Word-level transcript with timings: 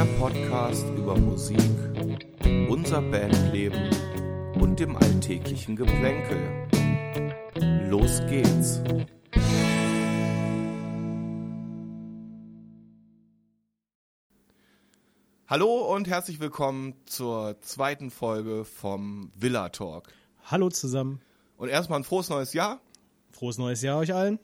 Der 0.00 0.06
Podcast 0.18 0.86
über 0.96 1.14
Musik, 1.14 1.60
unser 2.70 3.02
Bandleben 3.02 3.90
und 4.58 4.80
dem 4.80 4.96
alltäglichen 4.96 5.76
Geplänkel. 5.76 6.38
Los 7.90 8.22
geht's. 8.26 8.80
Hallo 15.46 15.94
und 15.94 16.08
herzlich 16.08 16.40
willkommen 16.40 16.94
zur 17.04 17.60
zweiten 17.60 18.10
Folge 18.10 18.64
vom 18.64 19.30
Villa 19.34 19.68
Talk. 19.68 20.08
Hallo 20.44 20.70
zusammen. 20.70 21.20
Und 21.58 21.68
erstmal 21.68 22.00
ein 22.00 22.04
frohes 22.04 22.30
neues 22.30 22.54
Jahr. 22.54 22.80
Frohes 23.32 23.58
neues 23.58 23.82
Jahr 23.82 23.98
euch 23.98 24.14
allen. 24.14 24.38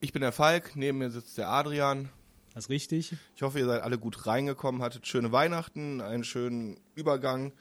Ich 0.00 0.14
bin 0.14 0.22
der 0.22 0.32
Falk, 0.32 0.76
neben 0.76 0.96
mir 0.96 1.10
sitzt 1.10 1.36
der 1.36 1.50
Adrian. 1.50 2.08
Das 2.54 2.64
ist 2.64 2.70
richtig. 2.70 3.16
Ich 3.34 3.42
hoffe, 3.42 3.58
ihr 3.58 3.66
seid 3.66 3.82
alle 3.82 3.98
gut 3.98 4.26
reingekommen, 4.26 4.80
hattet 4.80 5.06
schöne 5.06 5.32
Weihnachten, 5.32 6.00
einen 6.00 6.22
schönen 6.22 6.78
Übergang. 6.94 7.52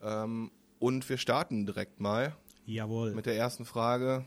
Ähm, 0.00 0.52
und 0.78 1.08
wir 1.08 1.18
starten 1.18 1.66
direkt 1.66 2.00
mal 2.00 2.36
Jawohl. 2.64 3.14
mit 3.14 3.26
der 3.26 3.36
ersten 3.36 3.64
Frage. 3.64 4.24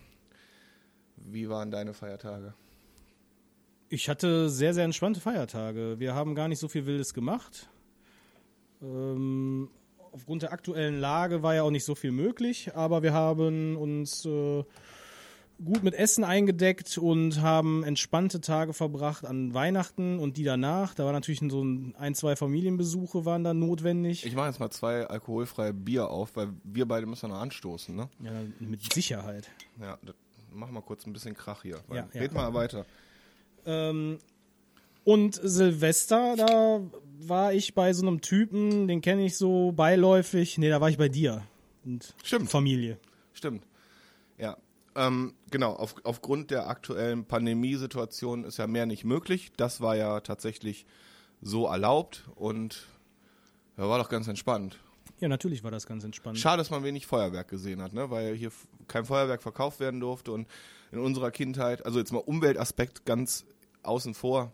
Wie 1.16 1.48
waren 1.50 1.72
deine 1.72 1.94
Feiertage? 1.94 2.54
Ich 3.88 4.10
hatte 4.10 4.50
sehr, 4.50 4.74
sehr 4.74 4.84
entspannte 4.84 5.22
Feiertage. 5.22 6.00
Wir 6.00 6.14
haben 6.14 6.36
gar 6.36 6.50
nicht 6.50 6.60
so 6.60 6.68
viel 6.68 6.86
Wildes 6.86 7.14
gemacht. 7.14 7.70
Ähm, 8.82 9.70
aufgrund 10.12 10.42
der 10.42 10.52
aktuellen 10.52 11.00
Lage 11.00 11.42
war 11.42 11.56
ja 11.56 11.64
auch 11.64 11.72
nicht 11.72 11.86
so 11.86 11.96
viel 11.96 12.12
möglich, 12.12 12.76
aber 12.76 13.02
wir 13.02 13.14
haben 13.14 13.78
uns 13.78 14.26
äh, 14.26 14.64
gut 15.64 15.84
mit 15.84 15.94
Essen 15.94 16.24
eingedeckt 16.24 16.98
und 16.98 17.42
haben 17.42 17.84
entspannte 17.84 18.42
Tage 18.42 18.74
verbracht 18.74 19.26
an 19.26 19.54
Weihnachten 19.54 20.20
und 20.20 20.38
die 20.38 20.44
danach. 20.44 20.94
Da 20.94 21.06
war 21.06 21.14
natürlich 21.14 21.40
so 21.40 21.64
ein, 21.64 21.96
ein 21.98 22.16
zwei 22.16 22.36
Familienbesuche 22.36 23.26
waren 23.26 23.44
dann 23.44 23.60
notwendig. 23.60 24.26
Ich 24.26 24.36
mache 24.36 24.48
jetzt 24.48 24.60
mal 24.60 24.70
zwei 24.70 25.06
alkoholfreie 25.06 25.74
Bier 25.74 26.10
auf, 26.10 26.36
weil 26.36 26.50
wir 26.64 26.86
beide 26.86 27.06
müssen 27.06 27.30
noch 27.30 27.40
anstoßen, 27.40 27.96
ne? 27.96 28.10
ja, 28.22 28.32
mit 28.60 28.94
Sicherheit. 28.94 29.50
Ja, 29.80 29.98
mach 30.54 30.70
mal 30.72 30.82
kurz 30.82 31.06
ein 31.06 31.14
bisschen 31.14 31.36
Krach 31.36 31.62
hier. 31.62 31.80
Ja, 31.90 32.08
ja. 32.14 32.22
Red 32.22 32.34
mal 32.34 32.54
weiter. 32.54 32.86
Ähm, 33.66 34.20
und 35.04 35.40
Silvester, 35.42 36.36
da 36.36 36.82
war 37.20 37.54
ich 37.54 37.74
bei 37.76 37.94
so 37.94 38.06
einem 38.06 38.22
Typen, 38.22 38.88
den 38.88 39.02
kenne 39.02 39.26
ich 39.26 39.38
so 39.38 39.72
beiläufig. 39.72 40.58
Nee, 40.58 40.70
da 40.70 40.82
war 40.82 40.90
ich 40.90 40.98
bei 40.98 41.10
dir. 41.10 41.44
Und 41.86 42.14
Stimmt. 42.24 42.50
Familie. 42.50 42.98
Stimmt. 43.34 43.64
Ähm, 44.96 45.34
genau, 45.52 45.74
auf, 45.74 45.96
aufgrund 46.04 46.52
der 46.52 46.68
aktuellen 46.68 47.26
Pandemiesituation 47.26 48.46
ist 48.46 48.58
ja 48.58 48.68
mehr 48.68 48.86
nicht 48.86 49.04
möglich. 49.04 49.52
Das 49.58 49.82
war 49.82 49.96
ja 49.96 50.22
tatsächlich 50.22 50.86
so 51.42 51.68
erlaubt 51.68 52.30
und 52.36 52.88
ja, 53.78 53.90
war 53.90 54.00
doch 54.00 54.10
ganz 54.10 54.28
entspannt. 54.28 54.80
Ja, 55.20 55.28
natürlich 55.28 55.64
war 55.64 55.72
das 55.72 55.86
ganz 55.86 56.04
entspannt. 56.04 56.38
Schade, 56.38 56.58
dass 56.58 56.70
man 56.70 56.84
wenig 56.84 57.08
Feuerwerk 57.08 57.48
gesehen 57.48 57.82
hat, 57.82 57.94
ne? 57.94 58.10
weil 58.10 58.36
hier 58.36 58.52
kein 58.88 59.06
Feuerwerk 59.06 59.42
verkauft 59.42 59.80
werden 59.80 60.00
durfte 60.00 60.32
und 60.32 60.48
in 60.92 61.00
unserer 61.00 61.32
Kindheit, 61.32 61.86
also 61.86 62.00
jetzt 62.00 62.12
mal 62.12 62.20
Umweltaspekt 62.20 63.06
ganz 63.06 63.46
außen 63.84 64.14
vor, 64.14 64.54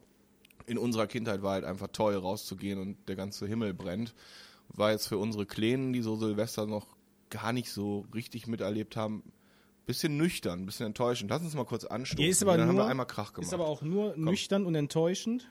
in 0.65 0.77
unserer 0.77 1.07
Kindheit 1.07 1.41
war 1.41 1.53
halt 1.53 1.65
einfach 1.65 1.87
toll 1.87 2.15
rauszugehen 2.15 2.79
und 2.79 2.97
der 3.07 3.15
ganze 3.15 3.47
Himmel 3.47 3.73
brennt. 3.73 4.13
War 4.69 4.91
jetzt 4.91 5.07
für 5.07 5.17
unsere 5.17 5.45
Kleinen, 5.45 5.93
die 5.93 6.01
so 6.01 6.15
Silvester 6.15 6.65
noch 6.65 6.87
gar 7.29 7.53
nicht 7.53 7.71
so 7.71 8.05
richtig 8.13 8.47
miterlebt 8.47 8.95
haben, 8.95 9.23
bisschen 9.91 10.17
nüchtern, 10.17 10.65
bisschen 10.65 10.85
enttäuschend. 10.87 11.29
Lass 11.29 11.41
uns 11.41 11.53
mal 11.53 11.65
kurz 11.65 11.83
anstoßen. 11.85 12.21
Hier 12.21 12.29
ist 12.31 12.41
aber 12.41 12.57
dann 12.57 12.67
haben 12.67 12.75
nur- 12.75 12.85
wir 12.85 12.89
einmal 12.89 13.05
Krach 13.07 13.33
gemacht. 13.33 13.47
Ist 13.47 13.53
aber 13.53 13.67
auch 13.67 13.81
nur 13.81 14.15
nüchtern 14.17 14.65
und 14.65 14.75
enttäuschend. 14.75 15.49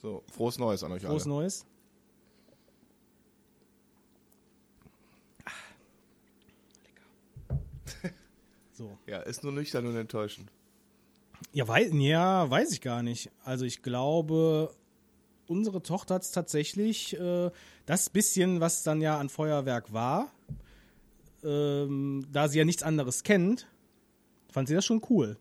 so, 0.00 0.22
frohes 0.32 0.58
Neues 0.58 0.82
an 0.82 0.92
euch 0.92 1.02
Frohes 1.02 1.24
alle. 1.24 1.34
Neues. 1.34 1.66
So. 8.72 8.96
Ja, 9.06 9.18
ist 9.20 9.42
nur 9.42 9.52
nüchtern 9.52 9.86
und 9.86 9.96
enttäuschend. 9.96 10.50
Ja, 11.52 11.68
wei 11.68 11.86
ja, 11.88 12.48
weiß 12.48 12.72
ich 12.72 12.80
gar 12.80 13.02
nicht. 13.02 13.30
Also 13.44 13.64
ich 13.64 13.82
glaube, 13.82 14.72
unsere 15.46 15.82
Tochter 15.82 16.14
hat 16.14 16.22
es 16.22 16.30
tatsächlich, 16.30 17.18
äh, 17.18 17.50
das 17.86 18.08
bisschen, 18.08 18.60
was 18.60 18.82
dann 18.82 19.00
ja 19.00 19.18
an 19.18 19.28
Feuerwerk 19.28 19.92
war, 19.92 20.30
ähm, 21.44 22.26
da 22.30 22.48
sie 22.48 22.58
ja 22.58 22.64
nichts 22.64 22.82
anderes 22.82 23.22
kennt, 23.22 23.66
fand 24.50 24.68
sie 24.68 24.74
das 24.74 24.84
schon 24.84 25.02
cool. 25.10 25.36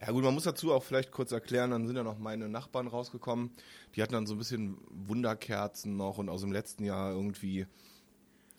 Ja 0.00 0.12
gut, 0.12 0.22
man 0.22 0.34
muss 0.34 0.44
dazu 0.44 0.72
auch 0.72 0.82
vielleicht 0.82 1.12
kurz 1.12 1.32
erklären, 1.32 1.70
dann 1.70 1.86
sind 1.86 1.96
ja 1.96 2.02
noch 2.02 2.18
meine 2.18 2.48
Nachbarn 2.48 2.88
rausgekommen. 2.88 3.50
Die 3.94 4.02
hatten 4.02 4.12
dann 4.12 4.26
so 4.26 4.34
ein 4.34 4.38
bisschen 4.38 4.76
Wunderkerzen 4.90 5.96
noch 5.96 6.18
und 6.18 6.28
aus 6.28 6.42
dem 6.42 6.52
letzten 6.52 6.84
Jahr 6.84 7.12
irgendwie, 7.12 7.66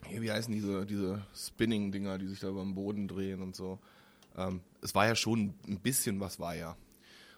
hier, 0.08 0.22
wie 0.22 0.31
heißen 0.31 0.52
diese, 0.52 0.86
diese 0.86 1.24
Spinning-Dinger, 1.36 2.18
die 2.18 2.28
sich 2.28 2.40
da 2.40 2.50
über 2.50 2.64
den 2.64 2.74
Boden 2.74 3.08
drehen 3.08 3.42
und 3.44 3.56
so. 3.56 3.80
Ähm, 4.36 4.62
es 4.82 4.96
war 4.96 5.06
ja 5.06 5.16
schon 5.16 5.53
ein 5.68 5.80
bisschen 5.80 6.20
was 6.20 6.40
war 6.40 6.56
ja. 6.56 6.76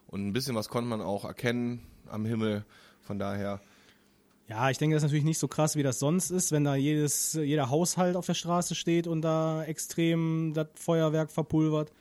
Und 0.08 0.26
ein 0.26 0.32
bisschen 0.32 0.56
was 0.56 0.70
konnte 0.70 0.90
man 0.90 1.02
auch 1.02 1.26
erkennen 1.26 1.82
am 2.08 2.26
Himmel. 2.26 2.66
Von 3.02 3.20
daher, 3.20 3.60
Ja, 4.50 4.70
ich 4.70 4.78
denke, 4.78 4.96
das 4.96 5.02
ist 5.02 5.08
natürlich 5.08 5.26
nicht 5.26 5.40
so 5.40 5.50
krass, 5.50 5.76
wie 5.76 5.84
das 5.84 6.00
sonst 6.00 6.30
ist, 6.30 6.54
wenn 6.54 6.64
da 6.64 6.76
jedes, 6.76 7.34
jeder 7.34 7.70
Haushalt 7.70 8.16
auf 8.16 8.26
der 8.26 8.34
Straße 8.34 8.76
steht 8.76 9.06
und 9.06 9.22
da 9.22 9.64
extrem 9.66 10.54
das 10.54 10.68
Feuerwerk 10.76 11.32
verpulvert. 11.32 11.92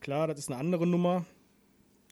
Klar, 0.00 0.26
das 0.26 0.38
ist 0.38 0.50
eine 0.50 0.58
andere 0.58 0.86
Nummer. 0.86 1.24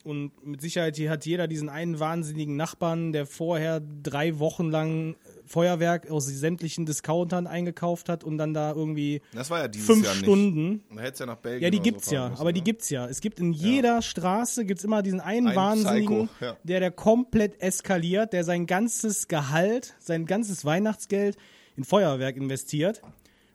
Und 0.08 0.32
mit 0.42 0.62
Sicherheit 0.62 0.96
hier 0.96 1.10
hat 1.10 1.26
jeder 1.26 1.46
diesen 1.48 1.68
einen 1.68 2.00
wahnsinnigen 2.00 2.56
Nachbarn, 2.56 3.12
der 3.12 3.26
vorher 3.26 3.82
drei 4.02 4.38
Wochen 4.38 4.70
lang 4.70 5.16
Feuerwerk 5.44 6.10
aus 6.10 6.24
sämtlichen 6.24 6.86
Discountern 6.86 7.46
eingekauft 7.46 8.08
hat 8.08 8.24
und 8.24 8.38
dann 8.38 8.54
da 8.54 8.72
irgendwie 8.72 9.20
das 9.34 9.50
war 9.50 9.60
ja 9.60 9.68
dieses 9.68 9.86
fünf 9.86 10.06
Jahr 10.06 10.14
nicht. 10.14 10.24
Stunden. 10.24 10.82
Hätte 10.96 11.12
es 11.12 11.18
ja 11.18 11.26
nach 11.26 11.36
Belgien 11.36 11.62
Ja, 11.62 11.68
die 11.68 11.80
gibt's 11.80 12.06
so 12.06 12.14
ja, 12.14 12.30
müssen, 12.30 12.40
aber 12.40 12.54
die 12.54 12.60
ne? 12.60 12.64
gibt's 12.64 12.88
ja. 12.88 13.06
Es 13.06 13.20
gibt 13.20 13.38
in 13.38 13.52
jeder 13.52 14.00
Straße 14.00 14.64
gibt's 14.64 14.82
immer 14.82 15.02
diesen 15.02 15.20
einen 15.20 15.48
Ein 15.48 15.56
Wahnsinnigen, 15.56 16.28
Psycho, 16.28 16.44
ja. 16.44 16.56
der 16.64 16.80
der 16.80 16.90
komplett 16.90 17.60
eskaliert, 17.60 18.32
der 18.32 18.44
sein 18.44 18.66
ganzes 18.66 19.28
Gehalt, 19.28 19.94
sein 19.98 20.24
ganzes 20.24 20.64
Weihnachtsgeld 20.64 21.36
in 21.76 21.84
Feuerwerk 21.84 22.38
investiert 22.38 23.02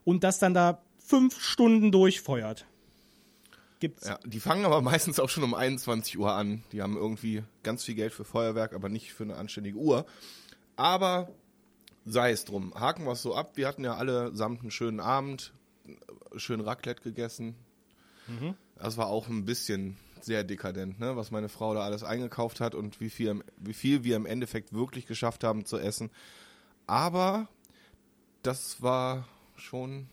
und 0.04 0.24
das 0.24 0.38
dann 0.38 0.54
da 0.54 0.84
fünf 1.00 1.42
Stunden 1.42 1.92
durchfeuert. 1.92 2.68
Gibt's. 3.84 4.08
Ja, 4.08 4.18
die 4.26 4.40
fangen 4.40 4.64
aber 4.64 4.82
meistens 4.94 5.20
auch 5.20 5.28
schon 5.28 5.44
um 5.44 5.54
21 5.54 6.18
Uhr 6.18 6.32
an. 6.32 6.64
Die 6.72 6.82
haben 6.82 6.96
irgendwie 6.96 7.44
ganz 7.64 7.84
viel 7.84 7.96
Geld 7.96 8.14
für 8.14 8.24
Feuerwerk, 8.24 8.72
aber 8.72 8.88
nicht 8.88 9.12
für 9.12 9.24
eine 9.24 9.36
anständige 9.36 9.78
Uhr. 9.78 10.06
Aber 10.78 11.30
sei 12.06 12.32
es 12.32 12.46
drum. 12.46 12.74
Haken 12.76 13.04
wir 13.04 13.12
es 13.12 13.22
so 13.22 13.36
ab. 13.36 13.58
Wir 13.58 13.68
hatten 13.68 13.84
ja 13.84 13.96
alle 13.96 14.34
samt 14.34 14.62
einen 14.62 14.72
schönen 14.72 15.02
Abend, 15.02 15.52
schön 16.38 16.62
Raclette 16.62 17.02
gegessen. 17.02 17.58
Das 18.78 18.96
war 18.96 19.08
auch 19.08 19.28
ein 19.28 19.44
bisschen 19.44 19.98
sehr 20.22 20.46
dekadent, 20.46 21.02
ne? 21.02 21.18
was 21.18 21.32
meine 21.32 21.50
Frau 21.50 21.74
da 21.74 21.82
alles 21.82 22.06
eingekauft 22.06 22.62
hat 22.62 22.76
und 22.76 23.02
wie 23.02 23.10
viel, 23.10 23.44
wie 23.58 23.74
viel 23.74 24.06
wir 24.06 24.16
im 24.16 24.26
Endeffekt 24.26 24.72
wirklich 24.72 25.08
geschafft 25.08 25.44
haben 25.44 25.66
zu 25.66 25.78
essen. 25.78 26.10
Aber 26.88 27.50
das 28.44 28.82
war 28.82 29.28
schon, 29.58 30.08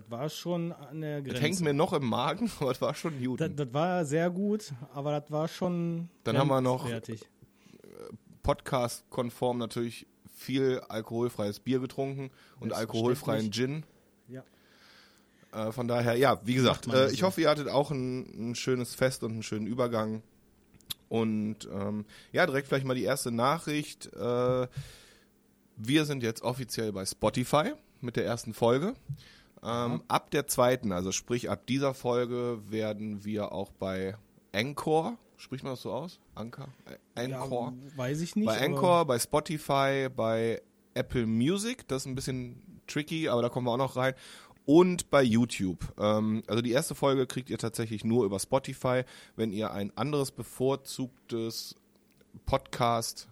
Das 0.00 0.10
war 0.10 0.28
schon 0.28 0.72
an 0.72 1.00
der 1.00 1.20
das 1.22 1.34
hängt 1.34 1.42
Grenze. 1.42 1.64
mir 1.64 1.74
noch 1.74 1.92
im 1.92 2.06
Magen, 2.06 2.50
aber 2.60 2.70
das 2.70 2.80
war 2.80 2.94
schon 2.94 3.22
gut. 3.22 3.40
Das, 3.40 3.50
das 3.54 3.72
war 3.72 4.04
sehr 4.04 4.30
gut, 4.30 4.72
aber 4.94 5.20
das 5.20 5.30
war 5.30 5.48
schon 5.48 6.08
Dann 6.24 6.38
haben 6.38 6.48
wir 6.48 6.60
noch- 6.60 6.82
grenzwertig. 6.82 7.22
Podcast-konform 8.42 9.58
natürlich 9.58 10.06
viel 10.34 10.80
alkoholfreies 10.88 11.60
Bier 11.60 11.80
getrunken 11.80 12.30
und 12.60 12.72
alkoholfreien 12.72 13.50
Gin. 13.52 13.84
Ja. 14.28 14.42
Äh, 15.52 15.72
von 15.72 15.88
daher, 15.88 16.14
ja, 16.16 16.40
wie 16.44 16.54
gesagt, 16.54 16.86
äh, 16.86 17.10
ich 17.10 17.22
hoffe, 17.22 17.40
ihr 17.40 17.50
hattet 17.50 17.68
auch 17.68 17.90
ein, 17.90 18.50
ein 18.50 18.54
schönes 18.54 18.94
Fest 18.94 19.22
und 19.24 19.32
einen 19.32 19.42
schönen 19.42 19.66
Übergang. 19.66 20.22
Und 21.08 21.68
ähm, 21.72 22.04
ja, 22.32 22.46
direkt 22.46 22.68
vielleicht 22.68 22.86
mal 22.86 22.94
die 22.94 23.04
erste 23.04 23.30
Nachricht. 23.30 24.12
Äh, 24.14 24.68
wir 25.76 26.04
sind 26.04 26.22
jetzt 26.22 26.42
offiziell 26.42 26.92
bei 26.92 27.04
Spotify 27.04 27.72
mit 28.00 28.16
der 28.16 28.24
ersten 28.26 28.54
Folge. 28.54 28.94
Ähm, 29.62 30.02
ab 30.08 30.30
der 30.30 30.46
zweiten, 30.46 30.92
also 30.92 31.12
sprich 31.12 31.50
ab 31.50 31.66
dieser 31.66 31.94
Folge, 31.94 32.60
werden 32.68 33.24
wir 33.24 33.52
auch 33.52 33.72
bei 33.72 34.16
Anchor, 34.52 35.16
spricht 35.36 35.64
man 35.64 35.72
das 35.72 35.82
so 35.82 35.92
aus? 35.92 36.20
Anchor? 36.34 36.68
Äh, 37.14 37.24
Anchor? 37.24 37.72
Ja, 37.72 37.96
weiß 37.96 38.20
ich 38.20 38.36
nicht. 38.36 38.46
Bei 38.46 38.60
Anchor, 38.60 39.04
bei 39.04 39.18
Spotify, 39.18 40.08
bei 40.14 40.62
Apple 40.94 41.26
Music, 41.26 41.86
das 41.88 42.02
ist 42.02 42.06
ein 42.06 42.14
bisschen 42.14 42.80
tricky, 42.86 43.28
aber 43.28 43.42
da 43.42 43.48
kommen 43.48 43.66
wir 43.66 43.72
auch 43.72 43.78
noch 43.78 43.96
rein. 43.96 44.14
Und 44.64 45.10
bei 45.10 45.22
YouTube. 45.22 45.94
Ähm, 45.98 46.42
also 46.46 46.60
die 46.60 46.72
erste 46.72 46.94
Folge 46.94 47.26
kriegt 47.26 47.48
ihr 47.48 47.58
tatsächlich 47.58 48.04
nur 48.04 48.26
über 48.26 48.38
Spotify. 48.38 49.04
Wenn 49.34 49.50
ihr 49.50 49.72
ein 49.72 49.96
anderes 49.96 50.30
bevorzugtes 50.30 51.74
Podcast 52.44 53.28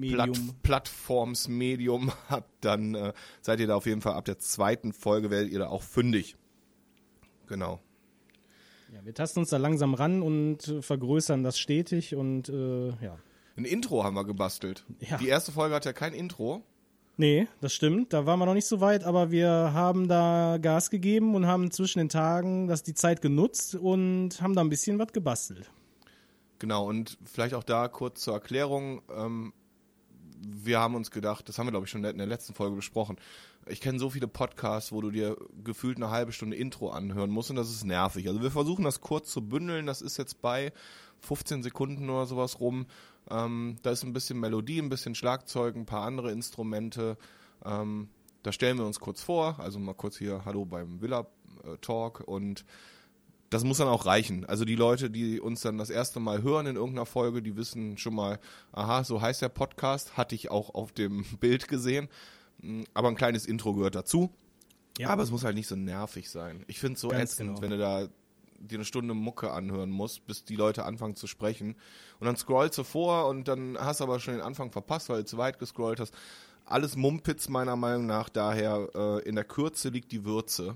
Platt, 0.00 0.28
Medium. 0.28 0.54
Plattformsmedium 0.62 2.12
habt, 2.28 2.50
dann 2.64 2.94
äh, 2.94 3.12
seid 3.40 3.60
ihr 3.60 3.66
da 3.66 3.76
auf 3.76 3.86
jeden 3.86 4.00
Fall 4.00 4.14
ab 4.14 4.24
der 4.24 4.38
zweiten 4.38 4.92
Folge 4.92 5.30
werdet 5.30 5.50
ihr 5.50 5.58
da 5.58 5.68
auch 5.68 5.82
fündig. 5.82 6.36
Genau. 7.46 7.80
Ja, 8.92 9.04
wir 9.04 9.14
tasten 9.14 9.40
uns 9.40 9.50
da 9.50 9.56
langsam 9.56 9.94
ran 9.94 10.22
und 10.22 10.76
vergrößern 10.80 11.42
das 11.42 11.58
stetig 11.58 12.14
und 12.14 12.48
äh, 12.48 12.88
ja. 13.02 13.18
Ein 13.56 13.64
Intro 13.64 14.04
haben 14.04 14.14
wir 14.14 14.24
gebastelt. 14.24 14.84
Ja. 15.00 15.16
Die 15.16 15.28
erste 15.28 15.50
Folge 15.50 15.74
hat 15.74 15.84
ja 15.84 15.92
kein 15.92 16.12
Intro. 16.12 16.62
Nee, 17.16 17.48
das 17.62 17.72
stimmt. 17.72 18.12
Da 18.12 18.26
waren 18.26 18.38
wir 18.38 18.44
noch 18.44 18.54
nicht 18.54 18.66
so 18.66 18.80
weit, 18.80 19.02
aber 19.04 19.30
wir 19.30 19.48
haben 19.48 20.06
da 20.06 20.58
Gas 20.60 20.90
gegeben 20.90 21.34
und 21.34 21.46
haben 21.46 21.70
zwischen 21.70 21.98
den 21.98 22.10
Tagen 22.10 22.68
das 22.68 22.82
die 22.82 22.92
Zeit 22.92 23.22
genutzt 23.22 23.74
und 23.74 24.42
haben 24.42 24.54
da 24.54 24.60
ein 24.60 24.68
bisschen 24.68 24.98
was 24.98 25.12
gebastelt. 25.12 25.70
Genau, 26.58 26.86
und 26.86 27.18
vielleicht 27.24 27.54
auch 27.54 27.64
da 27.64 27.88
kurz 27.88 28.22
zur 28.22 28.34
Erklärung. 28.34 29.02
Ähm, 29.10 29.54
wir 30.48 30.78
haben 30.78 30.94
uns 30.94 31.10
gedacht, 31.10 31.48
das 31.48 31.58
haben 31.58 31.66
wir, 31.66 31.72
glaube 31.72 31.86
ich, 31.86 31.90
schon 31.90 32.04
in 32.04 32.18
der 32.18 32.26
letzten 32.26 32.54
Folge 32.54 32.76
besprochen. 32.76 33.16
Ich 33.66 33.80
kenne 33.80 33.98
so 33.98 34.10
viele 34.10 34.28
Podcasts, 34.28 34.92
wo 34.92 35.00
du 35.00 35.10
dir 35.10 35.36
gefühlt 35.64 35.96
eine 35.96 36.10
halbe 36.10 36.32
Stunde 36.32 36.56
Intro 36.56 36.90
anhören 36.90 37.30
musst 37.30 37.50
und 37.50 37.56
das 37.56 37.70
ist 37.70 37.84
nervig. 37.84 38.28
Also 38.28 38.42
wir 38.42 38.50
versuchen 38.50 38.84
das 38.84 39.00
kurz 39.00 39.30
zu 39.30 39.42
bündeln. 39.42 39.86
Das 39.86 40.02
ist 40.02 40.16
jetzt 40.16 40.40
bei 40.40 40.72
15 41.20 41.62
Sekunden 41.62 42.08
oder 42.08 42.26
sowas 42.26 42.60
rum. 42.60 42.86
Ähm, 43.28 43.76
da 43.82 43.90
ist 43.90 44.04
ein 44.04 44.12
bisschen 44.12 44.38
Melodie, 44.38 44.80
ein 44.80 44.88
bisschen 44.88 45.14
Schlagzeug, 45.14 45.74
ein 45.74 45.86
paar 45.86 46.04
andere 46.04 46.30
Instrumente. 46.30 47.16
Ähm, 47.64 48.08
da 48.42 48.52
stellen 48.52 48.78
wir 48.78 48.86
uns 48.86 49.00
kurz 49.00 49.22
vor, 49.22 49.58
also 49.58 49.80
mal 49.80 49.94
kurz 49.94 50.16
hier 50.16 50.44
Hallo 50.44 50.64
beim 50.64 51.00
Villa 51.00 51.26
äh, 51.64 51.76
Talk 51.78 52.22
und 52.26 52.64
das 53.50 53.64
muss 53.64 53.78
dann 53.78 53.88
auch 53.88 54.06
reichen. 54.06 54.44
Also 54.44 54.64
die 54.64 54.74
Leute, 54.74 55.10
die 55.10 55.40
uns 55.40 55.60
dann 55.60 55.78
das 55.78 55.90
erste 55.90 56.20
Mal 56.20 56.42
hören 56.42 56.66
in 56.66 56.76
irgendeiner 56.76 57.06
Folge, 57.06 57.42
die 57.42 57.56
wissen 57.56 57.96
schon 57.98 58.14
mal, 58.14 58.38
aha, 58.72 59.04
so 59.04 59.20
heißt 59.20 59.42
der 59.42 59.48
Podcast, 59.48 60.16
hatte 60.16 60.34
ich 60.34 60.50
auch 60.50 60.74
auf 60.74 60.92
dem 60.92 61.24
Bild 61.40 61.68
gesehen. 61.68 62.08
Mm, 62.60 62.82
Aber 62.94 63.08
ein 63.08 63.16
kleines 63.16 63.46
Intro 63.46 63.74
gehört 63.74 63.94
dazu. 63.94 64.32
Ja. 64.98 65.10
Aber 65.10 65.22
es 65.22 65.30
muss 65.30 65.44
halt 65.44 65.54
nicht 65.54 65.68
so 65.68 65.76
nervig 65.76 66.30
sein. 66.30 66.64
Ich 66.66 66.80
finde 66.80 66.94
es 66.94 67.00
so 67.00 67.08
Ganz 67.08 67.32
ätzend, 67.32 67.48
genau. 67.50 67.62
wenn 67.62 67.70
du 67.70 67.78
da 67.78 68.08
dir 68.58 68.78
eine 68.78 68.84
Stunde 68.86 69.12
Mucke 69.14 69.50
anhören 69.52 69.90
musst, 69.90 70.26
bis 70.26 70.44
die 70.44 70.56
Leute 70.56 70.84
anfangen 70.84 71.14
zu 71.14 71.26
sprechen. 71.26 71.76
Und 72.18 72.26
dann 72.26 72.36
scrollst 72.36 72.78
du 72.78 72.84
vor 72.84 73.28
und 73.28 73.48
dann 73.48 73.76
hast 73.78 74.00
du 74.00 74.04
aber 74.04 74.18
schon 74.18 74.34
den 74.34 74.42
Anfang 74.42 74.72
verpasst, 74.72 75.08
weil 75.10 75.18
du 75.18 75.24
zu 75.26 75.36
weit 75.36 75.58
gescrollt 75.58 76.00
hast. 76.00 76.14
Alles 76.64 76.96
Mumpitz 76.96 77.48
meiner 77.48 77.76
Meinung 77.76 78.06
nach, 78.06 78.30
daher 78.30 78.88
äh, 78.94 79.28
in 79.28 79.34
der 79.34 79.44
Kürze 79.44 79.90
liegt 79.90 80.10
die 80.10 80.24
Würze. 80.24 80.74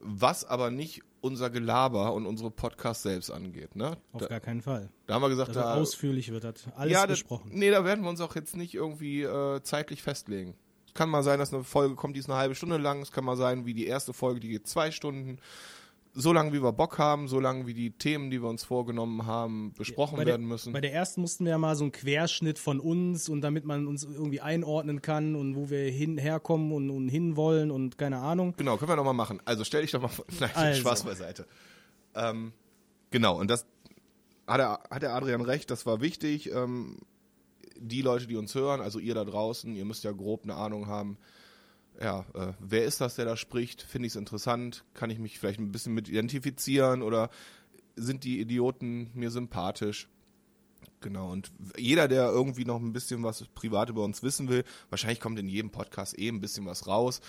Was 0.00 0.44
aber 0.44 0.70
nicht 0.70 1.02
unser 1.20 1.50
Gelaber 1.50 2.12
und 2.14 2.26
unsere 2.26 2.50
Podcasts 2.50 3.02
selbst 3.02 3.30
angeht. 3.30 3.74
Ne? 3.76 3.96
Auf 4.12 4.22
Da, 4.22 4.26
gar 4.28 4.40
keinen 4.40 4.62
Fall. 4.62 4.88
da 5.06 5.14
haben 5.14 5.22
wir 5.22 5.28
gesagt, 5.28 5.48
Also 5.48 5.60
da, 5.60 5.74
ausführlich 5.74 6.30
wird 6.30 6.44
das 6.44 6.66
alles 6.76 6.92
ja, 6.92 7.06
besprochen. 7.06 7.50
nee, 7.52 7.70
da 7.70 7.84
werden 7.84 8.02
wir 8.04 8.10
uns 8.10 8.20
auch 8.20 8.34
jetzt 8.36 8.56
nicht 8.56 8.74
irgendwie 8.74 9.22
äh, 9.22 9.60
zeitlich 9.62 10.02
festlegen. 10.02 10.54
Es 10.86 10.94
kann 10.94 11.10
mal 11.10 11.22
sein, 11.22 11.38
dass 11.38 11.52
eine 11.52 11.64
Folge 11.64 11.94
kommt, 11.96 12.16
die 12.16 12.20
ist 12.20 12.28
eine 12.30 12.38
halbe 12.38 12.54
Stunde 12.54 12.76
lang. 12.78 13.00
Es 13.02 13.12
kann 13.12 13.24
mal 13.24 13.36
sein, 13.36 13.66
wie 13.66 13.74
die 13.74 13.86
erste 13.86 14.12
Folge, 14.12 14.40
die 14.40 14.48
geht 14.48 14.66
zwei 14.66 14.90
Stunden. 14.90 15.38
So 16.20 16.32
lange, 16.32 16.52
wie 16.52 16.60
wir 16.60 16.72
Bock 16.72 16.98
haben, 16.98 17.28
so 17.28 17.38
lange, 17.38 17.68
wie 17.68 17.74
die 17.74 17.92
Themen, 17.92 18.28
die 18.28 18.42
wir 18.42 18.48
uns 18.48 18.64
vorgenommen 18.64 19.24
haben, 19.24 19.72
besprochen 19.78 20.16
der, 20.16 20.26
werden 20.26 20.48
müssen. 20.48 20.72
Bei 20.72 20.80
der 20.80 20.92
ersten 20.92 21.20
mussten 21.20 21.44
wir 21.44 21.52
ja 21.52 21.58
mal 21.58 21.76
so 21.76 21.84
einen 21.84 21.92
Querschnitt 21.92 22.58
von 22.58 22.80
uns 22.80 23.28
und 23.28 23.40
damit 23.40 23.64
man 23.64 23.86
uns 23.86 24.02
irgendwie 24.02 24.40
einordnen 24.40 25.00
kann 25.00 25.36
und 25.36 25.54
wo 25.54 25.70
wir 25.70 25.88
hin, 25.92 26.18
herkommen 26.18 26.72
und, 26.72 26.90
und 26.90 27.08
hinwollen 27.08 27.70
und 27.70 27.98
keine 27.98 28.18
Ahnung. 28.18 28.54
Genau, 28.56 28.76
können 28.78 28.90
wir 28.90 28.96
nochmal 28.96 29.14
machen. 29.14 29.40
Also 29.44 29.62
stell 29.62 29.82
dich 29.82 29.92
doch 29.92 30.02
mal 30.02 30.08
vor. 30.08 30.24
Nein, 30.40 30.50
Also. 30.54 30.80
Spaß 30.80 31.04
beiseite. 31.04 31.46
Ähm, 32.16 32.52
genau, 33.12 33.38
und 33.38 33.48
das 33.48 33.64
hat 34.48 34.58
der, 34.58 34.80
hat 34.90 35.02
der 35.02 35.14
Adrian 35.14 35.40
recht, 35.40 35.70
das 35.70 35.86
war 35.86 36.00
wichtig. 36.00 36.50
Ähm, 36.50 36.98
die 37.76 38.02
Leute, 38.02 38.26
die 38.26 38.34
uns 38.34 38.56
hören, 38.56 38.80
also 38.80 38.98
ihr 38.98 39.14
da 39.14 39.24
draußen, 39.24 39.72
ihr 39.76 39.84
müsst 39.84 40.02
ja 40.02 40.10
grob 40.10 40.42
eine 40.42 40.56
Ahnung 40.56 40.88
haben, 40.88 41.16
ja, 42.00 42.24
äh, 42.34 42.52
wer 42.60 42.84
ist 42.84 43.00
das, 43.00 43.16
der 43.16 43.24
da 43.24 43.36
spricht? 43.36 43.82
Finde 43.82 44.06
ich 44.06 44.12
es 44.12 44.16
interessant? 44.16 44.84
Kann 44.94 45.10
ich 45.10 45.18
mich 45.18 45.38
vielleicht 45.38 45.58
ein 45.58 45.72
bisschen 45.72 45.94
mit 45.94 46.08
identifizieren 46.08 47.02
oder 47.02 47.30
sind 47.96 48.24
die 48.24 48.40
Idioten 48.40 49.10
mir 49.14 49.30
sympathisch? 49.30 50.08
Genau, 51.00 51.30
und 51.30 51.52
jeder, 51.76 52.08
der 52.08 52.28
irgendwie 52.28 52.64
noch 52.64 52.80
ein 52.80 52.92
bisschen 52.92 53.22
was 53.22 53.44
privat 53.54 53.88
über 53.90 54.04
uns 54.04 54.22
wissen 54.22 54.48
will, 54.48 54.64
wahrscheinlich 54.90 55.20
kommt 55.20 55.38
in 55.38 55.48
jedem 55.48 55.70
Podcast 55.70 56.18
eh 56.18 56.28
ein 56.28 56.40
bisschen 56.40 56.66
was 56.66 56.88
raus, 56.88 57.20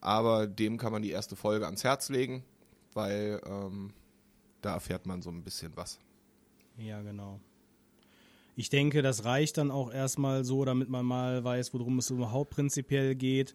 aber 0.00 0.46
dem 0.46 0.76
kann 0.76 0.92
man 0.92 1.02
die 1.02 1.10
erste 1.10 1.34
Folge 1.34 1.64
ans 1.64 1.84
Herz 1.84 2.10
legen, 2.10 2.44
weil 2.92 3.40
ähm, 3.46 3.94
da 4.60 4.74
erfährt 4.74 5.06
man 5.06 5.22
so 5.22 5.30
ein 5.30 5.42
bisschen 5.42 5.72
was. 5.76 5.98
Ja, 6.76 7.00
genau. 7.00 7.40
Ich 8.54 8.68
denke, 8.68 9.00
das 9.02 9.24
reicht 9.24 9.58
dann 9.58 9.70
auch 9.70 9.92
erstmal 9.92 10.44
so, 10.44 10.64
damit 10.64 10.88
man 10.90 11.04
mal 11.04 11.42
weiß, 11.42 11.72
worum 11.72 11.98
es 11.98 12.10
überhaupt 12.10 12.50
prinzipiell 12.50 13.14
geht. 13.14 13.54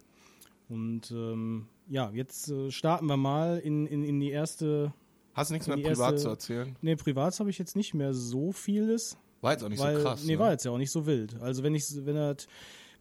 Und 0.72 1.12
ähm, 1.12 1.68
ja, 1.90 2.10
jetzt 2.14 2.50
äh, 2.50 2.72
starten 2.72 3.06
wir 3.08 3.18
mal 3.18 3.60
in, 3.60 3.86
in, 3.88 4.06
in 4.06 4.22
die 4.22 4.32
erste. 4.32 4.94
Hast 5.34 5.50
du 5.50 5.54
nichts 5.54 5.68
mehr 5.68 5.76
privat 5.76 6.14
erste- 6.14 6.24
zu 6.24 6.30
erzählen? 6.30 6.78
Ne, 6.82 6.96
privat 6.96 7.38
habe 7.42 7.50
ich 7.50 7.58
jetzt 7.58 7.76
nicht 7.76 7.94
mehr 7.94 8.14
so 8.14 8.54
vieles. 8.54 9.18
War 9.42 9.52
jetzt 9.52 9.64
auch 9.66 9.70
nicht 9.70 9.82
weil, 9.82 9.98
so 9.98 10.04
krass. 10.04 10.24
Nee, 10.24 10.34
ne? 10.34 10.40
war 10.40 10.52
jetzt 10.52 10.64
ja 10.64 10.72
auch 10.72 10.78
nicht 10.78 10.92
so 10.92 11.06
wild. 11.06 11.36
Also 11.42 11.64
wenn 11.64 11.76
ich, 11.76 11.84
wenn 12.06 12.16
das, 12.16 12.48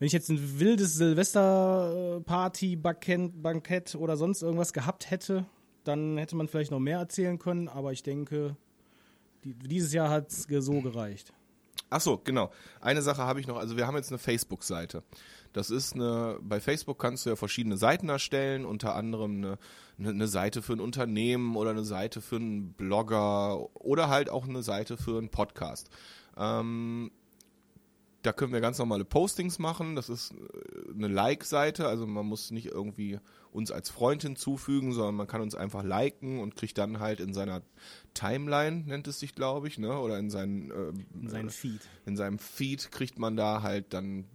wenn 0.00 0.06
ich 0.06 0.12
jetzt 0.12 0.30
ein 0.30 0.58
wildes 0.58 0.94
Silvesterparty, 0.94 2.74
Bankett, 2.74 3.40
Bankett 3.40 3.94
oder 3.94 4.16
sonst 4.16 4.42
irgendwas 4.42 4.72
gehabt 4.72 5.08
hätte, 5.08 5.46
dann 5.84 6.18
hätte 6.18 6.34
man 6.34 6.48
vielleicht 6.48 6.72
noch 6.72 6.80
mehr 6.80 6.98
erzählen 6.98 7.38
können. 7.38 7.68
Aber 7.68 7.92
ich 7.92 8.02
denke, 8.02 8.56
die, 9.44 9.54
dieses 9.54 9.92
Jahr 9.92 10.10
hat 10.10 10.30
es 10.32 10.48
so 10.48 10.80
gereicht. 10.80 11.32
Ach 11.90 12.00
so, 12.00 12.18
genau. 12.18 12.52
Eine 12.80 13.02
Sache 13.02 13.22
habe 13.22 13.40
ich 13.40 13.48
noch. 13.48 13.56
Also 13.56 13.76
wir 13.76 13.86
haben 13.86 13.96
jetzt 13.96 14.10
eine 14.10 14.18
Facebook-Seite. 14.18 15.02
Das 15.52 15.70
ist 15.70 15.94
eine, 15.94 16.38
bei 16.40 16.60
Facebook 16.60 17.00
kannst 17.00 17.26
du 17.26 17.30
ja 17.30 17.36
verschiedene 17.36 17.76
Seiten 17.76 18.08
erstellen, 18.08 18.64
unter 18.64 18.94
anderem 18.94 19.58
eine, 19.98 20.08
eine, 20.08 20.28
Seite 20.28 20.62
für 20.62 20.74
ein 20.74 20.80
Unternehmen 20.80 21.56
oder 21.56 21.70
eine 21.70 21.84
Seite 21.84 22.20
für 22.20 22.36
einen 22.36 22.72
Blogger 22.74 23.74
oder 23.74 24.08
halt 24.08 24.30
auch 24.30 24.48
eine 24.48 24.62
Seite 24.62 24.96
für 24.96 25.18
einen 25.18 25.30
Podcast. 25.30 25.90
Ähm, 26.36 27.10
da 28.22 28.32
können 28.32 28.52
wir 28.52 28.60
ganz 28.60 28.78
normale 28.78 29.04
Postings 29.04 29.58
machen. 29.58 29.96
Das 29.96 30.08
ist 30.08 30.32
äh, 30.32 30.92
eine 30.94 31.08
Like-Seite, 31.08 31.86
also 31.88 32.06
man 32.06 32.26
muss 32.26 32.50
nicht 32.50 32.66
irgendwie 32.66 33.18
uns 33.52 33.70
als 33.72 33.90
Freund 33.90 34.22
hinzufügen, 34.22 34.92
sondern 34.92 35.14
man 35.16 35.26
kann 35.26 35.40
uns 35.40 35.54
einfach 35.54 35.82
liken 35.82 36.38
und 36.40 36.54
kriegt 36.54 36.78
dann 36.78 37.00
halt 37.00 37.20
in 37.20 37.34
seiner 37.34 37.62
Timeline, 38.14 38.84
nennt 38.86 39.08
es 39.08 39.18
sich, 39.20 39.34
glaube 39.34 39.68
ich, 39.68 39.78
ne? 39.78 39.98
Oder 39.98 40.18
in 40.18 40.30
seinen 40.30 40.70
äh, 40.70 40.92
In 41.20 41.28
seinen 41.28 41.50
Feed. 41.50 41.80
in 42.06 42.16
seinem 42.16 42.38
Feed 42.38 42.92
kriegt 42.92 43.18
man 43.18 43.36
da 43.36 43.62
halt 43.62 43.92
dann 43.92 44.26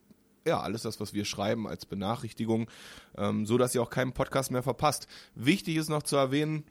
ja 0.46 0.60
alles 0.60 0.84
das, 0.84 1.00
was 1.00 1.14
wir 1.14 1.26
schreiben 1.26 1.68
als 1.68 1.86
Benachrichtigung, 1.86 2.70
ähm, 3.18 3.46
so 3.46 3.58
dass 3.58 3.74
ihr 3.74 3.82
auch 3.82 3.90
keinen 3.90 4.14
Podcast 4.14 4.52
mehr 4.52 4.64
verpasst. 4.64 5.08
Wichtig 5.34 5.78
ist 5.78 5.90
noch 5.90 6.04
zu 6.04 6.16
erwähnen, 6.18 6.66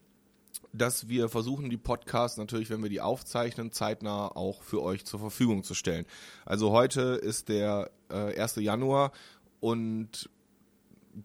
dass 0.75 1.09
wir 1.09 1.28
versuchen, 1.28 1.71
die 1.71 1.76
Podcasts 1.76 2.37
natürlich, 2.37 2.69
wenn 2.69 2.83
wir 2.83 2.90
die 2.90 3.00
aufzeichnen, 3.00 3.71
zeitnah 3.71 4.26
auch 4.35 4.62
für 4.62 4.83
euch 4.83 5.04
zur 5.04 5.21
Verfügung 5.21 5.62
zu 5.62 5.73
stellen. 5.75 6.04
Also 6.45 6.73
heute 6.73 7.00
ist 7.00 7.49
der 7.49 7.90
äh, 8.11 8.38
1. 8.38 8.57
Januar 8.57 9.12
und 9.61 10.28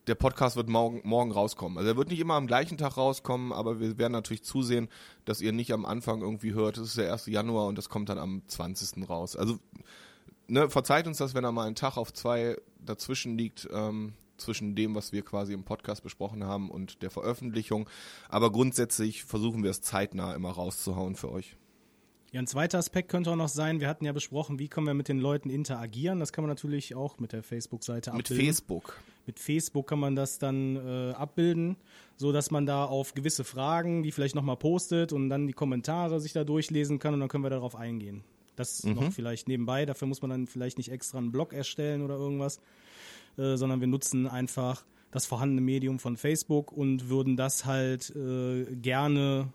der 0.06 0.14
Podcast 0.14 0.56
wird 0.56 0.70
morgen, 0.70 1.02
morgen 1.04 1.32
rauskommen. 1.32 1.80
Also 1.80 1.90
er 1.90 1.98
wird 1.98 2.10
nicht 2.10 2.20
immer 2.20 2.36
am 2.36 2.46
gleichen 2.46 2.78
Tag 2.78 2.96
rauskommen, 2.96 3.52
aber 3.52 3.80
wir 3.80 3.98
werden 3.98 4.14
natürlich 4.14 4.44
zusehen, 4.44 4.88
dass 5.26 5.42
ihr 5.42 5.52
nicht 5.52 5.74
am 5.74 5.84
Anfang 5.84 6.22
irgendwie 6.22 6.54
hört, 6.54 6.78
es 6.78 6.90
ist 6.90 6.98
der 6.98 7.12
1. 7.12 7.26
Januar 7.26 7.66
und 7.66 7.76
das 7.76 7.90
kommt 7.90 8.10
dann 8.10 8.20
am 8.20 8.44
20. 8.48 9.10
raus. 9.10 9.36
Also 9.36 9.58
ne, 10.48 10.70
verzeiht 10.70 11.08
uns 11.08 11.18
das, 11.18 11.34
wenn 11.34 11.42
da 11.42 11.52
mal 11.52 11.66
ein 11.66 11.74
Tag 11.74 11.98
auf 11.98 12.14
zwei 12.14 12.56
dazwischen 12.86 13.36
liegt, 13.36 13.68
ähm, 13.74 14.14
zwischen 14.40 14.76
dem, 14.76 14.96
was 14.96 15.12
wir 15.12 15.22
quasi 15.22 15.54
im 15.54 15.64
Podcast 15.64 16.04
besprochen 16.04 16.44
haben 16.44 16.70
und 16.70 17.02
der 17.02 17.12
Veröffentlichung. 17.12 17.90
Aber 18.28 18.52
grundsätzlich 18.52 19.24
versuchen 19.24 19.64
wir 19.64 19.72
es 19.72 19.82
zeitnah 19.82 20.34
immer 20.34 20.52
rauszuhauen 20.52 21.16
für 21.16 21.32
euch. 21.32 21.56
Ja, 22.32 22.40
ein 22.40 22.48
zweiter 22.48 22.78
Aspekt 22.78 23.10
könnte 23.10 23.32
auch 23.32 23.36
noch 23.36 23.48
sein, 23.48 23.80
wir 23.80 23.88
hatten 23.88 24.06
ja 24.06 24.12
besprochen, 24.12 24.60
wie 24.60 24.68
können 24.68 24.86
wir 24.86 24.94
mit 24.94 25.08
den 25.08 25.20
Leuten 25.20 25.50
interagieren. 25.50 26.20
Das 26.20 26.32
kann 26.32 26.44
man 26.44 26.50
natürlich 26.50 26.94
auch 26.94 27.18
mit 27.18 27.34
der 27.34 27.42
Facebook-Seite 27.42 28.12
Mit 28.12 28.26
abbilden. 28.26 28.46
Facebook. 28.46 29.00
Mit 29.26 29.40
Facebook 29.40 29.88
kann 29.88 30.00
man 30.00 30.16
das 30.16 30.38
dann 30.38 30.76
äh, 30.76 31.14
abbilden, 31.14 31.76
so 32.18 32.32
dass 32.32 32.52
man 32.52 32.68
da 32.68 32.86
auf 32.86 33.16
gewisse 33.16 33.44
Fragen, 33.44 34.04
die 34.04 34.12
vielleicht 34.12 34.36
nochmal 34.36 34.58
postet 34.58 35.12
und 35.12 35.30
dann 35.30 35.48
die 35.48 35.54
Kommentare 35.54 36.20
sich 36.20 36.34
da 36.34 36.44
durchlesen 36.44 37.00
kann 37.00 37.16
und 37.16 37.20
dann 37.20 37.30
können 37.30 37.44
wir 37.44 37.50
darauf 37.50 37.76
eingehen. 37.76 38.24
Das 38.56 38.84
noch 38.84 39.12
vielleicht 39.14 39.48
nebenbei, 39.48 39.86
dafür 39.86 40.08
muss 40.08 40.22
man 40.22 40.32
dann 40.32 40.46
vielleicht 40.46 40.78
nicht 40.78 40.92
extra 40.92 41.18
einen 41.18 41.32
Blog 41.32 41.54
erstellen 41.54 42.02
oder 42.02 42.16
irgendwas, 42.16 42.60
äh, 43.38 43.56
sondern 43.56 43.80
wir 43.80 43.88
nutzen 43.88 44.28
einfach 44.28 44.86
das 45.12 45.26
vorhandene 45.26 45.62
Medium 45.62 46.00
von 46.00 46.18
Facebook 46.18 46.72
und 46.72 47.10
würden 47.10 47.36
das 47.36 47.66
halt 47.66 48.16
äh, 48.16 48.66
gerne 48.76 49.52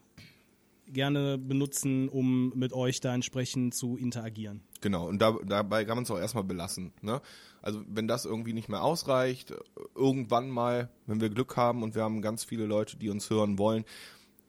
gerne 0.86 1.38
benutzen, 1.38 2.08
um 2.08 2.52
mit 2.54 2.72
euch 2.72 3.00
da 3.00 3.14
entsprechend 3.14 3.74
zu 3.74 3.96
interagieren. 3.96 4.62
Genau, 4.80 5.08
und 5.08 5.20
da, 5.20 5.36
dabei 5.44 5.84
kann 5.84 5.96
man 5.96 6.04
es 6.04 6.10
auch 6.10 6.18
erstmal 6.18 6.44
belassen. 6.44 6.92
Ne? 7.00 7.20
Also 7.62 7.82
wenn 7.88 8.06
das 8.06 8.26
irgendwie 8.26 8.52
nicht 8.52 8.68
mehr 8.68 8.82
ausreicht, 8.82 9.54
irgendwann 9.94 10.50
mal, 10.50 10.90
wenn 11.06 11.20
wir 11.20 11.30
Glück 11.30 11.56
haben 11.56 11.82
und 11.82 11.94
wir 11.94 12.02
haben 12.02 12.20
ganz 12.20 12.44
viele 12.44 12.66
Leute, 12.66 12.98
die 12.98 13.08
uns 13.08 13.30
hören 13.30 13.58
wollen, 13.58 13.84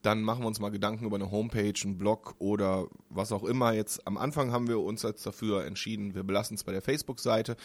dann 0.05 0.21
machen 0.21 0.43
wir 0.43 0.47
uns 0.47 0.59
mal 0.59 0.69
Gedanken 0.69 1.05
über 1.05 1.15
eine 1.15 1.31
Homepage, 1.31 1.73
einen 1.83 1.97
Blog 1.97 2.35
oder 2.37 2.87
was 3.09 3.31
auch 3.31 3.43
immer. 3.43 3.73
Jetzt 3.73 4.05
am 4.05 4.17
Anfang 4.17 4.51
haben 4.51 4.67
wir 4.67 4.79
uns 4.79 5.01
jetzt 5.01 5.25
dafür 5.25 5.65
entschieden, 5.65 6.13
wir 6.13 6.23
belassen 6.23 6.55
es 6.55 6.63
bei 6.63 6.71
der 6.71 6.81
Facebook-Seite. 6.81 7.55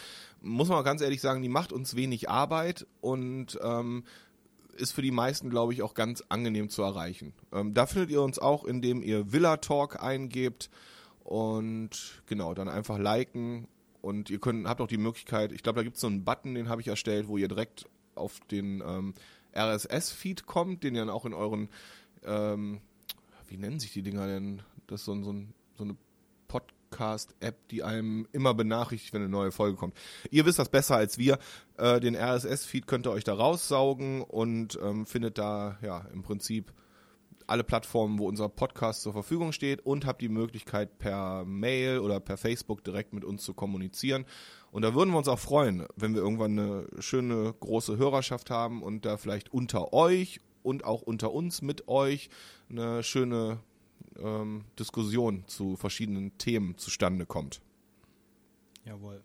Muss 0.41 0.69
man 0.69 0.83
ganz 0.83 1.01
ehrlich 1.01 1.21
sagen, 1.21 1.41
die 1.41 1.49
macht 1.49 1.71
uns 1.71 1.95
wenig 1.95 2.29
Arbeit 2.29 2.87
und 2.99 3.59
ähm, 3.61 4.03
ist 4.75 4.93
für 4.93 5.01
die 5.03 5.11
meisten, 5.11 5.49
glaube 5.49 5.73
ich, 5.73 5.83
auch 5.83 5.93
ganz 5.93 6.23
angenehm 6.29 6.69
zu 6.69 6.81
erreichen. 6.81 7.33
Ähm, 7.51 7.73
da 7.73 7.85
findet 7.85 8.09
ihr 8.09 8.21
uns 8.21 8.39
auch, 8.39 8.63
indem 8.63 9.03
ihr 9.03 9.31
Villa 9.31 9.57
Talk 9.57 10.01
eingebt 10.01 10.69
Und 11.23 12.23
genau, 12.25 12.53
dann 12.53 12.67
einfach 12.67 12.97
liken. 12.97 13.67
Und 14.01 14.31
ihr 14.31 14.39
könnt, 14.39 14.67
habt 14.67 14.81
auch 14.81 14.87
die 14.87 14.97
Möglichkeit, 14.97 15.51
ich 15.51 15.61
glaube, 15.61 15.79
da 15.79 15.83
gibt 15.83 15.97
es 15.97 16.01
so 16.01 16.07
einen 16.07 16.23
Button, 16.23 16.55
den 16.55 16.69
habe 16.69 16.81
ich 16.81 16.87
erstellt, 16.87 17.27
wo 17.27 17.37
ihr 17.37 17.47
direkt 17.47 17.87
auf 18.15 18.39
den 18.49 18.81
ähm, 18.85 19.13
RSS-Feed 19.55 20.45
kommt, 20.47 20.83
den 20.83 20.95
ihr 20.95 21.01
dann 21.01 21.09
auch 21.09 21.25
in 21.25 21.33
euren, 21.33 21.69
ähm, 22.25 22.81
wie 23.47 23.57
nennen 23.57 23.79
sich 23.79 23.93
die 23.93 24.03
Dinger 24.03 24.27
denn? 24.27 24.61
Das 24.87 25.01
ist 25.01 25.05
so, 25.05 25.21
so, 25.23 25.35
so 25.75 25.83
eine 25.83 25.95
Podcast-App, 26.47 27.67
die 27.69 27.83
einem 27.83 28.27
immer 28.33 28.53
benachrichtigt, 28.53 29.13
wenn 29.13 29.21
eine 29.21 29.29
neue 29.29 29.51
Folge 29.51 29.77
kommt. 29.77 29.95
Ihr 30.29 30.45
wisst 30.45 30.59
das 30.59 30.69
besser 30.69 30.97
als 30.97 31.17
wir. 31.17 31.39
Äh, 31.77 31.99
den 31.99 32.15
RSS-Feed 32.15 32.87
könnt 32.87 33.07
ihr 33.07 33.11
euch 33.11 33.23
da 33.23 33.33
raussaugen 33.33 34.21
und 34.21 34.77
ähm, 34.83 35.05
findet 35.05 35.37
da 35.37 35.77
ja 35.81 36.05
im 36.13 36.21
Prinzip 36.21 36.73
alle 37.47 37.63
Plattformen, 37.63 38.19
wo 38.19 38.27
unser 38.27 38.49
Podcast 38.49 39.01
zur 39.01 39.13
Verfügung 39.13 39.51
steht 39.51 39.85
und 39.85 40.05
habt 40.05 40.21
die 40.21 40.29
Möglichkeit 40.29 40.99
per 40.99 41.43
Mail 41.45 41.99
oder 41.99 42.19
per 42.19 42.37
Facebook 42.37 42.83
direkt 42.83 43.13
mit 43.13 43.25
uns 43.25 43.43
zu 43.43 43.53
kommunizieren. 43.53 44.25
Und 44.71 44.83
da 44.83 44.93
würden 44.93 45.11
wir 45.11 45.17
uns 45.17 45.27
auch 45.27 45.39
freuen, 45.39 45.85
wenn 45.95 46.13
wir 46.13 46.21
irgendwann 46.21 46.57
eine 46.57 46.87
schöne 46.99 47.53
große 47.59 47.97
Hörerschaft 47.97 48.49
haben 48.49 48.81
und 48.81 49.05
da 49.05 49.17
vielleicht 49.17 49.51
unter 49.51 49.91
euch 49.93 50.39
und 50.63 50.83
auch 50.83 51.01
unter 51.01 51.31
uns 51.31 51.61
mit 51.61 51.87
euch 51.87 52.29
eine 52.69 53.03
schöne 53.03 53.59
ähm, 54.19 54.65
Diskussion 54.79 55.43
zu 55.47 55.75
verschiedenen 55.75 56.37
Themen 56.37 56.77
zustande 56.77 57.25
kommt. 57.25 57.61
Jawohl. 58.85 59.21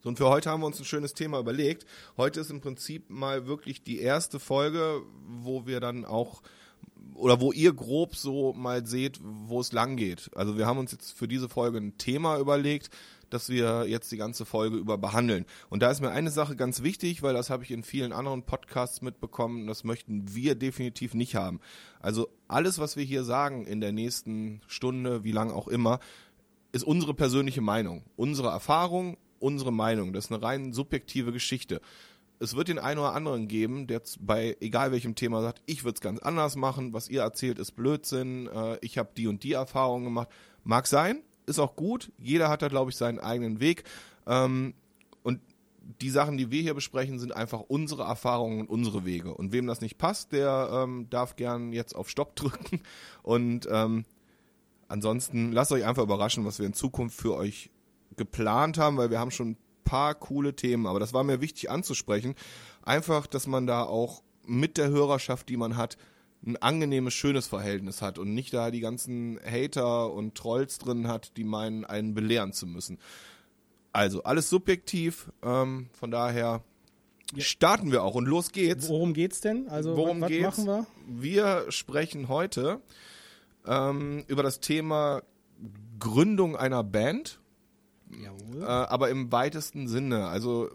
So, 0.00 0.08
und 0.08 0.18
für 0.18 0.28
heute 0.28 0.50
haben 0.50 0.60
wir 0.60 0.66
uns 0.66 0.78
ein 0.78 0.84
schönes 0.84 1.14
Thema 1.14 1.38
überlegt. 1.38 1.86
Heute 2.16 2.40
ist 2.40 2.50
im 2.50 2.60
Prinzip 2.60 3.10
mal 3.10 3.46
wirklich 3.46 3.82
die 3.82 4.00
erste 4.00 4.38
Folge, 4.38 5.02
wo 5.26 5.66
wir 5.66 5.80
dann 5.80 6.04
auch 6.04 6.42
oder 7.16 7.40
wo 7.40 7.52
ihr 7.52 7.72
grob 7.72 8.14
so 8.16 8.52
mal 8.52 8.86
seht, 8.86 9.20
wo 9.22 9.60
es 9.60 9.72
lang 9.72 9.96
geht. 9.96 10.30
Also 10.34 10.56
wir 10.58 10.66
haben 10.66 10.78
uns 10.78 10.92
jetzt 10.92 11.12
für 11.12 11.28
diese 11.28 11.48
Folge 11.48 11.78
ein 11.78 11.98
Thema 11.98 12.38
überlegt, 12.38 12.90
das 13.30 13.48
wir 13.48 13.86
jetzt 13.88 14.12
die 14.12 14.16
ganze 14.16 14.44
Folge 14.44 14.76
über 14.76 14.98
behandeln. 14.98 15.46
Und 15.68 15.82
da 15.82 15.90
ist 15.90 16.00
mir 16.00 16.10
eine 16.10 16.30
Sache 16.30 16.56
ganz 16.56 16.82
wichtig, 16.82 17.22
weil 17.22 17.34
das 17.34 17.50
habe 17.50 17.64
ich 17.64 17.70
in 17.70 17.82
vielen 17.82 18.12
anderen 18.12 18.44
Podcasts 18.44 19.02
mitbekommen, 19.02 19.66
das 19.66 19.84
möchten 19.84 20.34
wir 20.34 20.54
definitiv 20.54 21.14
nicht 21.14 21.34
haben. 21.34 21.60
Also 22.00 22.28
alles, 22.48 22.78
was 22.78 22.96
wir 22.96 23.04
hier 23.04 23.24
sagen 23.24 23.66
in 23.66 23.80
der 23.80 23.92
nächsten 23.92 24.60
Stunde, 24.68 25.24
wie 25.24 25.32
lang 25.32 25.50
auch 25.50 25.68
immer, 25.68 25.98
ist 26.72 26.84
unsere 26.84 27.14
persönliche 27.14 27.62
Meinung, 27.62 28.04
unsere 28.16 28.48
Erfahrung, 28.48 29.16
unsere 29.38 29.72
Meinung. 29.72 30.12
Das 30.12 30.26
ist 30.26 30.32
eine 30.32 30.42
rein 30.42 30.72
subjektive 30.72 31.32
Geschichte 31.32 31.80
es 32.38 32.54
wird 32.54 32.68
den 32.68 32.78
einen 32.78 33.00
oder 33.00 33.14
anderen 33.14 33.48
geben, 33.48 33.86
der 33.86 34.02
bei 34.20 34.56
egal 34.60 34.92
welchem 34.92 35.14
Thema 35.14 35.42
sagt, 35.42 35.62
ich 35.66 35.84
würde 35.84 35.96
es 35.96 36.00
ganz 36.00 36.20
anders 36.20 36.56
machen, 36.56 36.92
was 36.92 37.08
ihr 37.08 37.22
erzählt 37.22 37.58
ist 37.58 37.72
Blödsinn, 37.72 38.46
äh, 38.48 38.78
ich 38.80 38.98
habe 38.98 39.10
die 39.16 39.26
und 39.26 39.42
die 39.42 39.52
Erfahrungen 39.52 40.04
gemacht. 40.04 40.28
Mag 40.64 40.86
sein, 40.86 41.22
ist 41.46 41.58
auch 41.58 41.76
gut. 41.76 42.12
Jeder 42.18 42.48
hat 42.48 42.62
da, 42.62 42.68
glaube 42.68 42.90
ich, 42.90 42.96
seinen 42.96 43.18
eigenen 43.18 43.60
Weg. 43.60 43.84
Ähm, 44.26 44.74
und 45.22 45.40
die 46.00 46.10
Sachen, 46.10 46.36
die 46.36 46.50
wir 46.50 46.62
hier 46.62 46.74
besprechen, 46.74 47.18
sind 47.18 47.34
einfach 47.34 47.60
unsere 47.60 48.02
Erfahrungen 48.02 48.60
und 48.60 48.68
unsere 48.68 49.04
Wege. 49.04 49.32
Und 49.32 49.52
wem 49.52 49.66
das 49.66 49.80
nicht 49.80 49.98
passt, 49.98 50.32
der 50.32 50.68
ähm, 50.72 51.08
darf 51.10 51.36
gern 51.36 51.72
jetzt 51.72 51.94
auf 51.94 52.10
Stopp 52.10 52.36
drücken. 52.36 52.82
Und 53.22 53.68
ähm, 53.70 54.04
ansonsten 54.88 55.52
lasst 55.52 55.72
euch 55.72 55.84
einfach 55.84 56.02
überraschen, 56.02 56.44
was 56.44 56.58
wir 56.58 56.66
in 56.66 56.74
Zukunft 56.74 57.16
für 57.20 57.34
euch 57.34 57.70
geplant 58.16 58.78
haben, 58.78 58.96
weil 58.96 59.10
wir 59.10 59.20
haben 59.20 59.30
schon 59.30 59.56
paar 59.86 60.14
coole 60.14 60.54
Themen, 60.54 60.86
aber 60.86 61.00
das 61.00 61.14
war 61.14 61.24
mir 61.24 61.40
wichtig 61.40 61.70
anzusprechen. 61.70 62.34
Einfach, 62.82 63.26
dass 63.26 63.46
man 63.46 63.66
da 63.66 63.84
auch 63.84 64.22
mit 64.44 64.76
der 64.76 64.88
Hörerschaft, 64.88 65.48
die 65.48 65.56
man 65.56 65.78
hat, 65.78 65.96
ein 66.44 66.56
angenehmes, 66.58 67.14
schönes 67.14 67.46
Verhältnis 67.46 68.02
hat 68.02 68.18
und 68.18 68.34
nicht 68.34 68.52
da 68.52 68.70
die 68.70 68.80
ganzen 68.80 69.40
Hater 69.44 70.12
und 70.12 70.34
Trolls 70.34 70.78
drin 70.78 71.08
hat, 71.08 71.36
die 71.36 71.44
meinen, 71.44 71.84
einen 71.84 72.14
belehren 72.14 72.52
zu 72.52 72.66
müssen. 72.66 72.98
Also, 73.92 74.22
alles 74.24 74.50
subjektiv, 74.50 75.32
ähm, 75.42 75.88
von 75.98 76.10
daher 76.10 76.62
ja. 77.34 77.42
starten 77.42 77.90
wir 77.90 78.02
auch 78.02 78.14
und 78.14 78.26
los 78.26 78.52
geht's. 78.52 78.88
Worum 78.88 79.14
geht's 79.14 79.40
denn? 79.40 79.68
Also, 79.68 79.96
Worum 79.96 80.20
was, 80.20 80.28
geht's? 80.28 80.58
machen 80.58 80.66
wir? 80.66 80.86
Wir 81.06 81.72
sprechen 81.72 82.28
heute 82.28 82.80
ähm, 83.66 84.24
über 84.28 84.42
das 84.42 84.60
Thema 84.60 85.22
Gründung 85.98 86.56
einer 86.56 86.84
Band 86.84 87.40
äh, 88.60 88.64
aber 88.64 89.10
im 89.10 89.32
weitesten 89.32 89.88
Sinne. 89.88 90.28
Also 90.28 90.70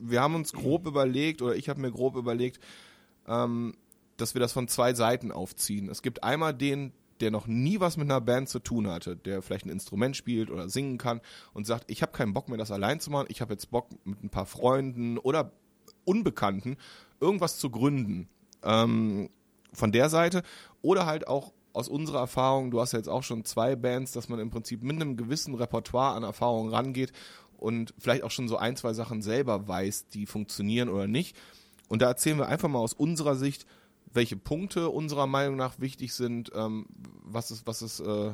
wir 0.00 0.20
haben 0.20 0.34
uns 0.34 0.52
grob 0.52 0.86
überlegt, 0.86 1.42
oder 1.42 1.56
ich 1.56 1.68
habe 1.68 1.80
mir 1.80 1.90
grob 1.90 2.16
überlegt, 2.16 2.60
ähm, 3.26 3.74
dass 4.16 4.34
wir 4.34 4.40
das 4.40 4.52
von 4.52 4.68
zwei 4.68 4.94
Seiten 4.94 5.32
aufziehen. 5.32 5.88
Es 5.88 6.02
gibt 6.02 6.22
einmal 6.24 6.54
den, 6.54 6.92
der 7.20 7.30
noch 7.30 7.46
nie 7.46 7.80
was 7.80 7.96
mit 7.96 8.10
einer 8.10 8.20
Band 8.20 8.48
zu 8.48 8.60
tun 8.60 8.88
hatte, 8.88 9.16
der 9.16 9.42
vielleicht 9.42 9.66
ein 9.66 9.70
Instrument 9.70 10.16
spielt 10.16 10.50
oder 10.50 10.68
singen 10.68 10.98
kann 10.98 11.20
und 11.52 11.66
sagt, 11.66 11.90
ich 11.90 12.02
habe 12.02 12.12
keinen 12.12 12.34
Bock 12.34 12.48
mehr, 12.48 12.58
das 12.58 12.70
allein 12.70 13.00
zu 13.00 13.10
machen, 13.10 13.26
ich 13.30 13.40
habe 13.40 13.52
jetzt 13.52 13.70
Bock 13.70 13.88
mit 14.04 14.22
ein 14.22 14.30
paar 14.30 14.46
Freunden 14.46 15.18
oder 15.18 15.52
Unbekannten 16.04 16.76
irgendwas 17.20 17.58
zu 17.58 17.70
gründen. 17.70 18.28
Ähm, 18.62 19.28
von 19.72 19.92
der 19.92 20.08
Seite 20.08 20.42
oder 20.82 21.06
halt 21.06 21.28
auch 21.28 21.52
aus 21.76 21.88
unserer 21.88 22.20
Erfahrung, 22.20 22.70
du 22.70 22.80
hast 22.80 22.92
ja 22.92 22.98
jetzt 22.98 23.08
auch 23.08 23.22
schon 23.22 23.44
zwei 23.44 23.76
Bands, 23.76 24.12
dass 24.12 24.30
man 24.30 24.38
im 24.38 24.50
Prinzip 24.50 24.82
mit 24.82 24.96
einem 24.96 25.16
gewissen 25.16 25.54
Repertoire 25.54 26.14
an 26.14 26.22
Erfahrungen 26.22 26.72
rangeht 26.72 27.12
und 27.58 27.92
vielleicht 27.98 28.22
auch 28.22 28.30
schon 28.30 28.48
so 28.48 28.56
ein, 28.56 28.76
zwei 28.76 28.94
Sachen 28.94 29.20
selber 29.20 29.68
weiß, 29.68 30.08
die 30.08 30.24
funktionieren 30.24 30.88
oder 30.88 31.06
nicht. 31.06 31.36
Und 31.88 32.00
da 32.00 32.08
erzählen 32.08 32.38
wir 32.38 32.48
einfach 32.48 32.70
mal 32.70 32.78
aus 32.78 32.94
unserer 32.94 33.36
Sicht, 33.36 33.66
welche 34.10 34.36
Punkte 34.36 34.88
unserer 34.88 35.26
Meinung 35.26 35.56
nach 35.56 35.78
wichtig 35.78 36.14
sind, 36.14 36.50
ähm, 36.54 36.86
was 37.22 37.50
ist, 37.50 37.66
was 37.66 37.82
ist, 37.82 38.00
äh, 38.00 38.32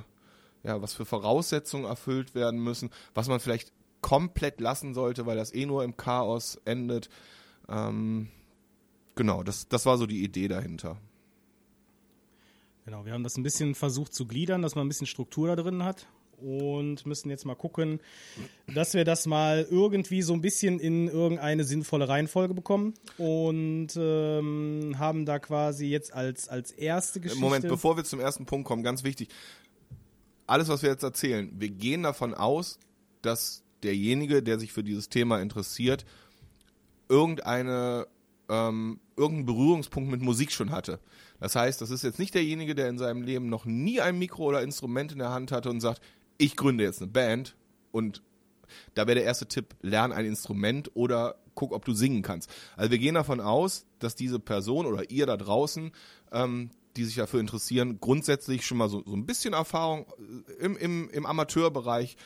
ja, 0.62 0.80
was 0.80 0.94
für 0.94 1.04
Voraussetzungen 1.04 1.84
erfüllt 1.84 2.36
werden 2.36 2.62
müssen, 2.62 2.90
was 3.12 3.26
man 3.26 3.40
vielleicht 3.40 3.72
komplett 4.02 4.60
lassen 4.60 4.94
sollte, 4.94 5.26
weil 5.26 5.36
das 5.36 5.52
eh 5.52 5.66
nur 5.66 5.82
im 5.82 5.96
Chaos 5.96 6.60
endet. 6.64 7.08
Ähm, 7.68 8.28
genau, 9.16 9.42
das, 9.42 9.66
das 9.66 9.84
war 9.84 9.98
so 9.98 10.06
die 10.06 10.22
Idee 10.22 10.46
dahinter. 10.46 10.98
Genau, 12.84 13.04
wir 13.04 13.12
haben 13.12 13.22
das 13.22 13.36
ein 13.36 13.42
bisschen 13.42 13.74
versucht 13.74 14.12
zu 14.12 14.26
gliedern, 14.26 14.62
dass 14.62 14.74
man 14.74 14.86
ein 14.86 14.88
bisschen 14.88 15.06
Struktur 15.06 15.48
da 15.48 15.56
drin 15.56 15.84
hat 15.84 16.06
und 16.42 17.06
müssen 17.06 17.30
jetzt 17.30 17.44
mal 17.44 17.54
gucken, 17.54 18.00
dass 18.74 18.94
wir 18.94 19.04
das 19.04 19.26
mal 19.26 19.66
irgendwie 19.70 20.22
so 20.22 20.32
ein 20.32 20.40
bisschen 20.40 20.80
in 20.80 21.08
irgendeine 21.08 21.64
sinnvolle 21.64 22.08
Reihenfolge 22.08 22.54
bekommen 22.54 22.94
und 23.18 23.88
ähm, 23.96 24.96
haben 24.98 25.24
da 25.24 25.38
quasi 25.38 25.86
jetzt 25.86 26.12
als, 26.12 26.48
als 26.48 26.72
erste 26.72 27.20
Geschichte. 27.20 27.42
Moment, 27.42 27.68
bevor 27.68 27.96
wir 27.96 28.04
zum 28.04 28.20
ersten 28.20 28.46
Punkt 28.46 28.66
kommen, 28.66 28.82
ganz 28.82 29.04
wichtig. 29.04 29.28
Alles, 30.46 30.68
was 30.68 30.82
wir 30.82 30.90
jetzt 30.90 31.04
erzählen, 31.04 31.50
wir 31.54 31.70
gehen 31.70 32.02
davon 32.02 32.34
aus, 32.34 32.78
dass 33.22 33.62
derjenige, 33.82 34.42
der 34.42 34.58
sich 34.58 34.72
für 34.72 34.82
dieses 34.82 35.08
Thema 35.08 35.40
interessiert, 35.40 36.04
irgendeine 37.08 38.06
ähm, 38.48 39.00
irgendeinen 39.16 39.46
Berührungspunkt 39.46 40.10
mit 40.10 40.22
Musik 40.22 40.52
schon 40.52 40.70
hatte. 40.70 41.00
Das 41.40 41.56
heißt, 41.56 41.80
das 41.80 41.90
ist 41.90 42.04
jetzt 42.04 42.18
nicht 42.18 42.34
derjenige, 42.34 42.74
der 42.74 42.88
in 42.88 42.98
seinem 42.98 43.22
Leben 43.22 43.48
noch 43.48 43.64
nie 43.64 44.00
ein 44.00 44.18
Mikro 44.18 44.44
oder 44.44 44.62
Instrument 44.62 45.12
in 45.12 45.18
der 45.18 45.30
Hand 45.30 45.52
hatte 45.52 45.70
und 45.70 45.80
sagt, 45.80 46.00
ich 46.38 46.56
gründe 46.56 46.84
jetzt 46.84 47.02
eine 47.02 47.10
Band 47.10 47.56
und 47.90 48.22
da 48.94 49.06
wäre 49.06 49.16
der 49.16 49.24
erste 49.24 49.46
Tipp, 49.46 49.74
lern 49.82 50.12
ein 50.12 50.24
Instrument 50.24 50.90
oder 50.94 51.36
guck, 51.54 51.72
ob 51.72 51.84
du 51.84 51.92
singen 51.92 52.22
kannst. 52.22 52.50
Also 52.76 52.90
wir 52.90 52.98
gehen 52.98 53.14
davon 53.14 53.40
aus, 53.40 53.86
dass 53.98 54.14
diese 54.14 54.38
Person 54.38 54.86
oder 54.86 55.10
ihr 55.10 55.26
da 55.26 55.36
draußen, 55.36 55.92
ähm, 56.32 56.70
die 56.96 57.04
sich 57.04 57.14
dafür 57.14 57.40
interessieren, 57.40 57.98
grundsätzlich 58.00 58.66
schon 58.66 58.78
mal 58.78 58.88
so, 58.88 59.02
so 59.04 59.14
ein 59.14 59.26
bisschen 59.26 59.54
Erfahrung 59.54 60.06
äh, 60.58 60.64
im, 60.64 60.76
im, 60.76 61.10
im 61.10 61.26
Amateurbereich 61.26 62.16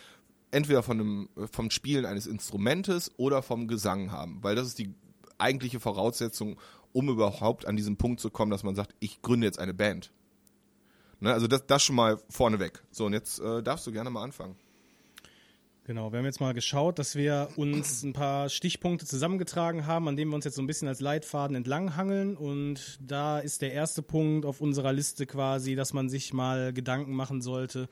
entweder 0.51 0.83
von 0.83 1.01
einem, 1.01 1.29
vom 1.51 1.71
Spielen 1.71 2.07
eines 2.07 2.27
Instrumentes 2.27 3.11
oder 3.17 3.43
vom 3.43 3.69
Gesang 3.69 4.13
haben, 4.13 4.39
weil 4.43 4.55
das 4.55 4.69
ist 4.69 4.79
die 4.79 4.95
eigentliche 5.39 5.81
Voraussetzung, 5.81 6.59
um 6.93 7.09
überhaupt 7.09 7.67
an 7.67 7.77
diesen 7.77 7.97
Punkt 7.97 8.21
zu 8.21 8.31
kommen, 8.31 8.51
dass 8.51 8.63
man 8.63 8.75
sagt, 8.75 8.95
ich 9.01 9.23
gründe 9.23 9.47
jetzt 9.47 9.59
eine 9.59 9.75
Band. 9.75 10.13
Ne, 11.21 11.33
also 11.33 11.47
das, 11.47 11.67
das 11.67 11.83
schon 11.83 11.97
mal 11.97 12.19
vorneweg. 12.29 12.83
So, 12.91 13.07
und 13.07 13.13
jetzt 13.13 13.39
äh, 13.39 13.63
darfst 13.63 13.87
du 13.87 13.93
gerne 13.93 14.11
mal 14.11 14.23
anfangen. 14.23 14.57
Genau, 15.87 16.11
wir 16.11 16.19
haben 16.19 16.27
jetzt 16.27 16.41
mal 16.41 16.53
geschaut, 16.53 16.99
dass 16.99 17.15
wir 17.15 17.49
uns 17.55 18.03
ein 18.03 18.13
paar 18.13 18.49
Stichpunkte 18.49 19.07
zusammengetragen 19.07 19.87
haben, 19.87 20.09
an 20.09 20.17
denen 20.17 20.33
wir 20.33 20.35
uns 20.35 20.45
jetzt 20.45 20.57
so 20.57 20.63
ein 20.63 20.67
bisschen 20.67 20.89
als 20.89 20.99
Leitfaden 20.99 21.57
entlanghangeln. 21.57 22.37
Und 22.37 22.99
da 23.01 23.39
ist 23.39 23.63
der 23.63 23.73
erste 23.73 24.03
Punkt 24.03 24.47
auf 24.47 24.61
unserer 24.61 24.93
Liste 24.93 25.27
quasi, 25.27 25.77
dass 25.77 25.93
man 25.93 26.09
sich 26.09 26.33
mal 26.33 26.73
Gedanken 26.73 27.15
machen 27.15 27.41
sollte, 27.41 27.89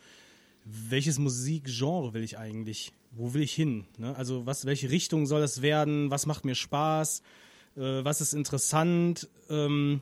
welches 0.65 1.21
Musikgenre 1.21 2.15
will 2.15 2.25
ich 2.25 2.37
eigentlich? 2.37 2.93
Wo 3.17 3.35
will 3.35 3.43
ich 3.43 3.55
hin? 3.55 3.87
Ne? 3.99 4.15
Also 4.17 4.47
was, 4.47 4.67
welche 4.67 4.91
Richtung 4.91 5.27
soll 5.27 5.43
es 5.43 5.63
werden? 5.63 6.11
Was 6.11 6.27
macht 6.27 6.45
mir 6.45 6.55
Spaß? 6.55 7.23
äh, 7.77 8.05
was 8.05 8.21
ist 8.21 8.33
interessant. 8.33 9.29
Ähm, 9.49 10.01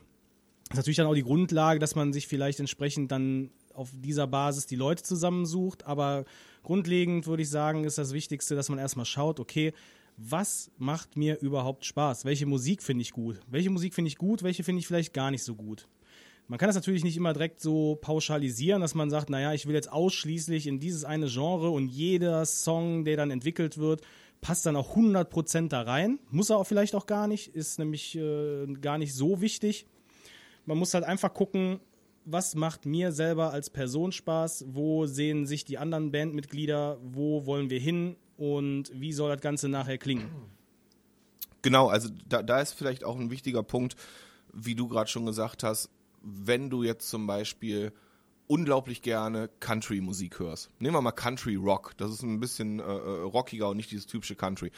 ist 0.69 0.77
natürlich 0.77 0.97
dann 0.97 1.07
auch 1.07 1.13
die 1.13 1.23
Grundlage, 1.23 1.79
dass 1.79 1.95
man 1.95 2.13
sich 2.13 2.27
vielleicht 2.27 2.59
entsprechend 2.59 3.11
dann 3.11 3.51
auf 3.73 3.89
dieser 3.93 4.27
Basis 4.27 4.65
die 4.65 4.75
Leute 4.75 5.03
zusammensucht. 5.03 5.85
Aber 5.85 6.25
grundlegend 6.63 7.27
würde 7.27 7.43
ich 7.43 7.49
sagen, 7.49 7.83
ist 7.83 7.97
das 7.97 8.13
Wichtigste, 8.13 8.55
dass 8.55 8.69
man 8.69 8.79
erstmal 8.79 9.05
schaut, 9.05 9.39
okay, 9.39 9.73
was 10.15 10.71
macht 10.77 11.17
mir 11.17 11.39
überhaupt 11.39 11.85
Spaß? 11.85 12.23
Welche 12.23 12.45
Musik 12.45 12.83
finde 12.83 13.01
ich 13.01 13.11
gut? 13.11 13.39
Welche 13.47 13.71
Musik 13.71 13.95
finde 13.95 14.09
ich 14.09 14.17
gut? 14.17 14.43
Welche 14.43 14.63
finde 14.63 14.79
ich 14.79 14.87
vielleicht 14.87 15.13
gar 15.13 15.31
nicht 15.31 15.43
so 15.43 15.55
gut? 15.55 15.87
Man 16.47 16.59
kann 16.59 16.67
das 16.67 16.75
natürlich 16.75 17.03
nicht 17.03 17.17
immer 17.17 17.33
direkt 17.33 17.61
so 17.61 17.97
pauschalisieren, 18.01 18.81
dass 18.81 18.95
man 18.95 19.09
sagt, 19.09 19.29
naja, 19.29 19.53
ich 19.53 19.65
will 19.65 19.75
jetzt 19.75 19.91
ausschließlich 19.91 20.67
in 20.67 20.79
dieses 20.79 21.05
eine 21.05 21.27
Genre 21.27 21.69
und 21.69 21.87
jeder 21.87 22.45
Song, 22.45 23.05
der 23.05 23.17
dann 23.17 23.31
entwickelt 23.31 23.77
wird, 23.77 24.01
passt 24.41 24.65
dann 24.65 24.75
auch 24.75 24.95
100% 24.95 25.69
da 25.69 25.81
rein. 25.81 26.19
Muss 26.29 26.49
er 26.49 26.57
auch 26.57 26.67
vielleicht 26.67 26.95
auch 26.95 27.05
gar 27.05 27.27
nicht, 27.27 27.55
ist 27.55 27.79
nämlich 27.79 28.15
äh, 28.15 28.67
gar 28.81 28.97
nicht 28.97 29.15
so 29.15 29.41
wichtig. 29.41 29.87
Man 30.65 30.77
muss 30.77 30.93
halt 30.93 31.05
einfach 31.05 31.33
gucken, 31.33 31.79
was 32.25 32.55
macht 32.55 32.85
mir 32.85 33.11
selber 33.11 33.51
als 33.51 33.69
Person 33.69 34.11
Spaß, 34.11 34.65
wo 34.67 35.05
sehen 35.05 35.45
sich 35.45 35.65
die 35.65 35.77
anderen 35.77 36.11
Bandmitglieder, 36.11 36.99
wo 37.03 37.45
wollen 37.45 37.69
wir 37.69 37.79
hin 37.79 38.15
und 38.37 38.91
wie 38.93 39.13
soll 39.13 39.31
das 39.31 39.41
Ganze 39.41 39.69
nachher 39.69 39.97
klingen. 39.97 40.29
Genau, 41.61 41.87
also 41.87 42.09
da, 42.27 42.43
da 42.43 42.59
ist 42.59 42.73
vielleicht 42.73 43.03
auch 43.03 43.17
ein 43.17 43.31
wichtiger 43.31 43.63
Punkt, 43.63 43.95
wie 44.53 44.75
du 44.75 44.87
gerade 44.87 45.09
schon 45.09 45.25
gesagt 45.25 45.63
hast, 45.63 45.89
wenn 46.23 46.69
du 46.69 46.83
jetzt 46.83 47.09
zum 47.09 47.27
Beispiel 47.27 47.93
unglaublich 48.47 49.01
gerne 49.01 49.49
Country-Musik 49.59 50.39
hörst. 50.39 50.69
Nehmen 50.79 50.95
wir 50.95 51.01
mal 51.01 51.11
Country 51.11 51.55
Rock. 51.55 51.93
Das 51.97 52.11
ist 52.11 52.23
ein 52.23 52.39
bisschen 52.39 52.79
äh, 52.79 52.83
äh, 52.83 53.21
rockiger 53.21 53.69
und 53.69 53.77
nicht 53.77 53.91
dieses 53.91 54.05
typische 54.05 54.35
Country. 54.35 54.71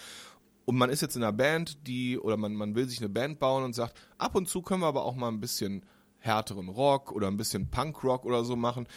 Und 0.66 0.78
man 0.78 0.90
ist 0.90 1.02
jetzt 1.02 1.16
in 1.16 1.24
einer 1.24 1.34
Band, 1.34 1.88
die, 1.88 2.18
oder 2.18 2.38
man, 2.38 2.56
man 2.56 2.76
will 2.76 2.88
sich 2.88 3.00
eine 3.00 3.10
Band 3.10 3.40
bauen 3.40 3.64
und 3.64 3.74
sagt, 3.74 4.00
ab 4.18 4.36
und 4.36 4.50
zu 4.50 4.62
können 4.62 4.82
wir 4.82 4.88
aber 4.88 5.06
auch 5.06 5.16
mal 5.16 5.28
ein 5.28 5.40
bisschen 5.40 5.86
härteren 6.18 6.70
Rock 6.70 7.12
oder 7.12 7.28
ein 7.28 7.38
bisschen 7.38 7.70
Punk-Rock 7.70 8.26
oder 8.26 8.44
so 8.44 8.56
machen. 8.56 8.88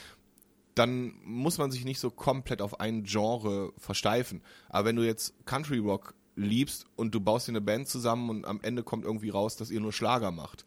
Dann 0.74 1.14
muss 1.24 1.58
man 1.58 1.70
sich 1.70 1.84
nicht 1.84 2.00
so 2.00 2.10
komplett 2.10 2.62
auf 2.62 2.80
ein 2.80 3.04
Genre 3.04 3.72
versteifen. 3.76 4.42
Aber 4.68 4.88
wenn 4.88 4.96
du 4.96 5.02
jetzt 5.02 5.34
Country 5.44 5.78
Rock 5.78 6.14
liebst 6.36 6.86
und 6.96 7.14
du 7.14 7.20
baust 7.20 7.48
dir 7.48 7.52
eine 7.52 7.60
Band 7.60 7.88
zusammen 7.88 8.30
und 8.30 8.46
am 8.46 8.60
Ende 8.62 8.82
kommt 8.82 9.04
irgendwie 9.04 9.30
raus, 9.30 9.56
dass 9.56 9.70
ihr 9.70 9.80
nur 9.80 9.92
Schlager 9.92 10.30
macht, 10.30 10.64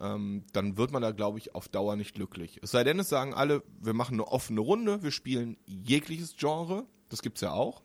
ähm, 0.00 0.44
dann 0.52 0.76
wird 0.76 0.92
man 0.92 1.02
da, 1.02 1.12
glaube 1.12 1.38
ich, 1.38 1.54
auf 1.54 1.68
Dauer 1.68 1.96
nicht 1.96 2.14
glücklich. 2.14 2.58
Es 2.62 2.70
sei 2.70 2.84
denn, 2.84 2.98
es 2.98 3.08
sagen 3.08 3.34
alle, 3.34 3.62
wir 3.80 3.94
machen 3.94 4.14
eine 4.14 4.26
offene 4.26 4.60
Runde, 4.60 5.02
wir 5.02 5.10
spielen 5.10 5.56
jegliches 5.66 6.36
Genre, 6.36 6.84
das 7.08 7.22
gibt 7.22 7.38
es 7.38 7.42
ja 7.42 7.52
auch. 7.52 7.82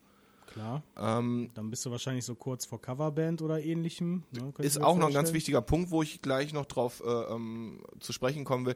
Klar. 0.47 0.81
Ähm, 0.97 1.51
dann 1.53 1.69
bist 1.69 1.85
du 1.85 1.91
wahrscheinlich 1.91 2.25
so 2.25 2.33
kurz 2.33 2.65
vor 2.65 2.81
Coverband 2.81 3.41
oder 3.43 3.63
ähnlichem. 3.63 4.23
Ne, 4.31 4.51
ist 4.57 4.81
auch 4.81 4.97
noch 4.97 5.07
ein 5.07 5.13
ganz 5.13 5.31
wichtiger 5.31 5.61
Punkt, 5.61 5.91
wo 5.91 6.01
ich 6.01 6.21
gleich 6.21 6.53
noch 6.53 6.65
drauf 6.65 7.03
äh, 7.05 7.07
ähm, 7.07 7.83
zu 7.99 8.13
sprechen 8.13 8.45
kommen 8.45 8.65
will. 8.65 8.75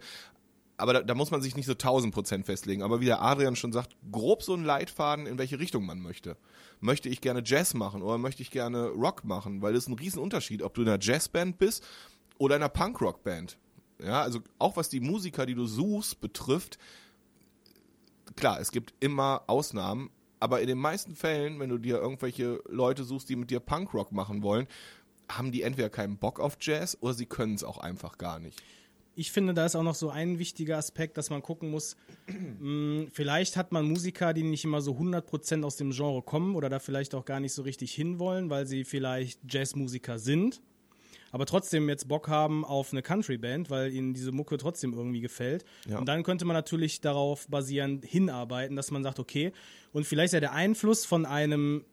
Aber 0.77 0.93
da, 0.93 1.01
da, 1.01 1.15
muss 1.15 1.31
man 1.31 1.41
sich 1.41 1.55
nicht 1.55 1.65
so 1.65 1.73
1000 1.73 2.13
Prozent 2.13 2.45
festlegen. 2.45 2.83
Aber 2.83 2.99
wie 2.99 3.05
der 3.05 3.21
Adrian 3.21 3.55
schon 3.55 3.71
sagt, 3.71 3.95
grob 4.11 4.43
so 4.43 4.53
ein 4.53 4.63
Leitfaden, 4.63 5.25
in 5.25 5.37
welche 5.37 5.59
Richtung 5.59 5.85
man 5.85 5.99
möchte. 5.99 6.37
Möchte 6.79 7.09
ich 7.09 7.21
gerne 7.21 7.41
Jazz 7.43 7.73
machen 7.73 8.01
oder 8.01 8.17
möchte 8.17 8.41
ich 8.41 8.51
gerne 8.51 8.89
Rock 8.89 9.23
machen? 9.23 9.61
Weil 9.61 9.73
das 9.73 9.83
ist 9.83 9.89
ein 9.89 9.97
Riesenunterschied, 9.97 10.61
ob 10.61 10.73
du 10.73 10.81
in 10.81 10.89
einer 10.89 11.01
Jazzband 11.01 11.57
bist 11.57 11.83
oder 12.37 12.55
einer 12.55 12.69
Punkrock-Band. 12.69 13.57
Ja, 14.03 14.21
also 14.21 14.39
auch 14.59 14.75
was 14.75 14.89
die 14.89 14.99
Musiker, 14.99 15.45
die 15.45 15.55
du 15.55 15.65
suchst, 15.65 16.19
betrifft, 16.19 16.77
klar, 18.35 18.59
es 18.59 18.71
gibt 18.71 18.93
immer 18.99 19.43
Ausnahmen, 19.47 20.09
aber 20.39 20.61
in 20.61 20.67
den 20.67 20.77
meisten 20.77 21.15
Fällen, 21.15 21.59
wenn 21.59 21.69
du 21.69 21.77
dir 21.77 21.97
irgendwelche 21.97 22.61
Leute 22.67 23.03
suchst, 23.03 23.29
die 23.29 23.35
mit 23.35 23.49
dir 23.49 23.59
Punkrock 23.59 24.11
machen 24.11 24.43
wollen, 24.43 24.67
haben 25.29 25.51
die 25.51 25.61
entweder 25.61 25.89
keinen 25.89 26.17
Bock 26.17 26.39
auf 26.39 26.57
Jazz 26.59 26.97
oder 26.99 27.13
sie 27.13 27.25
können 27.25 27.55
es 27.55 27.63
auch 27.63 27.77
einfach 27.77 28.17
gar 28.17 28.39
nicht. 28.39 28.61
Ich 29.15 29.31
finde, 29.31 29.53
da 29.53 29.65
ist 29.65 29.75
auch 29.75 29.83
noch 29.83 29.95
so 29.95 30.09
ein 30.09 30.39
wichtiger 30.39 30.77
Aspekt, 30.77 31.17
dass 31.17 31.29
man 31.29 31.43
gucken 31.43 31.69
muss, 31.69 31.95
mh, 32.27 32.33
hm, 32.59 33.07
vielleicht 33.13 33.55
hat 33.55 33.71
man 33.71 33.85
Musiker, 33.85 34.33
die 34.33 34.43
nicht 34.43 34.65
immer 34.65 34.81
so 34.81 34.93
100% 34.93 35.63
aus 35.63 35.77
dem 35.77 35.91
Genre 35.91 36.23
kommen 36.23 36.55
oder 36.55 36.67
da 36.67 36.79
vielleicht 36.79 37.15
auch 37.15 37.23
gar 37.23 37.39
nicht 37.39 37.53
so 37.53 37.61
richtig 37.61 37.93
hinwollen, 37.93 38.49
weil 38.49 38.65
sie 38.65 38.83
vielleicht 38.83 39.39
Jazzmusiker 39.47 40.19
sind 40.19 40.61
aber 41.33 41.47
trotzdem 41.47 41.89
jetzt 41.89 42.07
Bock 42.07 42.27
haben 42.29 42.63
auf 42.63 42.91
eine 42.91 43.01
Country-Band, 43.01 43.71
weil 43.71 43.91
ihnen 43.91 44.13
diese 44.13 44.31
Mucke 44.31 44.55
trotzdem 44.57 44.93
irgendwie 44.93 45.19
gefällt. 45.19 45.65
Ja. 45.89 45.97
Und 45.97 46.05
dann 46.05 46.21
könnte 46.21 46.45
man 46.45 46.53
natürlich 46.53 47.01
darauf 47.01 47.47
basierend 47.47 48.05
hinarbeiten, 48.05 48.75
dass 48.75 48.91
man 48.91 49.01
sagt, 49.01 49.19
okay, 49.19 49.51
und 49.93 50.05
vielleicht 50.05 50.27
ist 50.27 50.33
ja 50.33 50.39
der 50.41 50.53
Einfluss 50.53 51.05
von 51.05 51.25
einem 51.25 51.85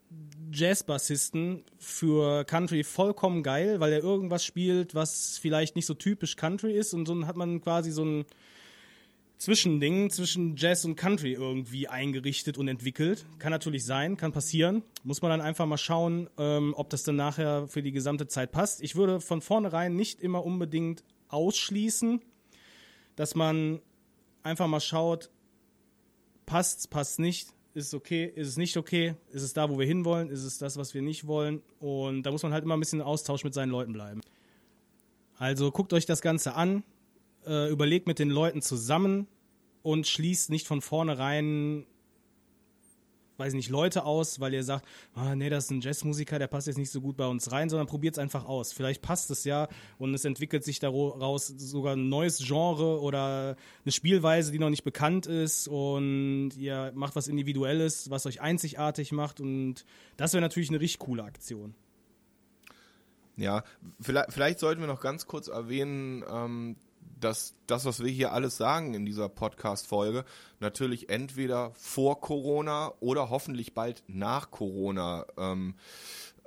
Jazz-Bassisten 0.52 1.64
für 1.78 2.44
Country 2.44 2.84
vollkommen 2.84 3.42
geil, 3.42 3.80
weil 3.80 3.94
er 3.94 4.02
irgendwas 4.02 4.44
spielt, 4.44 4.94
was 4.94 5.38
vielleicht 5.38 5.74
nicht 5.74 5.86
so 5.86 5.94
typisch 5.94 6.36
Country 6.36 6.74
ist 6.74 6.92
und 6.92 7.06
so 7.06 7.26
hat 7.26 7.36
man 7.36 7.62
quasi 7.62 7.92
so 7.92 8.04
ein 8.04 8.24
Zwischending 9.40 10.10
zwischen 10.10 10.54
Jazz 10.54 10.84
und 10.84 10.96
Country 10.96 11.32
irgendwie 11.32 11.88
eingerichtet 11.88 12.58
und 12.58 12.68
entwickelt. 12.68 13.24
Kann 13.38 13.52
natürlich 13.52 13.86
sein, 13.86 14.18
kann 14.18 14.32
passieren. 14.32 14.82
Muss 15.02 15.22
man 15.22 15.30
dann 15.30 15.40
einfach 15.40 15.64
mal 15.64 15.78
schauen, 15.78 16.28
ähm, 16.36 16.74
ob 16.76 16.90
das 16.90 17.04
dann 17.04 17.16
nachher 17.16 17.66
für 17.66 17.82
die 17.82 17.90
gesamte 17.90 18.28
Zeit 18.28 18.52
passt. 18.52 18.82
Ich 18.82 18.96
würde 18.96 19.18
von 19.18 19.40
vornherein 19.40 19.96
nicht 19.96 20.20
immer 20.20 20.44
unbedingt 20.44 21.04
ausschließen, 21.28 22.20
dass 23.16 23.34
man 23.34 23.80
einfach 24.42 24.66
mal 24.66 24.78
schaut, 24.78 25.30
passt's, 26.44 26.86
passt 26.86 27.18
nicht, 27.18 27.48
ist 27.72 27.86
es 27.86 27.94
okay, 27.94 28.26
ist 28.26 28.46
es 28.46 28.58
nicht 28.58 28.76
okay, 28.76 29.14
ist 29.30 29.42
es 29.42 29.54
da, 29.54 29.70
wo 29.70 29.78
wir 29.78 29.86
hinwollen, 29.86 30.28
ist 30.28 30.44
es 30.44 30.58
das, 30.58 30.76
was 30.76 30.92
wir 30.92 31.00
nicht 31.00 31.26
wollen. 31.26 31.62
Und 31.78 32.24
da 32.24 32.30
muss 32.30 32.42
man 32.42 32.52
halt 32.52 32.64
immer 32.64 32.76
ein 32.76 32.80
bisschen 32.80 33.00
in 33.00 33.06
Austausch 33.06 33.42
mit 33.44 33.54
seinen 33.54 33.70
Leuten 33.70 33.94
bleiben. 33.94 34.20
Also 35.38 35.70
guckt 35.70 35.94
euch 35.94 36.04
das 36.04 36.20
Ganze 36.20 36.56
an, 36.56 36.82
äh, 37.46 37.70
überlegt 37.70 38.06
mit 38.06 38.18
den 38.18 38.30
Leuten 38.30 38.62
zusammen 38.62 39.26
und 39.82 40.06
schließt 40.06 40.50
nicht 40.50 40.66
von 40.66 40.80
vornherein, 40.80 41.86
weiß 43.38 43.54
nicht, 43.54 43.70
Leute 43.70 44.04
aus, 44.04 44.38
weil 44.38 44.52
ihr 44.52 44.62
sagt, 44.62 44.86
ah, 45.14 45.34
nee, 45.34 45.48
das 45.48 45.64
ist 45.64 45.70
ein 45.70 45.80
Jazzmusiker, 45.80 46.38
der 46.38 46.46
passt 46.46 46.66
jetzt 46.66 46.76
nicht 46.76 46.90
so 46.90 47.00
gut 47.00 47.16
bei 47.16 47.26
uns 47.26 47.50
rein, 47.50 47.70
sondern 47.70 47.86
probiert 47.86 48.14
es 48.14 48.18
einfach 48.18 48.44
aus. 48.44 48.72
Vielleicht 48.72 49.00
passt 49.00 49.30
es 49.30 49.44
ja 49.44 49.68
und 49.98 50.14
es 50.14 50.24
entwickelt 50.24 50.62
sich 50.62 50.78
daraus 50.78 51.46
sogar 51.46 51.96
ein 51.96 52.08
neues 52.08 52.38
Genre 52.46 53.00
oder 53.00 53.56
eine 53.84 53.92
Spielweise, 53.92 54.52
die 54.52 54.58
noch 54.58 54.70
nicht 54.70 54.84
bekannt 54.84 55.26
ist 55.26 55.68
und 55.68 56.50
ihr 56.56 56.92
macht 56.94 57.16
was 57.16 57.28
Individuelles, 57.28 58.10
was 58.10 58.26
euch 58.26 58.42
einzigartig 58.42 59.12
macht 59.12 59.40
und 59.40 59.86
das 60.18 60.34
wäre 60.34 60.42
natürlich 60.42 60.68
eine 60.68 60.80
richtig 60.80 61.00
coole 61.00 61.24
Aktion. 61.24 61.74
Ja, 63.36 63.64
vielleicht, 64.00 64.32
vielleicht 64.32 64.58
sollten 64.58 64.82
wir 64.82 64.86
noch 64.86 65.00
ganz 65.00 65.26
kurz 65.26 65.48
erwähnen, 65.48 66.22
ähm, 66.30 66.76
dass 67.20 67.54
das, 67.66 67.84
was 67.84 68.02
wir 68.02 68.10
hier 68.10 68.32
alles 68.32 68.56
sagen 68.56 68.94
in 68.94 69.06
dieser 69.06 69.28
Podcast-Folge, 69.28 70.24
natürlich 70.58 71.08
entweder 71.08 71.72
vor 71.74 72.20
Corona 72.20 72.92
oder 73.00 73.30
hoffentlich 73.30 73.74
bald 73.74 74.02
nach 74.08 74.50
Corona 74.50 75.26
ähm, 75.36 75.74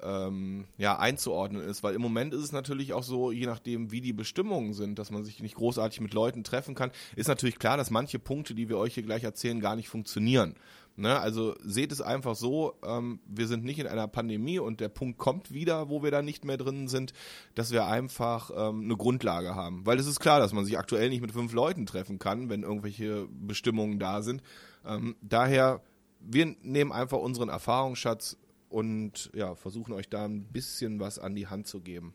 ähm, 0.04 0.66
ja, 0.78 1.00
einzuordnen 1.00 1.64
ist. 1.64 1.84
Weil 1.84 1.96
im 1.96 2.02
Moment 2.02 2.34
ist 2.34 2.44
es 2.44 2.52
natürlich 2.52 2.94
auch 2.94 3.04
so, 3.04 3.32
je 3.32 3.46
nachdem, 3.46 3.92
wie 3.92 4.02
die 4.02 4.14
Bestimmungen 4.14 4.74
sind, 4.74 5.00
dass 5.00 5.12
man 5.12 5.24
sich 5.24 5.42
nicht 5.42 5.56
großartig 5.56 6.02
mit 6.02 6.14
Leuten 6.14 6.44
treffen 6.44 6.76
kann, 6.76 6.92
ist 7.16 7.28
natürlich 7.28 7.60
klar, 7.60 7.78
dass 7.78 7.90
manche 7.90 8.20
Punkte, 8.20 8.54
die 8.54 8.70
wir 8.70 8.78
euch 8.78 8.94
hier 8.94 9.04
gleich 9.04 9.24
erzählen, 9.24 9.60
gar 9.60 9.76
nicht 9.76 9.90
funktionieren. 9.90 10.56
Ne? 10.96 11.20
Also 11.20 11.56
seht 11.64 11.92
es 11.92 12.02
einfach 12.02 12.36
so, 12.36 12.76
ähm, 12.86 13.20
wir 13.26 13.48
sind 13.48 13.64
nicht 13.64 13.80
in 13.80 13.88
einer 13.88 14.08
Pandemie 14.08 14.60
und 14.60 14.80
der 14.80 14.90
Punkt 14.90 15.18
kommt 15.18 15.52
wieder, 15.52 15.90
wo 15.90 16.04
wir 16.04 16.12
da 16.12 16.22
nicht 16.22 16.46
mehr 16.46 16.58
drin 16.58 16.88
sind, 16.88 17.14
dass 17.56 17.72
wir 17.72 17.88
einfach 17.88 18.52
ähm, 18.56 18.84
eine 18.84 18.96
Grundlage 18.96 19.56
haben. 19.56 19.86
Weil 19.86 19.98
es 20.00 20.06
ist 20.06 20.20
klar, 20.20 20.40
dass 20.40 20.54
man 20.54 20.66
sich 20.66 20.78
aktuell 20.78 21.10
nicht 21.10 21.22
mit 21.22 21.32
fünf 21.32 21.54
Leuten 21.54 21.86
treffen 21.86 22.20
kann, 22.20 22.50
wenn 22.50 22.64
irgendwelche 22.64 23.28
Bestimmungen 23.32 23.98
da 23.98 24.22
sind. 24.22 24.44
Ähm, 24.86 25.16
daher, 25.22 25.82
wir 26.20 26.56
nehmen 26.62 26.92
einfach 26.92 27.18
unseren 27.18 27.50
Erfahrungsschatz 27.50 28.38
und 28.70 29.32
ja, 29.34 29.56
versuchen 29.56 29.94
euch 29.94 30.10
da 30.10 30.26
ein 30.26 30.46
bisschen 30.46 31.00
was 31.00 31.18
an 31.18 31.36
die 31.36 31.48
Hand 31.48 31.68
zu 31.68 31.82
geben. 31.82 32.14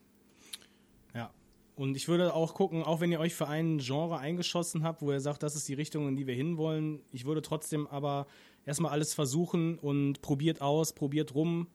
Und 1.79 1.97
ich 1.97 2.09
würde 2.09 2.35
auch 2.35 2.55
gucken, 2.55 2.83
auch 2.83 3.01
wenn 3.01 3.13
ihr 3.13 3.21
euch 3.21 3.37
für 3.37 3.47
ein 3.47 3.79
Genre 3.79 4.19
eingeschossen 4.19 4.83
habt, 4.83 5.01
wo 5.01 5.13
ihr 5.13 5.21
sagt, 5.21 5.45
das 5.45 5.55
ist 5.55 5.69
die 5.69 5.75
Richtung, 5.75 6.09
in 6.09 6.17
die 6.17 6.27
wir 6.27 6.35
hinwollen, 6.35 7.03
ich 7.13 7.25
würde 7.25 7.41
trotzdem 7.41 7.87
aber 7.87 8.27
erstmal 8.67 8.91
alles 8.91 9.15
versuchen 9.15 9.79
und 9.79 10.21
probiert 10.21 10.61
aus, 10.61 10.93
probiert 10.93 11.37
rum 11.37 11.69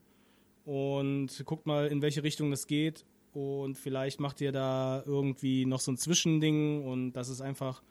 und 0.66 1.42
guckt 1.46 1.66
mal, 1.68 1.88
in 1.88 2.02
welche 2.02 2.22
Richtung 2.22 2.52
das 2.52 2.68
geht. 2.68 3.06
Und 3.32 3.78
vielleicht 3.78 4.20
macht 4.20 4.42
ihr 4.42 4.52
da 4.52 5.04
irgendwie 5.06 5.66
noch 5.66 5.80
so 5.80 5.94
ein 5.94 5.98
Zwischending 5.98 6.84
und 6.84 7.14
das 7.14 7.30
ist 7.30 7.40
einfach 7.40 7.82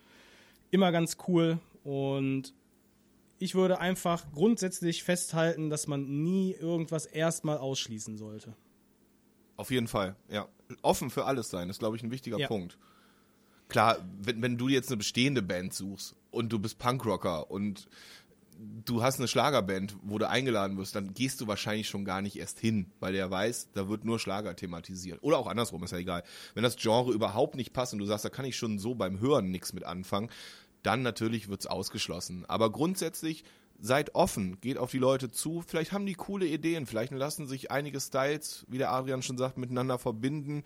immer 0.71 0.93
ganz 0.93 1.17
cool. 1.29 1.61
Und 1.83 2.53
ich 3.39 3.55
würde 3.55 3.79
einfach 3.79 4.31
grundsätzlich 4.33 5.03
festhalten, 5.03 5.71
dass 5.71 5.87
man 5.87 6.23
nie 6.23 6.53
irgendwas 6.53 7.07
erstmal 7.07 7.57
ausschließen 7.57 8.19
sollte. 8.19 8.55
Auf 9.57 9.71
jeden 9.71 9.89
Fall, 9.89 10.15
ja. 10.29 10.47
Offen 10.83 11.11
für 11.11 11.25
alles 11.25 11.51
sein, 11.51 11.71
ist, 11.71 11.79
glaube 11.79 11.97
ich, 11.97 12.03
ein 12.03 12.11
wichtiger 12.11 12.39
ja. 12.39 12.49
Punkt. 12.49 12.79
Klar, 13.69 13.99
wenn, 14.21 14.43
wenn 14.43 14.59
du 14.59 14.69
jetzt 14.69 14.89
eine 14.89 14.99
bestehende 14.99 15.43
Band 15.43 15.73
suchst 15.73 16.15
und 16.31 16.53
du 16.53 16.59
bist 16.59 16.79
Punkrocker 16.79 17.51
und 17.51 17.89
du 18.85 19.03
hast 19.03 19.19
eine 19.19 19.29
Schlagerband, 19.29 19.97
wo 20.03 20.19
du 20.19 20.29
eingeladen 20.29 20.77
wirst, 20.77 20.95
dann 20.95 21.15
gehst 21.15 21.41
du 21.41 21.47
wahrscheinlich 21.47 21.89
schon 21.89 22.05
gar 22.05 22.23
nicht 22.23 22.37
erst 22.37 22.59
hin, 22.61 22.87
weil 23.01 23.13
der 23.13 23.31
weiß, 23.31 23.71
da 23.73 23.89
wird 23.89 24.05
nur 24.05 24.19
Schlager 24.19 24.55
thematisiert. 24.55 25.23
Oder 25.23 25.39
auch 25.39 25.47
andersrum, 25.47 25.83
ist 25.85 25.93
ja 25.93 25.99
egal. 25.99 26.23
Wenn 26.55 26.63
das 26.63 26.77
Genre 26.77 27.13
überhaupt 27.13 27.55
nicht 27.55 27.73
passt 27.73 27.93
und 27.93 27.99
du 27.99 28.07
sagst, 28.07 28.25
da 28.25 28.29
kann 28.29 28.45
ich 28.45 28.57
schon 28.57 28.79
so 28.79 28.95
beim 28.95 29.21
Hören 29.21 29.51
nichts 29.51 29.73
mit 29.73 29.85
anfangen, 29.85 30.31
dann 30.83 31.03
natürlich 31.03 31.49
wird 31.49 31.61
es 31.61 31.67
ausgeschlossen. 31.67 32.45
Aber 32.47 32.71
grundsätzlich 32.71 33.45
seid 33.83 34.15
offen, 34.15 34.59
geht 34.61 34.79
auf 34.79 34.93
die 34.93 34.99
Leute 34.99 35.31
zu. 35.31 35.63
Vielleicht 35.67 35.93
haben 35.93 36.07
die 36.07 36.15
coole 36.15 36.47
Ideen, 36.47 36.87
vielleicht 36.87 37.13
lassen 37.13 37.49
sich 37.49 37.73
einige 37.73 38.01
Styles, 38.01 38.65
wie 38.69 38.79
der 38.79 38.93
Adrian 38.93 39.23
schon 39.23 39.37
sagt, 39.37 39.59
miteinander 39.59 39.99
verbinden. 39.99 40.63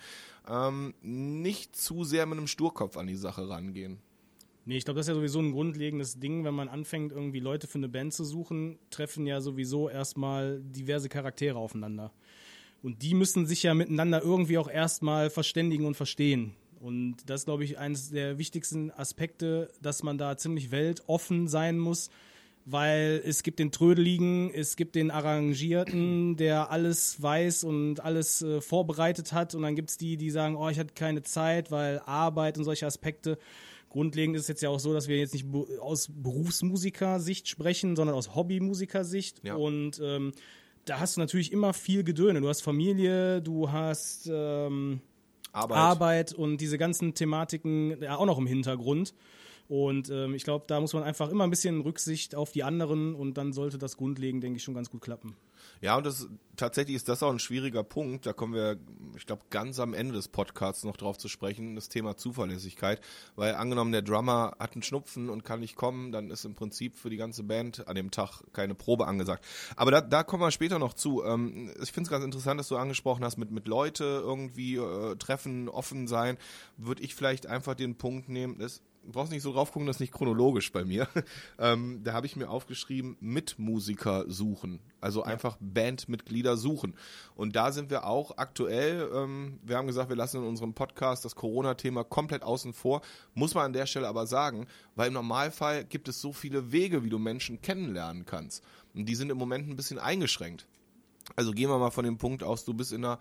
Ähm, 0.49 0.95
nicht 1.01 1.75
zu 1.75 2.05
sehr 2.05 2.27
mit 2.27 2.37
einem 2.37 2.47
Sturkopf 2.47 2.99
an 2.99 3.07
die 3.07 3.17
Sache 3.17 3.49
rangehen. 3.49 3.99
Nee, 4.67 4.77
ich 4.77 4.85
glaube, 4.85 4.99
das 4.99 5.07
ist 5.07 5.09
ja 5.09 5.15
sowieso 5.15 5.41
ein 5.41 5.53
grundlegendes 5.53 6.21
Ding, 6.21 6.45
wenn 6.45 6.55
man 6.55 6.69
anfängt, 6.69 7.13
irgendwie 7.13 7.41
Leute 7.41 7.67
für 7.67 7.79
eine 7.79 7.89
Band 7.89 8.13
zu 8.13 8.25
suchen, 8.25 8.79
treffen 8.91 9.27
ja 9.27 9.41
sowieso 9.41 9.89
erstmal 9.89 10.61
diverse 10.61 11.09
Charaktere 11.09 11.57
aufeinander. 11.57 12.13
Und 12.83 13.03
die 13.03 13.15
müssen 13.15 13.47
sich 13.47 13.63
ja 13.63 13.73
miteinander 13.75 14.23
irgendwie 14.23 14.59
auch 14.59 14.69
erstmal 14.69 15.31
verständigen 15.31 15.87
und 15.87 15.97
verstehen. 15.97 16.55
Und 16.81 17.17
das 17.27 17.43
ist, 17.43 17.45
glaube 17.47 17.65
ich, 17.65 17.79
eines 17.79 18.11
der 18.11 18.39
wichtigsten 18.39 18.91
Aspekte, 18.91 19.71
dass 19.81 20.03
man 20.03 20.19
da 20.19 20.37
ziemlich 20.37 20.71
weltoffen 20.71 21.49
sein 21.49 21.79
muss, 21.79 22.11
weil 22.69 23.23
es 23.25 23.45
gibt 23.45 23.61
den 23.61 23.71
Trödeligen, 23.71 24.51
es 24.53 24.75
gibt 24.75 24.97
den 24.97 25.13
Arrangierten, 25.13 26.37
der 26.37 26.71
alles 26.71 27.23
weiß 27.23 27.63
und 27.63 28.01
alles 28.01 28.43
äh, 28.43 28.61
vorbereitet 28.61 29.33
hat. 29.33 29.55
Und 29.55 29.63
dann 29.63 29.77
gibt 29.77 29.91
es 29.91 29.97
die, 29.97 30.17
die 30.17 30.31
sagen, 30.31 30.57
oh, 30.57 30.69
ich 30.69 30.79
hatte 30.79 30.93
keine 30.93 31.23
Zeit, 31.23 31.71
weil 31.71 32.01
Arbeit 32.01 32.59
und 32.59 32.65
solche 32.65 32.85
Aspekte. 32.85 33.39
Grundlegend 33.89 34.35
ist 34.35 34.43
es 34.43 34.49
jetzt 34.49 34.63
ja 34.63 34.69
auch 34.69 34.81
so, 34.81 34.93
dass 34.93 35.07
wir 35.07 35.17
jetzt 35.17 35.33
nicht 35.33 35.47
aus 35.81 36.11
Berufsmusikersicht 36.13 37.49
sprechen, 37.49 37.95
sondern 37.95 38.17
aus 38.17 38.35
Hobbymusikersicht. 38.35 39.43
Ja. 39.45 39.55
Und 39.55 40.01
ähm, 40.03 40.33
da 40.87 40.99
hast 40.99 41.17
du 41.17 41.21
natürlich 41.21 41.53
immer 41.53 41.73
viel 41.73 42.03
Gedöne. 42.03 42.41
Du 42.41 42.49
hast 42.49 42.63
Familie, 42.63 43.41
du 43.43 43.71
hast 43.71 44.29
ähm, 44.31 45.01
Arbeit. 45.53 45.79
Arbeit 45.79 46.33
und 46.33 46.61
diese 46.61 46.79
ganzen 46.79 47.15
Thematiken 47.15 48.03
ja 48.03 48.17
auch 48.17 48.27
noch 48.27 48.39
im 48.39 48.49
Hintergrund. 48.49 49.15
Und 49.69 50.11
ähm, 50.11 50.35
ich 50.35 50.45
glaube, 50.45 50.65
da 50.69 50.81
muss 50.81 50.93
man 50.93 51.03
einfach 51.03 51.31
immer 51.31 51.45
ein 51.45 51.51
bisschen 51.51 51.81
Rücksicht 51.81 52.35
auf 52.35 52.53
die 52.53 52.63
anderen 52.63 53.15
und 53.15 53.37
dann 53.37 53.53
sollte 53.53 53.79
das 53.79 53.97
grundlegend, 53.97 54.43
denke 54.43 54.59
ich, 54.59 54.63
schon 54.63 54.75
ganz 54.75 54.91
gut 54.91 55.01
klappen. 55.01 55.37
Ja, 55.81 55.97
und 55.97 56.07
das 56.07 56.29
tatsächlich 56.57 56.97
ist 56.97 57.09
das 57.09 57.23
auch 57.23 57.31
ein 57.31 57.39
schwieriger 57.39 57.83
Punkt. 57.83 58.25
Da 58.27 58.33
kommen 58.33 58.55
wir, 58.55 58.79
ich 59.17 59.27
glaube, 59.27 59.43
ganz 59.51 59.79
am 59.79 59.95
Ende 59.95 60.15
des 60.15 60.29
Podcasts 60.29 60.85
noch 60.85 60.97
drauf 60.97 61.19
zu 61.19 61.29
sprechen, 61.29 61.75
das 61.75 61.89
Thema 61.89 62.17
Zuverlässigkeit. 62.17 63.01
Weil 63.35 63.55
angenommen, 63.55 63.93
der 63.93 64.03
Drummer 64.03 64.57
hat 64.59 64.73
einen 64.73 64.83
Schnupfen 64.83 65.29
und 65.29 65.45
kann 65.45 65.61
nicht 65.61 65.77
kommen, 65.77 66.13
dann 66.13 66.31
ist 66.31 66.45
im 66.45 66.55
Prinzip 66.55 66.97
für 66.97 67.11
die 67.11 67.17
ganze 67.17 67.43
Band 67.43 67.87
an 67.89 67.95
dem 67.95 68.11
Tag 68.11 68.43
keine 68.53 68.75
Probe 68.75 69.07
angesagt. 69.07 69.45
Aber 69.77 69.91
da, 69.91 70.01
da 70.01 70.23
kommen 70.23 70.43
wir 70.43 70.51
später 70.51 70.79
noch 70.79 70.95
zu. 70.95 71.23
Ähm, 71.25 71.71
ich 71.83 71.93
finde 71.93 72.09
es 72.09 72.11
ganz 72.11 72.25
interessant, 72.25 72.59
dass 72.59 72.69
du 72.69 72.77
angesprochen 72.77 73.25
hast, 73.25 73.37
mit, 73.37 73.51
mit 73.51 73.67
Leute 73.67 74.05
irgendwie 74.05 74.77
äh, 74.77 75.17
treffen, 75.17 75.69
offen 75.69 76.07
sein. 76.07 76.39
Würde 76.77 77.03
ich 77.03 77.15
vielleicht 77.15 77.47
einfach 77.47 77.75
den 77.75 77.97
Punkt 77.97 78.29
nehmen, 78.29 78.59
das 78.59 78.79
du 78.79 78.83
brauchst 79.13 79.33
nicht 79.33 79.43
so 79.43 79.53
drauf 79.53 79.73
gucken, 79.73 79.87
das 79.87 79.97
ist 79.97 80.01
nicht 80.01 80.13
chronologisch 80.13 80.73
bei 80.73 80.85
mir. 80.85 81.09
ähm, 81.59 82.01
da 82.03 82.13
habe 82.13 82.27
ich 82.27 82.37
mir 82.37 82.49
aufgeschrieben, 82.49 83.17
Mitmusiker 83.21 84.25
suchen. 84.29 84.81
Also 85.01 85.23
einfach 85.23 85.57
Bandmitglieder 85.61 86.57
suchen. 86.57 86.95
Und 87.35 87.57
da 87.57 87.73
sind 87.73 87.91
wir 87.91 88.07
auch 88.07 88.39
aktuell, 88.39 89.09
ähm, 89.15 89.59
wir 89.63 89.77
haben 89.77 89.87
gesagt, 89.87 90.09
wir 90.09 90.17
lassen 90.17 90.39
in 90.39 90.49
unserem 90.49 90.75
Podcast 90.75 91.25
das 91.25 91.37
Corona-Thema 91.37 92.05
komplett 92.05 92.43
außen 92.43 92.73
vor. 92.73 93.03
Muss 93.35 93.55
man 93.55 93.67
an 93.67 93.73
der 93.73 93.87
Stelle 93.87 94.09
aber 94.09 94.27
sagen, 94.27 94.67
weil 94.95 95.09
im 95.09 95.15
Normalfall 95.15 95.85
gibt 95.85 96.09
es 96.09 96.21
so 96.21 96.33
viele 96.33 96.73
Wege, 96.73 97.05
wie 97.05 97.11
du 97.11 97.19
Menschen 97.19 97.61
kennenlernen 97.63 98.27
kannst. 98.27 98.65
Und 98.95 99.07
die 99.07 99.15
sind 99.15 99.31
im 99.31 99.39
Moment 99.39 99.69
ein 99.69 99.77
bisschen 99.77 99.99
eingeschränkt. 99.99 100.67
Also 101.35 101.53
gehen 101.53 101.71
wir 101.71 101.79
mal 101.79 101.91
von 101.91 102.05
dem 102.05 102.19
Punkt 102.19 102.43
aus, 102.43 102.65
du 102.65 102.75
bist 102.75 102.93
in 102.93 103.05
einer 103.05 103.19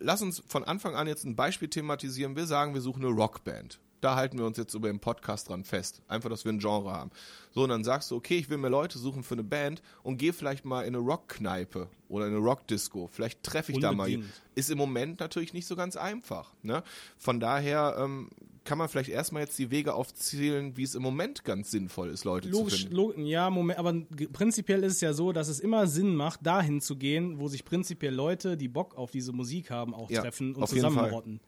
Lass 0.00 0.22
uns 0.22 0.44
von 0.46 0.62
Anfang 0.62 0.94
an 0.94 1.08
jetzt 1.08 1.24
ein 1.24 1.34
Beispiel 1.34 1.68
thematisieren. 1.68 2.36
Wir 2.36 2.46
sagen, 2.46 2.72
wir 2.72 2.80
suchen 2.80 3.04
eine 3.04 3.12
Rockband 3.12 3.80
da 4.00 4.16
halten 4.16 4.38
wir 4.38 4.46
uns 4.46 4.56
jetzt 4.58 4.74
über 4.74 4.88
den 4.88 5.00
Podcast 5.00 5.48
dran 5.48 5.64
fest. 5.64 6.02
Einfach, 6.08 6.30
dass 6.30 6.44
wir 6.44 6.52
ein 6.52 6.58
Genre 6.58 6.90
haben. 6.92 7.10
So, 7.52 7.62
und 7.64 7.70
dann 7.70 7.84
sagst 7.84 8.10
du, 8.10 8.16
okay, 8.16 8.36
ich 8.38 8.48
will 8.50 8.58
mir 8.58 8.68
Leute 8.68 8.98
suchen 8.98 9.22
für 9.22 9.34
eine 9.34 9.44
Band 9.44 9.82
und 10.02 10.18
geh 10.18 10.32
vielleicht 10.32 10.64
mal 10.64 10.82
in 10.82 10.94
eine 10.94 10.98
Rockkneipe 11.04 11.88
oder 12.08 12.26
in 12.26 12.34
eine 12.34 12.40
Rockdisco. 12.42 13.08
Vielleicht 13.12 13.42
treffe 13.42 13.72
ich 13.72 13.76
Unbedingt. 13.84 14.24
da 14.24 14.26
mal. 14.26 14.32
Ist 14.54 14.70
im 14.70 14.78
Moment 14.78 15.20
natürlich 15.20 15.52
nicht 15.52 15.66
so 15.66 15.76
ganz 15.76 15.96
einfach. 15.96 16.52
Ne? 16.62 16.82
Von 17.18 17.40
daher 17.40 17.96
ähm, 17.98 18.28
kann 18.64 18.78
man 18.78 18.88
vielleicht 18.88 19.08
erstmal 19.08 19.42
jetzt 19.42 19.58
die 19.58 19.70
Wege 19.70 19.94
aufzählen, 19.94 20.76
wie 20.76 20.82
es 20.82 20.94
im 20.94 21.02
Moment 21.02 21.42
ganz 21.44 21.70
sinnvoll 21.70 22.10
ist, 22.10 22.24
Leute 22.24 22.50
zu 22.50 22.58
Logisch, 22.58 22.80
finden. 22.82 22.96
log 22.96 23.16
ja, 23.18 23.48
Moment, 23.50 23.78
aber 23.78 23.94
prinzipiell 24.32 24.84
ist 24.84 24.94
es 24.94 25.00
ja 25.00 25.12
so, 25.14 25.32
dass 25.32 25.48
es 25.48 25.58
immer 25.58 25.86
Sinn 25.86 26.14
macht, 26.14 26.44
dahin 26.44 26.80
zu 26.80 26.96
gehen, 26.96 27.40
wo 27.40 27.48
sich 27.48 27.64
prinzipiell 27.64 28.14
Leute, 28.14 28.56
die 28.56 28.68
Bock 28.68 28.96
auf 28.96 29.10
diese 29.10 29.32
Musik 29.32 29.70
haben, 29.70 29.94
auch 29.94 30.10
Ja, 30.10 30.20
treffen 30.20 30.54
und 30.54 30.68
zusammenrotten. 30.68 31.40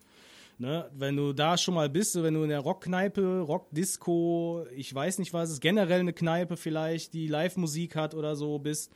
Ne? 0.60 0.90
Wenn 0.94 1.16
du 1.16 1.32
da 1.32 1.56
schon 1.56 1.72
mal 1.74 1.88
bist, 1.88 2.22
wenn 2.22 2.34
du 2.34 2.42
in 2.42 2.50
der 2.50 2.60
Rockkneipe, 2.60 3.40
Rockdisco, 3.40 4.66
ich 4.76 4.94
weiß 4.94 5.18
nicht 5.18 5.32
was, 5.32 5.50
ist 5.50 5.62
generell 5.62 6.00
eine 6.00 6.12
Kneipe 6.12 6.58
vielleicht, 6.58 7.14
die 7.14 7.28
Live-Musik 7.28 7.96
hat 7.96 8.14
oder 8.14 8.36
so 8.36 8.58
bist, 8.58 8.92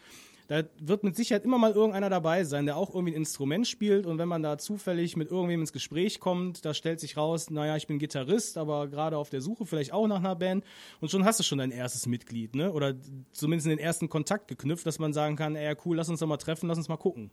da 0.49 0.63
wird 0.79 1.05
mit 1.05 1.17
Sicherheit 1.17 1.47
immer 1.47 1.57
mal 1.57 1.73
irgendeiner 1.73 2.11
dabei 2.11 2.45
sein, 2.45 2.67
der 2.67 2.77
auch 2.77 2.91
irgendwie 2.95 3.15
ein 3.15 3.17
Instrument 3.17 3.67
spielt 3.67 4.05
und 4.05 4.19
wenn 4.19 4.29
man 4.29 4.43
da 4.43 4.59
zufällig 4.59 5.17
mit 5.17 5.31
irgendwem 5.31 5.61
ins 5.61 5.73
Gespräch 5.73 6.21
kommt, 6.21 6.67
da 6.67 6.75
stellt 6.75 7.01
sich 7.01 7.17
raus, 7.17 7.49
naja, 7.49 7.77
ich 7.77 7.87
bin 7.87 7.99
Gitarrist, 7.99 8.59
aber 8.59 8.89
gerade 8.89 9.17
auf 9.17 9.31
der 9.31 9.41
Suche 9.41 9.65
vielleicht 9.65 9.95
auch 9.95 10.07
nach 10.07 10.19
einer 10.19 10.37
Band 10.37 10.67
und 11.01 11.11
schon 11.11 11.25
hast 11.25 11.41
du 11.41 11.45
schon 11.45 11.57
dein 11.57 11.71
erstes 11.71 12.07
Mitglied, 12.07 12.55
ne? 12.55 12.73
Oder 12.73 12.95
zumindest 13.33 13.69
den 13.69 13.79
ersten 13.79 14.11
Kontakt 14.11 14.49
geknüpft, 14.49 14.85
dass 14.85 14.99
man 14.99 15.15
sagen 15.15 15.37
kann, 15.37 15.57
ey, 15.57 15.75
cool, 15.87 15.97
lass 15.97 16.11
uns 16.11 16.21
doch 16.21 16.27
mal 16.27 16.37
treffen, 16.37 16.69
lass 16.69 16.77
uns 16.77 16.91
mal 16.91 16.99
gucken. 16.99 17.31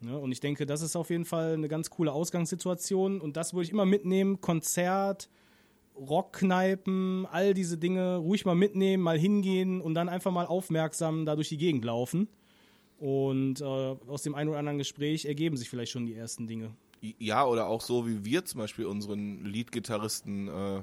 Ne? 0.00 0.18
Und 0.18 0.32
ich 0.32 0.40
denke, 0.40 0.66
das 0.66 0.82
ist 0.82 0.96
auf 0.96 1.10
jeden 1.10 1.24
Fall 1.24 1.54
eine 1.54 1.68
ganz 1.68 1.90
coole 1.90 2.12
Ausgangssituation 2.12 3.20
und 3.20 3.36
das 3.36 3.54
würde 3.54 3.64
ich 3.64 3.72
immer 3.72 3.86
mitnehmen, 3.86 4.40
Konzert, 4.40 5.28
Rockkneipen, 5.96 7.26
all 7.30 7.54
diese 7.54 7.78
Dinge 7.78 8.16
ruhig 8.16 8.44
mal 8.44 8.54
mitnehmen, 8.54 9.02
mal 9.02 9.18
hingehen 9.18 9.80
und 9.80 9.94
dann 9.94 10.08
einfach 10.08 10.30
mal 10.30 10.46
aufmerksam 10.46 11.24
da 11.24 11.34
durch 11.34 11.48
die 11.48 11.56
Gegend 11.56 11.84
laufen. 11.84 12.28
Und 12.98 13.60
äh, 13.60 13.64
aus 13.64 14.22
dem 14.22 14.34
einen 14.34 14.50
oder 14.50 14.58
anderen 14.58 14.78
Gespräch 14.78 15.26
ergeben 15.26 15.56
sich 15.56 15.68
vielleicht 15.68 15.92
schon 15.92 16.06
die 16.06 16.14
ersten 16.14 16.46
Dinge. 16.46 16.74
Ja, 17.00 17.46
oder 17.46 17.66
auch 17.66 17.82
so, 17.82 18.06
wie 18.06 18.24
wir 18.24 18.44
zum 18.44 18.58
Beispiel 18.58 18.86
unseren 18.86 19.44
Lead-Gitarristen 19.44 20.48
äh, 20.48 20.82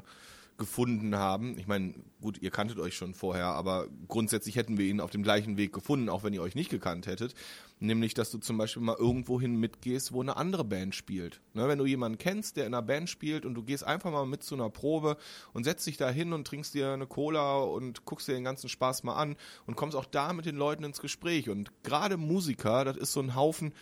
gefunden 0.58 1.16
haben. 1.16 1.58
Ich 1.58 1.68
meine, 1.68 1.94
gut, 2.22 2.42
ihr 2.42 2.52
kanntet 2.52 2.80
euch 2.80 2.96
schon 2.96 3.14
vorher, 3.14 3.48
aber 3.48 3.88
grundsätzlich 4.08 4.56
hätten 4.56 4.78
wir 4.78 4.86
ihn 4.86 5.00
auf 5.00 5.12
dem 5.12 5.24
gleichen 5.24 5.58
Weg 5.58 5.74
gefunden, 5.74 6.10
auch 6.10 6.24
wenn 6.24 6.34
ihr 6.34 6.42
euch 6.42 6.56
nicht 6.56 6.70
gekannt 6.70 7.08
hättet. 7.08 7.34
Nämlich, 7.80 8.14
dass 8.14 8.32
du 8.32 8.38
zum 8.38 8.58
Beispiel 8.58 8.82
mal 8.82 8.96
irgendwohin 8.98 9.58
mitgehst, 9.58 10.14
wo 10.14 10.22
eine 10.22 10.38
andere 10.38 10.64
Band 10.64 10.96
spielt. 10.96 11.42
Ne, 11.54 11.68
wenn 11.68 11.80
du 11.80 11.86
jemanden 11.86 12.18
kennst, 12.18 12.56
der 12.56 12.66
in 12.66 12.74
einer 12.74 12.82
Band 12.82 13.10
spielt 13.10 13.46
und 13.46 13.56
du 13.56 13.64
gehst 13.64 13.84
einfach 13.84 14.12
mal 14.12 14.26
mit 14.26 14.44
zu 14.44 14.56
einer 14.56 14.70
Probe 14.70 15.18
und 15.52 15.66
setzt 15.66 15.86
dich 15.86 15.98
da 15.98 16.10
hin 16.10 16.34
und 16.34 16.48
trinkst 16.48 16.74
dir 16.74 16.94
eine 16.94 17.08
Cola 17.08 17.58
und 17.58 18.06
guckst 18.06 18.28
dir 18.28 18.34
den 18.34 18.46
ganzen 18.46 18.70
Spaß 18.70 19.04
mal 19.04 19.16
an 19.16 19.36
und 19.66 19.76
kommst 19.76 19.98
auch 19.98 20.06
da 20.06 20.34
mit 20.34 20.46
den 20.46 20.56
Leuten 20.56 20.84
ins 20.84 21.02
Gespräch. 21.02 21.50
Und 21.50 21.72
gerade 21.84 22.18
Musiker, 22.18 22.86
das 22.86 22.96
ist 22.96 23.14
so 23.14 23.20
ein 23.20 23.36
Haufen, 23.36 23.74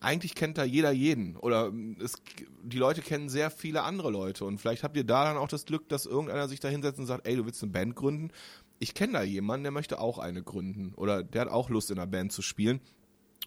eigentlich 0.00 0.34
kennt 0.34 0.56
da 0.56 0.64
jeder 0.64 0.90
jeden. 0.90 1.36
Oder 1.36 1.72
es, 2.02 2.14
die 2.62 2.78
Leute 2.78 3.02
kennen 3.02 3.28
sehr 3.28 3.50
viele 3.50 3.82
andere 3.82 4.10
Leute. 4.10 4.46
Und 4.46 4.58
vielleicht 4.58 4.82
habt 4.82 4.96
ihr 4.96 5.04
da 5.04 5.24
dann 5.24 5.36
auch 5.36 5.48
das 5.48 5.66
Glück, 5.66 5.88
dass 5.88 6.06
irgendeiner 6.06 6.48
sich 6.48 6.58
da 6.58 6.68
hinsetzt 6.68 6.98
und 6.98 7.06
sagt, 7.06 7.26
ey, 7.26 7.36
du 7.36 7.44
willst 7.44 7.62
eine 7.62 7.72
Band 7.72 7.94
gründen? 7.94 8.30
Ich 8.78 8.94
kenne 8.94 9.12
da 9.12 9.22
jemanden, 9.22 9.64
der 9.64 9.72
möchte 9.72 10.00
auch 10.00 10.18
eine 10.18 10.42
gründen. 10.42 10.94
Oder 10.96 11.22
der 11.22 11.42
hat 11.42 11.48
auch 11.48 11.68
Lust 11.68 11.90
in 11.90 11.98
einer 11.98 12.06
Band 12.06 12.32
zu 12.32 12.40
spielen. 12.40 12.80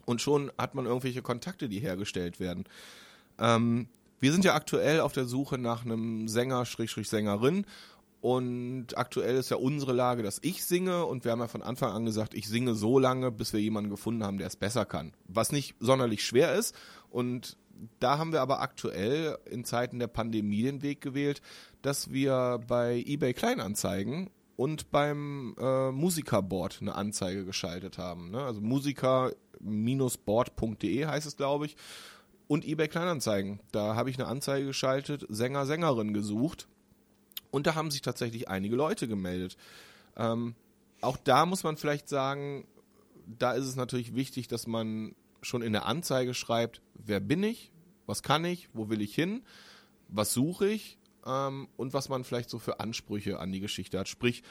Und 0.05 0.21
schon 0.21 0.51
hat 0.57 0.75
man 0.75 0.85
irgendwelche 0.85 1.23
Kontakte, 1.23 1.69
die 1.69 1.79
hergestellt 1.79 2.39
werden. 2.39 2.65
Ähm, 3.39 3.87
wir 4.19 4.31
sind 4.31 4.45
ja 4.45 4.53
aktuell 4.53 5.01
auf 5.01 5.13
der 5.13 5.25
Suche 5.25 5.57
nach 5.57 5.83
einem 5.83 6.27
Sänger, 6.27 6.65
Schrägstrich 6.65 7.09
Sängerin 7.09 7.65
und 8.23 8.97
aktuell 8.97 9.35
ist 9.35 9.49
ja 9.49 9.57
unsere 9.57 9.91
Lage, 9.91 10.23
dass 10.23 10.39
ich 10.43 10.63
singe 10.63 11.05
und 11.05 11.25
wir 11.25 11.33
haben 11.33 11.41
ja 11.41 11.49
von 11.49 11.61
Anfang 11.61 11.91
an 11.91 12.05
gesagt, 12.05 12.33
ich 12.33 12.47
singe 12.47 12.73
so 12.73 12.97
lange, 12.97 13.31
bis 13.31 13.51
wir 13.51 13.59
jemanden 13.59 13.89
gefunden 13.89 14.23
haben, 14.23 14.37
der 14.37 14.47
es 14.47 14.55
besser 14.55 14.85
kann. 14.85 15.11
Was 15.27 15.51
nicht 15.51 15.75
sonderlich 15.81 16.23
schwer 16.23 16.55
ist 16.55 16.73
und 17.09 17.57
da 17.99 18.17
haben 18.17 18.31
wir 18.31 18.39
aber 18.39 18.61
aktuell 18.61 19.37
in 19.51 19.65
Zeiten 19.65 19.99
der 19.99 20.07
Pandemie 20.07 20.63
den 20.63 20.81
Weg 20.81 21.01
gewählt, 21.01 21.41
dass 21.81 22.13
wir 22.13 22.61
bei 22.65 23.03
eBay 23.05 23.33
Kleinanzeigen 23.33 24.29
und 24.55 24.89
beim 24.89 25.57
äh, 25.59 25.91
Musikerboard 25.91 26.77
eine 26.79 26.95
Anzeige 26.95 27.43
geschaltet 27.43 27.97
haben. 27.97 28.31
Ne? 28.31 28.41
Also 28.41 28.61
musiker-board.de 28.61 31.07
heißt 31.07 31.27
es, 31.27 31.35
glaube 31.35 31.65
ich. 31.65 31.75
Und 32.47 32.65
eBay 32.65 32.87
Kleinanzeigen. 32.87 33.59
Da 33.73 33.95
habe 33.95 34.09
ich 34.09 34.17
eine 34.17 34.29
Anzeige 34.29 34.67
geschaltet, 34.67 35.25
Sänger, 35.27 35.65
Sängerin 35.65 36.13
gesucht. 36.13 36.69
Und 37.53 37.67
da 37.67 37.75
haben 37.75 37.91
sich 37.91 38.01
tatsächlich 38.01 38.49
einige 38.49 38.75
Leute 38.75 39.07
gemeldet. 39.07 39.57
Ähm, 40.17 40.55
auch 41.01 41.17
da 41.17 41.45
muss 41.45 41.63
man 41.63 41.77
vielleicht 41.77 42.09
sagen, 42.09 42.65
da 43.27 43.51
ist 43.51 43.65
es 43.65 43.75
natürlich 43.75 44.15
wichtig, 44.15 44.47
dass 44.47 44.65
man 44.65 45.13
schon 45.43 45.61
in 45.61 45.71
der 45.71 45.85
Anzeige 45.85 46.33
schreibt, 46.33 46.81
wer 46.95 47.19
bin 47.19 47.43
ich, 47.43 47.71
was 48.07 48.23
kann 48.23 48.43
ich, 48.43 48.69
wo 48.73 48.89
will 48.89 49.03
ich 49.03 49.13
hin, 49.13 49.43
was 50.07 50.33
suche 50.33 50.67
ich 50.67 50.97
ähm, 51.27 51.67
und 51.77 51.93
was 51.93 52.09
man 52.09 52.23
vielleicht 52.23 52.49
so 52.49 52.57
für 52.57 52.79
Ansprüche 52.79 53.37
an 53.37 53.51
die 53.51 53.59
Geschichte 53.59 53.99
hat. 53.99 54.07
Sprich, 54.07 54.41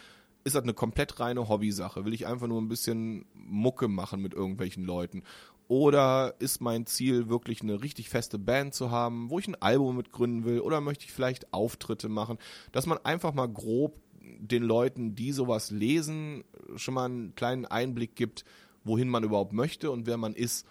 ist 0.45 0.55
das 0.55 0.63
eine 0.63 0.75
komplett 0.75 1.19
reine 1.19 1.49
Hobbysache? 1.49 2.05
Will 2.05 2.15
ich 2.15 2.29
einfach 2.29 2.47
nur 2.47 2.63
ein 2.63 2.69
bisschen 2.69 3.27
Mucke 3.35 3.89
machen 3.89 4.23
mit 4.23 4.33
irgendwelchen 4.33 4.85
Leuten? 4.85 5.25
Oder 5.69 6.35
ist 6.39 6.61
mein 6.61 6.87
Ziel 6.87 7.29
wirklich 7.29 7.63
eine 7.63 7.83
richtig 7.83 8.09
feste 8.09 8.39
Band 8.39 8.75
zu 8.75 8.91
haben, 8.91 9.31
wo 9.31 9.39
ich 9.39 9.49
ein 9.49 9.61
Album 9.61 9.97
mitgründen 9.97 10.45
will? 10.45 10.61
Oder 10.61 10.81
möchte 10.81 11.05
ich 11.05 11.13
vielleicht 11.13 11.53
Auftritte 11.53 12.09
machen? 12.09 12.39
Dass 12.73 12.87
man 12.87 12.99
einfach 13.05 13.33
mal 13.33 13.49
grob 13.49 14.01
den 14.21 14.63
Leuten, 14.63 15.15
die 15.15 15.33
sowas 15.33 15.71
lesen, 15.71 16.45
schon 16.77 16.95
mal 16.95 17.07
einen 17.07 17.35
kleinen 17.35 17.65
Einblick 17.65 18.17
gibt, 18.17 18.45
wohin 18.85 19.09
man 19.09 19.25
überhaupt 19.25 19.53
möchte 19.53 19.91
und 19.91 20.07
wer 20.07 20.17
man 20.17 20.35
ist. 20.35 20.67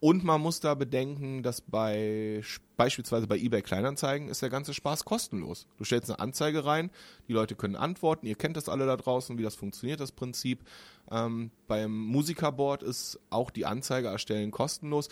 Und 0.00 0.22
man 0.22 0.40
muss 0.40 0.60
da 0.60 0.74
bedenken, 0.74 1.42
dass 1.42 1.60
bei 1.60 2.42
beispielsweise 2.76 3.26
bei 3.26 3.36
eBay 3.36 3.62
Kleinanzeigen 3.62 4.28
ist 4.28 4.42
der 4.42 4.50
ganze 4.50 4.72
Spaß 4.72 5.04
kostenlos. 5.04 5.66
Du 5.76 5.84
stellst 5.84 6.08
eine 6.08 6.20
Anzeige 6.20 6.64
rein, 6.64 6.90
die 7.26 7.32
Leute 7.32 7.56
können 7.56 7.74
antworten, 7.74 8.26
ihr 8.26 8.36
kennt 8.36 8.56
das 8.56 8.68
alle 8.68 8.86
da 8.86 8.96
draußen, 8.96 9.38
wie 9.38 9.42
das 9.42 9.56
funktioniert, 9.56 9.98
das 9.98 10.12
Prinzip. 10.12 10.60
Ähm, 11.10 11.50
beim 11.66 11.98
Musikerboard 11.98 12.84
ist 12.84 13.18
auch 13.30 13.50
die 13.50 13.66
Anzeige 13.66 14.08
erstellen 14.08 14.52
kostenlos. 14.52 15.08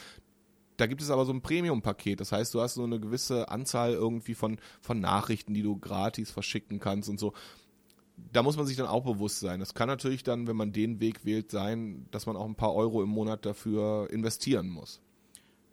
Da 0.76 0.86
gibt 0.86 1.02
es 1.02 1.10
aber 1.10 1.24
so 1.24 1.32
ein 1.32 1.40
Premium-Paket. 1.40 2.20
Das 2.20 2.32
heißt, 2.32 2.54
du 2.54 2.60
hast 2.60 2.74
so 2.74 2.84
eine 2.84 3.00
gewisse 3.00 3.48
Anzahl 3.48 3.92
irgendwie 3.92 4.34
von, 4.34 4.58
von 4.82 5.00
Nachrichten, 5.00 5.54
die 5.54 5.62
du 5.62 5.78
gratis 5.78 6.30
verschicken 6.30 6.78
kannst 6.78 7.08
und 7.08 7.18
so. 7.18 7.32
Da 8.32 8.42
muss 8.42 8.56
man 8.56 8.66
sich 8.66 8.76
dann 8.76 8.86
auch 8.86 9.04
bewusst 9.04 9.40
sein. 9.40 9.60
Das 9.60 9.74
kann 9.74 9.88
natürlich 9.88 10.22
dann, 10.22 10.46
wenn 10.46 10.56
man 10.56 10.72
den 10.72 11.00
Weg 11.00 11.24
wählt, 11.24 11.50
sein, 11.50 12.06
dass 12.10 12.26
man 12.26 12.36
auch 12.36 12.46
ein 12.46 12.54
paar 12.54 12.74
Euro 12.74 13.02
im 13.02 13.10
Monat 13.10 13.44
dafür 13.44 14.08
investieren 14.10 14.68
muss. 14.68 15.00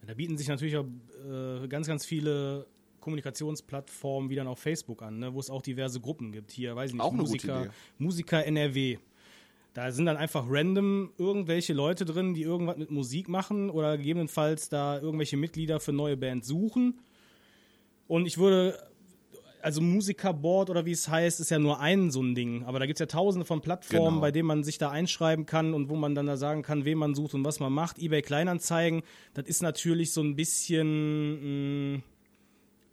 Da 0.06 0.14
bieten 0.14 0.38
sich 0.38 0.50
natürlich 0.50 0.76
auch 0.76 0.86
äh, 1.26 1.68
ganz, 1.68 1.88
ganz 1.88 2.06
viele 2.06 2.68
Kommunikationsplattformen 3.00 4.30
wie 4.30 4.36
dann 4.36 4.48
auch 4.48 4.58
Facebook 4.58 5.02
an, 5.02 5.20
ne, 5.20 5.34
wo 5.34 5.40
es 5.40 5.50
auch 5.50 5.62
diverse 5.62 6.00
Gruppen 6.00 6.32
gibt. 6.32 6.52
Hier, 6.52 6.76
weiß 6.76 6.92
ich 6.92 6.96
nicht, 6.96 7.12
Musiker. 7.14 7.70
Musiker 7.98 8.46
NRW. 8.46 8.98
Da 9.74 9.92
sind 9.92 10.06
dann 10.06 10.18
einfach 10.18 10.46
random 10.48 11.12
irgendwelche 11.18 11.74
Leute 11.74 12.06
drin, 12.06 12.34
die 12.34 12.44
irgendwas 12.44 12.78
mit 12.78 12.92
Musik 12.92 13.28
machen 13.28 13.70
oder 13.70 13.98
gegebenenfalls 13.98 14.70
da 14.70 15.00
irgendwelche 15.00 15.36
Mitglieder 15.36 15.80
für 15.80 15.92
neue 15.92 16.16
Bands 16.16 16.48
suchen. 16.48 17.00
Und 18.08 18.26
ich 18.28 18.38
würde, 18.38 18.78
also 19.64 19.82
Musikerboard 19.82 20.70
oder 20.70 20.86
wie 20.86 20.92
es 20.92 21.08
heißt, 21.08 21.40
ist 21.40 21.50
ja 21.50 21.58
nur 21.58 21.80
ein 21.80 22.12
so 22.12 22.22
ein 22.22 22.36
Ding. 22.36 22.64
Aber 22.66 22.80
da 22.80 22.86
gibt 22.86 22.98
es 22.98 23.00
ja 23.00 23.06
tausende 23.06 23.46
von 23.46 23.62
Plattformen, 23.62 24.08
Genau. 24.16 24.22
bei 24.22 24.32
denen 24.32 24.48
man 24.48 24.64
sich 24.64 24.78
da 24.78 24.90
einschreiben 24.92 25.46
kann 25.46 25.74
und 25.74 25.90
wo 25.90 25.96
man 25.96 26.16
dann 26.16 26.28
da 26.28 26.38
sagen 26.38 26.62
kann, 26.64 26.86
wen 26.86 26.98
man 26.98 27.16
sucht 27.16 27.34
und 27.34 27.46
was 27.46 27.60
man 27.60 27.72
macht. 27.72 27.98
eBay 27.98 28.22
Kleinanzeigen, 28.22 29.04
das 29.34 29.46
ist 29.48 29.62
natürlich 29.62 30.12
so 30.12 30.22
ein 30.22 30.36
bisschen 30.36 31.94
mh, 31.96 32.02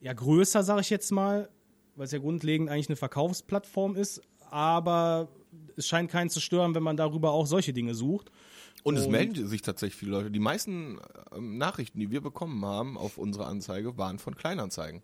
ja, 0.00 0.12
größer, 0.12 0.62
sage 0.62 0.80
ich 0.82 0.90
jetzt 0.90 1.10
mal, 1.10 1.48
weil 1.96 2.04
es 2.06 2.12
ja 2.12 2.18
grundlegend 2.18 2.70
eigentlich 2.70 2.88
eine 2.88 2.96
Verkaufsplattform 2.96 3.96
ist. 3.96 4.22
Aber 4.50 5.28
es 5.76 5.86
scheint 5.86 6.10
keinen 6.10 6.30
zu 6.30 6.40
stören, 6.40 6.74
wenn 6.74 6.82
man 6.82 6.96
darüber 6.96 7.32
auch 7.32 7.46
solche 7.46 7.72
Dinge 7.72 7.94
sucht. 7.94 8.30
Und 8.82 8.96
es 8.96 9.08
melden 9.08 9.46
sich 9.46 9.60
tatsächlich 9.60 9.96
viele 9.96 10.12
Leute. 10.12 10.30
Die 10.30 10.38
meisten 10.38 10.98
ähm, 11.36 11.58
Nachrichten, 11.58 12.00
die 12.00 12.10
wir 12.10 12.22
bekommen 12.22 12.64
haben 12.64 12.96
auf 12.96 13.18
unsere 13.18 13.44
Anzeige, 13.46 13.98
waren 13.98 14.18
von 14.18 14.34
Kleinanzeigen. 14.36 15.02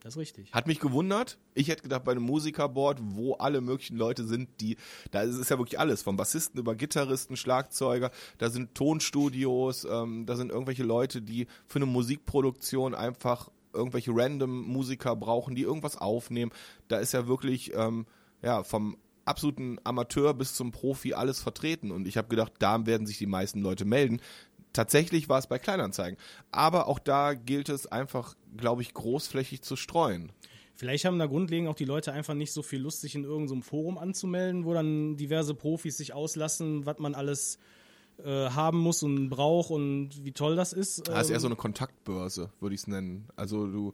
Das 0.00 0.14
ist 0.14 0.20
richtig. 0.20 0.52
Hat 0.52 0.66
mich 0.66 0.78
gewundert. 0.78 1.38
Ich 1.54 1.68
hätte 1.68 1.82
gedacht, 1.82 2.04
bei 2.04 2.12
einem 2.12 2.22
Musikerboard, 2.22 2.98
wo 3.02 3.34
alle 3.34 3.60
möglichen 3.60 3.96
Leute 3.96 4.24
sind, 4.24 4.48
die, 4.60 4.76
da 5.10 5.22
ist 5.22 5.50
ja 5.50 5.58
wirklich 5.58 5.78
alles, 5.78 6.02
vom 6.02 6.16
Bassisten 6.16 6.60
über 6.60 6.74
Gitarristen, 6.74 7.36
Schlagzeuger, 7.36 8.10
da 8.38 8.50
sind 8.50 8.74
Tonstudios, 8.74 9.84
ähm, 9.84 10.24
da 10.26 10.36
sind 10.36 10.50
irgendwelche 10.50 10.84
Leute, 10.84 11.20
die 11.20 11.46
für 11.66 11.78
eine 11.78 11.86
Musikproduktion 11.86 12.94
einfach 12.94 13.50
irgendwelche 13.72 14.12
random 14.14 14.62
Musiker 14.62 15.16
brauchen, 15.16 15.54
die 15.54 15.62
irgendwas 15.62 15.96
aufnehmen. 15.96 16.52
Da 16.86 16.98
ist 16.98 17.12
ja 17.12 17.26
wirklich, 17.26 17.72
ähm, 17.74 18.06
ja, 18.42 18.62
vom 18.62 18.96
absoluten 19.28 19.78
Amateur 19.84 20.34
bis 20.34 20.54
zum 20.54 20.72
Profi 20.72 21.14
alles 21.14 21.40
vertreten. 21.40 21.90
Und 21.90 22.08
ich 22.08 22.16
habe 22.16 22.28
gedacht, 22.28 22.54
da 22.58 22.86
werden 22.86 23.06
sich 23.06 23.18
die 23.18 23.26
meisten 23.26 23.60
Leute 23.60 23.84
melden. 23.84 24.20
Tatsächlich 24.72 25.28
war 25.28 25.38
es 25.38 25.46
bei 25.46 25.58
Kleinanzeigen. 25.58 26.18
Aber 26.50 26.88
auch 26.88 26.98
da 26.98 27.34
gilt 27.34 27.68
es 27.68 27.86
einfach, 27.86 28.34
glaube 28.56 28.82
ich, 28.82 28.94
großflächig 28.94 29.62
zu 29.62 29.76
streuen. 29.76 30.32
Vielleicht 30.74 31.04
haben 31.04 31.18
da 31.18 31.26
grundlegend 31.26 31.68
auch 31.68 31.74
die 31.74 31.84
Leute 31.84 32.12
einfach 32.12 32.34
nicht 32.34 32.52
so 32.52 32.62
viel 32.62 32.80
Lust, 32.80 33.00
sich 33.00 33.16
in 33.16 33.24
irgendeinem 33.24 33.62
Forum 33.62 33.98
anzumelden, 33.98 34.64
wo 34.64 34.74
dann 34.74 35.16
diverse 35.16 35.54
Profis 35.54 35.96
sich 35.96 36.14
auslassen, 36.14 36.86
was 36.86 36.98
man 36.98 37.16
alles 37.16 37.58
äh, 38.18 38.50
haben 38.50 38.78
muss 38.78 39.02
und 39.02 39.28
braucht 39.28 39.70
und 39.70 40.24
wie 40.24 40.32
toll 40.32 40.54
das 40.54 40.72
ist. 40.72 41.08
Das 41.08 41.24
ist 41.24 41.30
eher 41.30 41.36
Ähm, 41.36 41.40
so 41.40 41.46
eine 41.48 41.56
Kontaktbörse, 41.56 42.50
würde 42.60 42.76
ich 42.76 42.82
es 42.82 42.86
nennen. 42.86 43.28
Also 43.34 43.66
du, 43.66 43.92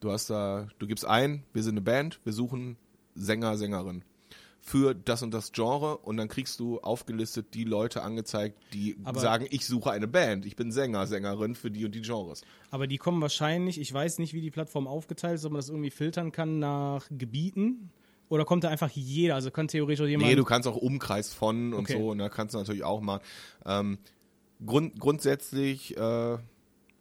du 0.00 0.10
hast 0.10 0.28
da, 0.28 0.68
du 0.78 0.86
gibst 0.86 1.06
ein, 1.06 1.42
wir 1.54 1.62
sind 1.62 1.74
eine 1.74 1.80
Band, 1.82 2.20
wir 2.24 2.34
suchen 2.34 2.76
Sänger, 3.14 3.56
Sängerin 3.56 4.02
für 4.68 4.94
das 4.94 5.22
und 5.22 5.32
das 5.32 5.52
Genre 5.52 5.96
und 5.98 6.16
dann 6.16 6.26
kriegst 6.26 6.58
du 6.58 6.80
aufgelistet 6.80 7.54
die 7.54 7.62
Leute 7.62 8.02
angezeigt, 8.02 8.58
die 8.72 8.96
Aber- 9.04 9.20
sagen, 9.20 9.46
ich 9.50 9.64
suche 9.64 9.92
eine 9.92 10.08
Band, 10.08 10.44
ich 10.44 10.56
bin 10.56 10.72
Sänger, 10.72 11.06
Sängerin 11.06 11.54
für 11.54 11.70
die 11.70 11.84
und 11.84 11.94
die 11.94 12.00
Genres. 12.02 12.42
aber 12.72 12.88
die 12.88 12.98
kommen 12.98 13.22
wahrscheinlich, 13.22 13.80
ich 13.80 13.92
weiß 13.94 14.18
nicht, 14.18 14.34
wie 14.34 14.40
die 14.40 14.50
Plattform 14.50 14.88
aufgeteilt 14.88 15.36
ist, 15.36 15.44
ob 15.44 15.52
man 15.52 15.60
das 15.60 15.68
irgendwie 15.68 15.90
filtern 15.90 16.32
kann 16.32 16.58
nach 16.58 17.06
Gebieten. 17.10 17.90
Oder 18.28 18.44
kommt 18.44 18.64
da 18.64 18.68
einfach 18.70 18.90
jeder? 18.90 19.36
Also 19.36 19.52
kann 19.52 19.68
theoretisch 19.68 20.04
auch 20.04 20.08
jemand. 20.08 20.28
Nee, 20.28 20.34
du 20.34 20.42
kannst 20.44 20.66
auch 20.66 20.74
Umkreis 20.76 21.32
von 21.32 21.72
und 21.72 21.82
Okay. 21.84 21.92
so, 21.96 22.10
und 22.10 22.18
da 22.18 22.28
kannst 22.28 22.54
du 22.54 22.58
natürlich 22.58 22.82
auch 22.82 23.00
mal. 23.00 23.20
Ähm, 23.64 23.98
grund, 24.66 24.98
grundsätzlich, 24.98 25.96
äh, 25.96 26.38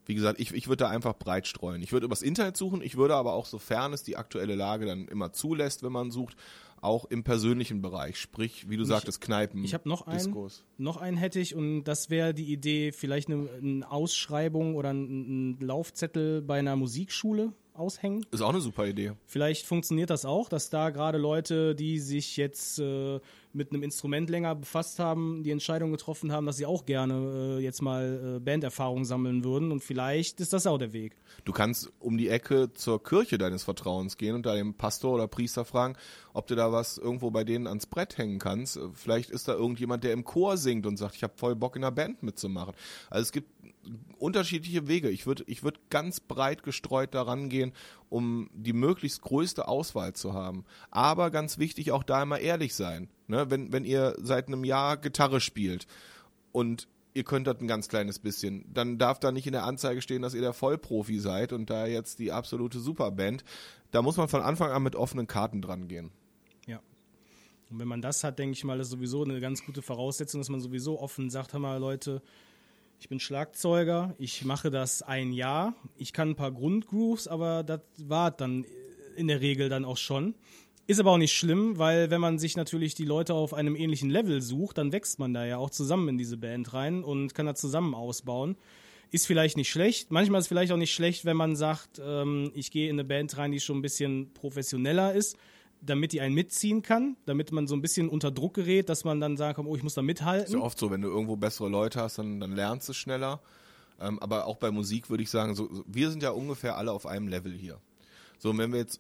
wie 0.06 0.14
gesagt, 0.14 0.40
ich, 0.40 0.54
ich 0.54 0.68
würde 0.68 0.84
da 0.84 0.90
einfach 0.92 1.16
breit 1.18 1.48
streuen. 1.48 1.82
Ich 1.82 1.92
würde 1.92 2.06
übers 2.06 2.22
Internet 2.22 2.58
suchen, 2.58 2.80
ich 2.84 2.96
würde 2.96 3.16
aber 3.16 3.34
auch, 3.34 3.48
sofern 3.48 3.92
es 3.92 4.04
die 4.04 4.18
aktuelle 4.18 4.54
Lage 4.54 4.86
dann 4.86 5.08
immer 5.08 5.34
zulässt, 5.34 5.82
wenn 5.82 5.92
man 5.92 6.12
sucht, 6.12 6.36
auch 6.82 7.06
im 7.06 7.24
persönlichen 7.24 7.82
Bereich, 7.82 8.20
sprich, 8.20 8.70
wie 8.70 8.78
du 8.78 8.84
sagtest, 8.84 9.22
Kneipen, 9.22 9.64
Ich 9.64 9.74
habe 9.74 9.90
noch 9.90 10.08
einen. 10.08 10.18
Diskos. 10.18 10.64
Noch 10.78 10.98
einen 10.98 11.18
hätte 11.18 11.40
ich 11.40 11.56
und 11.56 11.84
das 11.86 12.10
wäre 12.10 12.34
die 12.34 12.52
Idee, 12.52 12.92
vielleicht 12.92 13.30
eine, 13.30 13.50
eine 13.62 13.92
Ausschreibung 13.92 14.76
oder 14.76 14.90
einen 14.90 15.60
Laufzettel 15.60 16.42
bei 16.42 16.60
einer 16.60 16.76
Musikschule 16.76 17.54
aushängen. 17.78 18.26
Ist 18.32 18.42
auch 18.42 18.50
eine 18.50 18.62
super 18.62 18.88
Idee. 18.88 19.14
Vielleicht 19.26 19.66
funktioniert 19.66 20.10
das 20.10 20.26
auch, 20.26 20.50
dass 20.50 20.70
da 20.70 20.90
gerade 20.90 21.18
Leute, 21.18 21.76
die 21.76 22.00
sich 22.00 22.38
jetzt 22.38 22.80
äh, 22.80 23.20
mit 23.54 23.72
einem 23.72 23.84
Instrument 23.84 24.30
länger 24.30 24.56
befasst 24.56 25.00
haben, 25.00 25.44
die 25.44 25.52
Entscheidung 25.52 25.92
getroffen 25.92 26.32
haben, 26.32 26.46
dass 26.46 26.58
sie 26.58 26.66
auch 26.66 26.86
gerne 26.86 27.58
äh, 27.58 27.64
jetzt 27.64 27.82
mal 27.82 28.38
äh, 28.38 28.40
Banderfahrung 28.40 29.06
sammeln 29.06 29.44
würden. 29.44 29.72
Und 29.72 29.84
vielleicht 29.84 30.40
ist 30.42 30.54
das 30.54 30.68
auch 30.68 30.78
der 30.78 30.94
Weg. 30.94 31.16
Du 31.44 31.52
kannst 31.52 31.92
um 32.00 32.18
die 32.18 32.30
Ecke 32.30 32.74
zur 32.74 33.02
Kirche 33.04 33.38
deines 33.38 33.64
Vertrauens 33.64 34.18
gehen 34.18 34.36
und 34.36 34.46
da 34.46 34.56
den 34.56 34.74
Pastor 34.74 35.14
oder 35.14 35.28
Priester 35.28 35.66
fragen, 35.66 35.96
ob 36.36 36.48
du 36.48 36.56
da 36.56 36.72
was 36.72 36.98
irgendwo 36.98 37.32
bei 37.32 37.46
denen 37.46 37.66
ans 37.66 37.86
Brett 37.86 38.18
hängen 38.18 38.40
kannst. 38.40 38.78
Vielleicht 38.94 39.30
ist 39.30 39.48
da 39.48 39.54
irgendjemand, 39.54 40.04
der 40.04 40.12
im 40.12 40.26
Chor 40.26 40.58
singt 40.58 40.86
und 40.86 40.98
sagt, 40.98 41.16
ich 41.16 41.24
habe 41.24 41.34
voll 41.38 41.56
Bock 41.56 41.78
in 41.78 41.84
einer 41.84 41.92
Band 41.92 42.24
mitzumachen. 42.24 42.76
Also 43.10 43.24
es 43.24 43.32
gibt 43.32 43.50
unterschiedliche 44.18 44.88
Wege. 44.90 45.10
Ich 45.10 45.26
würde 45.26 45.44
ich 45.48 45.64
würd 45.64 45.90
ganz 45.90 46.20
breit 46.20 46.64
gestreut 46.64 47.14
daran 47.14 47.48
gehen, 47.48 47.72
um 48.10 48.50
die 48.54 48.74
möglichst 48.74 49.22
größte 49.22 49.68
Auswahl 49.68 50.14
zu 50.14 50.34
haben. 50.34 50.66
Aber 50.92 51.32
ganz 51.32 51.58
wichtig, 51.58 51.94
auch 51.94 52.04
da 52.04 52.22
immer 52.22 52.40
ehrlich 52.40 52.76
sein. 52.76 53.10
Ne? 53.28 53.50
Wenn, 53.50 53.72
wenn 53.72 53.86
ihr 53.86 54.16
seit 54.18 54.48
einem 54.48 54.66
Jahr 54.66 54.98
Gitarre 54.98 55.40
spielt 55.40 55.88
und 56.52 56.90
ihr 57.14 57.24
könnt 57.24 57.48
das 57.48 57.62
ein 57.62 57.68
ganz 57.68 57.88
kleines 57.88 58.20
bisschen, 58.20 58.66
dann 58.74 58.98
darf 58.98 59.20
da 59.20 59.32
nicht 59.32 59.48
in 59.48 59.54
der 59.54 59.64
Anzeige 59.64 60.02
stehen, 60.02 60.22
dass 60.22 60.34
ihr 60.34 60.42
der 60.42 60.54
Vollprofi 60.54 61.20
seid 61.20 61.54
und 61.54 61.70
da 61.70 61.86
jetzt 61.86 62.20
die 62.20 62.34
absolute 62.34 62.80
Superband. 62.80 63.46
Da 63.92 64.02
muss 64.02 64.18
man 64.18 64.28
von 64.28 64.42
Anfang 64.42 64.72
an 64.72 64.84
mit 64.84 64.98
offenen 64.98 65.28
Karten 65.28 65.62
dran 65.62 65.88
gehen. 65.88 66.12
Und 67.70 67.80
wenn 67.80 67.88
man 67.88 68.02
das 68.02 68.24
hat, 68.24 68.40
denke 68.40 68.54
ich 68.54 68.64
mal, 68.64 68.80
ist 68.80 68.90
sowieso 68.90 69.24
eine 69.24 69.40
ganz 69.40 69.66
gute 69.66 69.82
Voraussetzung, 69.82 70.42
dass 70.42 70.50
man 70.50 70.62
sowieso 70.62 71.00
offen 71.00 71.30
sagt, 71.30 71.54
hör 71.54 71.60
mal 71.60 71.80
Leute, 71.80 72.22
ich 73.00 73.10
bin 73.10 73.20
Schlagzeuger, 73.20 74.16
ich 74.18 74.46
mache 74.46 74.72
das 74.72 75.02
ein 75.02 75.32
Jahr, 75.32 75.76
ich 75.98 76.14
kann 76.14 76.30
ein 76.30 76.36
paar 76.36 76.52
Grundgrooves, 76.52 77.28
aber 77.28 77.64
das 77.64 77.82
war 77.98 78.32
dann 78.32 78.66
in 79.16 79.28
der 79.28 79.42
Regel 79.42 79.70
dann 79.70 79.86
auch 79.86 79.98
schon. 79.98 80.36
Ist 80.88 81.00
aber 81.00 81.12
auch 81.12 81.18
nicht 81.18 81.34
schlimm, 81.34 81.80
weil 81.80 82.12
wenn 82.12 82.22
man 82.22 82.38
sich 82.38 82.56
natürlich 82.56 82.94
die 82.94 83.06
Leute 83.06 83.34
auf 83.34 83.56
einem 83.56 83.76
ähnlichen 83.76 84.12
Level 84.12 84.42
sucht, 84.42 84.78
dann 84.78 84.92
wächst 84.92 85.18
man 85.18 85.34
da 85.34 85.44
ja 85.44 85.58
auch 85.58 85.72
zusammen 85.72 86.10
in 86.10 86.18
diese 86.18 86.38
Band 86.38 86.74
rein 86.74 87.04
und 87.04 87.34
kann 87.34 87.48
da 87.48 87.56
zusammen 87.56 87.96
ausbauen. 87.96 88.56
Ist 89.10 89.26
vielleicht 89.26 89.58
nicht 89.58 89.70
schlecht. 89.70 90.12
Manchmal 90.12 90.40
ist 90.40 90.46
es 90.46 90.48
vielleicht 90.50 90.72
auch 90.72 90.78
nicht 90.78 90.94
schlecht, 90.94 91.26
wenn 91.26 91.38
man 91.38 91.56
sagt, 91.56 92.00
ähm, 92.04 92.52
ich 92.54 92.70
gehe 92.70 92.90
in 92.90 92.96
eine 92.96 93.04
Band 93.04 93.36
rein, 93.38 93.52
die 93.52 93.60
schon 93.60 93.80
ein 93.80 93.82
bisschen 93.82 94.32
professioneller 94.34 95.14
ist, 95.14 95.38
damit 95.82 96.14
die 96.14 96.22
einen 96.22 96.34
mitziehen 96.34 96.82
kann, 96.82 97.16
damit 97.26 97.52
man 97.52 97.68
so 97.68 97.76
ein 97.76 97.82
bisschen 97.82 98.10
unter 98.10 98.32
Druck 98.32 98.56
gerät, 98.56 98.90
dass 98.90 99.04
man 99.04 99.20
dann 99.20 99.38
sagt, 99.38 99.60
oh, 99.60 99.76
ich 99.76 99.84
muss 99.84 99.94
da 99.94 100.02
Ist 100.02 100.06
mithalten. 100.08 100.54
ja 100.54 100.60
oft 100.60 100.78
so, 100.80 100.90
wenn 100.92 101.02
du 101.02 101.10
irgendwo 101.10 101.36
bessere 101.36 101.70
Leute 101.70 102.02
hast, 102.02 102.18
dann, 102.18 102.40
dann 102.40 102.54
lernst 102.54 102.88
du 102.88 102.92
es 102.92 102.98
schneller. 102.98 103.42
Ähm, 104.00 104.20
aber 104.20 104.46
auch 104.46 104.58
bei 104.58 104.72
Musik 104.72 105.10
würde 105.10 105.24
ich 105.24 105.30
sagen, 105.30 105.56
so, 105.56 105.70
wir 105.88 106.10
sind 106.10 106.24
ja 106.24 106.32
ungefähr 106.32 106.78
alle 106.78 106.92
auf 106.92 107.06
einem 107.06 107.28
Level 107.28 107.54
hier. 107.54 107.80
So, 108.40 108.58
wenn 108.58 108.72
wir 108.72 108.80
jetzt, 108.80 109.00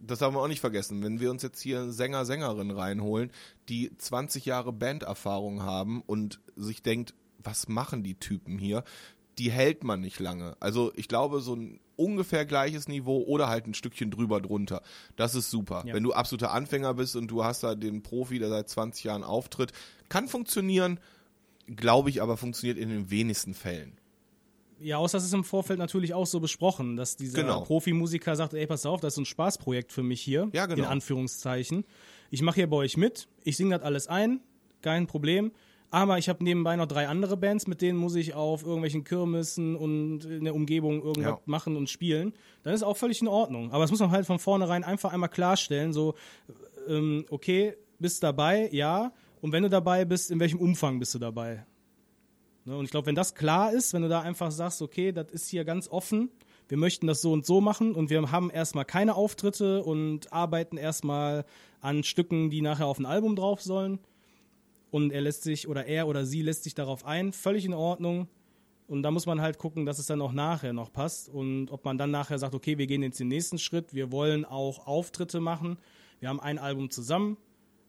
das 0.00 0.20
haben 0.20 0.34
wir 0.34 0.40
auch 0.40 0.48
nicht 0.48 0.60
vergessen, 0.60 1.02
wenn 1.02 1.20
wir 1.20 1.30
uns 1.30 1.42
jetzt 1.42 1.60
hier 1.60 1.92
Sänger, 1.92 2.24
Sängerinnen 2.24 2.76
reinholen, 2.76 3.30
die 3.68 3.96
20 3.96 4.44
Jahre 4.44 4.72
Banderfahrung 4.72 5.62
haben 5.62 6.02
und 6.02 6.40
sich 6.56 6.82
denkt, 6.82 7.14
was 7.38 7.68
machen 7.68 8.02
die 8.02 8.14
Typen 8.14 8.58
hier? 8.58 8.82
Die 9.38 9.50
hält 9.52 9.84
man 9.84 10.00
nicht 10.00 10.18
lange. 10.18 10.56
Also 10.58 10.92
ich 10.96 11.06
glaube, 11.06 11.40
so 11.40 11.54
ein 11.54 11.78
ungefähr 11.98 12.46
gleiches 12.46 12.88
Niveau 12.88 13.22
oder 13.24 13.48
halt 13.48 13.66
ein 13.66 13.74
Stückchen 13.74 14.10
drüber 14.10 14.40
drunter. 14.40 14.82
Das 15.16 15.34
ist 15.34 15.50
super. 15.50 15.82
Ja. 15.86 15.94
Wenn 15.94 16.02
du 16.02 16.12
absoluter 16.12 16.52
Anfänger 16.52 16.94
bist 16.94 17.16
und 17.16 17.28
du 17.28 17.44
hast 17.44 17.62
da 17.62 17.74
den 17.74 18.02
Profi, 18.02 18.38
der 18.38 18.48
seit 18.48 18.68
20 18.68 19.04
Jahren 19.04 19.24
auftritt, 19.24 19.72
kann 20.08 20.28
funktionieren, 20.28 21.00
glaube 21.66 22.10
ich 22.10 22.22
aber 22.22 22.36
funktioniert 22.36 22.78
in 22.78 22.88
den 22.88 23.10
wenigsten 23.10 23.52
Fällen. 23.54 23.98
Ja, 24.80 24.98
außer 24.98 25.18
es 25.18 25.24
ist 25.24 25.34
im 25.34 25.42
Vorfeld 25.42 25.80
natürlich 25.80 26.14
auch 26.14 26.26
so 26.26 26.38
besprochen, 26.38 26.96
dass 26.96 27.16
dieser 27.16 27.42
Genau. 27.42 27.62
Profimusiker 27.62 28.36
sagt, 28.36 28.54
ey, 28.54 28.64
pass 28.66 28.86
auf, 28.86 29.00
das 29.00 29.14
ist 29.14 29.18
ein 29.18 29.24
Spaßprojekt 29.26 29.92
für 29.92 30.04
mich 30.04 30.20
hier, 30.20 30.48
Ja, 30.52 30.66
genau. 30.66 30.84
in 30.84 30.88
Anführungszeichen. 30.88 31.84
Ich 32.30 32.42
mache 32.42 32.56
hier 32.56 32.70
bei 32.70 32.76
euch 32.76 32.96
mit, 32.96 33.26
ich 33.42 33.56
singe 33.56 33.76
das 33.76 33.84
alles 33.84 34.06
ein, 34.06 34.40
kein 34.80 35.08
Problem, 35.08 35.50
Aber 35.90 36.18
ich 36.18 36.28
habe 36.28 36.44
nebenbei 36.44 36.76
noch 36.76 36.86
drei 36.86 37.08
andere 37.08 37.36
Bands, 37.36 37.66
mit 37.66 37.80
denen 37.80 37.98
muss 37.98 38.14
ich 38.14 38.34
auf 38.34 38.62
irgendwelchen 38.62 39.04
Kirmessen 39.04 39.74
und 39.74 40.24
in 40.24 40.44
der 40.44 40.54
Umgebung 40.54 41.02
irgendwas 41.02 41.36
Ja. 41.36 41.40
machen 41.46 41.76
und 41.76 41.88
spielen. 41.88 42.34
Dann 42.62 42.74
ist 42.74 42.82
auch 42.82 42.96
völlig 42.96 43.22
in 43.22 43.28
Ordnung. 43.28 43.72
Aber 43.72 43.84
das 43.84 43.90
muss 43.90 44.00
man 44.00 44.10
halt 44.10 44.26
von 44.26 44.38
vornherein 44.38 44.84
einfach 44.84 45.12
einmal 45.14 45.30
klarstellen, 45.30 45.92
so, 45.94 46.14
ähm, 46.88 47.24
okay, 47.30 47.74
bist 47.98 48.22
dabei, 48.22 48.68
ja. 48.70 49.12
Und 49.40 49.52
wenn 49.52 49.62
du 49.62 49.70
dabei 49.70 50.04
bist, 50.04 50.30
in 50.30 50.40
welchem 50.40 50.58
Umfang 50.58 50.98
bist 50.98 51.14
du 51.14 51.18
dabei? 51.18 51.64
Ne? 52.64 52.76
Und 52.76 52.84
ich 52.84 52.90
glaube, 52.90 53.06
wenn 53.06 53.14
das 53.14 53.34
klar 53.34 53.72
ist, 53.72 53.94
wenn 53.94 54.02
du 54.02 54.08
da 54.08 54.20
einfach 54.20 54.50
sagst, 54.50 54.82
okay, 54.82 55.12
das 55.12 55.30
ist 55.30 55.48
hier 55.48 55.64
ganz 55.64 55.88
offen, 55.88 56.30
wir 56.68 56.76
möchten 56.76 57.06
das 57.06 57.22
so 57.22 57.32
und 57.32 57.46
so 57.46 57.62
machen 57.62 57.94
und 57.94 58.10
wir 58.10 58.30
haben 58.30 58.50
erstmal 58.50 58.84
keine 58.84 59.14
Auftritte 59.14 59.82
und 59.82 60.30
arbeiten 60.34 60.76
erstmal 60.76 61.46
an 61.80 62.04
Stücken, 62.04 62.50
die 62.50 62.60
nachher 62.60 62.86
auf 62.86 62.98
ein 62.98 63.06
Album 63.06 63.36
drauf 63.36 63.62
sollen. 63.62 64.00
Und 64.90 65.12
er 65.12 65.20
lässt 65.20 65.42
sich 65.42 65.68
oder 65.68 65.86
er 65.86 66.08
oder 66.08 66.24
sie 66.24 66.42
lässt 66.42 66.64
sich 66.64 66.74
darauf 66.74 67.04
ein, 67.04 67.32
völlig 67.32 67.64
in 67.64 67.74
Ordnung. 67.74 68.28
Und 68.86 69.02
da 69.02 69.10
muss 69.10 69.26
man 69.26 69.42
halt 69.42 69.58
gucken, 69.58 69.84
dass 69.84 69.98
es 69.98 70.06
dann 70.06 70.22
auch 70.22 70.32
nachher 70.32 70.72
noch 70.72 70.90
passt 70.90 71.28
und 71.28 71.70
ob 71.70 71.84
man 71.84 71.98
dann 71.98 72.10
nachher 72.10 72.38
sagt, 72.38 72.54
okay, 72.54 72.78
wir 72.78 72.86
gehen 72.86 73.02
jetzt 73.02 73.20
den 73.20 73.28
nächsten 73.28 73.58
Schritt, 73.58 73.92
wir 73.92 74.10
wollen 74.10 74.46
auch 74.46 74.86
Auftritte 74.86 75.40
machen. 75.40 75.76
Wir 76.20 76.30
haben 76.30 76.40
ein 76.40 76.58
Album 76.58 76.90
zusammen, 76.90 77.36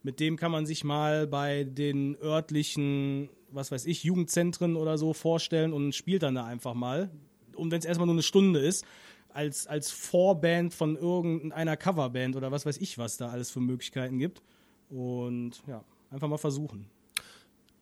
mit 0.04 0.20
dem 0.20 0.36
kann 0.36 0.52
man 0.52 0.66
sich 0.66 0.84
mal 0.84 1.26
bei 1.26 1.64
den 1.64 2.18
örtlichen, 2.22 3.30
was 3.50 3.72
weiß 3.72 3.86
ich, 3.86 4.04
Jugendzentren 4.04 4.76
oder 4.76 4.98
so 4.98 5.14
vorstellen 5.14 5.72
und 5.72 5.96
spielt 5.96 6.24
dann 6.24 6.36
da 6.36 6.46
einfach 6.46 6.74
mal. 6.74 7.10
Und 7.56 7.72
wenn 7.72 7.80
es 7.80 7.86
erstmal 7.86 8.06
nur 8.06 8.16
eine 8.16 8.24
Stunde 8.24 8.60
ist, 8.60 8.86
als, 9.30 9.68
als 9.68 9.92
Vorband 9.92 10.74
von 10.74 10.98
irgendeiner 10.98 11.78
Coverband 11.78 12.36
oder 12.36 12.52
was 12.52 12.66
weiß 12.66 12.78
ich, 12.78 12.98
was 12.98 13.18
da 13.18 13.30
alles 13.30 13.52
für 13.52 13.62
Möglichkeiten 13.62 14.20
gibt. 14.20 14.42
Und 14.90 15.62
ja, 15.68 15.84
einfach 16.12 16.28
mal 16.28 16.38
versuchen. 16.38 16.90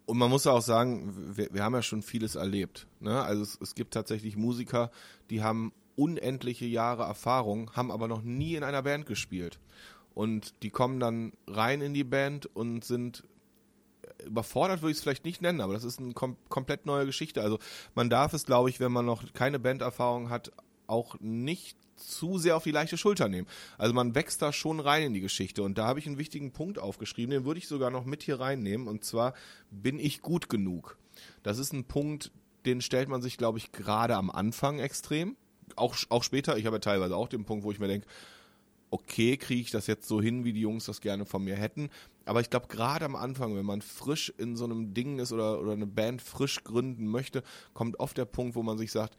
Und 0.06 0.18
man 0.18 0.30
muss 0.30 0.48
auch 0.48 0.62
sagen, 0.62 1.14
wir, 1.36 1.54
wir 1.54 1.64
haben 1.64 1.74
ja 1.74 1.82
schon 1.82 2.02
vieles 2.02 2.36
erlebt. 2.36 2.88
Ne? 3.00 3.22
Also 3.22 3.42
es, 3.42 3.58
es 3.62 3.76
gibt 3.76 3.94
tatsächlich 3.94 4.38
Musiker, 4.38 4.90
die 5.30 5.44
haben 5.44 5.74
unendliche 5.98 6.66
Jahre 6.66 7.04
Erfahrung, 7.04 7.72
haben 7.76 7.92
aber 7.92 8.08
noch 8.08 8.22
nie 8.22 8.56
in 8.56 8.64
einer 8.64 8.84
Band 8.84 9.06
gespielt. 9.06 9.60
Und 10.14 10.64
die 10.64 10.70
kommen 10.70 11.00
dann 11.00 11.34
rein 11.48 11.82
in 11.82 11.94
die 11.94 12.04
Band 12.04 12.46
und 12.56 12.86
sind 12.86 13.24
überfordert, 14.26 14.82
würde 14.82 14.92
ich 14.92 14.98
es 14.98 15.04
vielleicht 15.04 15.26
nicht 15.26 15.42
nennen, 15.42 15.62
aber 15.62 15.74
das 15.74 15.84
ist 15.84 16.00
eine 16.00 16.14
kom 16.14 16.38
komplett 16.50 16.86
neue 16.86 17.06
Geschichte. 17.06 17.42
Also 17.42 17.60
man 17.94 18.10
darf 18.10 18.34
es, 18.34 18.46
glaube 18.46 18.70
ich, 18.70 18.80
wenn 18.80 18.92
man 18.92 19.06
noch 19.06 19.34
keine 19.34 19.60
Banderfahrung 19.60 20.30
hat, 20.30 20.52
auch 20.88 21.20
nicht 21.20 21.78
zu 21.98 22.38
sehr 22.38 22.56
auf 22.56 22.64
die 22.64 22.72
leichte 22.72 22.98
Schulter 22.98 23.28
nehmen. 23.28 23.48
Also 23.78 23.94
man 23.94 24.16
wächst 24.16 24.42
da 24.42 24.54
schon 24.54 24.80
rein 24.80 25.04
in 25.04 25.14
die 25.14 25.22
Geschichte 25.22 25.64
und 25.64 25.78
da 25.78 25.88
habe 25.88 26.00
ich 26.00 26.08
einen 26.08 26.18
wichtigen 26.18 26.52
Punkt 26.52 26.80
aufgeschrieben, 26.80 27.32
den 27.32 27.46
würde 27.46 27.60
ich 27.60 27.68
sogar 27.68 27.90
noch 27.90 28.06
mit 28.06 28.24
hier 28.24 28.40
reinnehmen 28.40 28.88
und 28.88 29.04
zwar 29.04 29.34
bin 29.72 30.00
ich 30.00 30.22
gut 30.22 30.50
genug. 30.50 30.98
Das 31.44 31.58
ist 31.58 31.74
ein 31.74 31.86
Punkt, 31.86 32.32
den 32.66 32.82
stellt 32.82 33.10
man 33.10 33.22
sich, 33.22 33.38
glaube 33.38 33.58
ich, 33.58 33.72
gerade 33.72 34.16
am 34.16 34.30
Anfang 34.30 34.80
extrem. 34.80 35.36
Auch, 35.76 35.96
auch 36.10 36.24
später, 36.24 36.58
ich 36.58 36.66
habe 36.66 36.78
ja 36.78 36.82
teilweise 36.82 37.16
auch 37.16 37.28
den 37.28 37.46
Punkt, 37.46 37.64
wo 37.64 37.72
ich 37.72 37.80
mir 37.80 37.88
denke, 37.88 38.08
okay, 38.90 39.38
kriege 39.38 39.62
ich 39.62 39.72
das 39.72 39.88
jetzt 39.88 40.08
so 40.08 40.22
hin, 40.22 40.46
wie 40.46 40.54
die 40.54 40.62
Jungs 40.62 40.86
das 40.86 41.02
gerne 41.02 41.26
von 41.26 41.44
mir 41.44 41.56
hätten. 41.56 41.90
Aber 42.26 42.42
ich 42.42 42.50
glaube, 42.50 42.68
gerade 42.68 43.06
am 43.06 43.16
Anfang, 43.16 43.56
wenn 43.56 43.66
man 43.66 43.82
frisch 43.82 44.34
in 44.38 44.56
so 44.56 44.66
einem 44.66 44.94
Ding 44.94 45.20
ist 45.20 45.32
oder, 45.32 45.60
oder 45.60 45.74
eine 45.74 45.88
Band 45.88 46.22
frisch 46.22 46.64
gründen 46.64 47.08
möchte, 47.08 47.44
kommt 47.74 48.00
oft 48.00 48.18
der 48.18 48.26
Punkt, 48.26 48.56
wo 48.56 48.64
man 48.64 48.78
sich 48.78 48.92
sagt, 48.92 49.18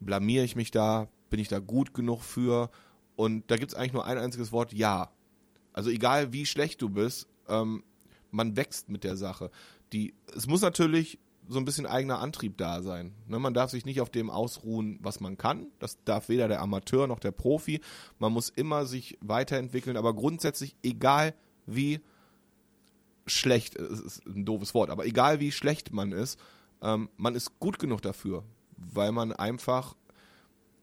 blamiere 0.00 0.44
ich 0.44 0.56
mich 0.56 0.70
da, 0.70 1.08
bin 1.30 1.40
ich 1.40 1.48
da 1.48 1.58
gut 1.58 1.94
genug 1.94 2.22
für? 2.22 2.70
Und 3.16 3.50
da 3.50 3.56
gibt 3.56 3.72
es 3.72 3.78
eigentlich 3.78 3.92
nur 3.92 4.04
ein 4.04 4.18
einziges 4.18 4.52
Wort, 4.52 4.72
ja. 4.72 5.10
Also 5.72 5.90
egal 5.90 6.32
wie 6.32 6.46
schlecht 6.46 6.82
du 6.82 6.88
bist, 6.88 7.28
ähm, 7.48 7.84
man 8.30 8.56
wächst 8.56 8.88
mit 8.88 9.04
der 9.04 9.16
Sache. 9.16 9.50
Die, 9.92 10.14
es 10.36 10.46
muss 10.46 10.60
natürlich 10.60 11.18
so 11.48 11.58
ein 11.58 11.64
bisschen 11.64 11.86
eigener 11.86 12.20
Antrieb 12.20 12.56
da 12.58 12.80
sein. 12.82 13.12
Ne, 13.26 13.38
man 13.38 13.54
darf 13.54 13.70
sich 13.70 13.84
nicht 13.84 14.00
auf 14.00 14.10
dem 14.10 14.30
ausruhen, 14.30 14.98
was 15.02 15.20
man 15.20 15.36
kann. 15.36 15.66
Das 15.80 16.02
darf 16.04 16.28
weder 16.28 16.46
der 16.46 16.62
Amateur 16.62 17.08
noch 17.08 17.18
der 17.18 17.32
Profi. 17.32 17.80
Man 18.18 18.32
muss 18.32 18.50
immer 18.50 18.86
sich 18.86 19.18
weiterentwickeln, 19.20 19.96
aber 19.96 20.14
grundsätzlich, 20.14 20.76
egal 20.82 21.34
wie 21.66 22.00
schlecht, 23.26 23.76
es 23.76 24.00
ist 24.00 24.26
ein 24.26 24.44
doofes 24.44 24.74
Wort, 24.74 24.90
aber 24.90 25.06
egal 25.06 25.40
wie 25.40 25.52
schlecht 25.52 25.92
man 25.92 26.12
ist, 26.12 26.38
ähm, 26.82 27.08
man 27.16 27.34
ist 27.34 27.58
gut 27.58 27.78
genug 27.78 28.00
dafür, 28.02 28.44
weil 28.76 29.12
man 29.12 29.32
einfach 29.32 29.96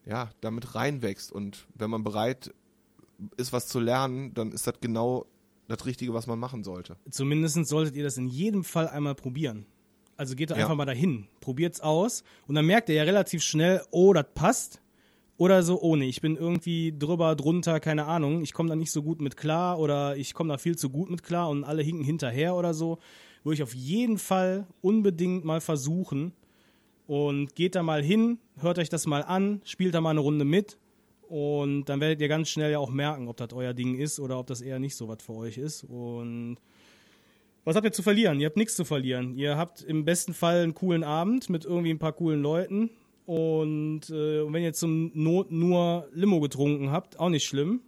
ja, 0.07 0.29
damit 0.41 0.75
reinwächst. 0.75 1.31
Und 1.31 1.67
wenn 1.75 1.89
man 1.89 2.03
bereit 2.03 2.53
ist, 3.37 3.53
was 3.53 3.67
zu 3.67 3.79
lernen, 3.79 4.33
dann 4.33 4.51
ist 4.51 4.67
das 4.67 4.75
genau 4.79 5.25
das 5.67 5.85
Richtige, 5.85 6.13
was 6.13 6.27
man 6.27 6.39
machen 6.39 6.63
sollte. 6.63 6.97
Zumindest 7.09 7.65
solltet 7.65 7.95
ihr 7.95 8.03
das 8.03 8.17
in 8.17 8.27
jedem 8.27 8.63
Fall 8.63 8.87
einmal 8.87 9.15
probieren. 9.15 9.65
Also 10.15 10.35
geht 10.35 10.49
da 10.49 10.55
Ja. 10.55 10.63
einfach 10.63 10.75
mal 10.75 10.85
dahin, 10.85 11.27
probiert's 11.41 11.79
aus 11.81 12.23
und 12.47 12.55
dann 12.55 12.65
merkt 12.65 12.89
ihr 12.89 12.95
ja 12.95 13.03
relativ 13.03 13.43
schnell, 13.43 13.81
oh, 13.91 14.13
das 14.13 14.25
passt. 14.33 14.81
Oder 15.39 15.61
so, 15.61 15.79
oh 15.79 15.95
nee, 15.95 16.07
ich 16.09 16.21
bin 16.21 16.35
irgendwie 16.35 16.97
drüber, 16.97 17.35
drunter, 17.35 17.79
keine 17.79 18.05
Ahnung, 18.05 18.41
ich 18.41 18.53
komme 18.53 18.69
da 18.69 18.75
nicht 18.75 18.91
so 18.91 19.03
gut 19.03 19.21
mit 19.21 19.37
klar 19.37 19.77
oder 19.77 20.17
ich 20.17 20.33
komme 20.33 20.51
da 20.51 20.57
viel 20.57 20.75
zu 20.75 20.89
gut 20.89 21.11
mit 21.11 21.21
klar 21.21 21.49
und 21.49 21.63
alle 21.63 21.83
hinken 21.83 22.03
hinterher 22.03 22.55
oder 22.55 22.73
so. 22.73 22.97
Würde 23.43 23.53
ich 23.53 23.61
auf 23.61 23.75
jeden 23.75 24.17
Fall 24.17 24.65
unbedingt 24.81 25.45
mal 25.45 25.61
versuchen 25.61 26.33
und 27.07 27.55
geht 27.55 27.75
da 27.75 27.83
mal 27.83 28.03
hin, 28.03 28.39
hört 28.59 28.79
euch 28.79 28.89
das 28.89 29.07
mal 29.07 29.23
an, 29.23 29.61
spielt 29.65 29.95
da 29.95 30.01
mal 30.01 30.11
eine 30.11 30.19
Runde 30.19 30.45
mit 30.45 30.77
und 31.27 31.85
dann 31.85 31.99
werdet 31.99 32.21
ihr 32.21 32.27
ganz 32.27 32.49
schnell 32.49 32.71
ja 32.71 32.79
auch 32.79 32.91
merken, 32.91 33.27
ob 33.27 33.37
das 33.37 33.53
euer 33.53 33.73
Ding 33.73 33.97
ist 33.97 34.19
oder 34.19 34.37
ob 34.39 34.47
das 34.47 34.61
eher 34.61 34.79
nicht 34.79 34.95
so 34.95 35.07
was 35.07 35.23
für 35.23 35.33
euch 35.33 35.57
ist 35.57 35.83
und 35.83 36.57
was 37.67 37.75
habt 37.75 37.85
ihr 37.85 37.91
zu 37.91 38.01
verlieren? 38.01 38.39
Ihr 38.39 38.45
habt 38.45 38.55
nichts 38.55 38.77
zu 38.77 38.85
verlieren. 38.85 39.35
Ihr 39.35 39.57
habt 39.57 39.81
im 39.81 40.05
besten 40.05 40.33
Fall 40.33 40.63
einen 40.63 40.73
coolen 40.73 41.03
Abend 41.03 41.49
mit 41.49 41.65
irgendwie 41.65 41.89
ein 41.89 41.99
paar 41.99 42.13
coolen 42.13 42.41
Leuten. 42.41 42.91
Und 43.25 44.09
äh, 44.09 44.53
wenn 44.53 44.63
ihr 44.63 44.71
zum 44.71 45.11
Not 45.13 45.51
nur 45.51 46.07
Limo 46.13 46.39
getrunken 46.39 46.91
habt, 46.91 47.19
auch 47.19 47.27
nicht 47.27 47.43
schlimm. 47.43 47.81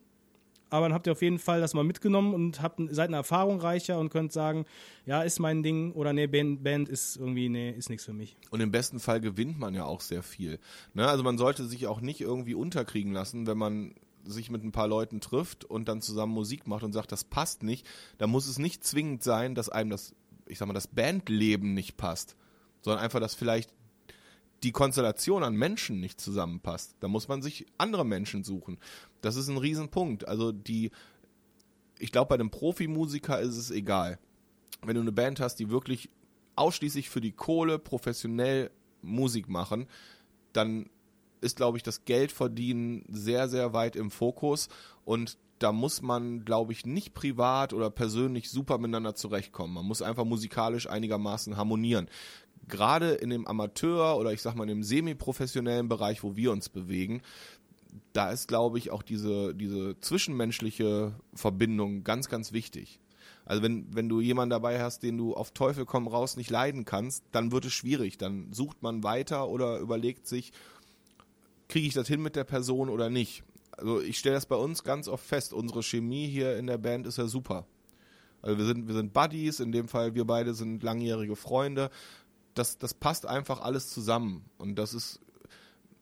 Aber 0.69 0.87
dann 0.87 0.93
habt 0.93 1.07
ihr 1.07 1.13
auf 1.13 1.21
jeden 1.21 1.39
Fall 1.39 1.61
das 1.61 1.73
mal 1.73 1.83
mitgenommen 1.83 2.33
und 2.33 2.61
habt, 2.61 2.79
seid 2.91 3.09
eine 3.09 3.17
Erfahrung 3.17 3.59
reicher 3.59 3.99
und 3.99 4.09
könnt 4.09 4.31
sagen, 4.31 4.65
ja, 5.05 5.21
ist 5.23 5.39
mein 5.39 5.63
Ding 5.63 5.93
oder 5.93 6.13
nee, 6.13 6.27
Band, 6.27 6.63
Band 6.63 6.89
ist 6.89 7.17
irgendwie, 7.17 7.49
nee, 7.49 7.71
ist 7.71 7.89
nichts 7.89 8.05
für 8.05 8.13
mich. 8.13 8.37
Und 8.51 8.61
im 8.61 8.71
besten 8.71 8.99
Fall 8.99 9.19
gewinnt 9.19 9.59
man 9.59 9.73
ja 9.73 9.85
auch 9.85 10.01
sehr 10.01 10.23
viel. 10.23 10.59
Ne? 10.93 11.07
Also 11.07 11.23
man 11.23 11.37
sollte 11.37 11.65
sich 11.65 11.87
auch 11.87 12.01
nicht 12.01 12.21
irgendwie 12.21 12.53
unterkriegen 12.53 13.11
lassen, 13.11 13.47
wenn 13.47 13.57
man 13.57 13.95
sich 14.23 14.49
mit 14.49 14.63
ein 14.63 14.71
paar 14.71 14.87
Leuten 14.87 15.21
trifft 15.21 15.65
und 15.65 15.87
dann 15.87 16.01
zusammen 16.01 16.33
Musik 16.33 16.67
macht 16.67 16.83
und 16.83 16.93
sagt, 16.93 17.11
das 17.11 17.23
passt 17.23 17.63
nicht. 17.63 17.87
Da 18.17 18.27
muss 18.27 18.47
es 18.47 18.59
nicht 18.59 18.83
zwingend 18.83 19.23
sein, 19.23 19.55
dass 19.55 19.69
einem 19.69 19.89
das, 19.89 20.13
ich 20.45 20.57
sag 20.57 20.67
mal, 20.67 20.73
das 20.73 20.87
Bandleben 20.87 21.73
nicht 21.73 21.97
passt, 21.97 22.35
sondern 22.81 23.03
einfach, 23.03 23.19
dass 23.19 23.33
vielleicht 23.33 23.71
die 24.63 24.71
Konstellation 24.71 25.43
an 25.43 25.55
Menschen 25.55 25.99
nicht 25.99 26.19
zusammenpasst. 26.19 26.95
Da 26.99 27.07
muss 27.07 27.27
man 27.27 27.41
sich 27.41 27.65
andere 27.77 28.05
Menschen 28.05 28.43
suchen. 28.43 28.77
Das 29.21 29.35
ist 29.35 29.47
ein 29.47 29.57
Riesenpunkt. 29.57 30.27
Also 30.27 30.51
die, 30.51 30.91
ich 31.97 32.11
glaube, 32.11 32.29
bei 32.29 32.35
einem 32.35 32.49
Profimusiker 32.49 33.39
ist 33.39 33.57
es 33.57 33.71
egal. 33.71 34.19
Wenn 34.81 34.95
du 34.95 35.01
eine 35.01 35.11
Band 35.11 35.39
hast, 35.39 35.55
die 35.55 35.69
wirklich 35.69 36.09
ausschließlich 36.55 37.09
für 37.09 37.21
die 37.21 37.31
Kohle 37.31 37.79
professionell 37.79 38.71
Musik 39.01 39.47
machen, 39.47 39.87
dann 40.53 40.89
ist, 41.41 41.55
glaube 41.55 41.77
ich, 41.77 41.83
das 41.83 42.03
Geldverdienen 42.03 43.05
sehr, 43.09 43.47
sehr 43.47 43.71
weit 43.71 43.95
im 43.95 44.11
Fokus 44.11 44.67
und 45.05 45.37
da 45.59 45.73
muss 45.73 46.01
man, 46.01 46.45
glaube 46.45 46.71
ich, 46.71 46.85
nicht 46.85 47.13
privat 47.13 47.73
oder 47.73 47.89
persönlich 47.89 48.49
super 48.49 48.77
miteinander 48.77 49.13
zurechtkommen. 49.15 49.73
Man 49.73 49.85
muss 49.85 50.01
einfach 50.01 50.23
musikalisch 50.23 50.89
einigermaßen 50.89 51.57
harmonieren. 51.57 52.09
Gerade 52.69 53.11
in 53.11 53.29
dem 53.29 53.47
Amateur 53.47 54.17
oder 54.17 54.31
ich 54.31 54.41
sag 54.41 54.55
mal 54.55 54.63
in 54.63 54.69
dem 54.69 54.83
semi-professionellen 54.83 55.89
Bereich, 55.89 56.23
wo 56.23 56.35
wir 56.35 56.51
uns 56.51 56.69
bewegen, 56.69 57.21
da 58.13 58.31
ist, 58.31 58.47
glaube 58.47 58.77
ich, 58.77 58.91
auch 58.91 59.03
diese, 59.03 59.53
diese 59.53 59.99
zwischenmenschliche 59.99 61.13
Verbindung 61.33 62.03
ganz, 62.03 62.29
ganz 62.29 62.53
wichtig. 62.53 62.99
Also 63.45 63.63
wenn, 63.63 63.87
wenn 63.95 64.09
du 64.09 64.21
jemanden 64.21 64.51
dabei 64.51 64.81
hast, 64.81 65.01
den 65.01 65.17
du 65.17 65.33
auf 65.33 65.51
Teufel 65.51 65.85
komm 65.85 66.07
raus 66.07 66.37
nicht 66.37 66.51
leiden 66.51 66.85
kannst, 66.85 67.23
dann 67.31 67.51
wird 67.51 67.65
es 67.65 67.73
schwierig. 67.73 68.17
Dann 68.17 68.53
sucht 68.53 68.83
man 68.83 69.03
weiter 69.03 69.49
oder 69.49 69.79
überlegt 69.79 70.27
sich, 70.27 70.51
kriege 71.67 71.87
ich 71.87 71.93
das 71.93 72.07
hin 72.07 72.21
mit 72.21 72.35
der 72.35 72.43
Person 72.43 72.89
oder 72.89 73.09
nicht. 73.09 73.43
Also 73.71 74.01
ich 74.01 74.17
stelle 74.19 74.35
das 74.35 74.45
bei 74.45 74.55
uns 74.55 74.83
ganz 74.83 75.07
oft 75.07 75.25
fest. 75.25 75.53
Unsere 75.53 75.81
Chemie 75.81 76.27
hier 76.27 76.57
in 76.57 76.67
der 76.67 76.77
Band 76.77 77.07
ist 77.07 77.17
ja 77.17 77.27
super. 77.27 77.65
Also 78.41 78.57
wir 78.57 78.65
sind, 78.65 78.87
wir 78.87 78.95
sind 78.95 79.13
Buddies, 79.13 79.59
in 79.59 79.71
dem 79.71 79.87
Fall 79.87 80.15
wir 80.15 80.25
beide 80.25 80.53
sind 80.53 80.83
langjährige 80.83 81.35
Freunde. 81.35 81.89
Das, 82.59 82.77
das 82.77 82.93
passt 82.93 83.25
einfach 83.25 83.61
alles 83.61 83.89
zusammen. 83.89 84.43
Und 84.57 84.75
das 84.75 84.93
ist, 84.93 85.21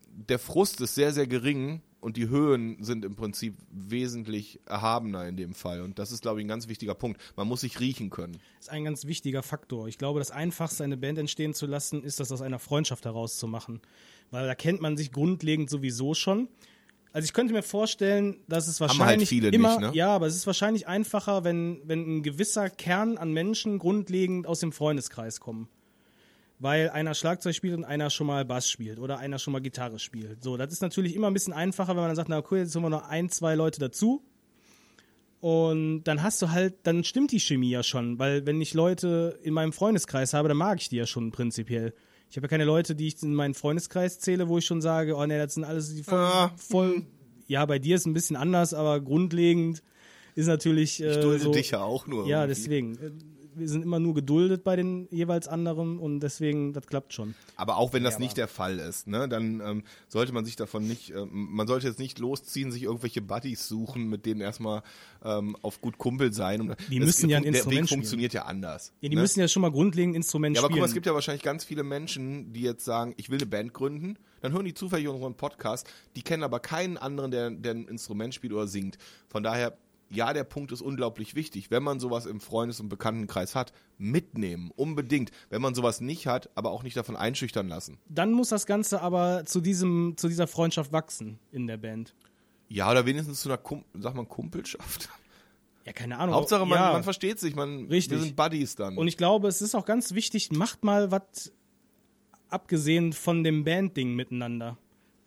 der 0.10 0.40
Frust 0.40 0.82
ist 0.82 0.96
sehr, 0.96 1.14
sehr 1.14 1.28
gering 1.28 1.84
und 2.00 2.18
die 2.18 2.30
Höhen 2.30 2.84
sind 2.84 3.06
im 3.06 3.16
Prinzip 3.16 3.56
wesentlich 3.70 4.60
erhabener 4.66 5.28
in 5.28 5.38
dem 5.38 5.54
Fall. 5.54 5.82
Und 5.82 6.00
das 6.00 6.12
ist, 6.12 6.24
glaube 6.24 6.40
ich, 6.40 6.46
ein 6.46 6.48
ganz 6.48 6.68
wichtiger 6.68 6.96
Punkt. 6.96 7.22
Man 7.36 7.48
muss 7.48 7.62
sich 7.62 7.80
riechen 7.80 8.10
können. 8.10 8.40
Das 8.58 8.68
ist 8.68 8.70
ein 8.70 8.86
ganz 8.86 9.06
wichtiger 9.06 9.44
Faktor. 9.44 9.88
Ich 9.88 10.00
glaube, 10.00 10.20
das 10.20 10.32
Einfachste, 10.32 10.84
eine 10.84 10.98
Band 10.98 11.20
entstehen 11.20 11.54
zu 11.54 11.68
lassen, 11.68 12.04
ist 12.04 12.20
das 12.20 12.32
aus 12.32 12.42
einer 12.42 12.58
Freundschaft 12.58 13.06
herauszumachen. 13.06 13.82
Weil 14.32 14.48
da 14.48 14.56
kennt 14.56 14.82
man 14.82 14.98
sich 14.98 15.12
grundlegend 15.12 15.70
sowieso 15.70 16.16
schon. 16.16 16.48
Also 17.14 17.26
ich 17.26 17.34
könnte 17.34 17.54
mir 17.54 17.64
vorstellen, 17.64 18.38
dass 18.48 18.68
es 18.68 18.82
halt 18.82 18.90
wahrscheinlich 18.90 19.30
viele 19.30 19.50
immer, 19.50 19.80
nicht, 19.80 19.92
ne? 19.92 19.92
ja, 19.94 20.10
aber 20.10 20.26
es 20.26 20.36
ist 20.36 20.48
wahrscheinlich 20.48 20.88
einfacher, 20.88 21.44
wenn, 21.44 21.82
wenn 21.84 22.18
ein 22.18 22.24
gewisser 22.24 22.70
Kern 22.70 23.18
an 23.18 23.32
Menschen 23.32 23.78
grundlegend 23.78 24.48
aus 24.48 24.60
dem 24.60 24.72
Freundeskreis 24.72 25.40
kommen. 25.40 25.68
Weil 26.60 26.90
einer 26.90 27.14
Schlagzeug 27.14 27.54
spielt 27.54 27.76
und 27.78 27.84
einer 27.84 28.10
schon 28.10 28.26
mal 28.26 28.44
Bass 28.44 28.68
spielt 28.70 28.98
oder 28.98 29.20
einer 29.20 29.38
schon 29.38 29.54
mal 29.54 29.60
Gitarre 29.60 30.00
spielt. 30.00 30.44
So, 30.44 30.58
das 30.58 30.74
ist 30.74 30.82
natürlich 30.82 31.16
immer 31.16 31.28
ein 31.28 31.34
bisschen 31.34 31.54
einfacher, 31.54 31.90
wenn 31.90 31.98
man 31.98 32.08
dann 32.08 32.16
sagt, 32.16 32.30
na 32.30 32.42
cool, 32.50 32.58
jetzt 32.60 32.76
haben 32.76 32.82
wir 32.82 32.90
noch 32.90 33.08
ein, 33.08 33.30
zwei 33.30 33.54
Leute 33.54 33.80
dazu. 33.80 34.24
Und 35.40 36.04
dann 36.06 36.24
hast 36.24 36.42
du 36.42 36.50
halt, 36.50 36.76
dann 36.84 37.04
stimmt 37.04 37.32
die 37.32 37.40
Chemie 37.40 37.70
ja 37.70 37.84
schon, 37.84 38.18
weil 38.18 38.46
wenn 38.48 38.60
ich 38.60 38.74
Leute 38.74 39.40
in 39.44 39.54
meinem 39.54 39.72
Freundeskreis 39.72 40.34
habe, 40.34 40.48
dann 40.48 40.58
mag 40.58 40.80
ich 40.82 40.90
die 40.90 40.96
ja 40.96 41.06
schon 41.06 41.32
prinzipiell. 41.32 41.94
Ich 42.30 42.38
habe 42.38 42.46
ja 42.46 42.50
keine 42.50 42.66
Leute, 42.66 42.96
die 42.96 43.08
ich 43.08 43.22
in 43.22 43.36
meinen 43.36 43.54
Freundeskreis 43.54 44.20
zähle, 44.20 44.50
wo 44.50 44.58
ich 44.58 44.66
schon 44.66 44.82
sage, 44.82 45.16
oh 45.16 45.26
nee, 45.26 45.38
das 45.38 45.54
sind 45.54 45.64
alles 45.64 45.94
die 45.94 46.04
voll, 46.04 46.18
Ah. 46.20 46.52
voll 46.58 47.04
ja, 47.48 47.66
bei 47.66 47.80
dir 47.80 47.96
ist 47.96 48.06
ein 48.06 48.14
bisschen 48.14 48.36
anders, 48.36 48.74
aber 48.74 49.00
grundlegend 49.00 49.82
ist 50.36 50.48
natürlich 50.48 51.02
äh, 51.02 51.12
Ich 51.12 51.18
dulde 51.20 51.44
so, 51.46 51.52
dich 51.54 51.72
ja 51.72 51.82
auch 51.82 52.06
nur. 52.08 52.28
ja, 52.28 52.42
irgendwie. 52.44 52.56
deswegen. 52.56 52.98
Wir 53.58 53.68
sind 53.70 53.84
immer 53.84 54.00
nur 54.00 54.14
geduldet 54.14 54.64
bei 54.64 54.76
den 54.76 55.08
jeweils 55.12 55.48
anderen 55.48 55.98
und 56.00 56.20
deswegen, 56.20 56.74
das 56.74 56.88
klappt 56.88 57.14
schon. 57.14 57.36
Aber 57.56 57.78
auch 57.78 57.94
wenn 57.94 58.04
das 58.04 58.16
Ja, 58.16 58.20
nicht 58.20 58.38
der 58.38 58.48
Fall 58.48 58.80
ist, 58.80 59.08
ne, 59.08 59.28
dann 59.28 59.62
ähm, 59.66 59.84
sollte 60.08 60.34
man 60.34 60.46
sich 60.46 60.56
davon 60.56 60.88
nicht, 60.88 61.10
ähm, 61.12 61.30
man 61.32 61.68
sollte 61.68 61.88
jetzt 61.88 62.00
nicht 62.00 62.20
losziehen, 62.20 62.72
sich 62.72 62.84
irgendwelche 62.84 63.22
Buddies 63.22 63.68
suchen, 63.68 64.10
mit 64.10 64.26
denen 64.26 64.42
erstmal 64.42 64.84
ähm, 65.24 65.56
auf 65.62 65.82
gut 65.82 65.98
Kumpel 65.98 66.34
sein. 66.34 66.62
Und 66.62 66.76
Die 66.90 67.00
das- 67.00 67.08
müssen 67.08 67.30
ja 67.30 67.38
ein 67.38 67.44
Der 67.44 67.52
Weg 67.54 67.58
Instrument 67.60 67.88
spielen. 67.88 68.00
funktioniert 68.02 68.34
ja 68.34 68.46
anders. 68.46 68.94
Ja, 69.02 69.10
die 69.10 69.16
ne? 69.16 69.22
müssen 69.22 69.40
ja 69.40 69.48
schon 69.48 69.62
mal 69.62 69.72
grundlegend 69.72 70.16
Instrument 70.16 70.56
Ja, 70.56 70.62
aber 70.62 70.68
guck 70.70 70.74
spielen. 70.76 70.82
mal, 70.82 70.88
es 70.88 70.94
gibt 70.94 71.06
ja 71.06 71.14
wahrscheinlich 71.14 71.44
ganz 71.44 71.64
viele 71.64 71.84
Menschen, 71.84 72.54
die 72.54 72.62
jetzt 72.62 72.86
sagen, 72.86 73.14
ich 73.18 73.30
will 73.30 73.38
eine 73.38 73.46
Band 73.48 73.74
gründen, 73.74 74.18
dann 74.42 74.52
hören 74.54 74.66
die 74.66 74.74
zufällig 74.74 75.08
unseren 75.08 75.34
Podcast, 75.36 75.88
die 76.16 76.22
kennen 76.22 76.44
aber 76.44 76.60
keinen 76.60 76.98
anderen, 76.98 77.32
der, 77.32 77.50
der 77.50 77.74
ein 77.74 77.88
Instrument 77.88 78.34
spielt 78.36 78.54
oder 78.54 78.68
singt. 78.68 78.98
Von 79.28 79.42
daher, 79.44 79.76
ja, 80.10 80.34
der 80.34 80.44
Punkt 80.44 80.72
ist 80.72 80.82
unglaublich 80.82 81.36
wichtig. 81.36 81.72
Wenn 81.72 81.84
man 81.84 82.00
sowas 82.00 82.26
im 82.26 82.40
Freundes- 82.40 82.80
und 82.80 82.90
Bekanntenkreis 82.90 83.56
hat, 83.56 83.74
mitnehmen, 83.98 84.72
unbedingt. 84.76 85.32
Wenn 85.50 85.62
man 85.62 85.76
sowas 85.76 86.02
nicht 86.02 86.28
hat, 86.28 86.50
aber 86.56 86.72
auch 86.72 86.84
nicht 86.84 86.96
davon 86.96 87.16
einschüchtern 87.16 87.68
lassen. 87.68 87.98
Dann 88.08 88.32
muss 88.32 88.50
das 88.50 88.66
Ganze 88.66 89.02
aber 89.02 89.44
zu 89.46 89.62
diesem, 89.62 90.16
zu 90.18 90.28
dieser 90.28 90.48
Freundschaft 90.48 90.92
wachsen 90.92 91.40
in 91.52 91.68
der 91.68 91.78
Band. 91.78 92.16
Ja, 92.70 92.92
oder 92.92 93.06
wenigstens 93.06 93.42
zu 93.42 93.50
einer, 93.50 93.58
Kum 93.58 93.84
sag 93.94 94.16
mal, 94.16 94.26
Kumpelschaft. 94.26 95.10
Ja, 95.86 95.94
keine 95.94 96.20
Ahnung. 96.20 96.36
Hauptsache, 96.36 96.66
man, 96.66 96.78
ja. 96.78 96.92
man 96.92 97.04
versteht 97.04 97.40
sich, 97.40 97.56
man, 97.56 97.88
Richtig. 97.88 98.18
wir 98.18 98.20
sind 98.20 98.36
Buddies 98.36 98.76
dann. 98.76 98.98
Und 98.98 99.08
ich 99.08 99.16
glaube, 99.16 99.48
es 99.48 99.62
ist 99.62 99.74
auch 99.74 99.86
ganz 99.86 100.14
wichtig, 100.14 100.52
macht 100.52 100.84
mal 100.84 101.12
was 101.12 101.54
abgesehen 102.50 103.14
von 103.14 103.42
dem 103.42 103.64
Band-Ding 103.64 104.14
miteinander. 104.14 104.78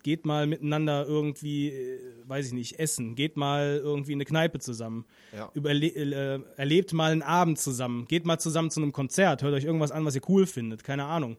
Geht 0.03 0.25
mal 0.25 0.47
miteinander 0.47 1.05
irgendwie, 1.05 1.69
äh, 1.69 1.99
weiß 2.25 2.47
ich 2.47 2.53
nicht, 2.53 2.79
essen. 2.79 3.15
Geht 3.15 3.37
mal 3.37 3.79
irgendwie 3.83 4.13
in 4.13 4.17
eine 4.17 4.25
Kneipe 4.25 4.59
zusammen. 4.59 5.05
Ja. 5.35 5.51
Überle 5.53 5.87
äh, 5.87 6.39
erlebt 6.57 6.93
mal 6.93 7.11
einen 7.11 7.21
Abend 7.21 7.59
zusammen. 7.59 8.05
Geht 8.07 8.25
mal 8.25 8.39
zusammen 8.39 8.71
zu 8.71 8.81
einem 8.81 8.91
Konzert. 8.91 9.43
Hört 9.43 9.53
euch 9.53 9.65
irgendwas 9.65 9.91
an, 9.91 10.05
was 10.05 10.15
ihr 10.15 10.21
cool 10.27 10.45
findet. 10.45 10.83
Keine 10.83 11.05
Ahnung. 11.05 11.37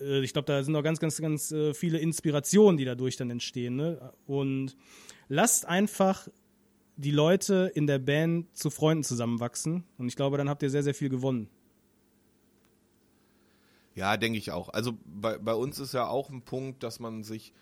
Äh, 0.00 0.22
ich 0.22 0.32
glaube, 0.32 0.46
da 0.46 0.62
sind 0.62 0.72
noch 0.72 0.82
ganz, 0.82 0.98
ganz, 0.98 1.20
ganz 1.20 1.52
äh, 1.52 1.74
viele 1.74 1.98
Inspirationen, 1.98 2.76
die 2.76 2.84
dadurch 2.84 3.16
dann 3.16 3.30
entstehen. 3.30 3.76
Ne? 3.76 4.12
Und 4.26 4.76
lasst 5.28 5.66
einfach 5.66 6.28
die 6.96 7.10
Leute 7.10 7.70
in 7.74 7.86
der 7.86 7.98
Band 7.98 8.56
zu 8.56 8.70
Freunden 8.70 9.04
zusammenwachsen. 9.04 9.84
Und 9.98 10.08
ich 10.08 10.16
glaube, 10.16 10.36
dann 10.36 10.48
habt 10.48 10.62
ihr 10.62 10.70
sehr, 10.70 10.82
sehr 10.82 10.94
viel 10.94 11.08
gewonnen. 11.08 11.48
Ja, 13.94 14.16
denke 14.16 14.38
ich 14.38 14.50
auch. 14.50 14.70
Also 14.70 14.92
bei, 15.04 15.38
bei 15.38 15.54
uns 15.54 15.78
ist 15.78 15.92
ja 15.92 16.06
auch 16.06 16.30
ein 16.30 16.42
Punkt, 16.42 16.82
dass 16.82 16.98
man 16.98 17.22
sich 17.22 17.52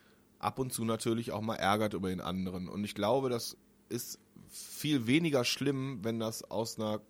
ab 0.40 0.58
und 0.58 0.72
zu 0.72 0.84
natürlich 0.84 1.30
auch 1.30 1.42
mal 1.42 1.56
ärgert 1.56 1.94
über 1.94 2.08
den 2.08 2.20
anderen. 2.20 2.68
Und 2.68 2.84
ich 2.84 2.94
glaube, 2.94 3.28
das 3.28 3.56
ist 3.88 4.18
viel 4.48 5.06
weniger 5.06 5.44
schlimm, 5.44 6.00
wenn 6.02 6.18
das 6.18 6.42
aus 6.50 6.78
einer 6.78 7.00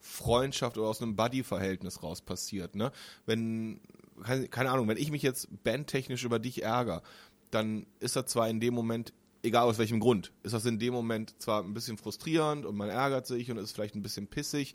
Freundschaft 0.00 0.76
oder 0.76 0.88
aus 0.88 1.00
einem 1.00 1.16
Buddy-Verhältnis 1.16 2.02
raus 2.02 2.20
passiert. 2.20 2.74
Ne? 2.74 2.92
Wenn, 3.26 3.80
keine, 4.50 4.70
Ahnung, 4.70 4.88
wenn 4.88 4.96
ich 4.96 5.10
mich 5.10 5.22
jetzt 5.22 5.48
bandtechnisch 5.62 6.24
über 6.24 6.38
dich 6.38 6.62
ärgere, 6.62 7.02
dann 7.50 7.86
ist 8.00 8.16
das 8.16 8.26
zwar 8.26 8.48
in 8.48 8.60
dem 8.60 8.74
Moment, 8.74 9.12
egal 9.42 9.64
aus 9.64 9.78
welchem 9.78 10.00
Grund, 10.00 10.32
ist 10.42 10.52
das 10.52 10.64
in 10.64 10.78
dem 10.78 10.92
Moment 10.92 11.34
zwar 11.40 11.62
ein 11.62 11.74
bisschen 11.74 11.96
frustrierend 11.96 12.66
und 12.66 12.76
man 12.76 12.88
ärgert 12.88 13.26
sich 13.26 13.50
und 13.50 13.58
ist 13.58 13.72
vielleicht 13.72 13.94
ein 13.94 14.02
bisschen 14.02 14.26
pissig, 14.26 14.74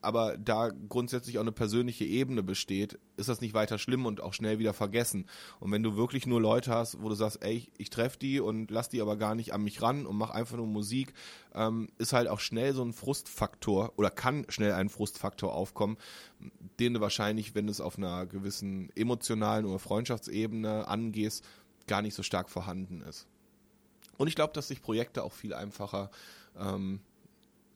aber 0.00 0.36
da 0.38 0.70
grundsätzlich 0.88 1.38
auch 1.38 1.42
eine 1.42 1.52
persönliche 1.52 2.04
Ebene 2.04 2.42
besteht, 2.42 2.98
ist 3.16 3.28
das 3.28 3.40
nicht 3.40 3.54
weiter 3.54 3.78
schlimm 3.78 4.06
und 4.06 4.20
auch 4.20 4.34
schnell 4.34 4.58
wieder 4.58 4.72
vergessen. 4.72 5.26
Und 5.58 5.72
wenn 5.72 5.82
du 5.82 5.96
wirklich 5.96 6.26
nur 6.26 6.40
Leute 6.40 6.70
hast, 6.70 7.02
wo 7.02 7.08
du 7.08 7.14
sagst, 7.14 7.42
ey, 7.42 7.56
ich, 7.56 7.72
ich 7.78 7.90
treffe 7.90 8.18
die 8.18 8.40
und 8.40 8.70
lass 8.70 8.88
die 8.88 9.00
aber 9.00 9.16
gar 9.16 9.34
nicht 9.34 9.52
an 9.52 9.62
mich 9.62 9.82
ran 9.82 10.06
und 10.06 10.16
mach 10.16 10.30
einfach 10.30 10.56
nur 10.56 10.66
Musik, 10.66 11.12
ähm, 11.54 11.88
ist 11.98 12.12
halt 12.12 12.28
auch 12.28 12.40
schnell 12.40 12.74
so 12.74 12.84
ein 12.84 12.92
Frustfaktor 12.92 13.92
oder 13.96 14.10
kann 14.10 14.46
schnell 14.48 14.72
ein 14.72 14.88
Frustfaktor 14.88 15.54
aufkommen, 15.54 15.96
den 16.78 16.94
du 16.94 17.00
wahrscheinlich, 17.00 17.54
wenn 17.54 17.66
du 17.66 17.70
es 17.70 17.80
auf 17.80 17.98
einer 17.98 18.26
gewissen 18.26 18.90
emotionalen 18.94 19.66
oder 19.66 19.78
Freundschaftsebene 19.78 20.86
angehst, 20.88 21.44
gar 21.86 22.02
nicht 22.02 22.14
so 22.14 22.22
stark 22.22 22.50
vorhanden 22.50 23.00
ist. 23.02 23.26
Und 24.18 24.28
ich 24.28 24.34
glaube, 24.34 24.52
dass 24.52 24.68
sich 24.68 24.82
Projekte 24.82 25.22
auch 25.22 25.32
viel 25.32 25.54
einfacher 25.54 26.10
ähm, 26.58 27.00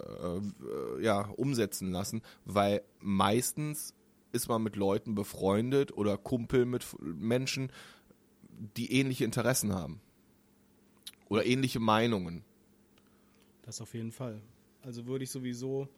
äh, 0.01 1.03
ja, 1.03 1.22
umsetzen 1.36 1.90
lassen, 1.90 2.22
weil 2.44 2.82
meistens 3.01 3.94
ist 4.32 4.48
man 4.48 4.62
mit 4.62 4.76
Leuten 4.76 5.14
befreundet 5.14 5.96
oder 5.96 6.16
Kumpel 6.16 6.66
mit 6.66 6.86
Menschen, 7.01 7.72
die 8.76 8.92
ähnliche 8.92 9.24
Interessen 9.24 9.74
haben. 9.74 10.01
Oder 11.28 11.46
ähnliche 11.46 11.80
Meinungen. 11.80 12.44
Das 13.62 13.80
auf 13.80 13.94
jeden 13.94 14.12
Fall. 14.12 14.40
Also 14.82 15.07
würde 15.07 15.24
ich 15.24 15.30
sowieso, 15.30 15.88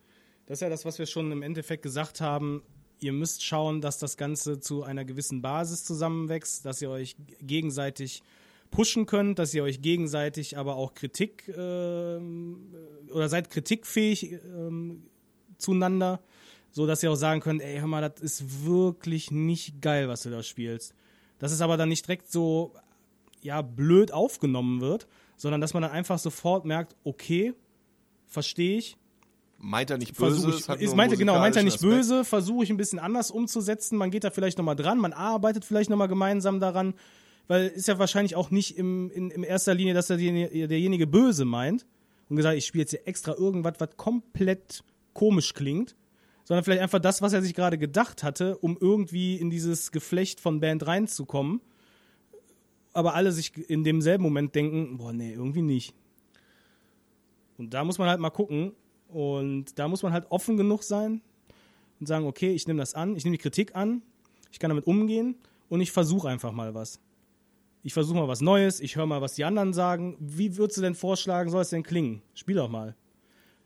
das 0.46 0.58
ist 0.58 0.62
ja 0.62 0.68
das, 0.68 0.84
was 0.84 0.98
wir 0.98 1.06
schon 1.06 1.32
im 1.32 1.42
Endeffekt 1.42 1.82
gesagt 1.82 2.20
haben, 2.20 2.62
ihr 3.00 3.12
müsst 3.12 3.44
schauen, 3.44 3.80
dass 3.80 3.98
das 3.98 4.16
Ganze 4.16 4.60
zu 4.60 4.82
einer 4.82 5.04
gewissen 5.04 5.42
Basis 5.42 5.84
zusammenwächst, 5.84 6.64
dass 6.64 6.82
ihr 6.82 6.90
euch 6.90 7.16
gegenseitig 7.40 8.22
pushen 8.72 9.06
könnt, 9.06 9.38
dass 9.38 9.54
ihr 9.54 9.62
euch 9.62 9.80
gegenseitig 9.80 10.58
aber 10.58 10.74
auch 10.74 10.94
Kritik 10.94 11.46
ähm, 11.56 12.74
oder 13.12 13.28
seid 13.28 13.50
kritikfähig 13.50 14.32
ähm, 14.32 15.04
zueinander, 15.58 16.20
so 16.72 16.86
dass 16.86 17.02
ihr 17.04 17.12
auch 17.12 17.16
sagen 17.16 17.40
könnt, 17.40 17.62
ey, 17.62 17.78
hör 17.78 17.86
mal, 17.86 18.00
das 18.00 18.20
ist 18.20 18.64
wirklich 18.66 19.30
nicht 19.30 19.80
geil, 19.80 20.08
was 20.08 20.22
du 20.22 20.30
da 20.30 20.42
spielst. 20.42 20.94
Dass 21.38 21.52
es 21.52 21.60
aber 21.60 21.76
dann 21.76 21.88
nicht 21.88 22.06
direkt 22.06 22.32
so 22.32 22.74
ja 23.42 23.62
blöd 23.62 24.12
aufgenommen 24.12 24.80
wird, 24.80 25.06
sondern 25.36 25.60
dass 25.60 25.74
man 25.74 25.82
dann 25.82 25.92
einfach 25.92 26.18
sofort 26.18 26.64
merkt, 26.64 26.96
okay, 27.04 27.54
verstehe 28.26 28.78
ich, 28.78 28.96
Meint 29.64 29.90
er 29.90 29.98
nicht 29.98 30.16
böse? 30.16 30.40
versuche 30.40 30.74
ich, 30.74 30.82
ist, 30.82 30.88
nur 30.88 30.96
meinte, 30.96 31.16
genau, 31.16 31.38
meint 31.38 31.54
er 31.54 31.62
nicht 31.62 31.76
Aspekt. 31.76 31.92
böse, 31.92 32.24
versuche 32.24 32.64
ich 32.64 32.70
ein 32.70 32.76
bisschen 32.76 32.98
anders 32.98 33.30
umzusetzen, 33.30 33.96
man 33.96 34.10
geht 34.10 34.24
da 34.24 34.30
vielleicht 34.30 34.58
nochmal 34.58 34.74
dran, 34.74 34.98
man 34.98 35.12
arbeitet 35.12 35.64
vielleicht 35.64 35.88
nochmal 35.88 36.08
gemeinsam 36.08 36.58
daran, 36.58 36.94
weil 37.52 37.66
ist 37.68 37.86
ja 37.86 37.98
wahrscheinlich 37.98 38.34
auch 38.34 38.50
nicht 38.50 38.78
im, 38.78 39.10
in, 39.10 39.30
in 39.30 39.42
erster 39.42 39.74
Linie, 39.74 39.92
dass 39.92 40.06
der, 40.06 40.16
derjenige 40.16 41.06
böse 41.06 41.44
meint 41.44 41.84
und 42.30 42.36
gesagt, 42.36 42.56
ich 42.56 42.64
spiele 42.64 42.84
jetzt 42.84 42.92
hier 42.92 43.06
extra 43.06 43.34
irgendwas, 43.34 43.74
was 43.76 43.94
komplett 43.98 44.82
komisch 45.12 45.52
klingt, 45.52 45.94
sondern 46.44 46.64
vielleicht 46.64 46.80
einfach 46.80 46.98
das, 46.98 47.20
was 47.20 47.34
er 47.34 47.42
sich 47.42 47.52
gerade 47.52 47.76
gedacht 47.76 48.22
hatte, 48.22 48.56
um 48.56 48.78
irgendwie 48.80 49.36
in 49.36 49.50
dieses 49.50 49.92
Geflecht 49.92 50.40
von 50.40 50.60
Band 50.60 50.86
reinzukommen, 50.86 51.60
aber 52.94 53.12
alle 53.12 53.32
sich 53.32 53.54
in 53.68 53.84
demselben 53.84 54.22
Moment 54.22 54.54
denken, 54.54 54.96
boah, 54.96 55.12
nee, 55.12 55.34
irgendwie 55.34 55.60
nicht. 55.60 55.94
Und 57.58 57.74
da 57.74 57.84
muss 57.84 57.98
man 57.98 58.08
halt 58.08 58.18
mal 58.18 58.30
gucken. 58.30 58.72
Und 59.08 59.78
da 59.78 59.88
muss 59.88 60.02
man 60.02 60.14
halt 60.14 60.24
offen 60.30 60.56
genug 60.56 60.84
sein 60.84 61.20
und 62.00 62.06
sagen, 62.06 62.24
okay, 62.24 62.52
ich 62.52 62.66
nehme 62.66 62.80
das 62.80 62.94
an, 62.94 63.14
ich 63.14 63.24
nehme 63.24 63.36
die 63.36 63.42
Kritik 63.42 63.76
an, 63.76 64.00
ich 64.50 64.58
kann 64.58 64.70
damit 64.70 64.86
umgehen 64.86 65.34
und 65.68 65.82
ich 65.82 65.92
versuche 65.92 66.30
einfach 66.30 66.52
mal 66.52 66.72
was. 66.72 66.98
Ich 67.84 67.94
versuche 67.94 68.16
mal 68.16 68.28
was 68.28 68.40
Neues, 68.40 68.80
ich 68.80 68.96
höre 68.96 69.06
mal, 69.06 69.20
was 69.20 69.34
die 69.34 69.44
anderen 69.44 69.72
sagen. 69.72 70.16
Wie 70.20 70.56
würdest 70.56 70.78
du 70.78 70.82
denn 70.82 70.94
vorschlagen, 70.94 71.50
soll 71.50 71.62
es 71.62 71.70
denn 71.70 71.82
klingen? 71.82 72.22
Spiel 72.34 72.56
doch 72.56 72.68
mal. 72.68 72.94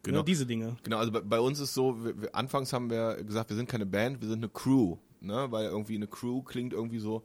Genau. 0.03 0.19
Genau. 0.19 0.23
diese 0.23 0.47
Dinge. 0.47 0.77
Genau, 0.85 0.99
also 0.99 1.13
bei, 1.13 1.21
bei 1.21 1.41
uns 1.41 1.59
ist 1.61 1.75
so, 1.75 2.03
wir, 2.03 2.23
wir, 2.23 2.35
anfangs 2.35 2.73
haben 2.73 2.89
wir 2.91 3.23
gesagt, 3.25 3.51
wir 3.51 3.57
sind 3.57 3.69
keine 3.69 3.87
Band, 3.87 4.21
wir 4.21 4.29
sind 4.29 4.39
eine 4.39 4.49
Crew, 4.49 4.97
ne? 5.21 5.47
Weil 5.51 5.67
irgendwie 5.67 5.97
eine 5.97 6.07
Crew 6.07 6.43
klingt 6.43 6.73
irgendwie 6.73 7.01
so, 7.01 7.25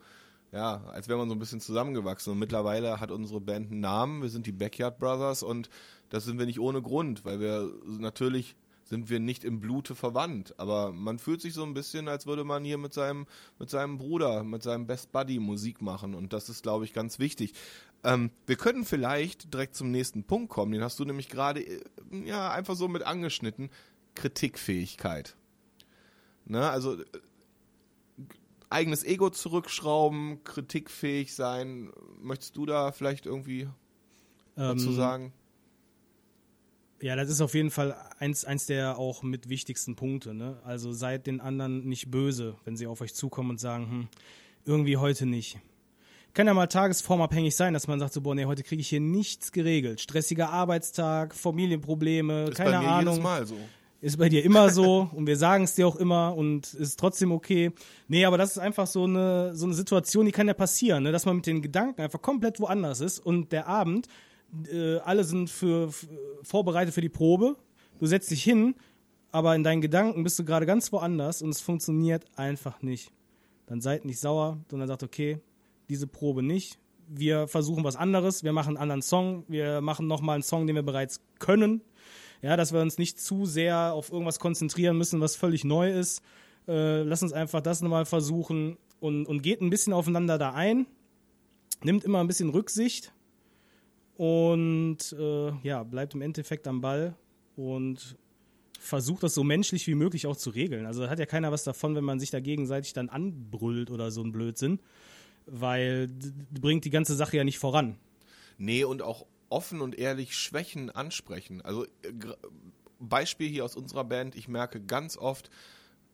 ja, 0.52 0.84
als 0.88 1.08
wäre 1.08 1.18
man 1.18 1.30
so 1.30 1.36
ein 1.36 1.40
bisschen 1.40 1.62
zusammengewachsen. 1.62 2.34
Und 2.34 2.40
mittlerweile 2.40 3.00
hat 3.00 3.12
unsere 3.12 3.40
Band 3.40 3.72
einen 3.72 3.80
Namen, 3.80 4.22
wir 4.22 4.30
sind 4.30 4.48
die 4.48 4.52
Backyard 4.52 4.98
Brothers 5.00 5.44
und 5.44 5.70
das 6.10 6.26
sind 6.26 6.40
wir 6.40 6.46
nicht 6.46 6.60
ohne 6.60 6.82
Grund, 6.82 7.24
weil 7.24 7.40
wir 7.40 7.72
natürlich 7.86 8.56
sind 8.92 9.10
wir 9.10 9.22
nicht 9.22 9.46
im 9.46 9.62
Blute 9.62 9.96
verwandt, 9.96 10.54
aber 10.60 10.92
man 10.92 11.18
fühlt 11.18 11.40
sich 11.40 11.54
so 11.54 11.64
ein 11.64 11.74
bisschen, 11.74 12.10
als 12.10 12.26
würde 12.26 12.44
man 12.44 12.66
hier 12.66 12.78
mit 12.78 12.94
seinem, 12.94 13.26
mit 13.58 13.70
seinem 13.70 13.98
Bruder, 13.98 14.44
mit 14.44 14.64
seinem 14.64 14.86
Best 14.86 15.14
Buddy 15.14 15.40
Musik 15.40 15.82
machen 15.82 16.14
und 16.14 16.34
das 16.34 16.50
ist, 16.50 16.62
glaube 16.62 16.84
ich, 16.84 16.92
ganz 16.92 17.18
wichtig. 17.18 17.54
Ähm, 18.04 18.32
wir 18.46 18.58
können 18.58 18.84
vielleicht 18.84 19.54
direkt 19.54 19.76
zum 19.76 19.92
nächsten 19.92 20.26
Punkt 20.26 20.50
kommen, 20.50 20.74
den 20.74 20.84
hast 20.84 21.00
du 21.00 21.06
nämlich 21.06 21.30
gerade, 21.30 21.62
äh, 21.62 21.82
ja, 22.26 22.52
einfach 22.52 22.76
so 22.76 22.90
mit 22.90 23.04
angeschnitten, 23.04 23.70
Kritikfähigkeit. 24.14 25.38
Ne, 26.44 26.70
also 26.70 27.00
äh, 27.00 27.06
eigenes 28.70 29.06
Ego 29.06 29.30
zurückschrauben, 29.30 30.44
kritikfähig 30.44 31.34
sein, 31.34 31.94
möchtest 32.20 32.58
du 32.58 32.66
da 32.66 32.92
vielleicht 32.92 33.26
irgendwie 33.26 33.70
dazu 34.58 34.90
Ähm, 34.90 34.96
sagen? 34.96 35.34
Ja, 37.02 37.16
das 37.16 37.30
ist 37.30 37.42
auf 37.42 37.56
jeden 37.56 37.72
Fall 37.72 37.96
eins, 38.20 38.46
eins 38.46 38.68
der 38.68 39.00
auch 39.00 39.24
mit 39.24 39.50
wichtigsten 39.50 39.96
Punkte. 39.96 40.34
Ne? 40.36 40.60
Also 40.64 40.94
seid 40.94 41.26
den 41.26 41.42
anderen 41.42 41.88
nicht 41.88 42.12
böse, 42.12 42.56
wenn 42.64 42.78
sie 42.78 42.86
auf 42.86 43.02
euch 43.02 43.16
zukommen 43.16 43.50
und 43.52 43.60
sagen, 43.60 43.90
hm, 43.90 44.08
irgendwie 44.66 44.98
heute 44.98 45.26
nicht. 45.26 45.58
Kann 46.34 46.48
ja 46.48 46.54
mal 46.54 46.68
tagesformabhängig 46.68 47.56
sein, 47.56 47.74
dass 47.74 47.88
man 47.88 48.00
sagt, 48.00 48.14
so, 48.14 48.22
boah, 48.22 48.36
nee, 48.36 48.46
heute 48.46 48.64
kriege 48.64 48.80
ich 48.80 48.88
hier 48.88 49.02
nichts 49.02 49.52
geregelt. 49.52 50.00
Stressiger 50.00 50.50
Arbeitstag, 50.50 51.36
Familienprobleme, 51.36 52.46
Ist 52.46 52.56
keine 52.56 52.72
bei 52.72 52.80
mir 52.80 52.88
Ahnung. 52.88 53.14
jedes 53.16 53.24
Mal 53.24 53.46
so. 53.46 53.58
Ist 54.00 54.18
bei 54.18 54.30
dir 54.30 54.44
immer 54.46 54.70
so 54.70 55.10
und 55.14 55.28
wir 55.28 55.38
sagen 55.38 55.64
es 55.64 55.76
dir 55.76 55.88
auch 55.88 55.96
immer 55.96 56.36
und 56.36 56.74
ist 56.76 57.00
trotzdem 57.00 57.32
okay. 57.32 57.72
Nee, 58.08 58.26
aber 58.26 58.38
das 58.38 58.52
ist 58.52 58.58
einfach 58.60 58.88
so 58.88 59.04
eine, 59.04 59.56
so 59.56 59.66
eine 59.66 59.74
Situation, 59.74 60.26
die 60.26 60.32
kann 60.32 60.48
ja 60.48 60.54
passieren, 60.54 61.04
ne? 61.04 61.12
dass 61.12 61.26
man 61.26 61.38
mit 61.38 61.48
den 61.48 61.62
Gedanken 61.62 62.02
einfach 62.02 62.22
komplett 62.22 62.60
woanders 62.60 63.02
ist 63.02 63.20
und 63.20 63.52
der 63.52 63.68
Abend, 63.68 64.08
äh, 64.72 64.98
alle 65.00 65.24
sind 65.24 65.50
für, 65.50 65.92
vorbereitet 66.44 66.94
für 66.94 67.02
die 67.02 67.10
Probe. 67.10 67.56
Du 68.00 68.06
setzt 68.06 68.32
dich 68.32 68.44
hin, 68.44 68.76
aber 69.32 69.56
in 69.56 69.64
deinen 69.64 69.82
Gedanken 69.82 70.24
bist 70.24 70.38
du 70.40 70.46
gerade 70.46 70.66
ganz 70.66 70.92
woanders 70.92 71.42
und 71.42 71.50
es 71.50 71.62
funktioniert 71.62 72.26
einfach 72.36 72.82
nicht. 72.82 73.12
Dann 73.68 73.82
seid 73.82 74.06
nicht 74.06 74.20
sauer, 74.20 74.58
sondern 74.70 74.88
sagt, 74.88 75.04
okay, 75.04 75.40
diese 75.90 76.08
Probe 76.08 76.44
nicht. 76.44 76.78
Wir 77.08 77.48
versuchen 77.48 77.84
was 77.84 77.96
anderes, 77.96 78.44
wir 78.44 78.54
machen 78.54 78.70
einen 78.70 78.78
anderen 78.78 79.02
Song, 79.02 79.44
wir 79.48 79.82
machen 79.82 80.08
nochmal 80.08 80.36
einen 80.36 80.44
Song, 80.44 80.68
den 80.68 80.76
wir 80.76 80.84
bereits 80.84 81.22
können. 81.40 81.82
Ja, 82.42 82.58
dass 82.58 82.74
wir 82.74 82.82
uns 82.82 82.98
nicht 82.98 83.20
zu 83.20 83.46
sehr 83.46 83.94
auf 83.94 84.12
irgendwas 84.12 84.40
konzentrieren 84.40 84.98
müssen, 84.98 85.22
was 85.22 85.36
völlig 85.36 85.64
neu 85.64 85.92
ist. 85.92 86.22
Äh, 86.68 87.04
lass 87.04 87.22
uns 87.22 87.34
einfach 87.34 87.62
das 87.62 87.82
nochmal 87.82 88.06
versuchen 88.06 88.78
und, 89.00 89.28
und 89.28 89.44
geht 89.44 89.62
ein 89.62 89.70
bisschen 89.70 89.94
aufeinander 89.94 90.38
da 90.38 90.54
ein. 90.54 90.88
Nimmt 91.84 92.04
immer 92.04 92.20
ein 92.20 92.28
bisschen 92.28 92.50
Rücksicht 92.50 93.14
und 94.22 95.16
äh, 95.18 95.52
ja, 95.64 95.82
bleibt 95.82 96.14
im 96.14 96.22
Endeffekt 96.22 96.68
am 96.68 96.80
Ball 96.80 97.16
und 97.56 98.20
versucht 98.80 99.24
das 99.24 99.34
so 99.34 99.44
menschlich 99.44 99.88
wie 99.88 99.96
möglich 99.96 100.28
auch 100.28 100.38
zu 100.38 100.52
regeln. 100.52 100.86
Also 100.86 101.10
hat 101.10 101.18
ja 101.18 101.26
keiner 101.26 101.52
was 101.52 101.64
davon, 101.64 101.96
wenn 101.96 102.04
man 102.04 102.20
sich 102.20 102.30
da 102.30 102.40
gegenseitig 102.40 102.94
dann 102.94 103.10
anbrüllt 103.10 103.90
oder 103.90 104.12
so 104.12 104.22
ein 104.22 104.32
Blödsinn, 104.32 104.80
weil 105.48 106.08
bringt 106.52 106.86
die 106.86 106.92
ganze 106.92 107.16
Sache 107.16 107.38
ja 107.38 107.44
nicht 107.44 107.58
voran. 107.58 107.98
Nee, 108.60 108.84
und 108.84 109.02
auch 109.02 109.26
offen 109.50 109.82
und 109.82 109.98
ehrlich 109.98 110.36
Schwächen 110.36 110.92
ansprechen. 110.92 111.64
Also 111.64 111.86
äh, 111.86 112.14
Beispiel 113.00 113.50
hier 113.50 113.66
aus 113.66 113.76
unserer 113.76 114.04
Band, 114.04 114.36
ich 114.36 114.48
merke 114.48 114.82
ganz 114.82 115.18
oft, 115.18 115.50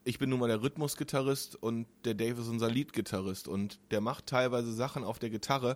ich 0.06 0.18
bin 0.18 0.30
nun 0.30 0.40
mal 0.40 0.48
der 0.48 0.62
Rhythmusgitarrist 0.62 1.62
und 1.62 1.88
der 2.06 2.14
Dave 2.14 2.40
ist 2.40 2.48
unser 2.48 2.72
Leadgitarrist 2.72 3.50
und 3.50 3.82
der 3.92 4.00
macht 4.00 4.28
teilweise 4.28 4.72
Sachen 4.72 5.04
auf 5.04 5.20
der 5.20 5.30
Gitarre, 5.30 5.76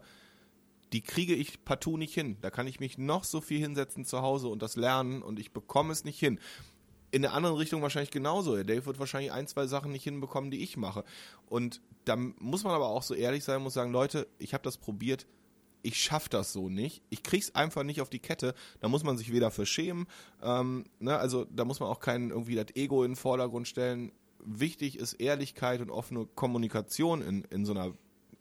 die 0.94 1.02
kriege 1.02 1.34
ich 1.34 1.64
partout 1.64 1.98
nicht 1.98 2.14
hin. 2.14 2.38
Da 2.42 2.50
kann 2.50 2.68
ich 2.68 2.80
mich 2.80 2.98
noch 2.98 3.24
so 3.24 3.42
viel 3.42 3.60
hinsetzen 3.60 4.06
zu 4.06 4.22
Hause 4.22 4.48
und 4.48 4.62
das 4.62 4.76
lernen 4.76 5.22
und 5.22 5.40
ich 5.40 5.52
bekomme 5.52 5.94
es 5.94 6.04
nicht 6.04 6.20
hin. 6.20 6.40
In 7.12 7.22
der 7.22 7.34
anderen 7.34 7.58
Richtung 7.58 7.82
wahrscheinlich 7.82 8.12
genauso. 8.12 8.56
Der 8.56 8.64
Dave 8.64 8.86
wird 8.86 9.00
wahrscheinlich 9.00 9.32
ein, 9.32 9.48
zwei 9.48 9.68
Sachen 9.68 9.92
nicht 9.92 10.04
hinbekommen, 10.04 10.52
die 10.52 10.64
ich 10.64 10.78
mache. 10.78 11.04
Und 11.48 11.82
da 12.06 12.16
muss 12.16 12.64
man 12.64 12.74
aber 12.74 12.88
auch 12.88 13.04
so 13.04 13.14
ehrlich 13.14 13.44
sein, 13.44 13.62
muss 13.62 13.74
sagen, 13.74 13.92
Leute, 13.92 14.28
ich 14.38 14.54
habe 14.54 14.64
das 14.64 14.78
probiert, 14.78 15.28
ich 15.84 16.00
schaff 16.00 16.30
das 16.30 16.54
so 16.54 16.70
nicht. 16.70 17.02
Ich 17.10 17.24
krieg's 17.24 17.56
einfach 17.56 17.84
nicht 17.84 18.02
auf 18.02 18.10
die 18.10 18.20
Kette. 18.20 18.54
Da 18.80 18.88
muss 18.88 19.04
man 19.04 19.18
sich 19.18 19.32
weder 19.32 19.52
für 19.52 19.66
schämen, 19.66 20.08
ähm, 20.42 20.86
ne, 21.00 21.18
also 21.18 21.46
da 21.46 21.66
muss 21.66 21.80
man 21.80 21.90
auch 21.90 22.00
kein 22.00 22.30
irgendwie 22.30 22.56
das 22.56 22.76
Ego 22.76 23.04
in 23.04 23.12
den 23.12 23.18
Vordergrund 23.18 23.68
stellen. 23.68 24.12
Wichtig 24.44 24.98
ist 24.98 25.14
Ehrlichkeit 25.14 25.82
und 25.82 25.90
offene 25.90 26.26
Kommunikation 26.26 27.22
in, 27.22 27.44
in 27.46 27.66
so 27.66 27.74
einer 27.74 27.94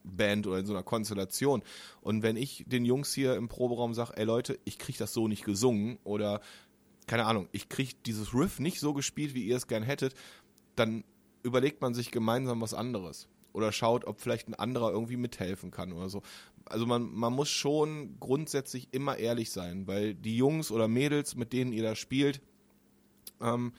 Band 0.04 0.46
oder 0.46 0.58
in 0.58 0.66
so 0.66 0.72
einer 0.72 0.82
Konstellation. 0.82 1.62
Und 2.00 2.22
wenn 2.22 2.36
ich 2.36 2.64
den 2.66 2.84
Jungs 2.84 3.12
hier 3.12 3.34
im 3.34 3.48
Proberaum 3.48 3.94
sage, 3.94 4.16
ey 4.16 4.24
Leute, 4.24 4.58
ich 4.64 4.78
krieg 4.78 4.96
das 4.98 5.12
so 5.12 5.28
nicht 5.28 5.44
gesungen 5.44 5.98
oder 6.04 6.40
keine 7.06 7.26
Ahnung, 7.26 7.48
ich 7.52 7.68
krieg 7.68 8.02
dieses 8.04 8.34
Riff 8.34 8.60
nicht 8.60 8.78
so 8.78 8.94
gespielt, 8.94 9.34
wie 9.34 9.44
ihr 9.44 9.56
es 9.56 9.66
gern 9.66 9.82
hättet, 9.82 10.14
dann 10.76 11.04
überlegt 11.42 11.80
man 11.82 11.94
sich 11.94 12.10
gemeinsam 12.10 12.60
was 12.60 12.74
anderes. 12.74 13.28
Oder 13.52 13.72
schaut, 13.72 14.04
ob 14.04 14.20
vielleicht 14.20 14.48
ein 14.48 14.54
anderer 14.54 14.92
irgendwie 14.92 15.16
mithelfen 15.16 15.72
kann 15.72 15.92
oder 15.92 16.08
so. 16.08 16.22
Also 16.66 16.86
man, 16.86 17.12
man 17.12 17.32
muss 17.32 17.48
schon 17.48 18.16
grundsätzlich 18.20 18.88
immer 18.92 19.16
ehrlich 19.16 19.50
sein, 19.50 19.88
weil 19.88 20.14
die 20.14 20.36
Jungs 20.36 20.70
oder 20.70 20.86
Mädels, 20.86 21.34
mit 21.34 21.52
denen 21.52 21.72
ihr 21.72 21.82
da 21.82 21.96
spielt, 21.96 22.40
ähm, 23.40 23.72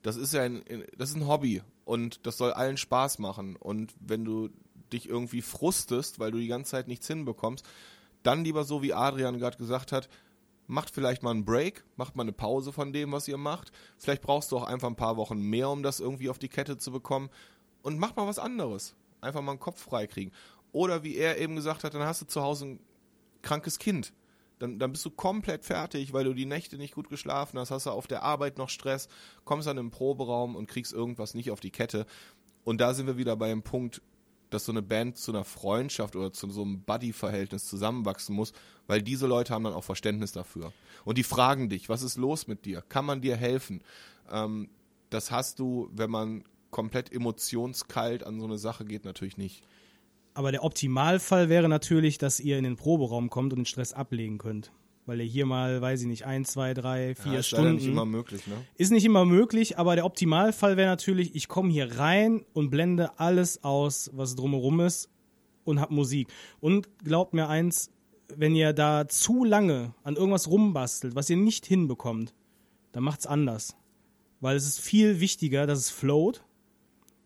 das 0.00 0.16
ist 0.16 0.32
ja 0.32 0.42
ein, 0.42 0.62
das 0.96 1.10
ist 1.10 1.16
ein 1.16 1.26
Hobby 1.26 1.62
und 1.84 2.26
das 2.26 2.38
soll 2.38 2.52
allen 2.52 2.76
Spaß 2.76 3.18
machen. 3.18 3.56
Und 3.56 3.92
wenn 4.00 4.24
du 4.24 4.48
dich 4.94 5.08
irgendwie 5.08 5.42
frustest, 5.42 6.18
weil 6.18 6.30
du 6.30 6.38
die 6.38 6.48
ganze 6.48 6.72
Zeit 6.72 6.88
nichts 6.88 7.06
hinbekommst, 7.06 7.64
dann 8.22 8.44
lieber 8.44 8.64
so, 8.64 8.82
wie 8.82 8.94
Adrian 8.94 9.38
gerade 9.38 9.58
gesagt 9.58 9.92
hat, 9.92 10.08
macht 10.66 10.90
vielleicht 10.90 11.22
mal 11.22 11.30
einen 11.30 11.44
Break, 11.44 11.84
macht 11.96 12.16
mal 12.16 12.22
eine 12.22 12.32
Pause 12.32 12.72
von 12.72 12.92
dem, 12.92 13.12
was 13.12 13.28
ihr 13.28 13.36
macht. 13.36 13.70
Vielleicht 13.98 14.22
brauchst 14.22 14.50
du 14.50 14.56
auch 14.56 14.64
einfach 14.64 14.88
ein 14.88 14.96
paar 14.96 15.16
Wochen 15.16 15.38
mehr, 15.38 15.68
um 15.68 15.82
das 15.82 16.00
irgendwie 16.00 16.30
auf 16.30 16.38
die 16.38 16.48
Kette 16.48 16.78
zu 16.78 16.90
bekommen. 16.90 17.28
Und 17.82 17.98
mach 17.98 18.16
mal 18.16 18.26
was 18.26 18.38
anderes. 18.38 18.96
Einfach 19.20 19.42
mal 19.42 19.52
einen 19.52 19.60
Kopf 19.60 19.82
frei 19.82 20.06
kriegen. 20.06 20.32
Oder 20.72 21.02
wie 21.02 21.16
er 21.16 21.38
eben 21.38 21.54
gesagt 21.54 21.84
hat, 21.84 21.94
dann 21.94 22.02
hast 22.02 22.22
du 22.22 22.26
zu 22.26 22.42
Hause 22.42 22.66
ein 22.66 22.80
krankes 23.42 23.78
Kind. 23.78 24.12
Dann, 24.58 24.78
dann 24.78 24.92
bist 24.92 25.04
du 25.04 25.10
komplett 25.10 25.64
fertig, 25.64 26.12
weil 26.12 26.24
du 26.24 26.32
die 26.32 26.46
Nächte 26.46 26.78
nicht 26.78 26.94
gut 26.94 27.08
geschlafen 27.08 27.58
hast, 27.58 27.70
hast 27.70 27.86
du 27.86 27.90
auf 27.90 28.06
der 28.06 28.22
Arbeit 28.22 28.56
noch 28.56 28.68
Stress, 28.68 29.08
kommst 29.44 29.66
dann 29.66 29.78
im 29.78 29.90
Proberaum 29.90 30.56
und 30.56 30.68
kriegst 30.68 30.92
irgendwas 30.92 31.34
nicht 31.34 31.50
auf 31.50 31.60
die 31.60 31.70
Kette. 31.70 32.06
Und 32.62 32.80
da 32.80 32.94
sind 32.94 33.06
wir 33.06 33.18
wieder 33.18 33.36
bei 33.36 33.48
dem 33.48 33.62
Punkt, 33.62 34.00
dass 34.54 34.64
so 34.64 34.72
eine 34.72 34.82
Band 34.82 35.16
zu 35.18 35.32
einer 35.32 35.44
Freundschaft 35.44 36.16
oder 36.16 36.32
zu 36.32 36.48
so 36.50 36.62
einem 36.62 36.82
Buddy-Verhältnis 36.82 37.66
zusammenwachsen 37.66 38.34
muss, 38.34 38.52
weil 38.86 39.02
diese 39.02 39.26
Leute 39.26 39.52
haben 39.52 39.64
dann 39.64 39.74
auch 39.74 39.84
Verständnis 39.84 40.32
dafür. 40.32 40.72
Und 41.04 41.18
die 41.18 41.24
fragen 41.24 41.68
dich, 41.68 41.88
was 41.88 42.02
ist 42.02 42.16
los 42.16 42.46
mit 42.46 42.64
dir? 42.64 42.82
Kann 42.88 43.04
man 43.04 43.20
dir 43.20 43.36
helfen? 43.36 43.82
Ähm, 44.30 44.68
das 45.10 45.30
hast 45.30 45.58
du, 45.58 45.90
wenn 45.92 46.10
man 46.10 46.44
komplett 46.70 47.12
emotionskalt 47.12 48.24
an 48.24 48.40
so 48.40 48.46
eine 48.46 48.58
Sache 48.58 48.84
geht, 48.84 49.04
natürlich 49.04 49.36
nicht. 49.36 49.62
Aber 50.34 50.50
der 50.50 50.64
Optimalfall 50.64 51.48
wäre 51.48 51.68
natürlich, 51.68 52.18
dass 52.18 52.40
ihr 52.40 52.58
in 52.58 52.64
den 52.64 52.76
Proberaum 52.76 53.30
kommt 53.30 53.52
und 53.52 53.60
den 53.60 53.66
Stress 53.66 53.92
ablegen 53.92 54.38
könnt. 54.38 54.72
Weil 55.06 55.20
ihr 55.20 55.26
hier 55.26 55.44
mal, 55.44 55.82
weiß 55.82 56.00
ich 56.02 56.06
nicht, 56.06 56.24
ein, 56.24 56.44
zwei, 56.44 56.72
drei, 56.72 57.14
vier 57.14 57.34
ja, 57.34 57.38
ist 57.40 57.48
Stunden. 57.48 57.74
nicht 57.74 57.86
immer 57.86 58.06
möglich, 58.06 58.46
ne? 58.46 58.54
Ist 58.76 58.90
nicht 58.90 59.04
immer 59.04 59.26
möglich, 59.26 59.76
aber 59.78 59.96
der 59.96 60.06
Optimalfall 60.06 60.78
wäre 60.78 60.88
natürlich, 60.88 61.34
ich 61.34 61.48
komme 61.48 61.70
hier 61.70 61.98
rein 61.98 62.44
und 62.54 62.70
blende 62.70 63.18
alles 63.18 63.62
aus, 63.62 64.10
was 64.14 64.34
drumherum 64.34 64.80
ist 64.80 65.10
und 65.64 65.80
hab 65.80 65.90
Musik. 65.90 66.28
Und 66.60 66.88
glaubt 67.04 67.34
mir 67.34 67.48
eins, 67.48 67.90
wenn 68.34 68.54
ihr 68.54 68.72
da 68.72 69.06
zu 69.06 69.44
lange 69.44 69.94
an 70.02 70.16
irgendwas 70.16 70.48
rumbastelt, 70.48 71.14
was 71.14 71.28
ihr 71.28 71.36
nicht 71.36 71.66
hinbekommt, 71.66 72.34
dann 72.92 73.02
macht's 73.02 73.26
anders. 73.26 73.76
Weil 74.40 74.56
es 74.56 74.66
ist 74.66 74.80
viel 74.80 75.20
wichtiger, 75.20 75.66
dass 75.66 75.78
es 75.80 75.90
float, 75.90 76.44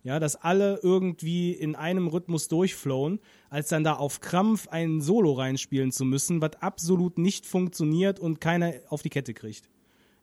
ja, 0.03 0.21
dass 0.21 0.37
alle 0.37 0.81
irgendwie 0.83 1.53
in 1.53 1.75
einem 1.75 2.07
Rhythmus 2.07 2.49
durchflowen, 2.49 3.21
als 3.51 3.69
dann 3.69 3.85
da 3.85 3.95
auf 3.95 4.21
Krampf 4.21 4.69
ein 4.69 5.01
Solo 5.01 5.33
reinspielen 5.33 5.93
zu 5.93 6.05
müssen, 6.05 6.41
was 6.41 6.61
absolut 6.61 7.19
nicht 7.19 7.47
funktioniert 7.47 8.21
und 8.21 8.41
keiner 8.41 8.75
auf 8.89 9.03
die 9.03 9.11
Kette 9.11 9.35
kriegt. 9.35 9.69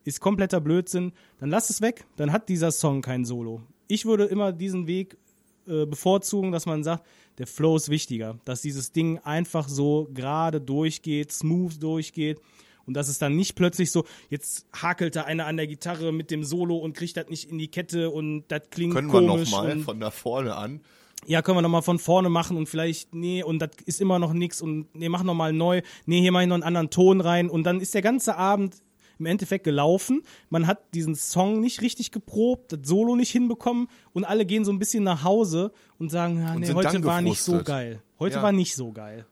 Ist 0.04 0.20
kompletter 0.20 0.62
Blödsinn. 0.62 1.14
Dann 1.40 1.50
lasst 1.50 1.70
es 1.70 1.82
weg, 1.82 2.06
dann 2.16 2.32
hat 2.32 2.50
dieser 2.50 2.72
Song 2.72 3.02
kein 3.02 3.26
Solo. 3.26 3.64
Ich 3.88 4.06
würde 4.06 4.26
immer 4.26 4.52
diesen 4.52 4.88
Weg 4.88 5.18
äh, 5.68 5.86
bevorzugen, 5.86 6.52
dass 6.52 6.66
man 6.66 6.84
sagt, 6.84 7.06
der 7.38 7.48
Flow 7.48 7.76
ist 7.76 7.90
wichtiger, 7.90 8.40
dass 8.46 8.62
dieses 8.62 8.92
Ding 8.92 9.20
einfach 9.20 9.68
so 9.68 10.10
gerade 10.14 10.62
durchgeht, 10.62 11.32
smooth 11.32 11.82
durchgeht 11.82 12.40
und 12.88 12.94
dass 12.96 13.08
es 13.08 13.18
dann 13.20 13.36
nicht 13.36 13.56
plötzlich 13.56 13.92
so, 13.92 14.06
jetzt 14.30 14.66
hakelt 14.76 15.16
da 15.16 15.24
einer 15.24 15.46
an 15.48 15.58
der 15.58 15.68
Gitarre 15.68 16.12
mit 16.12 16.32
dem 16.32 16.44
Solo 16.44 16.78
und 16.78 16.94
kriegt 16.96 17.18
das 17.18 17.30
nicht 17.30 17.50
in 17.50 17.58
die 17.58 17.68
Kette 17.70 18.10
und 18.10 18.46
das 18.50 18.62
klingt 18.70 18.94
Können 18.94 19.08
wir 19.12 19.20
komisch. 19.28 19.52
nochmal 19.52 19.72
und- 19.72 19.84
von 19.84 20.00
da 20.00 20.12
vorne 20.12 20.56
an. 20.56 20.82
ja, 21.28 21.42
können 21.42 21.58
wir 21.58 21.62
nochmal 21.64 21.82
von 21.82 21.98
vorne 22.00 22.30
machen 22.30 22.56
und 22.58 22.68
vielleicht, 22.70 23.16
nee, 23.16 23.42
und 23.44 23.60
das 23.60 23.72
ist 23.86 24.00
immer 24.02 24.20
noch 24.20 24.34
nix 24.34 24.62
und 24.62 24.94
nee, 24.94 25.10
mach 25.10 25.24
nochmal 25.24 25.54
neu, 25.54 25.82
nee, 26.06 26.22
hier 26.22 26.32
mach 26.32 26.42
ich 26.42 26.48
noch 26.48 26.56
einen 26.56 26.64
anderen 26.64 26.90
Ton 26.92 27.22
rein 27.22 27.50
und 27.50 27.64
dann 27.64 27.80
ist 27.82 27.94
der 27.96 28.02
ganze 28.04 28.38
Abend 28.38 28.76
im 29.18 29.26
Endeffekt 29.28 29.64
gelaufen. 29.64 30.24
Man 30.50 30.68
hat 30.68 30.94
diesen 30.94 31.16
Song 31.16 31.62
nicht 31.62 31.82
richtig 31.82 32.12
geprobt, 32.12 32.74
das 32.74 32.82
Solo 32.84 33.16
nicht 33.16 33.32
hinbekommen 33.32 33.88
und 34.14 34.26
alle 34.26 34.46
gehen 34.46 34.66
so 34.66 34.72
ein 34.74 34.78
bisschen 34.78 35.04
nach 35.06 35.24
Hause 35.24 35.72
und 35.98 36.12
sagen, 36.12 36.38
ja, 36.38 36.54
nee, 36.54 36.74
heute 36.74 37.02
war 37.06 37.22
nicht 37.22 37.42
so 37.42 37.64
geil. 37.64 38.02
Heute 38.20 38.36
Ja. 38.36 38.44
war 38.44 38.52
nicht 38.52 38.76
so 38.76 38.92
geil. 38.92 39.26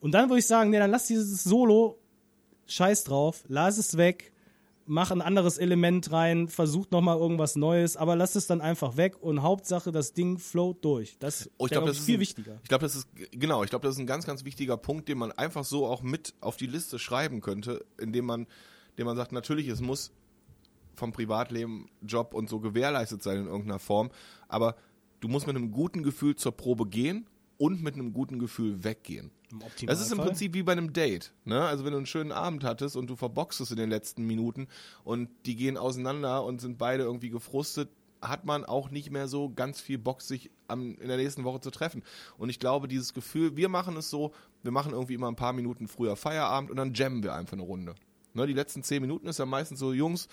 Und 0.00 0.12
dann 0.12 0.30
würde 0.30 0.38
ich 0.38 0.46
sagen, 0.46 0.70
nee, 0.70 0.78
dann 0.78 0.90
lass 0.92 1.06
dieses 1.08 1.42
Solo, 1.44 1.98
scheiß 2.70 3.04
drauf, 3.04 3.44
lass 3.48 3.78
es 3.78 3.96
weg, 3.96 4.32
mach 4.86 5.10
ein 5.10 5.22
anderes 5.22 5.58
Element 5.58 6.10
rein, 6.10 6.48
versuch 6.48 6.90
nochmal 6.90 7.18
irgendwas 7.18 7.56
Neues, 7.56 7.96
aber 7.96 8.16
lass 8.16 8.34
es 8.34 8.46
dann 8.46 8.60
einfach 8.60 8.96
weg 8.96 9.22
und 9.22 9.42
Hauptsache, 9.42 9.92
das 9.92 10.14
Ding 10.14 10.38
float 10.38 10.84
durch. 10.84 11.16
Das 11.18 11.48
Oh, 11.58 11.66
ich 11.66 11.70
wäre 11.70 11.80
glaube, 11.80 11.88
das 11.88 11.98
ist 11.98 12.06
viel 12.06 12.16
ein, 12.16 12.20
wichtiger. 12.20 12.58
Ich 12.62 12.68
glaube, 12.68 12.82
das 12.82 12.96
ist 12.96 13.08
genau. 13.32 13.62
Ich 13.62 13.70
glaube, 13.70 13.86
das 13.86 13.94
ist 13.94 14.00
ein 14.00 14.06
ganz, 14.06 14.26
ganz 14.26 14.44
wichtiger 14.44 14.76
Punkt, 14.76 15.08
den 15.08 15.18
man 15.18 15.32
einfach 15.32 15.64
so 15.64 15.86
auch 15.86 16.02
mit 16.02 16.34
auf 16.40 16.56
die 16.56 16.66
Liste 16.66 16.98
schreiben 16.98 17.40
könnte, 17.40 17.84
indem 17.98 18.26
man, 18.26 18.46
indem 18.90 19.06
man 19.06 19.16
sagt, 19.16 19.32
natürlich, 19.32 19.68
es 19.68 19.80
muss 19.80 20.10
vom 20.96 21.12
Privatleben, 21.12 21.88
Job 22.02 22.34
und 22.34 22.48
so 22.48 22.60
gewährleistet 22.60 23.22
sein 23.22 23.38
in 23.38 23.46
irgendeiner 23.46 23.78
Form, 23.78 24.10
aber 24.48 24.76
du 25.20 25.28
musst 25.28 25.46
mit 25.46 25.56
einem 25.56 25.70
guten 25.70 26.02
Gefühl 26.02 26.34
zur 26.34 26.52
Probe 26.52 26.86
gehen 26.86 27.26
und 27.60 27.82
mit 27.82 27.94
einem 27.94 28.14
guten 28.14 28.38
Gefühl 28.38 28.84
weggehen. 28.84 29.30
Das 29.84 30.00
ist 30.00 30.10
im. 30.12 30.18
Prinzip 30.18 30.54
wie 30.54 30.62
bei 30.62 30.72
einem 30.72 30.94
Date. 30.94 31.34
Ne? 31.44 31.62
Also 31.62 31.84
wenn 31.84 31.92
du 31.92 31.98
einen 31.98 32.06
schönen 32.06 32.32
Abend 32.32 32.64
hattest 32.64 32.96
und 32.96 33.08
du 33.08 33.16
verboxst 33.16 33.60
es 33.60 33.70
in 33.70 33.76
den 33.76 33.90
letzten 33.90 34.26
Minuten 34.26 34.66
und 35.04 35.28
die 35.44 35.56
gehen 35.56 35.76
auseinander 35.76 36.42
und 36.42 36.62
sind 36.62 36.78
beide 36.78 37.02
irgendwie 37.02 37.28
gefrustet, 37.28 37.90
hat 38.22 38.46
man 38.46 38.64
auch 38.64 38.90
nicht 38.90 39.10
mehr 39.10 39.28
so 39.28 39.50
ganz 39.50 39.78
viel 39.78 39.98
Bock, 39.98 40.22
sich 40.22 40.50
am, 40.68 40.96
in 40.96 41.08
der 41.08 41.18
nächsten 41.18 41.44
Woche 41.44 41.60
zu 41.60 41.70
treffen. 41.70 42.02
Und 42.38 42.48
ich 42.48 42.60
glaube, 42.60 42.88
dieses 42.88 43.12
Gefühl, 43.12 43.56
wir 43.56 43.68
machen 43.68 43.94
es 43.98 44.08
so, 44.08 44.32
wir 44.62 44.72
machen 44.72 44.92
irgendwie 44.92 45.14
immer 45.14 45.28
ein 45.28 45.36
paar 45.36 45.52
Minuten 45.52 45.86
früher 45.86 46.16
Feierabend 46.16 46.70
und 46.70 46.78
dann 46.78 46.94
jammen 46.94 47.22
wir 47.22 47.34
einfach 47.34 47.54
eine 47.54 47.62
Runde. 47.62 47.94
Ne? 48.32 48.46
Die 48.46 48.54
letzten 48.54 48.82
zehn 48.82 49.02
Minuten 49.02 49.26
ist 49.26 49.38
ja 49.38 49.46
meistens 49.46 49.80
so, 49.80 49.92
Jungs, 49.92 50.28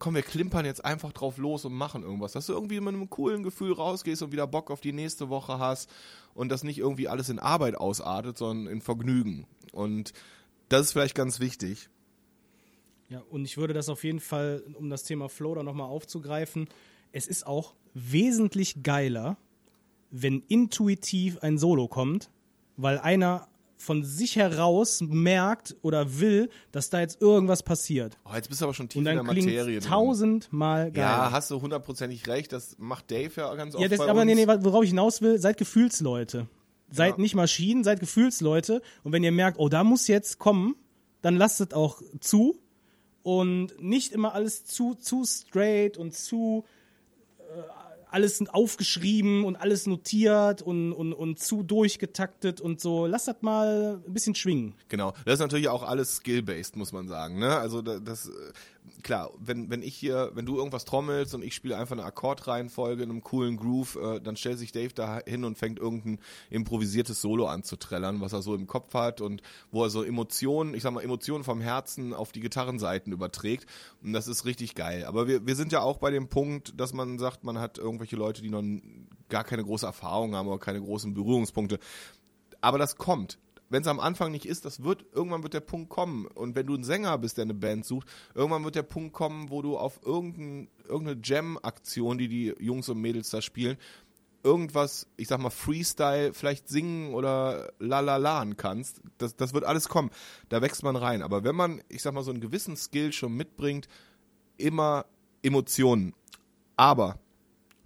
komm, 0.00 0.14
wir 0.16 0.22
klimpern 0.22 0.64
jetzt 0.64 0.84
einfach 0.84 1.12
drauf 1.12 1.36
los 1.36 1.64
und 1.64 1.74
machen 1.74 2.02
irgendwas. 2.02 2.32
Dass 2.32 2.46
du 2.46 2.54
irgendwie 2.54 2.80
mit 2.80 2.94
einem 2.94 3.08
coolen 3.08 3.44
Gefühl 3.44 3.74
rausgehst 3.74 4.22
und 4.22 4.32
wieder 4.32 4.48
Bock 4.48 4.72
auf 4.72 4.80
die 4.80 4.92
nächste 4.92 5.28
Woche 5.28 5.60
hast 5.60 5.88
und 6.34 6.48
das 6.48 6.64
nicht 6.64 6.78
irgendwie 6.78 7.06
alles 7.06 7.28
in 7.28 7.38
Arbeit 7.38 7.76
ausartet, 7.76 8.36
sondern 8.36 8.72
in 8.72 8.80
Vergnügen. 8.80 9.46
Und 9.72 10.12
das 10.68 10.86
ist 10.86 10.92
vielleicht 10.92 11.14
ganz 11.14 11.38
wichtig. 11.38 11.90
Ja, 13.10 13.22
und 13.28 13.44
ich 13.44 13.58
würde 13.58 13.74
das 13.74 13.88
auf 13.88 14.02
jeden 14.02 14.20
Fall, 14.20 14.64
um 14.74 14.88
das 14.88 15.04
Thema 15.04 15.28
Flow 15.28 15.54
da 15.54 15.62
nochmal 15.62 15.88
aufzugreifen, 15.88 16.68
es 17.12 17.26
ist 17.26 17.46
auch 17.46 17.74
wesentlich 17.92 18.82
geiler, 18.82 19.36
wenn 20.10 20.42
intuitiv 20.48 21.38
ein 21.38 21.58
Solo 21.58 21.88
kommt, 21.88 22.30
weil 22.76 22.98
einer 22.98 23.49
von 23.80 24.04
sich 24.04 24.36
heraus 24.36 25.00
merkt 25.00 25.74
oder 25.82 26.20
will, 26.20 26.50
dass 26.70 26.90
da 26.90 27.00
jetzt 27.00 27.20
irgendwas 27.22 27.62
passiert. 27.62 28.18
Oh, 28.24 28.34
jetzt 28.34 28.48
bist 28.48 28.60
du 28.60 28.66
aber 28.66 28.74
schon 28.74 28.88
tief 28.88 28.98
in 28.98 29.04
der 29.06 29.22
Materie 29.22 29.80
tausendmal 29.80 30.92
geiler. 30.92 31.06
Ja, 31.24 31.32
hast 31.32 31.50
du 31.50 31.60
hundertprozentig 31.60 32.26
recht. 32.28 32.52
Das 32.52 32.76
macht 32.78 33.10
Dave 33.10 33.30
ja 33.36 33.54
ganz 33.54 33.74
oft 33.74 33.82
Ja, 33.82 33.88
das, 33.88 34.00
aber 34.00 34.20
uns. 34.22 34.26
nee, 34.26 34.34
nee, 34.34 34.46
worauf 34.46 34.84
ich 34.84 34.90
hinaus 34.90 35.22
will, 35.22 35.38
seid 35.38 35.56
Gefühlsleute. 35.56 36.46
Seid 36.90 37.16
Ja. 37.16 37.20
nicht 37.22 37.34
Maschinen, 37.34 37.82
seid 37.84 38.00
Gefühlsleute. 38.00 38.82
Und 39.04 39.12
wenn 39.12 39.22
ihr 39.24 39.32
merkt, 39.32 39.58
oh, 39.58 39.68
da 39.68 39.82
muss 39.84 40.08
jetzt 40.08 40.38
kommen, 40.38 40.74
dann 41.22 41.36
lasst 41.36 41.60
es 41.60 41.72
auch 41.72 42.02
zu. 42.20 42.58
Und 43.22 43.80
nicht 43.82 44.12
immer 44.12 44.34
alles 44.34 44.64
zu, 44.64 44.94
zu 44.94 45.24
straight 45.24 45.96
und 45.96 46.14
zu 46.14 46.64
alles 48.12 48.40
aufgeschrieben 48.48 49.44
und 49.44 49.56
alles 49.56 49.86
notiert 49.86 50.62
und, 50.62 50.92
und, 50.92 51.12
und 51.12 51.38
zu 51.38 51.62
durchgetaktet 51.62 52.60
und 52.60 52.80
so. 52.80 53.06
Lasst 53.06 53.28
das 53.28 53.36
mal 53.42 54.00
ein 54.06 54.12
bisschen 54.12 54.34
schwingen. 54.34 54.74
Genau. 54.88 55.12
Das 55.24 55.34
ist 55.34 55.40
natürlich 55.40 55.68
auch 55.68 55.82
alles 55.82 56.16
skill-based, 56.16 56.76
muss 56.76 56.92
man 56.92 57.08
sagen. 57.08 57.38
Ne? 57.38 57.56
Also 57.56 57.82
da- 57.82 57.98
das, 58.00 58.28
äh, 58.28 58.30
klar, 59.02 59.30
wenn, 59.38 59.70
wenn 59.70 59.82
ich 59.82 59.96
hier, 59.96 60.30
wenn 60.34 60.46
du 60.46 60.56
irgendwas 60.56 60.84
trommelst 60.84 61.34
und 61.34 61.42
ich 61.42 61.54
spiele 61.54 61.76
einfach 61.76 61.96
eine 61.96 62.04
Akkordreihenfolge 62.04 63.02
in 63.02 63.10
einem 63.10 63.22
coolen 63.22 63.56
Groove, 63.56 63.96
äh, 63.96 64.20
dann 64.20 64.36
stellt 64.36 64.58
sich 64.58 64.72
Dave 64.72 64.92
da 64.94 65.20
hin 65.26 65.44
und 65.44 65.58
fängt 65.58 65.78
irgendein 65.78 66.18
improvisiertes 66.50 67.20
Solo 67.20 67.46
an 67.46 67.62
zu 67.62 67.76
trällern, 67.76 68.20
was 68.20 68.32
er 68.32 68.42
so 68.42 68.54
im 68.54 68.66
Kopf 68.66 68.94
hat 68.94 69.20
und 69.20 69.42
wo 69.70 69.84
er 69.84 69.90
so 69.90 70.02
Emotionen, 70.02 70.74
ich 70.74 70.82
sag 70.82 70.92
mal, 70.92 71.02
Emotionen 71.02 71.44
vom 71.44 71.60
Herzen 71.60 72.14
auf 72.14 72.32
die 72.32 72.40
Gitarrenseiten 72.40 73.12
überträgt. 73.12 73.66
Und 74.02 74.12
das 74.12 74.28
ist 74.28 74.44
richtig 74.44 74.74
geil. 74.74 75.04
Aber 75.04 75.26
wir, 75.26 75.46
wir 75.46 75.56
sind 75.56 75.72
ja 75.72 75.80
auch 75.80 75.98
bei 75.98 76.10
dem 76.10 76.28
Punkt, 76.28 76.78
dass 76.78 76.92
man 76.92 77.18
sagt, 77.18 77.44
man 77.44 77.58
hat 77.58 77.78
irgendwelche 77.78 78.16
Leute, 78.16 78.42
die 78.42 78.50
noch 78.50 78.62
gar 79.28 79.44
keine 79.44 79.64
große 79.64 79.86
Erfahrung 79.86 80.34
haben 80.34 80.48
oder 80.48 80.58
keine 80.58 80.80
großen 80.80 81.14
Berührungspunkte. 81.14 81.78
Aber 82.60 82.78
das 82.78 82.96
kommt. 82.96 83.38
Wenn 83.70 83.82
es 83.82 83.88
am 83.88 84.00
Anfang 84.00 84.32
nicht 84.32 84.46
ist, 84.46 84.64
das 84.64 84.82
wird, 84.82 85.06
irgendwann 85.12 85.44
wird 85.44 85.54
der 85.54 85.60
Punkt 85.60 85.88
kommen. 85.88 86.26
Und 86.26 86.56
wenn 86.56 86.66
du 86.66 86.74
ein 86.74 86.84
Sänger 86.84 87.16
bist, 87.18 87.38
der 87.38 87.44
eine 87.44 87.54
Band 87.54 87.86
sucht, 87.86 88.08
irgendwann 88.34 88.64
wird 88.64 88.74
der 88.74 88.82
Punkt 88.82 89.12
kommen, 89.12 89.48
wo 89.48 89.62
du 89.62 89.78
auf 89.78 90.00
irgendein, 90.04 90.68
irgendeine 90.88 91.20
Jam-Aktion, 91.22 92.18
die 92.18 92.28
die 92.28 92.54
Jungs 92.58 92.88
und 92.88 93.00
Mädels 93.00 93.30
da 93.30 93.40
spielen, 93.40 93.78
irgendwas, 94.42 95.06
ich 95.16 95.28
sag 95.28 95.40
mal, 95.40 95.50
Freestyle 95.50 96.34
vielleicht 96.34 96.68
singen 96.68 97.14
oder 97.14 97.72
lalalaen 97.78 98.56
kannst. 98.56 99.00
Das, 99.18 99.36
das 99.36 99.54
wird 99.54 99.64
alles 99.64 99.88
kommen. 99.88 100.10
Da 100.48 100.62
wächst 100.62 100.82
man 100.82 100.96
rein. 100.96 101.22
Aber 101.22 101.44
wenn 101.44 101.54
man, 101.54 101.80
ich 101.88 102.02
sag 102.02 102.12
mal, 102.12 102.24
so 102.24 102.32
einen 102.32 102.40
gewissen 102.40 102.76
Skill 102.76 103.12
schon 103.12 103.36
mitbringt, 103.36 103.88
immer 104.56 105.06
Emotionen. 105.42 106.14
Aber 106.76 107.20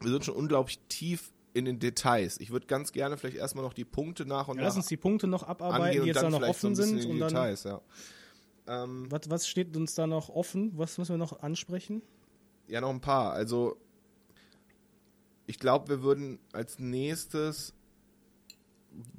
wir 0.01 0.11
sind 0.11 0.25
schon 0.25 0.37
unglaublich 0.37 0.79
tief 0.89 1.34
in 1.55 1.65
den 1.65 1.79
Details. 1.79 2.39
Ich 2.41 2.51
würde 2.51 2.67
ganz 2.67 2.93
gerne 2.93 3.17
vielleicht 3.17 3.37
erstmal 3.37 3.65
noch 3.65 3.73
die 3.73 3.85
Punkte 3.85 4.27
nach 4.27 4.49
und 4.49 4.59
Ja, 4.59 4.65
lass 4.65 4.75
nach 4.75 4.79
uns 4.79 4.89
die 4.89 4.97
Punkte 4.97 5.27
noch 5.27 5.45
abarbeiten, 5.45 6.03
die 6.03 6.09
jetzt 6.09 6.23
da 6.23 6.29
noch 6.29 6.41
so 6.41 6.47
offen 6.47 6.71
bisschen 6.75 6.99
sind. 6.99 7.05
in 7.05 7.11
Und 7.13 7.21
dann, 7.21 7.29
Details, 7.31 7.65
ja. 7.65 7.81
Ähm, 8.67 9.07
was, 9.11 9.31
was 9.31 9.49
steht 9.49 9.75
uns 9.77 9.95
da 9.95 10.07
noch 10.07 10.29
offen? 10.29 10.73
Was 10.77 10.99
müssen 10.99 11.15
wir 11.15 11.19
noch 11.19 11.41
ansprechen? 11.41 12.03
ja, 12.67 12.81
noch 12.81 12.91
ein 12.91 13.01
paar. 13.01 13.33
Also, 13.33 13.77
ich 15.47 15.59
glaube, 15.59 15.89
wir 15.89 16.03
würden 16.03 16.39
als 16.53 16.79
nächstes, 16.79 17.75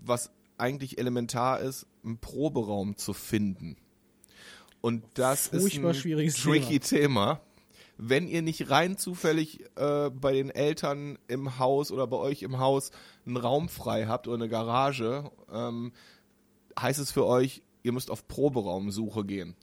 was 0.03 0.31
eigentlich 0.57 0.97
elementar 0.97 1.59
ist, 1.59 1.85
einen 2.03 2.17
Proberaum 2.17 2.97
zu 2.97 3.13
finden. 3.13 3.77
Und 4.81 5.03
das 5.15 5.47
Furchtbar 5.47 5.91
ist 5.91 5.97
ein 5.97 6.01
schwieriges 6.01 6.35
tricky 6.35 6.79
Thema. 6.79 7.41
Wenn 7.97 8.27
ihr 8.27 8.41
nicht 8.41 8.69
rein 8.69 8.97
zufällig 8.97 9.61
äh, 9.75 10.09
bei 10.09 10.33
den 10.33 10.49
Eltern 10.49 11.17
im 11.27 11.59
Haus 11.59 11.91
oder 11.91 12.07
bei 12.07 12.17
euch 12.17 12.43
im 12.43 12.59
Haus 12.59 12.91
einen 13.25 13.37
Raum 13.37 13.69
frei 13.69 14.05
habt 14.05 14.27
oder 14.27 14.35
eine 14.35 14.49
Garage, 14.49 15.31
ähm, 15.51 15.93
heißt 16.79 16.99
es 16.99 17.11
für 17.11 17.25
euch, 17.25 17.61
ihr 17.83 17.93
müsst 17.93 18.11
auf 18.11 18.27
Proberaumsuche 18.27 19.23
gehen. 19.23 19.55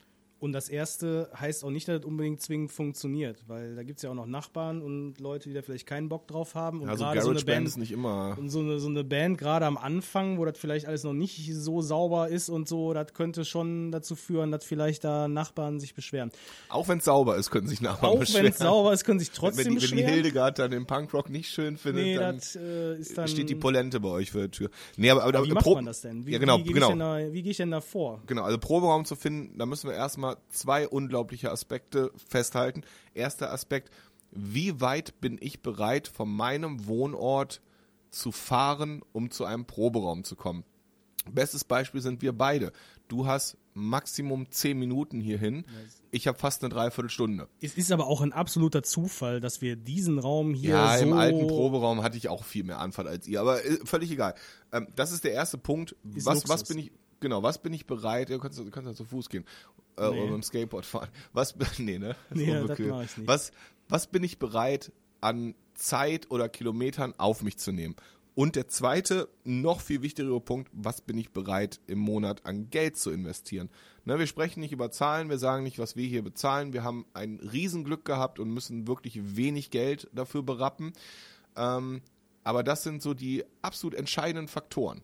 Und 0.43 0.53
das 0.53 0.69
erste 0.69 1.31
heißt 1.39 1.63
auch 1.65 1.71
nicht, 1.71 1.87
dass 1.87 2.01
es 2.01 2.05
unbedingt 2.05 2.41
zwingend 2.41 2.73
funktioniert, 2.73 3.45
weil 3.47 3.77
da 3.77 3.85
gibt 3.85 3.99
es 3.99 4.03
ja 4.03 4.11
auch 4.11 4.15
noch 4.17 4.27
Nachbarn 4.27 4.83
und 4.83 5.21
Leute, 5.21 5.49
die 5.49 5.55
da 5.55 5.63
vielleicht 5.63 5.87
keinen 5.87 6.09
Bock 6.09 6.27
drauf 6.27 6.57
haben. 6.57 6.81
Und 6.81 6.89
Also 6.89 7.05
gerade 7.05 7.21
so 7.21 7.29
eine 7.31 7.35
GarageBand 7.37 7.57
Band, 7.59 7.69
ist 7.69 7.77
nicht 7.77 7.93
immer. 7.93 8.37
und 8.37 8.49
so 8.49 8.59
eine, 8.59 8.81
so 8.81 8.89
eine 8.89 9.05
Band, 9.05 9.39
gerade 9.39 9.67
am 9.67 9.77
Anfang, 9.77 10.39
wo 10.39 10.45
das 10.45 10.59
vielleicht 10.59 10.87
alles 10.87 11.05
noch 11.05 11.13
nicht 11.13 11.49
so 11.55 11.81
sauber 11.81 12.29
ist 12.29 12.49
und 12.49 12.67
so, 12.69 12.93
das 12.93 13.15
könnte 13.15 13.45
schon 13.45 13.93
dazu 13.93 14.17
führen, 14.17 14.51
dass 14.51 14.65
vielleicht 14.65 15.05
da 15.05 15.29
Nachbarn 15.29 15.79
sich 15.79 15.95
beschweren. 15.95 16.33
Auch 16.71 16.89
wenn 16.89 16.99
es 16.99 17.05
sauber 17.05 17.37
ist, 17.37 17.53
können 17.53 17.69
sich 17.69 17.81
Nachbarn 17.81 18.11
Auch 18.11 18.19
beschweren. 18.19 18.47
wenn 18.47 18.53
es 18.53 18.59
sauber 18.59 18.93
ist, 18.93 19.05
können 19.05 19.21
sich 19.21 19.29
wenn 19.29 19.35
trotzdem 19.37 19.63
die, 19.63 19.69
wenn 19.69 19.75
die 19.81 19.87
beschweren. 19.95 20.13
Hildegard 20.13 20.59
dann 20.59 20.73
den 20.73 20.87
Punkrock 20.87 21.31
nicht 21.31 21.51
schön 21.51 21.77
findet, 21.77 22.03
nee, 22.05 22.17
dann, 22.17 22.35
das 22.39 22.57
äh, 22.57 22.99
dann. 23.15 23.29
steht 23.29 23.49
die 23.49 23.55
Polente 23.55 24.01
bei 24.01 24.09
euch 24.09 24.33
vor 24.33 24.41
der 24.41 24.51
Tür. 24.51 24.71
Nee, 24.97 25.09
aber, 25.11 25.23
aber, 25.23 25.39
Aber 25.39 25.47
wie 25.47 25.53
macht 25.53 25.63
Pro- 25.65 25.75
man 25.77 25.85
das 25.87 26.01
denn? 26.01 26.27
Wie, 26.27 26.33
ja, 26.33 26.39
genau, 26.39 26.59
wie 26.59 26.65
gehe 26.65 26.73
genau. 26.73 26.87
ich, 26.89 26.93
denn 26.95 26.99
da- 26.99 27.33
wie 27.33 27.43
gehe 27.43 27.51
ich 27.53 27.57
denn 27.59 27.71
da 27.71 27.81
vor? 27.81 28.21
Genau, 28.27 28.43
also 28.43 28.59
Proberaum 28.59 29.05
zu 29.05 29.15
finden, 29.15 29.57
da 29.57 29.67
müssen 29.67 29.89
wir 29.89 29.95
erstmal 29.95 30.32
zwei 30.49 30.89
unglaubliche 30.89 31.51
Aspekte 31.51 32.13
festhalten. 32.29 32.83
Erster 33.15 33.53
Aspekt, 33.53 33.91
wie 34.31 34.81
weit 34.81 35.21
bin 35.21 35.39
ich 35.41 35.61
bereit, 35.61 36.09
von 36.09 36.31
meinem 36.31 36.87
Wohnort 36.87 37.61
zu 38.11 38.33
fahren, 38.33 39.03
um 39.13 39.31
zu 39.31 39.45
einem 39.45 39.67
Proberaum 39.67 40.25
zu 40.25 40.37
kommen? 40.37 40.65
Bestes 41.31 41.65
Beispiel 41.65 42.01
sind 42.01 42.23
wir 42.23 42.33
beide. 42.33 42.73
Du 43.09 43.27
hast 43.27 43.57
Maximum 43.75 44.51
zehn 44.51 44.79
Minuten 44.79 45.21
hierhin. 45.21 45.65
Ich 46.11 46.27
habe 46.27 46.39
fast 46.39 46.63
eine 46.63 46.75
Dreiviertelstunde. 46.75 47.49
Es 47.61 47.75
ist 47.75 47.93
aber 47.93 48.07
auch 48.07 48.21
ein 48.21 48.33
absoluter 48.33 48.83
Zufall, 48.83 49.41
dass 49.41 49.61
wir 49.61 49.77
diesen 49.77 50.19
Raum 50.19 50.53
hier 50.53 50.71
Ja, 50.71 50.99
so 50.99 51.05
im 51.05 51.13
alten 51.13 51.47
Proberaum 51.47 52.03
hatte 52.03 52.17
ich 52.17 52.29
auch 52.29 52.45
viel 52.45 52.65
mehr 52.65 52.81
Anfahrt 52.81 53.07
als 53.07 53.27
ihr, 53.29 53.41
aber 53.41 53.65
äh, 53.65 53.79
völlig 53.85 54.11
egal. 54.11 54.35
Ähm, 54.73 54.89
das 54.95 55.13
ist 55.13 55.25
der 55.25 55.33
erste 55.33 55.59
Punkt. 55.59 55.97
Was, 56.03 56.49
was 56.49 56.65
bin 56.65 56.79
ich, 56.79 56.93
genau, 57.23 57.43
was 57.43 57.63
bin 57.63 57.73
ich 57.73 57.87
bereit, 57.87 58.29
du 58.29 58.39
kannst, 58.39 58.59
du 58.59 58.71
kannst 58.71 58.89
ja 58.89 58.95
zu 58.95 59.05
Fuß 59.07 59.31
gehen 59.31 59.45
äh, 59.97 60.03
Nee. 60.03 60.07
oder 60.09 60.25
mit 60.25 60.35
dem 60.35 60.43
Skateboard 60.43 60.85
fahren. 60.85 61.09
Was, 61.33 61.55
nee, 61.79 61.99
ne? 61.99 62.15
Das 62.29 62.39
Nee, 62.39 62.53
das 62.53 62.79
mach 62.79 63.03
ich 63.03 63.17
nicht. 63.17 63.27
Was, 63.29 63.53
was 63.89 64.07
bin 64.09 64.23
ich 64.25 64.39
bereit, 64.39 64.93
an 65.21 65.55
Zeit 65.75 66.31
oder 66.31 66.49
Kilometern 66.49 67.15
auf 67.17 67.43
mich 67.43 67.59
zu 67.59 67.73
nehmen? 67.73 67.97
Und 68.35 68.57
der 68.57 68.67
zweite, 68.67 69.29
noch 69.45 69.81
viel 69.83 70.01
wichtigere 70.01 70.41
Punkt, 70.41 70.71
was 70.73 71.03
bin 71.03 71.19
ich 71.19 71.31
bereit 71.33 71.81
im 71.87 71.99
Monat 71.99 72.47
an 72.47 72.71
Geld 72.71 72.97
zu 72.97 73.11
investieren? 73.11 73.69
Ne, 74.07 74.19
wir 74.19 74.27
sprechen 74.27 74.61
nicht 74.61 74.73
über 74.73 74.91
Zahlen, 74.91 75.29
wir 75.29 75.37
sagen 75.39 75.65
nicht, 75.65 75.79
was 75.79 75.97
wir 75.97 76.07
hier 76.07 76.23
bezahlen. 76.23 76.73
Wir 76.73 76.83
haben 76.83 77.05
ein 77.13 77.39
Riesenglück 77.41 78.07
gehabt 78.07 78.39
und 78.39 78.51
müssen 78.51 78.87
wirklich 78.87 79.37
wenig 79.37 79.71
Geld 79.71 80.09
dafür 80.15 80.43
berappen. 80.43 80.95
Ähm, 81.57 82.01
aber 82.43 82.63
das 82.63 82.83
sind 82.83 83.03
so 83.03 83.13
die 83.15 83.45
absolut 83.61 83.95
entscheidenden 83.95 84.49
Faktoren. 84.49 85.03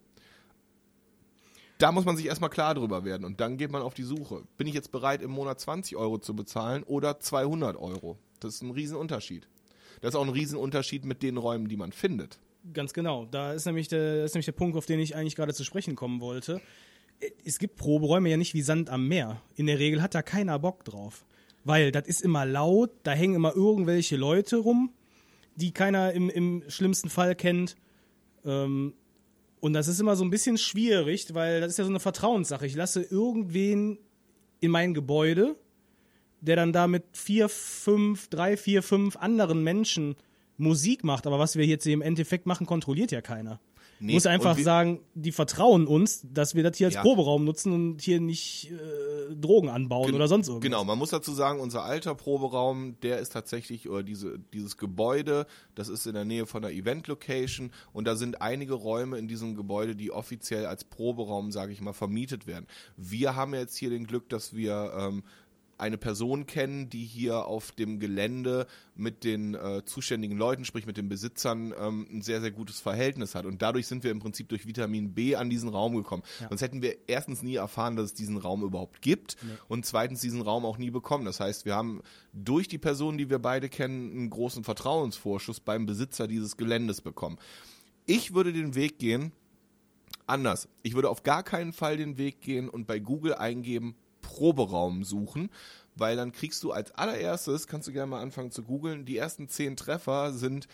Da 1.79 1.93
muss 1.93 2.05
man 2.05 2.17
sich 2.17 2.27
erstmal 2.27 2.51
klar 2.51 2.75
drüber 2.75 3.05
werden 3.05 3.25
und 3.25 3.41
dann 3.41 3.57
geht 3.57 3.71
man 3.71 3.83
auf 3.83 3.95
die 3.95 4.03
Suche. 4.03 4.43
Bin 4.57 4.67
ich 4.67 4.75
jetzt 4.75 4.91
bereit, 4.91 5.23
im 5.23 5.31
Monat 5.31 5.61
20 5.61 5.97
Euro 5.97 6.19
zu 6.19 6.35
bezahlen 6.35 6.83
oder 6.83 7.21
200 7.21 7.77
Euro? 7.77 8.19
Das 8.41 8.55
ist 8.55 8.63
ein 8.63 8.73
Riesenunterschied. 8.73 9.47
Das 10.01 10.11
ist 10.11 10.15
auch 10.17 10.25
ein 10.25 10.29
Riesenunterschied 10.29 11.05
mit 11.05 11.23
den 11.23 11.37
Räumen, 11.37 11.69
die 11.69 11.77
man 11.77 11.93
findet. 11.93 12.39
Ganz 12.73 12.93
genau. 12.93 13.27
Da 13.27 13.53
ist 13.53 13.65
nämlich, 13.65 13.87
der, 13.89 14.25
ist 14.25 14.35
nämlich 14.35 14.47
der 14.47 14.53
Punkt, 14.53 14.77
auf 14.77 14.87
den 14.87 14.99
ich 14.99 15.15
eigentlich 15.15 15.37
gerade 15.37 15.55
zu 15.55 15.65
sprechen 15.65 15.95
kommen 15.95 16.21
wollte. 16.21 16.61
Es 17.45 17.59
gibt 17.59 17.77
Proberäume 17.77 18.29
ja 18.29 18.37
nicht 18.37 18.55
wie 18.55 18.63
Sand 18.63 18.91
am 18.91 19.07
Meer. 19.07 19.41
In 19.55 19.67
der 19.67 19.79
Regel 19.79 20.03
hat 20.03 20.15
da 20.15 20.23
keiner 20.23 20.59
Bock 20.59 20.85
drauf. 20.85 21.25
Weil 21.65 21.93
das 21.93 22.07
ist 22.07 22.23
immer 22.23 22.45
laut, 22.45 22.91
da 23.03 23.13
hängen 23.13 23.35
immer 23.35 23.55
irgendwelche 23.55 24.17
Leute 24.17 24.57
rum, 24.57 24.91
die 25.57 25.73
keiner 25.73 26.13
im, 26.13 26.29
im 26.31 26.63
schlimmsten 26.69 27.09
Fall 27.09 27.35
kennt. 27.35 27.77
Ähm, 28.45 28.95
und 29.61 29.73
das 29.73 29.89
ist 29.89 30.01
immer 30.01 30.17
so 30.17 30.25
ein 30.25 30.31
bisschen 30.31 30.59
schwierig, 30.59 31.35
weil 31.35 31.61
das 31.61 31.73
ist 31.73 31.79
ja 31.79 31.85
so 31.85 31.91
eine 31.91 32.01
Vertrauenssache. 32.01 32.67
Ich 32.67 32.75
lasse 32.75 33.03
irgendwen 33.03 33.99
in 34.61 34.71
mein 34.71 34.95
Gebäude, 34.95 35.57
der 36.41 36.57
dann 36.57 36.73
da 36.73 36.87
mit 36.87 37.05
vier, 37.13 37.49
fünf, 37.49 38.29
drei, 38.29 38.57
vier, 38.57 38.83
fünf 38.83 39.17
anderen 39.17 39.63
Menschen 39.63 40.17
Musik 40.57 41.05
macht. 41.05 41.27
Aber 41.27 41.39
was 41.39 41.57
wir 41.57 41.67
jetzt 41.67 41.87
im 41.87 42.03
Endeffekt 42.03 42.47
machen, 42.47 42.67
kontrolliert 42.67 43.11
ja 43.11 43.21
keiner. 43.21 43.61
Nee, 44.01 44.15
muss 44.15 44.27
einfach 44.27 44.57
sagen, 44.59 45.01
die 45.15 45.33
vertrauen 45.33 45.87
uns, 45.87 46.25
dass 46.33 46.55
wir 46.55 46.63
das 46.63 46.77
hier 46.77 46.87
als 46.87 46.95
Ja. 46.95 47.03
Proberaum 47.03 47.45
nutzen 47.45 47.73
und 47.73 48.01
hier 48.01 48.21
nicht 48.21 48.71
äh, 48.71 49.35
Drogen 49.35 49.69
anbauen 49.69 50.07
Gen- 50.07 50.15
oder 50.15 50.29
sonst 50.29 50.49
irgendwas. 50.49 50.65
Genau, 50.65 50.85
man 50.85 50.99
muss 50.99 51.11
dazu 51.11 51.33
sagen, 51.33 51.61
unser 51.61 51.85
alter 51.85 52.15
Proberaum, 52.15 52.99
der 53.01 53.19
ist 53.19 53.33
tatsächlich, 53.33 53.89
oder 53.89 54.03
diese, 54.03 54.39
dieses 54.53 54.77
Gebäude, 54.77 55.47
das 55.75 55.89
ist 55.89 56.07
in 56.07 56.15
der 56.15 56.25
Nähe 56.25 56.47
von 56.47 56.63
der 56.63 56.73
Event-Location 56.73 57.73
und 57.93 58.07
da 58.07 58.17
sind 58.17 58.41
einige 58.41 58.75
Räume 58.75 59.19
in 59.19 59.29
diesem 59.29 59.57
Gebäude, 59.57 59.97
die 59.97 60.11
offiziell 60.11 60.67
als 60.67 60.85
Proberaum, 60.85 61.51
sage 61.51 61.73
ich 61.73 61.81
mal, 61.81 61.93
vermietet 61.93 62.47
werden. 62.47 62.67
Wir 62.97 63.37
haben 63.37 63.55
jetzt 63.55 63.77
hier 63.77 63.91
den 63.91 64.07
Glück, 64.07 64.29
dass 64.29 64.55
wir 64.55 64.93
ähm, 64.97 65.23
eine 65.79 65.97
Person 65.97 66.47
kennen, 66.47 66.91
die 66.91 67.05
hier 67.05 67.47
auf 67.47 67.73
dem 67.73 68.01
Gelände 68.01 68.67
mit 68.95 69.25
den 69.25 69.55
äh, 69.55 69.85
zuständigen 69.85 70.37
Leuten, 70.37 70.65
sprich 70.65 70.87
mit 70.87 70.97
den 70.97 71.09
Besitzern, 71.09 71.73
ähm, 71.79 72.07
ein 72.11 72.23
sehr, 72.23 72.41
sehr 72.41 72.51
gutes 72.51 72.81
Verhältnis 72.81 73.35
hat. 73.35 73.47
Und 73.47 73.63
dadurch 73.63 73.87
sind 73.87 74.05
wir 74.05 74.11
im 74.11 74.19
Prinzip 74.19 74.49
durch 74.49 74.67
Vitamin 74.67 75.15
B 75.15 75.37
an 75.37 75.49
diesen 75.49 75.69
Raum 75.69 75.97
gekommen. 75.97 76.23
Sonst 76.49 76.63
hätten 76.63 76.83
wir 76.83 77.09
erstens 77.09 77.43
nie 77.43 77.55
erfahren, 77.55 77.97
dass 77.97 78.07
es 78.07 78.15
diesen 78.15 78.37
Raum 78.37 78.63
überhaupt 78.63 79.01
gibt 79.03 79.37
und 79.69 79.87
zweitens 79.87 80.21
diesen 80.21 80.43
Raum 80.43 80.67
auch 80.67 80.79
nie 80.79 80.91
bekommen. 80.91 81.25
Das 81.25 81.41
heißt, 81.41 81.65
wir 81.65 81.75
haben 81.75 82.03
durch 82.33 82.69
die 82.69 82.79
Person, 82.79 83.17
die 83.17 83.31
wir 83.31 83.39
beide 83.39 83.69
kennen, 83.69 84.11
einen 84.11 84.31
großen 84.31 84.65
Vertrauensvorschuss 84.65 85.61
beim 85.61 85.87
Besitzer 85.87 86.27
dieses 86.27 86.57
Geländes 86.57 87.01
bekommen. 87.01 87.39
Ich 88.07 88.35
würde 88.35 88.53
den 88.53 88.75
Weg 88.75 88.99
gehen, 88.99 89.33
anders. 90.27 90.69
Ich 90.83 90.95
würde 90.95 91.11
auf 91.11 91.23
gar 91.23 91.43
keinen 91.43 91.73
Fall 91.73 91.97
den 91.97 92.19
Weg 92.19 92.41
gehen 92.41 92.69
und 92.69 92.87
bei 92.87 92.99
Google 92.99 93.35
eingeben, 93.35 93.95
Proberaum 94.29 95.05
suchen, 95.05 95.49
weil 95.97 96.17
dann 96.17 96.33
kriegst 96.33 96.63
du 96.63 96.71
als 96.71 96.93
allererstes, 96.93 97.67
kannst 97.67 97.89
du 97.89 97.93
gerne 97.93 98.11
mal 98.11 98.21
anfangen 98.21 98.51
zu 98.51 98.63
googeln, 98.63 99.07
die 99.07 99.17
ersten 99.17 99.49
zehn 99.49 99.75
Treffer 99.75 100.33
sind 100.33 100.69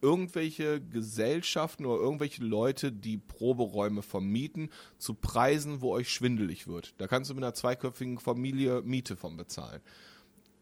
irgendwelche 0.00 0.80
Gesellschaften 0.80 1.86
oder 1.86 2.00
irgendwelche 2.00 2.44
Leute, 2.44 2.92
die 2.92 3.16
Proberäume 3.16 4.02
vermieten, 4.02 4.68
zu 4.98 5.14
Preisen, 5.14 5.80
wo 5.80 5.90
euch 5.90 6.10
schwindelig 6.10 6.68
wird. 6.68 6.94
Da 6.98 7.08
kannst 7.08 7.30
du 7.30 7.34
mit 7.34 7.42
einer 7.42 7.54
zweiköpfigen 7.54 8.18
Familie 8.18 8.82
Miete 8.82 9.16
von 9.16 9.36
bezahlen. 9.36 9.80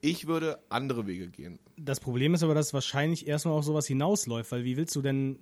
Ich 0.00 0.26
würde 0.26 0.60
andere 0.68 1.06
Wege 1.06 1.28
gehen. 1.28 1.58
Das 1.76 2.00
Problem 2.00 2.32
ist 2.32 2.42
aber, 2.42 2.54
dass 2.54 2.72
wahrscheinlich 2.72 3.26
erstmal 3.26 3.58
auf 3.58 3.64
sowas 3.64 3.86
hinausläuft, 3.86 4.52
weil 4.52 4.64
wie 4.64 4.76
willst 4.76 4.94
du 4.94 5.02
denn. 5.02 5.40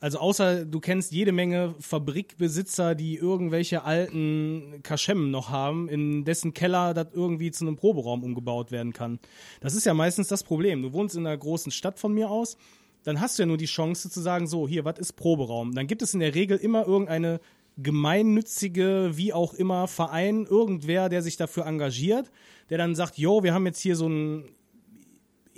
Also 0.00 0.18
außer 0.18 0.64
du 0.64 0.78
kennst 0.78 1.12
jede 1.12 1.32
Menge 1.32 1.74
Fabrikbesitzer, 1.80 2.94
die 2.94 3.16
irgendwelche 3.16 3.82
alten 3.82 4.80
Kaschemmen 4.82 5.30
noch 5.30 5.50
haben, 5.50 5.88
in 5.88 6.24
dessen 6.24 6.54
Keller 6.54 6.94
das 6.94 7.08
irgendwie 7.12 7.50
zu 7.50 7.66
einem 7.66 7.76
Proberaum 7.76 8.22
umgebaut 8.22 8.70
werden 8.70 8.92
kann. 8.92 9.18
Das 9.60 9.74
ist 9.74 9.86
ja 9.86 9.94
meistens 9.94 10.28
das 10.28 10.44
Problem. 10.44 10.82
Du 10.82 10.92
wohnst 10.92 11.16
in 11.16 11.26
einer 11.26 11.36
großen 11.36 11.72
Stadt 11.72 11.98
von 11.98 12.14
mir 12.14 12.30
aus, 12.30 12.56
dann 13.02 13.20
hast 13.20 13.38
du 13.38 13.42
ja 13.42 13.46
nur 13.46 13.56
die 13.56 13.66
Chance 13.66 14.10
zu 14.10 14.20
sagen, 14.20 14.46
so, 14.46 14.68
hier, 14.68 14.84
was 14.84 14.98
ist 14.98 15.14
Proberaum? 15.14 15.74
Dann 15.74 15.86
gibt 15.86 16.02
es 16.02 16.14
in 16.14 16.20
der 16.20 16.34
Regel 16.34 16.58
immer 16.58 16.86
irgendeine 16.86 17.40
gemeinnützige, 17.76 19.12
wie 19.14 19.32
auch 19.32 19.54
immer, 19.54 19.86
Verein, 19.86 20.44
irgendwer, 20.44 21.08
der 21.08 21.22
sich 21.22 21.36
dafür 21.36 21.66
engagiert, 21.66 22.30
der 22.70 22.78
dann 22.78 22.94
sagt, 22.94 23.18
jo, 23.18 23.42
wir 23.42 23.54
haben 23.54 23.66
jetzt 23.66 23.80
hier 23.80 23.96
so 23.96 24.08
ein 24.08 24.44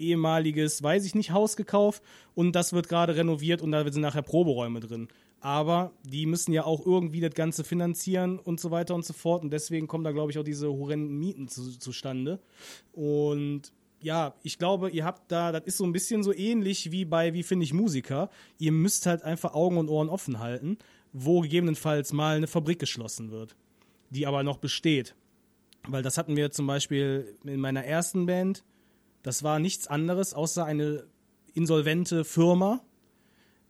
ehemaliges, 0.00 0.82
weiß 0.82 1.04
ich 1.04 1.14
nicht, 1.14 1.32
Haus 1.32 1.56
gekauft 1.56 2.02
und 2.34 2.52
das 2.52 2.72
wird 2.72 2.88
gerade 2.88 3.16
renoviert 3.16 3.62
und 3.62 3.72
da 3.72 3.90
sind 3.90 4.02
nachher 4.02 4.22
Proberäume 4.22 4.80
drin. 4.80 5.08
Aber 5.40 5.92
die 6.02 6.26
müssen 6.26 6.52
ja 6.52 6.64
auch 6.64 6.84
irgendwie 6.84 7.20
das 7.20 7.34
Ganze 7.34 7.64
finanzieren 7.64 8.38
und 8.38 8.60
so 8.60 8.70
weiter 8.70 8.94
und 8.94 9.06
so 9.06 9.14
fort. 9.14 9.42
Und 9.42 9.50
deswegen 9.50 9.86
kommen 9.86 10.04
da, 10.04 10.12
glaube 10.12 10.30
ich, 10.30 10.38
auch 10.38 10.44
diese 10.44 10.68
horrenden 10.68 11.18
Mieten 11.18 11.48
zu, 11.48 11.78
zustande. 11.78 12.40
Und 12.92 13.72
ja, 14.02 14.34
ich 14.42 14.58
glaube, 14.58 14.90
ihr 14.90 15.04
habt 15.04 15.32
da, 15.32 15.50
das 15.52 15.64
ist 15.64 15.78
so 15.78 15.84
ein 15.84 15.92
bisschen 15.92 16.22
so 16.22 16.32
ähnlich 16.34 16.90
wie 16.90 17.06
bei, 17.06 17.32
wie 17.32 17.42
finde 17.42 17.64
ich 17.64 17.72
Musiker. 17.72 18.30
Ihr 18.58 18.72
müsst 18.72 19.06
halt 19.06 19.22
einfach 19.22 19.54
Augen 19.54 19.78
und 19.78 19.88
Ohren 19.88 20.10
offen 20.10 20.40
halten, 20.40 20.76
wo 21.12 21.40
gegebenenfalls 21.40 22.12
mal 22.12 22.36
eine 22.36 22.46
Fabrik 22.46 22.78
geschlossen 22.78 23.30
wird, 23.30 23.56
die 24.10 24.26
aber 24.26 24.42
noch 24.42 24.58
besteht. 24.58 25.14
Weil 25.88 26.02
das 26.02 26.18
hatten 26.18 26.36
wir 26.36 26.50
zum 26.50 26.66
Beispiel 26.66 27.34
in 27.44 27.60
meiner 27.60 27.84
ersten 27.84 28.26
Band. 28.26 28.62
Das 29.22 29.42
war 29.42 29.58
nichts 29.58 29.86
anderes 29.86 30.34
außer 30.34 30.64
eine 30.64 31.04
insolvente 31.54 32.24
Firma, 32.24 32.80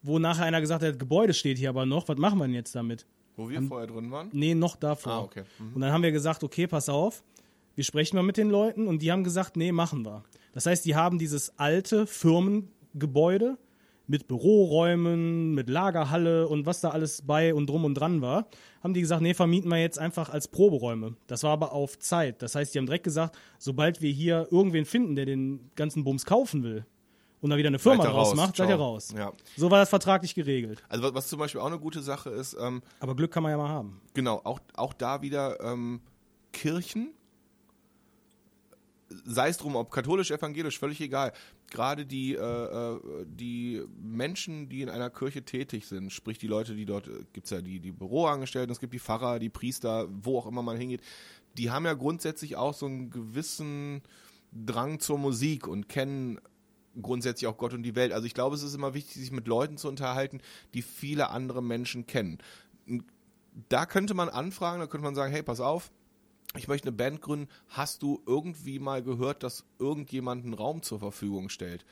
wo 0.02 0.18
nachher 0.18 0.44
einer 0.44 0.60
gesagt 0.60 0.82
hat, 0.82 0.98
Gebäude 0.98 1.34
steht 1.34 1.58
hier 1.58 1.70
aber 1.70 1.86
noch, 1.86 2.08
was 2.08 2.18
machen 2.18 2.38
wir 2.38 2.46
denn 2.46 2.54
jetzt 2.54 2.74
damit? 2.74 3.06
Wo 3.36 3.48
wir 3.48 3.62
vorher 3.62 3.86
drin 3.86 4.10
waren? 4.10 4.28
Nee, 4.32 4.54
noch 4.54 4.76
davor. 4.76 5.12
Ah, 5.12 5.20
okay. 5.22 5.44
Mhm. 5.58 5.74
Und 5.74 5.80
dann 5.80 5.92
haben 5.92 6.02
wir 6.02 6.12
gesagt, 6.12 6.44
okay, 6.44 6.66
pass 6.66 6.88
auf, 6.88 7.22
wir 7.74 7.84
sprechen 7.84 8.16
mal 8.16 8.22
mit 8.22 8.36
den 8.36 8.50
Leuten 8.50 8.86
und 8.86 9.02
die 9.02 9.10
haben 9.10 9.24
gesagt, 9.24 9.56
nee, 9.56 9.72
machen 9.72 10.04
wir. 10.04 10.24
Das 10.52 10.66
heißt, 10.66 10.84
die 10.84 10.94
haben 10.94 11.18
dieses 11.18 11.58
alte 11.58 12.06
Firmengebäude 12.06 13.56
mit 14.10 14.26
Büroräumen, 14.26 15.54
mit 15.54 15.68
Lagerhalle 15.70 16.48
und 16.48 16.66
was 16.66 16.80
da 16.80 16.90
alles 16.90 17.22
bei 17.22 17.54
und 17.54 17.68
drum 17.68 17.84
und 17.84 17.94
dran 17.94 18.20
war, 18.20 18.48
haben 18.82 18.92
die 18.92 19.00
gesagt, 19.02 19.22
nee, 19.22 19.34
vermieten 19.34 19.70
wir 19.70 19.78
jetzt 19.80 20.00
einfach 20.00 20.30
als 20.30 20.48
Proberäume. 20.48 21.14
Das 21.28 21.44
war 21.44 21.52
aber 21.52 21.72
auf 21.72 21.96
Zeit. 22.00 22.42
Das 22.42 22.56
heißt, 22.56 22.74
die 22.74 22.78
haben 22.78 22.86
direkt 22.86 23.04
gesagt, 23.04 23.38
sobald 23.60 24.02
wir 24.02 24.10
hier 24.10 24.48
irgendwen 24.50 24.84
finden, 24.84 25.14
der 25.14 25.26
den 25.26 25.70
ganzen 25.76 26.02
Bums 26.02 26.24
kaufen 26.26 26.64
will 26.64 26.84
und 27.40 27.50
da 27.50 27.56
wieder 27.56 27.68
eine 27.68 27.78
Firma 27.78 28.02
draus 28.04 28.30
raus. 28.30 28.34
macht, 28.36 28.56
seid 28.56 28.68
ihr 28.68 28.74
raus. 28.74 29.14
Ja. 29.16 29.32
So 29.56 29.70
war 29.70 29.78
das 29.78 29.88
vertraglich 29.90 30.34
geregelt. 30.34 30.82
Also 30.88 31.04
was- 31.04 31.14
was 31.14 31.28
zum 31.28 31.38
Beispiel 31.38 31.60
auch 31.60 31.66
eine 31.66 31.78
gute 31.78 32.00
Sache 32.02 32.30
ist, 32.30 32.56
ähm, 32.60 32.82
Aber 32.98 33.14
Glück 33.14 33.30
kann 33.30 33.44
man 33.44 33.52
ja 33.52 33.58
mal 33.58 33.68
haben. 33.68 34.00
Genau, 34.14 34.40
auch, 34.42 34.58
auch 34.74 34.92
da 34.92 35.22
wieder 35.22 35.60
ähm, 35.60 36.00
Kirchen, 36.52 37.12
sei 39.24 39.48
es 39.48 39.56
drum, 39.58 39.76
ob 39.76 39.90
katholisch, 39.90 40.30
evangelisch, 40.30 40.78
völlig 40.78 41.00
egal. 41.00 41.32
Gerade 41.70 42.04
die, 42.04 42.34
äh, 42.34 42.38
äh, 42.40 43.00
die 43.26 43.82
Menschen, 44.02 44.68
die 44.68 44.82
in 44.82 44.88
einer 44.88 45.08
Kirche 45.08 45.44
tätig 45.44 45.86
sind, 45.86 46.12
sprich 46.12 46.38
die 46.38 46.48
Leute, 46.48 46.74
die 46.74 46.84
dort, 46.84 47.08
gibt 47.32 47.44
es 47.44 47.50
ja 47.50 47.60
die, 47.60 47.78
die 47.78 47.92
Büroangestellten, 47.92 48.72
es 48.72 48.80
gibt 48.80 48.92
die 48.92 48.98
Pfarrer, 48.98 49.38
die 49.38 49.48
Priester, 49.48 50.08
wo 50.10 50.38
auch 50.38 50.46
immer 50.46 50.62
man 50.62 50.76
hingeht, 50.76 51.00
die 51.56 51.70
haben 51.70 51.84
ja 51.84 51.94
grundsätzlich 51.94 52.56
auch 52.56 52.74
so 52.74 52.86
einen 52.86 53.10
gewissen 53.10 54.02
Drang 54.52 54.98
zur 54.98 55.18
Musik 55.18 55.68
und 55.68 55.88
kennen 55.88 56.40
grundsätzlich 57.00 57.46
auch 57.46 57.56
Gott 57.56 57.72
und 57.72 57.82
die 57.82 57.94
Welt. 57.94 58.12
Also 58.12 58.26
ich 58.26 58.34
glaube, 58.34 58.56
es 58.56 58.62
ist 58.62 58.74
immer 58.74 58.94
wichtig, 58.94 59.14
sich 59.14 59.30
mit 59.30 59.46
Leuten 59.46 59.76
zu 59.76 59.88
unterhalten, 59.88 60.40
die 60.74 60.82
viele 60.82 61.30
andere 61.30 61.62
Menschen 61.62 62.06
kennen. 62.06 62.38
Da 63.68 63.86
könnte 63.86 64.14
man 64.14 64.28
anfragen, 64.28 64.80
da 64.80 64.86
könnte 64.86 65.04
man 65.04 65.14
sagen, 65.14 65.32
hey, 65.32 65.42
pass 65.42 65.60
auf, 65.60 65.92
ich 66.56 66.68
möchte 66.68 66.88
eine 66.88 66.96
Band 66.96 67.20
gründen. 67.20 67.48
Hast 67.68 68.02
du 68.02 68.22
irgendwie 68.26 68.78
mal 68.78 69.02
gehört, 69.02 69.42
dass 69.42 69.64
irgendjemand 69.78 70.44
einen 70.44 70.54
Raum 70.54 70.82
zur 70.82 70.98
Verfügung 70.98 71.48
stellt? 71.48 71.84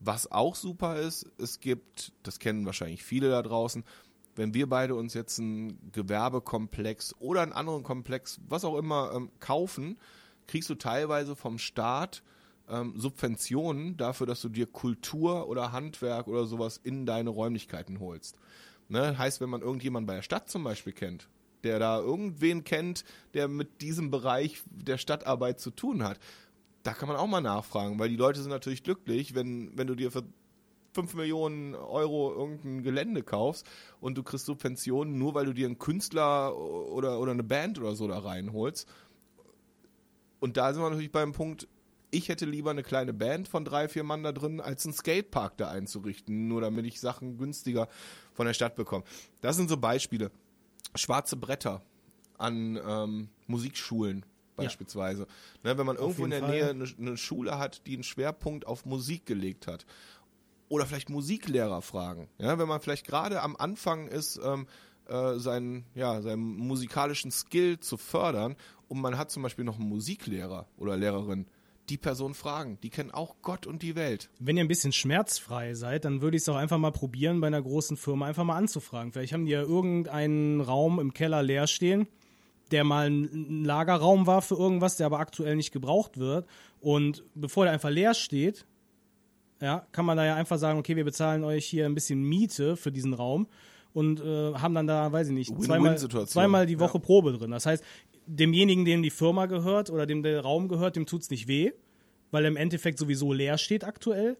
Was 0.00 0.30
auch 0.32 0.54
super 0.54 0.96
ist, 0.96 1.30
es 1.38 1.60
gibt, 1.60 2.12
das 2.22 2.38
kennen 2.38 2.66
wahrscheinlich 2.66 3.04
viele 3.04 3.30
da 3.30 3.42
draußen, 3.42 3.84
wenn 4.34 4.54
wir 4.54 4.68
beide 4.68 4.94
uns 4.94 5.14
jetzt 5.14 5.38
einen 5.38 5.92
Gewerbekomplex 5.92 7.14
oder 7.20 7.42
einen 7.42 7.52
anderen 7.52 7.82
Komplex, 7.82 8.40
was 8.48 8.64
auch 8.64 8.78
immer, 8.78 9.12
ähm, 9.14 9.30
kaufen, 9.40 9.98
kriegst 10.46 10.70
du 10.70 10.74
teilweise 10.74 11.36
vom 11.36 11.58
Staat 11.58 12.22
ähm, 12.68 12.94
Subventionen 12.96 13.96
dafür, 13.96 14.26
dass 14.26 14.40
du 14.40 14.48
dir 14.48 14.66
Kultur 14.66 15.48
oder 15.48 15.72
Handwerk 15.72 16.28
oder 16.28 16.46
sowas 16.46 16.80
in 16.82 17.06
deine 17.06 17.30
Räumlichkeiten 17.30 18.00
holst. 18.00 18.36
Ne? 18.88 19.16
Heißt, 19.18 19.40
wenn 19.40 19.50
man 19.50 19.60
irgendjemanden 19.60 20.06
bei 20.06 20.16
der 20.16 20.22
Stadt 20.22 20.48
zum 20.48 20.64
Beispiel 20.64 20.92
kennt, 20.92 21.28
der 21.64 21.78
da 21.78 21.98
irgendwen 22.00 22.64
kennt, 22.64 23.04
der 23.34 23.48
mit 23.48 23.80
diesem 23.80 24.10
Bereich 24.10 24.62
der 24.70 24.98
Stadtarbeit 24.98 25.60
zu 25.60 25.70
tun 25.70 26.02
hat, 26.02 26.18
da 26.82 26.92
kann 26.92 27.08
man 27.08 27.16
auch 27.16 27.26
mal 27.26 27.40
nachfragen, 27.40 27.98
weil 27.98 28.08
die 28.08 28.16
Leute 28.16 28.40
sind 28.40 28.50
natürlich 28.50 28.82
glücklich, 28.82 29.34
wenn, 29.34 29.76
wenn 29.76 29.86
du 29.86 29.94
dir 29.94 30.10
für 30.10 30.24
5 30.94 31.14
Millionen 31.14 31.74
Euro 31.74 32.34
irgendein 32.34 32.82
Gelände 32.82 33.22
kaufst 33.22 33.66
und 34.00 34.16
du 34.16 34.22
kriegst 34.22 34.46
Subventionen, 34.46 35.18
nur 35.18 35.34
weil 35.34 35.46
du 35.46 35.54
dir 35.54 35.66
einen 35.66 35.78
Künstler 35.78 36.56
oder, 36.56 37.18
oder 37.20 37.32
eine 37.32 37.44
Band 37.44 37.78
oder 37.78 37.94
so 37.94 38.08
da 38.08 38.18
reinholst. 38.18 38.86
Und 40.40 40.56
da 40.56 40.72
sind 40.72 40.82
wir 40.82 40.90
natürlich 40.90 41.12
beim 41.12 41.32
Punkt, 41.32 41.68
ich 42.10 42.28
hätte 42.28 42.44
lieber 42.44 42.70
eine 42.70 42.82
kleine 42.82 43.14
Band 43.14 43.48
von 43.48 43.64
drei, 43.64 43.88
vier 43.88 44.04
Mann 44.04 44.22
da 44.22 44.32
drin, 44.32 44.60
als 44.60 44.84
einen 44.84 44.92
Skatepark 44.92 45.56
da 45.56 45.70
einzurichten, 45.70 46.46
nur 46.46 46.60
damit 46.60 46.84
ich 46.84 47.00
Sachen 47.00 47.38
günstiger 47.38 47.88
von 48.34 48.46
der 48.46 48.52
Stadt 48.52 48.76
bekomme. 48.76 49.04
Das 49.40 49.56
sind 49.56 49.70
so 49.70 49.78
Beispiele. 49.78 50.30
Schwarze 50.94 51.36
Bretter 51.36 51.82
an 52.38 52.78
ähm, 52.86 53.28
Musikschulen 53.46 54.24
beispielsweise. 54.56 55.26
Ne, 55.62 55.78
wenn 55.78 55.86
man 55.86 55.96
irgendwo 55.96 56.24
in 56.24 56.30
der 56.30 56.40
jeden 56.40 56.50
Nähe 56.50 56.64
Fall. 56.64 56.70
eine, 56.70 56.94
eine 56.98 57.16
Schule 57.16 57.58
hat, 57.58 57.86
die 57.86 57.94
einen 57.94 58.02
Schwerpunkt 58.02 58.66
auf 58.66 58.84
Musik 58.84 59.26
gelegt 59.26 59.66
hat. 59.66 59.86
Oder 60.68 60.86
vielleicht 60.86 61.10
Musiklehrer 61.10 61.82
fragen. 61.82 62.28
Ja, 62.38 62.58
wenn 62.58 62.68
man 62.68 62.80
vielleicht 62.80 63.06
gerade 63.06 63.42
am 63.42 63.56
Anfang 63.56 64.08
ist, 64.08 64.40
ähm, 64.42 64.66
äh, 65.06 65.38
seinen, 65.38 65.84
ja, 65.94 66.22
seinen 66.22 66.42
musikalischen 66.42 67.30
Skill 67.30 67.78
zu 67.80 67.96
fördern 67.96 68.56
und 68.88 69.00
man 69.00 69.18
hat 69.18 69.30
zum 69.30 69.42
Beispiel 69.42 69.64
noch 69.64 69.78
einen 69.78 69.88
Musiklehrer 69.88 70.66
oder 70.78 70.96
Lehrerin, 70.96 71.46
die 71.88 71.98
Person 71.98 72.34
fragen. 72.34 72.78
Die 72.82 72.90
kennen 72.90 73.10
auch 73.10 73.36
Gott 73.42 73.66
und 73.66 73.82
die 73.82 73.94
Welt. 73.94 74.30
Wenn 74.38 74.56
ihr 74.56 74.64
ein 74.64 74.68
bisschen 74.68 74.92
schmerzfrei 74.92 75.74
seid, 75.74 76.04
dann 76.04 76.22
würde 76.22 76.36
ich 76.36 76.42
es 76.42 76.48
auch 76.48 76.56
einfach 76.56 76.78
mal 76.78 76.92
probieren, 76.92 77.40
bei 77.40 77.48
einer 77.48 77.62
großen 77.62 77.96
Firma 77.96 78.26
einfach 78.26 78.44
mal 78.44 78.56
anzufragen. 78.56 79.12
Vielleicht 79.12 79.32
haben 79.32 79.46
die 79.46 79.52
ja 79.52 79.62
irgendeinen 79.62 80.60
Raum 80.60 81.00
im 81.00 81.12
Keller 81.12 81.42
leer 81.42 81.66
stehen, 81.66 82.06
der 82.70 82.84
mal 82.84 83.10
ein 83.10 83.64
Lagerraum 83.64 84.26
war 84.26 84.42
für 84.42 84.54
irgendwas, 84.54 84.96
der 84.96 85.06
aber 85.06 85.18
aktuell 85.18 85.56
nicht 85.56 85.72
gebraucht 85.72 86.18
wird. 86.18 86.46
Und 86.80 87.24
bevor 87.34 87.64
der 87.64 87.74
einfach 87.74 87.90
leer 87.90 88.14
steht, 88.14 88.64
ja, 89.60 89.86
kann 89.92 90.04
man 90.04 90.16
da 90.16 90.24
ja 90.24 90.34
einfach 90.34 90.58
sagen, 90.58 90.78
okay, 90.78 90.96
wir 90.96 91.04
bezahlen 91.04 91.44
euch 91.44 91.66
hier 91.66 91.86
ein 91.86 91.94
bisschen 91.94 92.22
Miete 92.22 92.76
für 92.76 92.90
diesen 92.90 93.14
Raum. 93.14 93.46
Und 93.94 94.20
äh, 94.20 94.54
haben 94.54 94.74
dann 94.74 94.86
da, 94.86 95.12
weiß 95.12 95.28
ich 95.28 95.34
nicht, 95.34 95.62
zweimal, 95.62 95.96
zweimal 95.98 96.66
die 96.66 96.78
Woche 96.80 96.98
Ja. 96.98 97.04
Probe 97.04 97.32
drin. 97.32 97.50
Das 97.50 97.66
heißt, 97.66 97.84
demjenigen, 98.26 98.84
dem 98.84 99.02
die 99.02 99.10
Firma 99.10 99.46
gehört 99.46 99.90
oder 99.90 100.06
dem 100.06 100.22
der 100.22 100.40
Raum 100.40 100.68
gehört, 100.68 100.96
dem 100.96 101.06
tut's 101.06 101.30
nicht 101.30 101.48
weh, 101.48 101.72
weil 102.30 102.44
er 102.44 102.48
im 102.48 102.56
Endeffekt 102.56 102.98
sowieso 102.98 103.32
leer 103.32 103.58
steht 103.58 103.84
aktuell. 103.84 104.36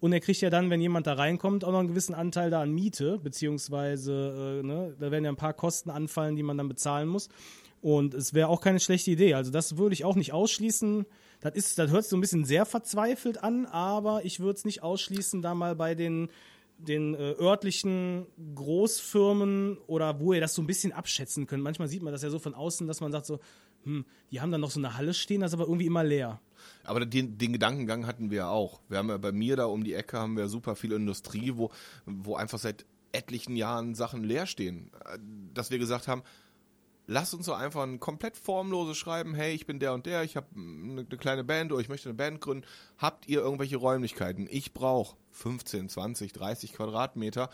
Und 0.00 0.12
er 0.12 0.18
kriegt 0.18 0.40
ja 0.40 0.50
dann, 0.50 0.68
wenn 0.68 0.80
jemand 0.80 1.06
da 1.06 1.12
reinkommt, 1.12 1.64
auch 1.64 1.70
noch 1.70 1.78
einen 1.78 1.88
gewissen 1.88 2.12
Anteil 2.14 2.50
da 2.50 2.60
an 2.60 2.72
Miete, 2.72 3.18
beziehungsweise 3.22 4.60
äh, 4.60 4.66
ne, 4.66 4.96
da 4.98 5.10
werden 5.12 5.24
ja 5.24 5.30
ein 5.30 5.36
paar 5.36 5.54
Kosten 5.54 5.90
anfallen, 5.90 6.34
die 6.34 6.42
man 6.42 6.58
dann 6.58 6.68
bezahlen 6.68 7.08
muss. 7.08 7.28
Und 7.80 8.12
es 8.14 8.34
wäre 8.34 8.48
auch 8.48 8.60
keine 8.60 8.80
schlechte 8.80 9.10
Idee. 9.12 9.34
Also 9.34 9.50
das 9.50 9.76
würde 9.76 9.92
ich 9.92 10.04
auch 10.04 10.16
nicht 10.16 10.32
ausschließen. 10.32 11.06
Das 11.40 11.54
ist, 11.54 11.78
das 11.78 11.90
hört 11.90 12.02
sich 12.02 12.10
so 12.10 12.16
ein 12.16 12.20
bisschen 12.20 12.44
sehr 12.44 12.64
verzweifelt 12.66 13.42
an, 13.42 13.66
aber 13.66 14.24
ich 14.24 14.40
würde 14.40 14.56
es 14.56 14.64
nicht 14.64 14.82
ausschließen, 14.82 15.42
da 15.42 15.54
mal 15.54 15.74
bei 15.74 15.94
den 15.94 16.28
den 16.86 17.14
äh, 17.14 17.34
örtlichen 17.38 18.26
Großfirmen 18.54 19.78
oder 19.86 20.20
wo 20.20 20.32
ihr 20.32 20.40
das 20.40 20.54
so 20.54 20.62
ein 20.62 20.66
bisschen 20.66 20.92
abschätzen 20.92 21.46
könnt. 21.46 21.62
Manchmal 21.62 21.88
sieht 21.88 22.02
man 22.02 22.12
das 22.12 22.22
ja 22.22 22.30
so 22.30 22.38
von 22.38 22.54
außen, 22.54 22.86
dass 22.86 23.00
man 23.00 23.12
sagt 23.12 23.26
so, 23.26 23.40
hm, 23.84 24.04
die 24.30 24.40
haben 24.40 24.52
dann 24.52 24.60
noch 24.60 24.70
so 24.70 24.80
eine 24.80 24.96
Halle 24.96 25.14
stehen, 25.14 25.40
das 25.40 25.52
ist 25.52 25.54
aber 25.54 25.64
irgendwie 25.64 25.86
immer 25.86 26.04
leer. 26.04 26.40
Aber 26.84 27.04
den, 27.04 27.38
den 27.38 27.52
Gedankengang 27.52 28.06
hatten 28.06 28.30
wir 28.30 28.38
ja 28.38 28.48
auch. 28.48 28.80
Wir 28.88 28.98
haben 28.98 29.08
ja 29.08 29.18
bei 29.18 29.32
mir 29.32 29.56
da 29.56 29.66
um 29.66 29.84
die 29.84 29.94
Ecke 29.94 30.18
haben 30.18 30.36
wir 30.36 30.48
super 30.48 30.76
viel 30.76 30.92
Industrie, 30.92 31.52
wo, 31.54 31.70
wo 32.06 32.36
einfach 32.36 32.58
seit 32.58 32.84
etlichen 33.12 33.56
Jahren 33.56 33.94
Sachen 33.94 34.24
leer 34.24 34.46
stehen. 34.46 34.90
Äh, 35.04 35.18
Dass 35.54 35.70
wir 35.70 35.78
gesagt 35.78 36.08
haben, 36.08 36.22
lass 37.06 37.34
uns 37.34 37.46
so 37.46 37.52
einfach 37.52 37.82
ein 37.82 38.00
komplett 38.00 38.36
formloses 38.36 38.96
schreiben, 38.96 39.34
hey, 39.34 39.54
ich 39.54 39.66
bin 39.66 39.78
der 39.78 39.94
und 39.94 40.06
der, 40.06 40.22
ich 40.22 40.36
habe 40.36 40.46
eine, 40.54 41.06
eine 41.08 41.18
kleine 41.18 41.44
Band 41.44 41.72
oder 41.72 41.80
ich 41.80 41.88
möchte 41.88 42.08
eine 42.08 42.16
Band 42.16 42.40
gründen. 42.40 42.66
Habt 42.98 43.28
ihr 43.28 43.40
irgendwelche 43.40 43.76
Räumlichkeiten? 43.76 44.48
Ich 44.50 44.72
brauche 44.72 45.16
15, 45.32 45.88
20, 45.88 46.32
30 46.32 46.72
Quadratmeter. 46.72 47.50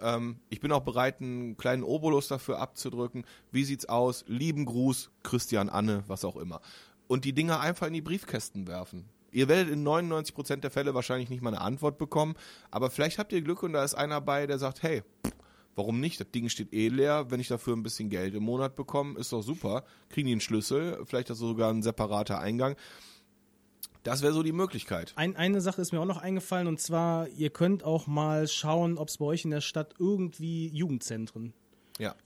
Ähm, 0.00 0.40
ich 0.48 0.60
bin 0.60 0.72
auch 0.72 0.82
bereit, 0.82 1.20
einen 1.20 1.56
kleinen 1.56 1.82
Obolus 1.82 2.28
dafür 2.28 2.58
abzudrücken. 2.60 3.24
Wie 3.50 3.64
sieht's 3.64 3.88
aus? 3.88 4.24
Lieben 4.26 4.64
Gruß, 4.64 5.10
Christian, 5.22 5.68
Anne, 5.68 6.04
was 6.06 6.24
auch 6.24 6.36
immer. 6.36 6.60
Und 7.08 7.24
die 7.24 7.32
Dinger 7.32 7.60
einfach 7.60 7.86
in 7.86 7.92
die 7.92 8.02
Briefkästen 8.02 8.66
werfen. 8.66 9.08
Ihr 9.32 9.48
werdet 9.48 9.72
in 9.72 9.86
99% 9.86 10.56
der 10.56 10.70
Fälle 10.70 10.94
wahrscheinlich 10.94 11.28
nicht 11.28 11.42
mal 11.42 11.50
eine 11.50 11.60
Antwort 11.60 11.98
bekommen, 11.98 12.36
aber 12.70 12.90
vielleicht 12.90 13.18
habt 13.18 13.32
ihr 13.32 13.42
Glück 13.42 13.62
und 13.62 13.74
da 13.74 13.84
ist 13.84 13.94
einer 13.94 14.20
bei, 14.22 14.46
der 14.46 14.58
sagt, 14.58 14.82
hey, 14.82 15.02
warum 15.76 16.00
nicht? 16.00 16.18
Das 16.18 16.30
Ding 16.32 16.48
steht 16.48 16.72
eh 16.72 16.88
leer, 16.88 17.30
wenn 17.30 17.38
ich 17.38 17.48
dafür 17.48 17.76
ein 17.76 17.82
bisschen 17.82 18.10
Geld 18.10 18.34
im 18.34 18.42
Monat 18.42 18.74
bekomme, 18.74 19.18
ist 19.18 19.32
doch 19.32 19.42
super. 19.42 19.84
Kriegen 20.08 20.26
die 20.26 20.32
einen 20.32 20.40
Schlüssel, 20.40 21.00
vielleicht 21.04 21.30
ist 21.30 21.38
sogar 21.38 21.70
ein 21.72 21.82
separater 21.82 22.40
Eingang. 22.40 22.74
Das 24.02 24.22
wäre 24.22 24.32
so 24.32 24.42
die 24.42 24.52
Möglichkeit. 24.52 25.12
Ein, 25.16 25.36
eine 25.36 25.60
Sache 25.60 25.82
ist 25.82 25.92
mir 25.92 26.00
auch 26.00 26.06
noch 26.06 26.22
eingefallen 26.22 26.66
und 26.66 26.80
zwar, 26.80 27.28
ihr 27.28 27.50
könnt 27.50 27.84
auch 27.84 28.06
mal 28.06 28.48
schauen, 28.48 28.98
ob 28.98 29.08
es 29.08 29.18
bei 29.18 29.24
euch 29.26 29.44
in 29.44 29.50
der 29.50 29.60
Stadt 29.60 29.94
irgendwie 29.98 30.68
Jugendzentren 30.68 31.52
Ja. 31.98 32.10
Auch 32.10 32.16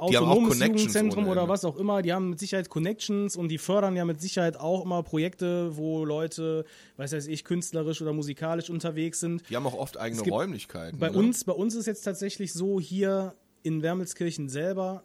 autonomes 0.00 0.58
Jugendzentrum 0.58 1.24
ohne 1.24 1.32
oder 1.32 1.48
was 1.48 1.64
auch 1.64 1.76
immer, 1.76 2.02
die 2.02 2.12
haben 2.12 2.30
mit 2.30 2.38
Sicherheit 2.38 2.68
Connections 2.68 3.36
und 3.36 3.48
die 3.48 3.58
fördern 3.58 3.94
ja 3.96 4.04
mit 4.04 4.20
Sicherheit 4.20 4.58
auch 4.58 4.84
immer 4.84 5.02
Projekte, 5.02 5.76
wo 5.76 6.04
Leute, 6.04 6.64
weiß 6.96 7.12
weiß 7.12 7.28
ich, 7.28 7.44
künstlerisch 7.44 8.02
oder 8.02 8.12
musikalisch 8.12 8.70
unterwegs 8.70 9.20
sind. 9.20 9.48
Die 9.48 9.56
haben 9.56 9.66
auch 9.66 9.78
oft 9.78 9.98
eigene 9.98 10.22
gibt- 10.22 10.34
Räumlichkeiten. 10.34 10.98
Bei 10.98 11.10
ne? 11.10 11.18
uns, 11.18 11.44
bei 11.44 11.52
uns 11.52 11.74
ist 11.74 11.86
jetzt 11.86 12.02
tatsächlich 12.02 12.52
so, 12.52 12.80
hier 12.80 13.34
in 13.62 13.82
Wermelskirchen 13.82 14.48
selber 14.48 15.04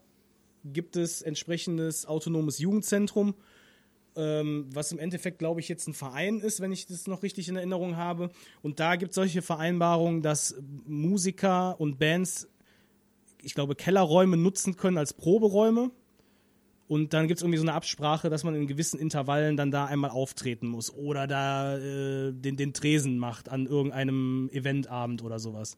gibt 0.65 0.95
es 0.95 1.21
entsprechendes 1.21 2.05
autonomes 2.05 2.59
Jugendzentrum, 2.59 3.35
ähm, 4.15 4.67
was 4.71 4.91
im 4.91 4.99
Endeffekt, 4.99 5.39
glaube 5.39 5.59
ich, 5.59 5.67
jetzt 5.67 5.87
ein 5.87 5.93
Verein 5.93 6.39
ist, 6.39 6.61
wenn 6.61 6.71
ich 6.71 6.85
das 6.85 7.07
noch 7.07 7.23
richtig 7.23 7.49
in 7.49 7.55
Erinnerung 7.55 7.97
habe. 7.97 8.29
Und 8.61 8.79
da 8.79 8.95
gibt 8.95 9.11
es 9.11 9.15
solche 9.15 9.41
Vereinbarungen, 9.41 10.21
dass 10.21 10.55
Musiker 10.85 11.79
und 11.79 11.99
Bands, 11.99 12.47
ich 13.43 13.53
glaube, 13.53 13.75
Kellerräume 13.75 14.37
nutzen 14.37 14.75
können 14.77 14.97
als 14.97 15.13
Proberäume. 15.13 15.91
Und 16.87 17.13
dann 17.13 17.27
gibt 17.27 17.37
es 17.37 17.43
irgendwie 17.43 17.57
so 17.57 17.63
eine 17.63 17.73
Absprache, 17.73 18.29
dass 18.29 18.43
man 18.43 18.55
in 18.55 18.67
gewissen 18.67 18.99
Intervallen 18.99 19.57
dann 19.57 19.71
da 19.71 19.85
einmal 19.85 20.09
auftreten 20.09 20.67
muss 20.67 20.93
oder 20.93 21.27
da 21.27 21.77
äh, 21.77 22.33
den, 22.33 22.57
den 22.57 22.73
Tresen 22.73 23.17
macht 23.17 23.49
an 23.49 23.65
irgendeinem 23.65 24.49
Eventabend 24.51 25.23
oder 25.23 25.39
sowas. 25.39 25.77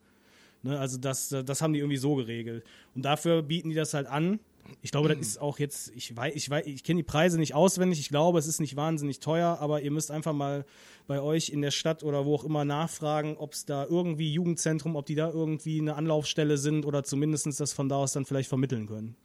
Ne, 0.64 0.80
also 0.80 0.98
das, 0.98 1.30
das 1.30 1.62
haben 1.62 1.74
die 1.74 1.80
irgendwie 1.80 1.98
so 1.98 2.16
geregelt. 2.16 2.64
Und 2.96 3.06
dafür 3.06 3.44
bieten 3.44 3.70
die 3.70 3.76
das 3.76 3.94
halt 3.94 4.08
an. 4.08 4.40
Ich 4.82 4.92
glaube, 4.92 5.10
das 5.10 5.20
ist 5.20 5.42
auch 5.42 5.60
jetzt, 5.60 5.92
ich 5.96 6.16
weiß, 6.16 6.34
ich 6.36 6.50
weiß, 6.50 6.66
ich 6.66 6.84
kenne 6.84 7.00
die 7.00 7.04
Preise 7.04 7.38
nicht 7.38 7.54
auswendig. 7.54 8.00
Ich 8.00 8.10
glaube, 8.10 8.40
es 8.40 8.48
ist 8.48 8.60
nicht 8.60 8.76
wahnsinnig 8.76 9.20
teuer, 9.20 9.58
aber 9.60 9.82
ihr 9.82 9.92
müsst 9.92 10.12
einfach 10.12 10.34
mal 10.34 10.66
bei 11.08 11.22
euch 11.22 11.50
in 11.50 11.62
der 11.62 11.72
Stadt 11.72 12.04
oder 12.04 12.26
wo 12.26 12.36
auch 12.36 12.44
immer 12.44 12.66
nachfragen, 12.66 13.38
ob 13.38 13.54
es 13.54 13.66
da 13.66 13.86
irgendwie 13.86 14.32
Jugendzentrum, 14.34 14.96
ob 14.96 15.06
die 15.06 15.16
da 15.16 15.30
irgendwie 15.30 15.80
eine 15.80 15.96
Anlaufstelle 15.96 16.58
sind 16.58 16.86
oder 16.86 17.04
zumindest 17.04 17.60
das 17.60 17.74
von 17.74 17.90
da 17.90 17.98
aus 17.98 18.14
dann 18.14 18.26
vielleicht 18.26 18.50
vermitteln 18.50 18.88
können. 18.88 19.16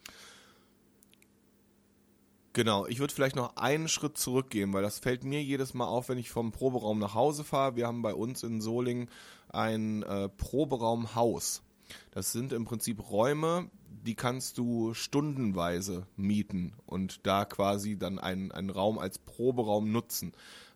Genau, 2.53 2.86
ich 2.86 2.99
würde 2.99 3.14
vielleicht 3.14 3.36
noch 3.36 3.57
einen 3.57 3.86
Schritt 3.86 4.18
zurückgehen, 4.18 4.72
weil 4.72 4.82
das 4.82 4.99
fällt 4.99 5.22
mir 5.22 5.43
jedes 5.43 5.72
Mal 5.72 5.86
auf, 5.86 6.09
wenn 6.09 6.18
ich 6.18 6.30
vom 6.30 6.51
Proberaum 6.51 6.99
nach 6.99 7.14
Hause 7.14 7.45
fahre. 7.45 7.76
Wir 7.76 7.86
haben 7.86 8.03
bei 8.03 8.12
uns 8.12 8.43
in 8.43 8.61
Solingen 8.61 9.09
ein 9.51 10.03
äh, 10.03 10.28
Proberaumhaus. 10.28 11.62
Das 12.11 12.32
sind 12.32 12.53
im 12.53 12.64
Prinzip 12.64 13.11
Räume, 13.11 13.70
die 13.91 14.14
kannst 14.14 14.59
du 14.59 14.95
stundenweise 14.95 16.07
mieten 16.16 16.74
und 16.86 17.26
da 17.26 17.45
quasi 17.45 17.99
dann 17.99 18.18
einen, 18.18 18.53
einen 18.53 18.70
Raum 18.70 18.99
als 18.99 19.18
Proberaum 19.18 19.91
nutzen. 19.93 20.32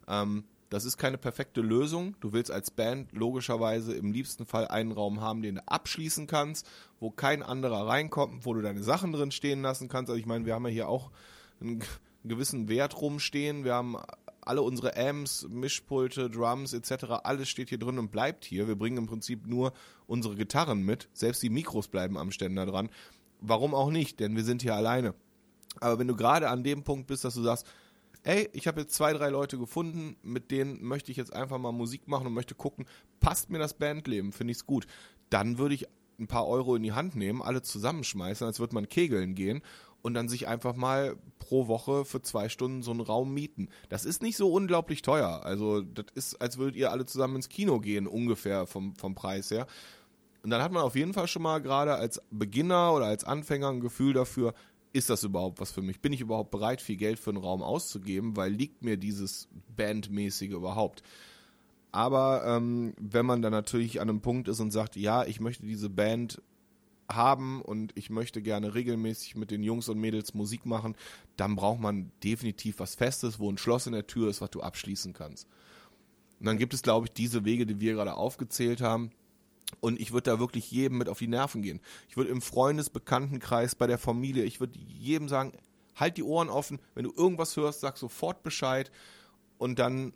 Ähm, 0.09 0.45
das 0.71 0.85
ist 0.85 0.97
keine 0.97 1.19
perfekte 1.19 1.61
Lösung. 1.61 2.17
Du 2.21 2.33
willst 2.33 2.51
als 2.51 2.71
Band 2.71 3.13
logischerweise 3.13 3.95
im 3.95 4.13
liebsten 4.13 4.45
Fall 4.45 4.67
einen 4.67 4.93
Raum 4.93 5.21
haben, 5.21 5.43
den 5.43 5.57
du 5.57 5.69
abschließen 5.69 6.27
kannst, 6.27 6.69
wo 6.99 7.11
kein 7.11 7.43
anderer 7.43 7.87
reinkommt, 7.87 8.45
wo 8.45 8.55
du 8.55 8.61
deine 8.61 8.83
Sachen 8.83 9.13
drin 9.13 9.31
stehen 9.31 9.63
lassen 9.63 9.89
kannst. 9.89 10.11
Also 10.11 10.19
ich 10.19 10.27
meine, 10.27 10.47
wir 10.47 10.55
haben 10.55 10.67
ja 10.67 10.73
hier 10.73 10.89
auch 10.89 11.11
einen 11.61 11.85
gewissen 12.25 12.69
Wert 12.69 13.01
rumstehen. 13.01 13.65
Wir 13.65 13.75
haben 13.75 13.97
alle 14.47 14.63
unsere 14.63 14.97
Amps, 14.97 15.47
Mischpulte, 15.49 16.31
Drums 16.31 16.73
etc. 16.73 17.05
Alles 17.25 17.49
steht 17.49 17.69
hier 17.69 17.79
drin 17.79 17.99
und 17.99 18.11
bleibt 18.11 18.45
hier. 18.45 18.69
Wir 18.69 18.77
bringen 18.77 18.99
im 18.99 19.07
Prinzip 19.07 19.47
nur 19.47 19.73
unsere 20.07 20.35
Gitarren 20.35 20.83
mit. 20.83 21.09
Selbst 21.13 21.43
die 21.43 21.51
Mikros 21.51 21.89
bleiben 21.89 22.17
am 22.17 22.31
Ständer 22.31 22.67
dran. 22.67 22.91
Warum 23.41 23.75
auch 23.75 23.91
nicht? 23.91 24.21
Denn 24.21 24.37
wir 24.37 24.45
sind 24.45 24.63
hier 24.63 24.75
alleine. 24.75 25.15
Aber 25.81 25.99
wenn 25.99 26.09
du 26.09 26.17
gerade 26.17 26.49
an 26.49 26.65
dem 26.65 26.85
Punkt 26.85 27.07
bist, 27.07 27.25
dass 27.25 27.35
du 27.35 27.43
sagst, 27.43 27.67
ey, 28.23 28.49
ich 28.53 28.67
habe 28.67 28.83
jetzt 28.83 28.95
zwei, 28.95 29.13
drei 29.13 29.29
Leute 29.29 29.59
gefunden, 29.59 30.17
mit 30.23 30.51
denen 30.51 30.83
möchte 30.83 31.11
ich 31.11 31.17
jetzt 31.17 31.33
einfach 31.33 31.59
mal 31.59 31.73
Musik 31.73 32.09
machen 32.09 32.27
und 32.27 32.33
möchte 32.33 32.55
gucken, 32.55 32.87
passt 33.21 33.51
mir 33.51 33.59
das 33.59 33.75
Bandleben, 33.75 34.33
finde 34.33 34.53
ich 34.53 34.59
es 34.59 34.67
gut, 34.67 34.87
dann 35.31 35.59
würde 35.59 35.75
ich 35.75 35.87
ein 36.19 36.27
paar 36.27 36.47
Euro 36.47 36.77
in 36.77 36.83
die 36.83 36.93
Hand 36.93 37.17
nehmen, 37.17 37.43
alle 37.43 37.63
zusammenschmeißen, 37.63 38.47
als 38.47 38.61
würde 38.61 38.75
man 38.75 38.89
kegeln 38.89 39.35
gehen 39.35 39.63
und 40.05 40.13
dann 40.13 40.29
sich 40.29 40.47
einfach 40.49 40.77
mal 40.77 41.17
pro 41.39 41.67
Woche 41.67 42.05
für 42.05 42.21
zwei 42.21 42.51
Stunden 42.51 42.83
so 42.83 42.91
einen 42.91 43.01
Raum 43.01 43.33
mieten. 43.33 43.71
Das 43.89 44.05
ist 44.05 44.21
nicht 44.21 44.37
so 44.37 44.53
unglaublich 44.53 45.01
teuer. 45.01 45.41
Also 45.45 45.81
das 45.81 46.05
ist, 46.15 46.43
als 46.43 46.59
würdet 46.59 46.77
ihr 46.77 46.93
alle 46.93 47.07
zusammen 47.07 47.37
ins 47.37 47.49
Kino 47.49 47.81
gehen, 47.81 48.07
ungefähr 48.07 48.67
vom, 48.67 48.95
vom 48.97 49.15
Preis 49.15 49.51
her. 49.51 49.67
Und 50.43 50.51
dann 50.51 50.63
hat 50.63 50.73
man 50.73 50.83
auf 50.83 50.95
jeden 50.95 51.15
Fall 51.15 51.27
schon 51.27 51.41
mal 51.41 51.63
gerade 51.63 51.95
als 51.95 52.21
Beginner 52.31 52.93
oder 52.93 53.07
als 53.07 53.25
Anfänger 53.25 53.71
ein 53.71 53.81
Gefühl 53.81 54.13
dafür, 54.13 54.53
ist 54.93 55.09
das 55.09 55.25
überhaupt 55.25 55.59
was 55.59 55.73
für 55.73 55.81
mich? 55.81 56.03
Bin 56.03 56.13
ich 56.13 56.21
überhaupt 56.21 56.51
bereit, 56.51 56.83
viel 56.83 56.97
Geld 56.97 57.19
für 57.19 57.31
einen 57.31 57.39
Raum 57.39 57.63
auszugeben? 57.63 58.37
Weil 58.37 58.53
liegt 58.53 58.83
mir 58.85 58.99
dieses 58.99 59.49
Bandmäßige 59.75 60.51
überhaupt? 60.51 61.03
Aber 61.93 62.45
ähm, 62.45 62.93
wenn 63.01 63.25
man 63.25 63.41
dann 63.41 63.53
natürlich 63.53 64.03
an 64.03 64.11
einem 64.11 64.21
Punkt 64.21 64.49
ist 64.49 64.61
und 64.61 64.71
sagt, 64.71 64.97
ja, 64.97 65.25
ich 65.25 65.41
möchte 65.41 65.65
diese 65.65 65.89
Band 65.89 66.43
haben 67.09 67.63
und 67.63 67.93
ich 67.97 68.11
möchte 68.11 68.43
gerne 68.43 68.75
regelmäßig 68.75 69.37
mit 69.37 69.51
den 69.51 69.63
Jungs 69.63 69.89
und 69.89 70.01
Mädels 70.01 70.35
Musik 70.35 70.67
machen, 70.67 70.97
dann 71.37 71.57
braucht 71.57 71.81
man 71.81 72.11
definitiv 72.23 72.79
was 72.79 72.95
Festes, 72.95 73.39
wo 73.39 73.51
ein 73.51 73.59
Schloss 73.59 73.87
in 73.87 73.93
der 73.93 74.07
Tür 74.07 74.29
ist, 74.29 74.41
was 74.41 74.51
du 74.51 74.63
abschließen 74.63 75.13
kannst. 75.13 75.49
Und 76.41 76.47
dann 76.47 76.59
gibt 76.59 76.75
es, 76.75 76.83
glaube 76.83 77.07
ich, 77.07 77.13
diese 77.13 77.45
Wege, 77.45 77.67
die 77.67 77.81
wir 77.81 77.95
gerade 77.95 78.15
aufgezählt 78.15 78.81
haben. 78.81 79.11
Und 79.81 80.01
ich 80.01 80.13
würde 80.13 80.31
da 80.31 80.39
wirklich 80.39 80.71
jedem 80.71 80.99
mit 80.99 81.09
auf 81.09 81.19
die 81.19 81.27
Nerven 81.27 81.63
gehen. 81.63 81.81
Ich 82.09 82.17
würde 82.17 82.31
im 82.31 82.43
Freundesbekanntenkreis, 82.43 83.75
bei 83.75 83.87
der 83.87 83.99
Familie, 83.99 84.45
ich 84.45 84.61
würde 84.61 84.79
jedem 84.79 85.29
sagen, 85.29 85.53
halt 85.97 86.17
die 86.17 86.23
Ohren 86.23 86.49
offen. 86.49 86.81
Wenn 86.95 87.05
du 87.05 87.13
irgendwas 87.17 87.57
hörst, 87.57 87.81
sag 87.81 87.97
sofort 87.97 88.43
Bescheid. 88.43 88.91
Und 89.59 89.79
dann, 89.79 90.13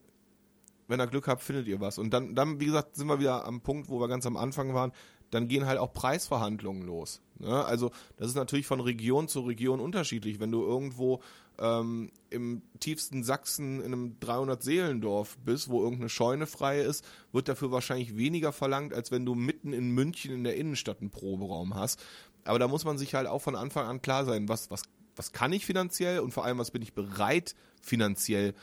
wenn 0.86 1.00
ihr 1.00 1.06
Glück 1.06 1.28
habt, 1.28 1.42
findet 1.42 1.66
ihr 1.66 1.80
was. 1.80 1.98
Und 1.98 2.10
dann, 2.10 2.34
dann, 2.34 2.60
wie 2.60 2.66
gesagt, 2.66 2.96
sind 2.96 3.06
wir 3.06 3.20
wieder 3.20 3.46
am 3.46 3.60
Punkt, 3.60 3.88
wo 3.88 4.00
wir 4.00 4.08
ganz 4.08 4.26
am 4.26 4.36
Anfang 4.36 4.74
waren. 4.74 4.92
Dann 5.30 5.48
gehen 5.48 5.66
halt 5.66 5.78
auch 5.78 5.92
Preisverhandlungen 5.92 6.82
los. 6.82 7.20
Ne? 7.38 7.64
Also 7.64 7.90
das 8.16 8.28
ist 8.28 8.34
natürlich 8.34 8.66
von 8.66 8.80
Region 8.80 9.28
zu 9.28 9.40
Region 9.40 9.80
unterschiedlich. 9.80 10.40
Wenn 10.40 10.50
du 10.50 10.62
irgendwo 10.62 11.20
ähm, 11.58 12.10
im 12.30 12.62
tiefsten 12.80 13.24
Sachsen 13.24 13.80
in 13.80 13.92
einem 13.92 14.16
300-Seelendorf 14.20 15.36
bist, 15.44 15.68
wo 15.68 15.82
irgendeine 15.82 16.08
Scheune 16.08 16.46
frei 16.46 16.80
ist, 16.80 17.04
wird 17.32 17.48
dafür 17.48 17.70
wahrscheinlich 17.70 18.16
weniger 18.16 18.52
verlangt, 18.52 18.94
als 18.94 19.10
wenn 19.10 19.26
du 19.26 19.34
mitten 19.34 19.72
in 19.72 19.90
München 19.90 20.32
in 20.32 20.44
der 20.44 20.56
Innenstadt 20.56 21.00
einen 21.00 21.10
Proberaum 21.10 21.74
hast. 21.74 22.00
Aber 22.44 22.58
da 22.58 22.68
muss 22.68 22.84
man 22.84 22.98
sich 22.98 23.14
halt 23.14 23.26
auch 23.26 23.42
von 23.42 23.56
Anfang 23.56 23.86
an 23.86 24.02
klar 24.02 24.24
sein, 24.24 24.48
was, 24.48 24.70
was, 24.70 24.82
was 25.16 25.32
kann 25.32 25.52
ich 25.52 25.66
finanziell 25.66 26.20
und 26.20 26.32
vor 26.32 26.44
allem, 26.44 26.58
was 26.58 26.70
bin 26.70 26.82
ich 26.82 26.94
bereit 26.94 27.54
finanziell 27.82 28.54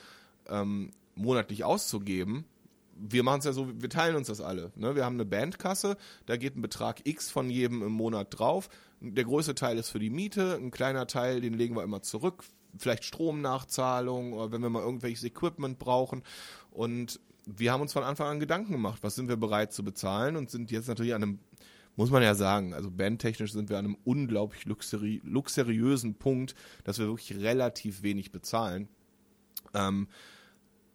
ähm, 0.47 0.91
monatlich 1.16 1.63
auszugeben, 1.63 2.45
wir 2.96 3.24
machen 3.24 3.39
es 3.39 3.46
ja 3.46 3.54
so, 3.54 3.70
wir 3.82 3.89
teilen 3.89 4.16
uns 4.16 4.28
das 4.28 4.41
alle. 4.41 4.72
Ne? 4.76 4.96
Wir 4.96 5.06
haben 5.06 5.16
eine 5.16 5.26
Bandkasse, 5.26 5.98
da 6.26 6.38
geht 6.38 6.56
ein 6.56 6.62
Betrag 6.62 7.02
X 7.06 7.30
von 7.30 7.50
jedem 7.50 7.84
im 7.84 7.91
Monat 7.91 8.39
drauf. 8.39 8.70
Der 9.02 9.26
größte 9.26 9.54
Teil 9.54 9.78
ist 9.78 9.89
für 9.89 10.00
die 10.00 10.10
Miete, 10.10 10.56
ein 10.56 10.72
kleiner 10.72 11.06
Teil, 11.06 11.41
den 11.41 11.54
legen 11.54 11.76
wir 11.76 11.84
immer 11.84 12.02
zurück. 12.02 12.43
Vielleicht 12.78 13.04
Stromnachzahlung 13.04 14.34
oder 14.34 14.52
wenn 14.52 14.62
wir 14.62 14.70
mal 14.70 14.82
irgendwelches 14.82 15.24
Equipment 15.24 15.78
brauchen. 15.78 16.24
Und 16.72 17.20
wir 17.46 17.72
haben 17.72 17.82
uns 17.82 17.93
von 17.93 18.04
Anfang 18.04 18.28
an 18.28 18.39
Gedanken 18.39 18.72
gemacht, 18.72 19.00
was 19.04 19.16
sind 19.16 19.28
wir 19.28 19.38
bereit 19.38 19.74
zu 19.74 19.84
bezahlen 19.84 20.36
und 20.36 20.50
sind 20.50 20.72
jetzt 20.72 20.88
natürlich 20.88 21.14
an 21.14 21.24
einem, 21.24 21.39
muss 21.96 22.10
man 22.10 22.24
ja 22.24 22.34
sagen, 22.34 22.74
also 22.74 22.89
bandtechnisch 22.89 23.52
sind 23.52 23.70
wir 23.70 23.78
an 23.78 23.86
einem 23.86 23.98
unglaublich 24.04 24.66
luxuri 24.66 25.22
luxuriösen 25.24 26.16
Punkt, 26.16 26.56
dass 26.84 26.98
wir 26.98 27.08
wirklich 27.08 27.38
relativ 27.38 28.02
wenig 28.04 28.32
bezahlen. 28.32 28.88
Ähm, 29.74 30.08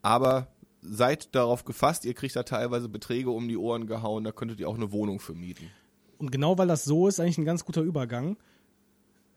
aber 0.03 0.48
seid 0.83 1.35
darauf 1.35 1.64
gefasst, 1.64 2.05
ihr 2.05 2.14
kriegt 2.14 2.37
da 2.37 2.43
teilweise 2.43 2.89
Beträge 2.89 3.31
um 3.31 3.49
die 3.49 3.57
Ohren 3.57 3.87
gehauen, 3.87 4.24
da 4.24 4.33
könntet 4.33 4.61
ihr 4.61 4.68
auch 4.68 4.76
eine 4.76 4.93
Wohnung 4.93 5.20
für 5.20 5.35
mieten. 5.35 5.70
Und 6.18 6.33
genau 6.33 6.59
weil 6.59 6.68
das 6.68 6.85
so 6.85 7.09
ist, 7.09 7.20
eigentlich 7.20 7.39
ein 7.39 7.45
ganz 7.45 7.64
guter 7.64 7.83
Übergang. 7.83 8.37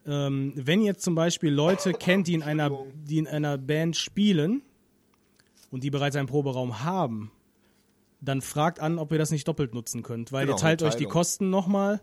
Ähm, 0.06 0.54
wenn 0.56 0.82
ihr 0.82 0.98
zum 0.98 1.16
Beispiel 1.16 1.52
Leute 1.52 1.94
kennt, 1.94 2.28
die 2.28 2.34
in 2.34 2.44
einer, 2.44 2.72
die 2.94 3.20
in 3.20 3.28
einer 3.28 3.58
Band 3.58 3.96
spielen 3.96 4.62
und 5.72 5.84
die 5.84 5.90
bereits 5.90 6.16
einen 6.16 6.28
Proberaum 6.28 6.84
haben, 6.84 7.32
dann 8.20 8.42
fragt 8.42 8.80
an, 8.80 9.00
ob 9.00 9.12
ihr 9.12 9.18
das 9.18 9.32
nicht 9.32 9.48
doppelt 9.48 9.74
nutzen 9.74 10.04
könnt, 10.04 10.32
weil 10.32 10.46
Genau, 10.46 10.58
ihr 10.58 10.62
teilt 10.62 10.84
euch 10.84 10.96
die. 10.96 11.06
Kosten 11.06 11.50
nochmal. 11.50 12.02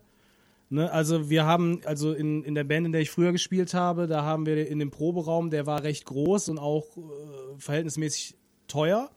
Ne, 0.69 0.91
also 0.91 1.29
wir 1.29 1.45
haben, 1.47 1.81
also 1.85 2.13
in, 2.13 2.45
in 2.45 2.55
der 2.55 2.65
Band, 2.65 2.87
in 2.87 2.93
der 2.93 3.01
ich 3.01 3.11
früher 3.11 3.33
gespielt 3.33 3.75
habe, 3.75 4.07
da 4.07 4.23
haben 4.23 4.47
wir 4.47 4.69
in 4.69 4.79
dem 4.79 4.91
Proberaum, 4.91 5.51
der 5.51 5.67
war 5.67 5.83
recht 5.83 6.05
groß 6.05 6.49
und 6.51 6.59
auch 6.59 6.97
äh, 6.97 7.01
verhältnismäßig 7.59 8.37
teuer. 8.69 9.11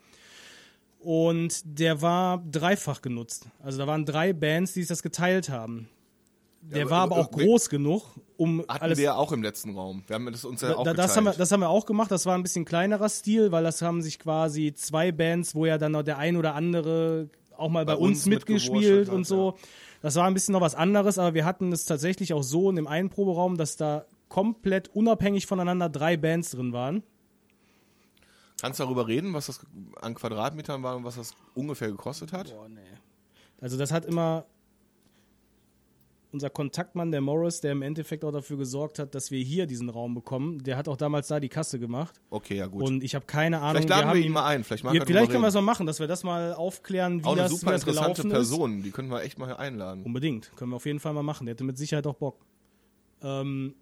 Und 1.04 1.62
der 1.66 2.01
war 2.01 2.41
dreifach 2.49 3.01
genutzt. 3.01 3.47
Also 3.62 3.78
da 3.78 3.88
waren 3.88 4.06
drei 4.06 4.32
Bands, 4.34 4.74
die 4.74 4.82
sich 4.82 4.88
das 4.89 5.04
geteilt 5.04 5.49
haben. 5.49 5.89
Der 6.62 6.84
aber- 6.84 6.91
war 6.91 7.01
aber 7.01 7.16
auch 7.18 7.28
aber- 7.34 7.43
groß 7.43 7.70
genug, 7.70 8.04
um 8.38 8.62
Hatten 8.70 8.84
alles. 8.84 8.97
wir 8.97 9.04
ja 9.06 9.16
auch 9.16 9.34
im 9.34 9.43
letzten 9.43 9.76
Raum. 9.76 10.04
Wir 10.08 10.14
haben 10.14 10.32
das 10.32 10.45
uns 10.45 10.62
ja 10.62 10.76
auch 10.78 10.84
da, 10.86 10.93
das, 10.93 11.08
geteilt. 11.12 11.18
haben 11.18 11.24
wir, 11.26 11.34
das 11.38 11.51
haben 11.51 11.60
wir 11.60 11.70
auch 11.70 11.86
gemacht. 11.86 12.10
Das 12.10 12.26
war 12.26 12.36
ein 12.36 12.41
bisschen 12.43 12.64
kleinerer 12.64 13.10
Stil, 13.10 13.51
weil 13.51 13.64
das 13.66 13.82
haben 13.82 14.01
sich 14.01 14.18
quasi 14.18 14.74
zwei 14.74 15.12
Bands, 15.12 15.56
wo 15.56 15.66
ja 15.66 15.78
dann 15.78 15.91
noch 15.91 16.04
der 16.04 16.20
ein 16.20 16.38
oder 16.38 16.56
andere 16.56 17.28
auch 17.58 17.68
mal 17.70 17.86
bei, 17.86 17.95
Bei 17.95 17.99
uns, 17.99 18.20
uns 18.20 18.26
mitgespielt 18.28 19.10
und 19.10 19.26
so. 19.28 19.56
Das 20.01 20.16
war 20.16 20.26
ein 20.26 20.34
bisschen 20.34 20.54
noch 20.54 20.62
was 20.62 20.74
anderes, 20.74 21.18
aber 21.20 21.34
wir 21.34 21.43
hatten 21.45 21.72
es 21.74 21.84
tatsächlich 21.86 22.34
auch 22.34 22.43
so 22.43 22.70
in 22.70 22.78
dem 22.78 22.88
einen 22.88 23.10
Proberaum, 23.10 23.58
dass 23.58 23.76
da 23.76 24.06
komplett 24.30 24.88
unabhängig 24.95 25.45
voneinander 25.47 25.89
drei 25.89 26.16
Bands 26.18 26.51
drin 26.51 26.72
waren. 26.74 27.04
Kannst 28.64 28.80
du 28.80 28.86
darüber 28.86 29.09
reden, 29.09 29.34
was 29.34 29.47
das 29.47 29.59
an 29.99 30.16
Quadratmetern 30.16 30.84
war 30.84 30.95
und 30.95 31.03
was 31.03 31.18
das 31.18 31.36
ungefähr 31.53 31.89
gekostet 31.89 32.32
hat? 32.32 32.49
Boah, 32.49 32.70
nee. 32.70 32.80
Also 33.59 33.78
das 33.78 33.91
hat 33.91 34.05
immer 34.05 34.45
unser 36.32 36.49
Kontaktmann, 36.49 37.11
der 37.11 37.20
Morris, 37.20 37.59
der 37.59 37.74
im 37.74 37.82
Endeffekt 37.82 38.24
auch 38.24 38.32
dafür 38.32 38.55
gesorgt 38.55 38.99
hat, 38.99 39.16
dass 39.16 39.32
wir 39.32 39.43
hier 39.43 39.68
diesen 39.68 39.89
Raum 39.89 40.14
bekommen. 40.14 40.64
Der 40.64 40.78
hat 40.78 40.88
auch 40.88 40.95
damals 40.95 41.28
da 41.28 41.41
die 41.41 41.49
Kasse 41.49 41.78
gemacht. 41.78 42.22
Okay, 42.30 42.55
ja 42.55 42.68
gut. 42.68 42.84
Und 42.84 43.03
ich 43.03 43.16
habe 43.16 43.26
keine 43.26 43.59
Ahnung. 43.59 43.72
Vielleicht 43.72 43.89
laden 43.89 44.05
wir, 44.05 44.09
haben 44.11 44.22
ihn 44.22 44.32
mal 44.32 44.45
ein. 44.45 44.64
Vielleicht, 44.64 44.86
er 44.86 45.05
vielleicht 45.05 45.30
können 45.30 45.43
wir 45.43 45.49
es 45.49 45.55
mal 45.55 45.61
machen, 45.61 45.86
dass 45.86 45.99
wir 45.99 46.07
das 46.07 46.24
mal 46.24 46.53
aufklären, 46.53 47.20
wie 47.20 47.26
Auch 47.26 47.34
eine 47.34 47.41
das, 47.41 47.51
wie 47.51 47.57
super 47.57 47.74
das 47.74 47.82
interessante 47.84 48.22
ist. 48.22 48.30
Person. 48.30 48.82
Die 48.82 48.91
können 48.91 49.11
wir 49.11 49.24
echt 49.24 49.39
mal 49.39 49.57
einladen. 49.57 50.03
Unbedingt, 50.03 50.55
können 50.55 50.72
wir 50.72 50.78
auf 50.78 50.86
jeden 50.86 51.01
Fall 51.01 51.11
mal 51.11 51.22
machen. 51.22 51.45
Der 51.47 51.51
hätte 51.51 51.66
mit 51.66 51.78
Sicherheit 51.78 52.07
auch 52.07 52.16
Bock. 52.16 52.45
Ähm, 53.22 53.76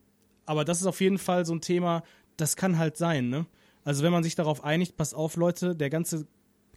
aber 0.47 0.65
das 0.65 0.81
ist 0.81 0.87
auf 0.87 1.01
jeden 1.01 1.19
Fall 1.19 1.45
so 1.45 1.53
ein 1.53 1.61
Thema, 1.61 2.01
das 2.35 2.55
kann 2.55 2.79
halt 2.79 2.97
sein, 2.97 3.29
ne? 3.29 3.45
Also 3.83 4.03
wenn 4.03 4.11
man 4.11 4.23
sich 4.23 4.35
darauf 4.35 4.63
einigt, 4.63 4.97
pass 4.97 5.13
auf, 5.13 5.35
Leute, 5.35 5.75
der 5.75 5.89
ganze 5.89 6.27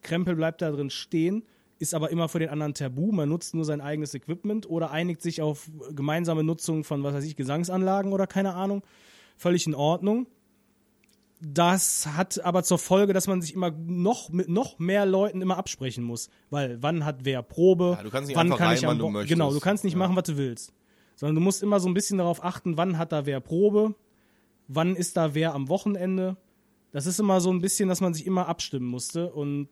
Krempel 0.02 0.34
bleibt 0.36 0.62
da 0.62 0.70
drin 0.70 0.90
stehen, 0.90 1.44
ist 1.78 1.94
aber 1.94 2.10
immer 2.10 2.28
für 2.28 2.38
den 2.38 2.48
anderen 2.50 2.72
tabu, 2.74 3.12
man 3.12 3.28
nutzt 3.28 3.54
nur 3.54 3.64
sein 3.64 3.80
eigenes 3.80 4.14
Equipment 4.14 4.68
oder 4.70 4.90
einigt 4.90 5.20
sich 5.22 5.42
auf 5.42 5.70
gemeinsame 5.94 6.44
Nutzung 6.44 6.84
von, 6.84 7.02
was 7.02 7.14
weiß 7.14 7.24
ich, 7.24 7.36
Gesangsanlagen 7.36 8.12
oder 8.12 8.26
keine 8.26 8.54
Ahnung. 8.54 8.82
Völlig 9.36 9.66
in 9.66 9.74
Ordnung. 9.74 10.26
Das 11.40 12.06
hat 12.16 12.42
aber 12.44 12.62
zur 12.62 12.78
Folge, 12.78 13.12
dass 13.12 13.26
man 13.26 13.42
sich 13.42 13.52
immer 13.54 13.70
noch 13.70 14.30
mit 14.30 14.48
noch 14.48 14.78
mehr 14.78 15.04
Leuten 15.04 15.42
immer 15.42 15.58
absprechen 15.58 16.02
muss. 16.04 16.30
Weil 16.48 16.82
wann 16.82 17.04
hat 17.04 17.24
wer 17.24 17.42
Probe? 17.42 17.96
Ja, 17.98 18.02
du 18.02 18.10
kannst 18.10 18.28
nicht 18.28 18.36
wann 18.36 18.48
kann 18.50 18.68
rein, 18.68 18.76
ich 18.78 18.86
wann 18.86 18.98
du 18.98 19.04
Bo- 19.06 19.10
möchtest. 19.10 19.30
Genau, 19.32 19.52
du 19.52 19.60
kannst 19.60 19.84
nicht 19.84 19.94
Ja. 19.94 19.98
machen, 19.98 20.16
was 20.16 20.22
du 20.24 20.36
willst. 20.38 20.72
Sondern 21.16 21.34
du 21.34 21.40
musst 21.42 21.62
immer 21.62 21.80
so 21.80 21.88
ein 21.88 21.94
bisschen 21.94 22.18
darauf 22.18 22.42
achten, 22.42 22.76
wann 22.78 22.96
hat 22.98 23.12
da 23.12 23.26
wer 23.26 23.40
Probe, 23.40 23.94
wann 24.68 24.96
ist 24.96 25.16
da 25.16 25.34
wer 25.34 25.54
am 25.54 25.68
Wochenende. 25.68 26.36
Das 26.94 27.06
ist 27.06 27.18
immer 27.18 27.40
so 27.40 27.50
ein 27.50 27.60
bisschen, 27.60 27.88
dass 27.88 28.00
man 28.00 28.14
sich 28.14 28.24
immer 28.24 28.46
abstimmen 28.46 28.86
musste. 28.86 29.32
Und 29.32 29.68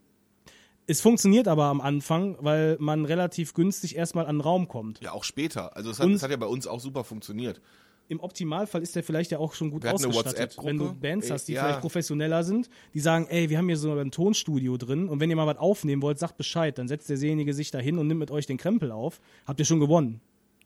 es 0.89 1.01
funktioniert 1.01 1.47
aber 1.47 1.67
am 1.67 1.81
Anfang, 1.81 2.37
weil 2.41 2.77
man 2.81 3.05
relativ 3.05 3.55
günstig 3.55 3.95
erstmal 3.95 4.27
an 4.27 4.39
den 4.39 4.41
Raum 4.41 4.67
kommt. 4.67 5.01
Ja, 5.01 5.13
auch 5.13 5.23
später. 5.23 5.77
Also 5.77 5.93
es 5.93 6.01
hat, 6.01 6.09
es 6.11 6.25
hat 6.25 6.33
ja 6.33 6.37
bei 6.37 6.47
uns 6.47 6.67
auch 6.67 6.81
super 6.81 7.05
funktioniert. 7.05 7.61
Im 8.09 8.19
Optimalfall 8.19 8.83
ist 8.83 8.97
der 8.97 9.05
vielleicht 9.05 9.31
ja 9.31 9.39
auch 9.39 9.55
schon 9.55 9.71
gut 9.71 9.87
ausgestattet. 9.87 10.57
Wenn 10.65 10.79
du 10.79 10.93
Bands 10.93 11.31
hast, 11.31 11.45
die 11.47 11.53
Ja. 11.53 11.63
vielleicht 11.63 11.81
professioneller 11.83 12.43
sind, 12.43 12.69
die 12.93 12.99
sagen, 12.99 13.29
ey, 13.31 13.49
wir 13.51 13.57
haben 13.57 13.69
hier 13.69 13.77
so 13.77 13.95
ein 13.95 14.11
Tonstudio 14.11 14.77
drin 14.77 15.09
und 15.09 15.21
wenn 15.21 15.31
ihr 15.31 15.37
mal 15.37 15.47
was 15.47 15.59
aufnehmen 15.59 16.03
wollt, 16.03 16.19
sagt 16.19 16.37
Bescheid. 16.37 16.77
Dann 16.77 16.89
setzt 16.89 17.09
derjenige 17.09 17.55
sich 17.55 17.71
da 17.71 17.79
hin 17.79 17.99
und 17.99 18.09
nimmt 18.09 18.19
mit 18.19 18.33
euch 18.33 18.47
den 18.47 18.57
Krempel 18.59 18.91
auf. 18.91 19.21
Habt 19.47 19.61
ihr 19.61 19.65
schon 19.65 19.79
gewonnen. 19.79 20.21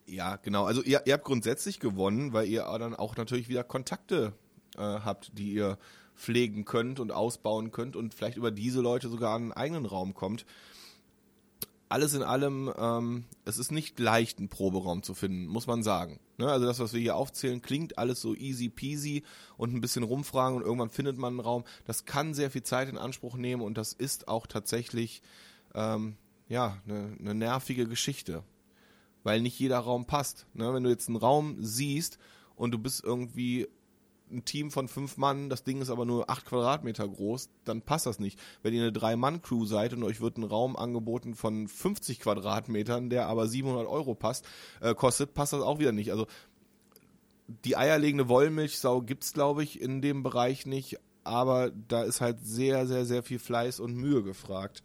Ja, 0.06 0.36
genau. 0.36 0.64
Also 0.64 0.82
ihr, 0.82 1.02
ihr 1.04 1.12
habt 1.12 1.24
grundsätzlich 1.24 1.80
gewonnen, 1.80 2.32
weil 2.32 2.48
ihr 2.48 2.62
dann 2.78 2.94
auch 2.94 3.14
natürlich 3.18 3.50
wieder 3.50 3.62
Kontakte 3.62 4.32
äh, 4.78 4.80
habt, 4.80 5.36
die 5.36 5.52
ihr 5.52 5.76
pflegen 6.16 6.64
könnt 6.64 7.00
und 7.00 7.12
ausbauen 7.12 7.70
könnt 7.70 7.96
und 7.96 8.14
vielleicht 8.14 8.36
über 8.36 8.50
diese 8.50 8.80
Leute 8.80 9.08
sogar 9.08 9.36
einen 9.36 9.52
eigenen 9.52 9.86
Raum 9.86 10.14
kommt. 10.14 10.44
Alles 11.88 12.14
in 12.14 12.22
allem, 12.24 12.72
ähm, 12.76 13.24
es 13.44 13.58
ist 13.58 13.70
nicht 13.70 14.00
leicht, 14.00 14.38
einen 14.38 14.48
Proberaum 14.48 15.04
zu 15.04 15.14
finden, 15.14 15.46
muss 15.46 15.68
man 15.68 15.84
sagen. 15.84 16.18
Ne? 16.36 16.50
Also 16.50 16.66
das, 16.66 16.80
was 16.80 16.92
wir 16.92 17.00
hier 17.00 17.14
aufzählen, 17.14 17.62
klingt 17.62 17.96
alles 17.96 18.20
so 18.20 18.34
easy 18.34 18.68
peasy 18.68 19.22
und 19.56 19.72
ein 19.72 19.80
bisschen 19.80 20.02
rumfragen 20.02 20.56
und 20.56 20.64
irgendwann 20.64 20.90
findet 20.90 21.16
man 21.16 21.34
einen 21.34 21.40
Raum. 21.40 21.62
Das 21.84 22.04
kann 22.04 22.34
sehr 22.34 22.50
viel 22.50 22.64
Zeit 22.64 22.88
in 22.88 22.98
Anspruch 22.98 23.36
nehmen 23.36 23.62
und 23.62 23.78
das 23.78 23.92
ist 23.92 24.26
auch 24.26 24.48
tatsächlich 24.48 25.22
ähm, 25.74 26.16
ja 26.48 26.82
eine, 26.86 27.16
eine 27.20 27.34
nervige 27.34 27.86
Geschichte 27.86 28.42
weil 29.26 29.40
nicht 29.40 29.58
jeder 29.58 29.80
Raum 29.80 30.06
passt. 30.06 30.46
Ne? 30.54 30.72
Wenn 30.72 30.84
du 30.84 30.88
jetzt 30.88 31.08
einen 31.08 31.16
Raum 31.16 31.56
siehst 31.58 32.18
und 32.54 32.70
du 32.70 32.78
bist 32.78 33.02
irgendwie 33.02 33.66
ein 34.30 34.44
Team 34.44 34.70
von 34.70 34.88
fünf 34.88 35.16
Mann, 35.16 35.48
das 35.48 35.64
Ding 35.64 35.80
ist 35.80 35.90
aber 35.90 36.04
nur 36.04 36.28
acht 36.28 36.46
Quadratmeter 36.46 37.06
groß, 37.06 37.48
dann 37.64 37.82
passt 37.82 38.06
das 38.06 38.18
nicht. 38.18 38.38
Wenn 38.62 38.74
ihr 38.74 38.82
eine 38.82 38.92
Drei-Mann-Crew 38.92 39.66
seid 39.66 39.92
und 39.92 40.02
euch 40.02 40.20
wird 40.20 40.36
ein 40.36 40.44
Raum 40.44 40.76
angeboten 40.76 41.34
von 41.34 41.68
50 41.68 42.20
Quadratmetern, 42.20 43.10
der 43.10 43.26
aber 43.26 43.46
700 43.46 43.86
Euro 43.86 44.14
passt, 44.14 44.44
äh, 44.80 44.94
kostet, 44.94 45.34
passt 45.34 45.52
das 45.52 45.62
auch 45.62 45.78
wieder 45.78 45.92
nicht. 45.92 46.10
Also 46.10 46.26
die 47.46 47.76
eierlegende 47.76 48.28
Wollmilchsau 48.28 49.02
gibt's, 49.02 49.32
glaube 49.32 49.62
ich, 49.62 49.80
in 49.80 50.02
dem 50.02 50.22
Bereich 50.22 50.66
nicht, 50.66 50.98
aber 51.22 51.70
da 51.70 52.02
ist 52.02 52.20
halt 52.20 52.38
sehr, 52.40 52.86
sehr, 52.86 53.04
sehr 53.04 53.22
viel 53.22 53.38
Fleiß 53.38 53.80
und 53.80 53.94
Mühe 53.94 54.22
gefragt. 54.22 54.82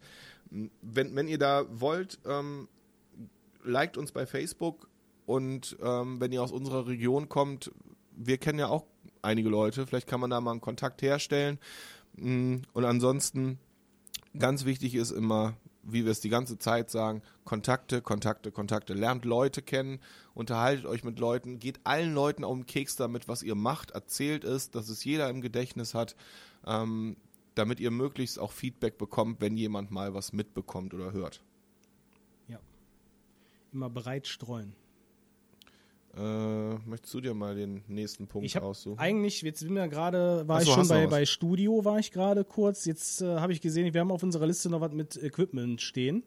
Wenn, 0.50 1.16
wenn 1.16 1.28
ihr 1.28 1.38
da 1.38 1.64
wollt, 1.68 2.20
ähm, 2.26 2.68
liked 3.64 3.96
uns 3.96 4.12
bei 4.12 4.26
Facebook 4.26 4.88
und 5.26 5.76
ähm, 5.82 6.20
wenn 6.20 6.32
ihr 6.32 6.42
aus 6.42 6.52
unserer 6.52 6.86
Region 6.86 7.28
kommt, 7.28 7.72
wir 8.14 8.38
kennen 8.38 8.58
ja 8.58 8.68
auch 8.68 8.84
einige 9.22 9.48
Leute, 9.48 9.86
vielleicht 9.86 10.08
kann 10.08 10.20
man 10.20 10.30
da 10.30 10.40
mal 10.40 10.50
einen 10.50 10.60
Kontakt 10.60 11.02
herstellen. 11.02 11.58
Mm, 12.16 12.58
Und 12.72 12.84
ansonsten, 12.84 13.58
ganz 14.38 14.64
wichtig 14.64 14.94
ist 14.94 15.10
immer, 15.10 15.54
wie 15.82 16.04
wir 16.04 16.12
es 16.12 16.20
die 16.20 16.28
ganze 16.28 16.58
Zeit 16.58 16.90
sagen, 16.90 17.22
Kontakte, 17.44 18.02
Kontakte, 18.02 18.52
Kontakte. 18.52 18.94
Lernt 18.94 19.24
Leute 19.24 19.62
kennen, 19.62 20.00
unterhaltet 20.34 20.86
euch 20.86 21.04
mit 21.04 21.18
Leuten, 21.18 21.58
geht 21.58 21.80
allen 21.84 22.14
Leuten 22.14 22.44
auf 22.44 22.54
den 22.54 22.66
Keks 22.66 22.96
damit, 22.96 23.28
was 23.28 23.42
ihr 23.42 23.54
macht, 23.54 23.90
erzählt 23.92 24.44
es, 24.44 24.70
dass 24.70 24.88
es 24.88 25.04
jeder 25.04 25.28
im 25.28 25.40
Gedächtnis 25.40 25.94
hat, 25.94 26.14
ähm, 26.66 27.16
damit 27.54 27.80
ihr 27.80 27.90
möglichst 27.90 28.38
auch 28.38 28.52
Feedback 28.52 28.96
bekommt, 28.96 29.40
wenn 29.40 29.56
jemand 29.56 29.90
mal 29.90 30.14
was 30.14 30.32
mitbekommt 30.32 30.94
oder 30.94 31.12
hört. 31.12 31.42
Ja. 32.48 32.60
Immer 33.72 33.90
bereit 33.90 34.26
streuen. 34.26 34.74
Äh, 36.14 36.74
möchtest 36.86 37.14
du 37.14 37.20
dir 37.22 37.32
mal 37.32 37.54
den 37.54 37.82
nächsten 37.88 38.26
Punkt 38.26 38.44
Ich 38.44 38.54
habe 38.56 38.66
aussuchen? 38.66 38.98
eigentlich, 38.98 39.40
jetzt 39.40 39.60
sind 39.60 39.74
wir 39.74 39.88
gerade, 39.88 40.46
war 40.46 40.58
Ach 40.58 40.60
so, 40.62 40.68
ich 40.68 40.74
schon 40.74 40.88
bei, 40.88 41.06
bei 41.06 41.24
Studio, 41.24 41.84
war 41.86 41.98
ich 41.98 42.10
gerade 42.10 42.44
kurz. 42.44 42.84
Jetzt 42.84 43.22
äh, 43.22 43.36
habe 43.36 43.52
ich 43.54 43.62
gesehen, 43.62 43.92
wir 43.94 44.00
haben 44.00 44.10
auf 44.10 44.22
unserer 44.22 44.46
Liste 44.46 44.68
noch 44.68 44.82
was 44.82 44.92
mit 44.92 45.16
Equipment 45.22 45.80
stehen 45.80 46.22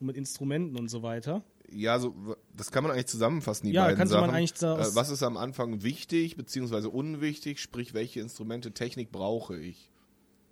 und 0.00 0.06
mit 0.08 0.16
Instrumenten 0.16 0.76
und 0.76 0.88
so 0.88 1.02
weiter. 1.04 1.44
Ja, 1.70 2.00
so, 2.00 2.14
das 2.56 2.72
kann 2.72 2.82
man 2.82 2.92
eigentlich 2.92 3.06
zusammenfassen, 3.06 3.66
die 3.68 3.72
Ja, 3.72 3.84
beiden 3.84 3.96
kannst 3.96 4.12
Sachen. 4.12 4.26
man 4.26 4.34
eigentlich 4.34 4.54
da 4.54 4.78
äh, 4.78 4.94
was 4.94 5.08
ist 5.10 5.22
am 5.22 5.36
Anfang 5.36 5.84
wichtig, 5.84 6.36
beziehungsweise 6.36 6.90
unwichtig, 6.90 7.60
sprich, 7.60 7.94
welche 7.94 8.20
Instrumente, 8.20 8.72
Technik 8.72 9.12
brauche 9.12 9.56
ich? 9.56 9.88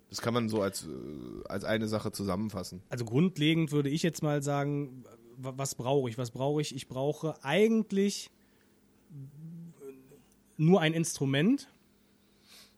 Das 0.09 0.21
kann 0.21 0.33
man 0.33 0.47
so 0.49 0.61
als, 0.61 0.83
äh, 0.87 0.87
als 1.49 1.65
eine 1.65 1.87
Sache 1.89 2.11
zusammenfassen. 2.13 2.81
Also 2.89 3.03
grundlegend 3.03 3.71
würde 3.73 3.89
ich 3.89 4.01
jetzt 4.01 4.23
mal 4.23 4.41
sagen, 4.41 5.03
wa- 5.37 5.53
was 5.57 5.75
brauche 5.75 6.09
ich? 6.09 6.17
Was 6.17 6.31
brauche 6.31 6.61
ich? 6.61 6.73
Ich 6.73 6.87
brauche 6.87 7.35
eigentlich 7.43 8.29
nur 10.57 10.81
ein 10.81 10.93
Instrument 10.93 11.67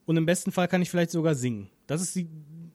und 0.05 0.17
im 0.17 0.25
besten 0.25 0.51
Fall 0.51 0.67
kann 0.67 0.81
ich 0.81 0.89
vielleicht 0.89 1.11
sogar 1.11 1.35
singen. 1.35 1.69
Das 1.87 2.01
ist 2.01 2.15
die, 2.15 2.27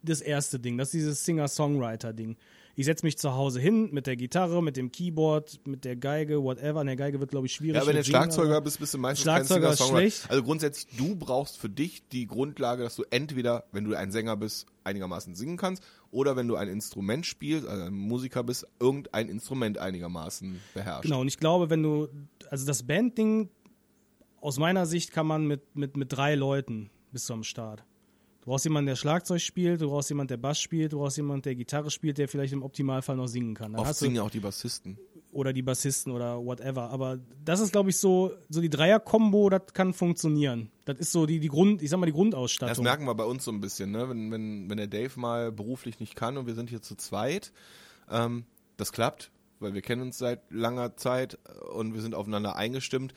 das 0.02 0.20
erste 0.20 0.58
Ding, 0.60 0.78
das 0.78 0.88
ist 0.88 0.92
dieses 0.92 1.24
Singer-Songwriter-Ding. 1.24 2.36
Ich 2.78 2.84
setze 2.84 3.04
mich 3.04 3.18
zu 3.18 3.34
Hause 3.34 3.58
hin 3.58 3.88
mit 3.90 4.06
der 4.06 4.14
Gitarre, 4.14 4.62
mit 4.62 4.76
dem 4.76 4.92
Keyboard, 4.92 5.66
mit 5.66 5.84
der 5.84 5.96
Geige, 5.96 6.44
whatever. 6.44 6.78
An 6.78 6.86
der 6.86 6.94
Geige 6.94 7.18
wird, 7.18 7.32
glaube 7.32 7.48
ich, 7.48 7.52
schwierig. 7.52 7.82
Ja, 7.82 7.84
wenn 7.84 7.96
du 7.96 8.04
Schlagzeuger 8.04 8.60
bist, 8.60 8.78
bist 8.78 8.94
du 8.94 8.98
meistens 8.98 9.24
Schlagzeuger 9.24 9.72
ist 9.72 9.84
schlecht. 9.84 10.30
Also 10.30 10.44
grundsätzlich, 10.44 10.96
du 10.96 11.16
brauchst 11.16 11.58
für 11.58 11.68
dich 11.68 12.06
die 12.06 12.28
Grundlage, 12.28 12.84
dass 12.84 12.94
du 12.94 13.02
entweder, 13.10 13.64
wenn 13.72 13.82
du 13.82 13.96
ein 13.96 14.12
Sänger 14.12 14.36
bist, 14.36 14.66
einigermaßen 14.84 15.34
singen 15.34 15.56
kannst, 15.56 15.82
oder 16.12 16.36
wenn 16.36 16.46
du 16.46 16.54
ein 16.54 16.68
Instrument 16.68 17.26
spielst, 17.26 17.66
also 17.66 17.82
ein 17.82 17.94
Musiker 17.94 18.44
bist, 18.44 18.64
irgendein 18.78 19.28
Instrument 19.28 19.78
einigermaßen 19.78 20.60
beherrschst. 20.74 21.02
Genau, 21.02 21.22
und 21.22 21.26
ich 21.26 21.38
glaube, 21.38 21.70
wenn 21.70 21.82
du, 21.82 22.06
also 22.48 22.64
das 22.64 22.84
Bandding, 22.84 23.48
aus 24.40 24.56
meiner 24.60 24.86
Sicht 24.86 25.10
kann 25.10 25.26
man 25.26 25.48
mit, 25.48 25.74
mit, 25.74 25.96
mit 25.96 26.12
drei 26.12 26.36
Leuten 26.36 26.90
bis 27.10 27.24
zum 27.24 27.42
Start. 27.42 27.82
Du 28.48 28.52
brauchst 28.52 28.64
jemanden, 28.64 28.86
der 28.86 28.96
Schlagzeug 28.96 29.42
spielt, 29.42 29.82
du 29.82 29.90
brauchst 29.90 30.08
jemanden, 30.08 30.28
der 30.28 30.38
Bass 30.38 30.58
spielt, 30.58 30.94
du 30.94 31.00
brauchst 31.00 31.18
jemanden, 31.18 31.42
der 31.42 31.54
Gitarre 31.54 31.90
spielt, 31.90 32.16
der 32.16 32.28
vielleicht 32.28 32.54
im 32.54 32.62
Optimalfall 32.62 33.14
noch 33.14 33.26
singen 33.26 33.52
kann. 33.52 33.74
Dann 33.74 33.82
Oft 33.82 33.96
singen 33.96 34.16
ja 34.16 34.22
auch 34.22 34.30
die 34.30 34.40
Bassisten. 34.40 34.96
oder 35.32 35.52
die 35.52 35.60
Bassisten 35.60 36.12
oder 36.12 36.42
whatever. 36.42 36.88
Aber 36.88 37.18
das 37.44 37.60
ist, 37.60 37.72
glaube 37.72 37.90
ich, 37.90 37.98
so, 37.98 38.32
so 38.48 38.62
die 38.62 38.70
Dreier-Kombo, 38.70 39.50
das 39.50 39.74
kann 39.74 39.92
funktionieren. 39.92 40.70
Das 40.86 40.98
ist 40.98 41.12
so 41.12 41.26
die, 41.26 41.40
die 41.40 41.48
Grund, 41.48 41.82
ich 41.82 41.90
sag 41.90 41.98
mal, 41.98 42.06
die 42.06 42.12
Das 42.12 42.16
Grundausstattung. 42.16 42.84
merken 42.84 43.04
wir 43.04 43.14
bei 43.14 43.24
uns 43.24 43.44
so 43.44 43.52
ein 43.52 43.60
bisschen, 43.60 43.90
ne? 43.90 44.08
wenn, 44.08 44.32
wenn, 44.32 44.70
wenn 44.70 44.78
der 44.78 44.86
Dave 44.86 45.20
mal 45.20 45.52
beruflich 45.52 46.00
nicht 46.00 46.16
kann 46.16 46.38
und 46.38 46.46
wir 46.46 46.54
sind 46.54 46.70
hier 46.70 46.80
zu 46.80 46.94
zweit, 46.94 47.52
ähm, 48.10 48.46
das 48.78 48.92
klappt, 48.92 49.30
weil 49.60 49.74
wir 49.74 49.82
kennen 49.82 50.00
uns 50.00 50.16
seit 50.16 50.40
langer 50.50 50.96
Zeit 50.96 51.36
und 51.74 51.92
wir 51.92 52.00
sind 52.00 52.14
aufeinander 52.14 52.56
eingestimmt, 52.56 53.12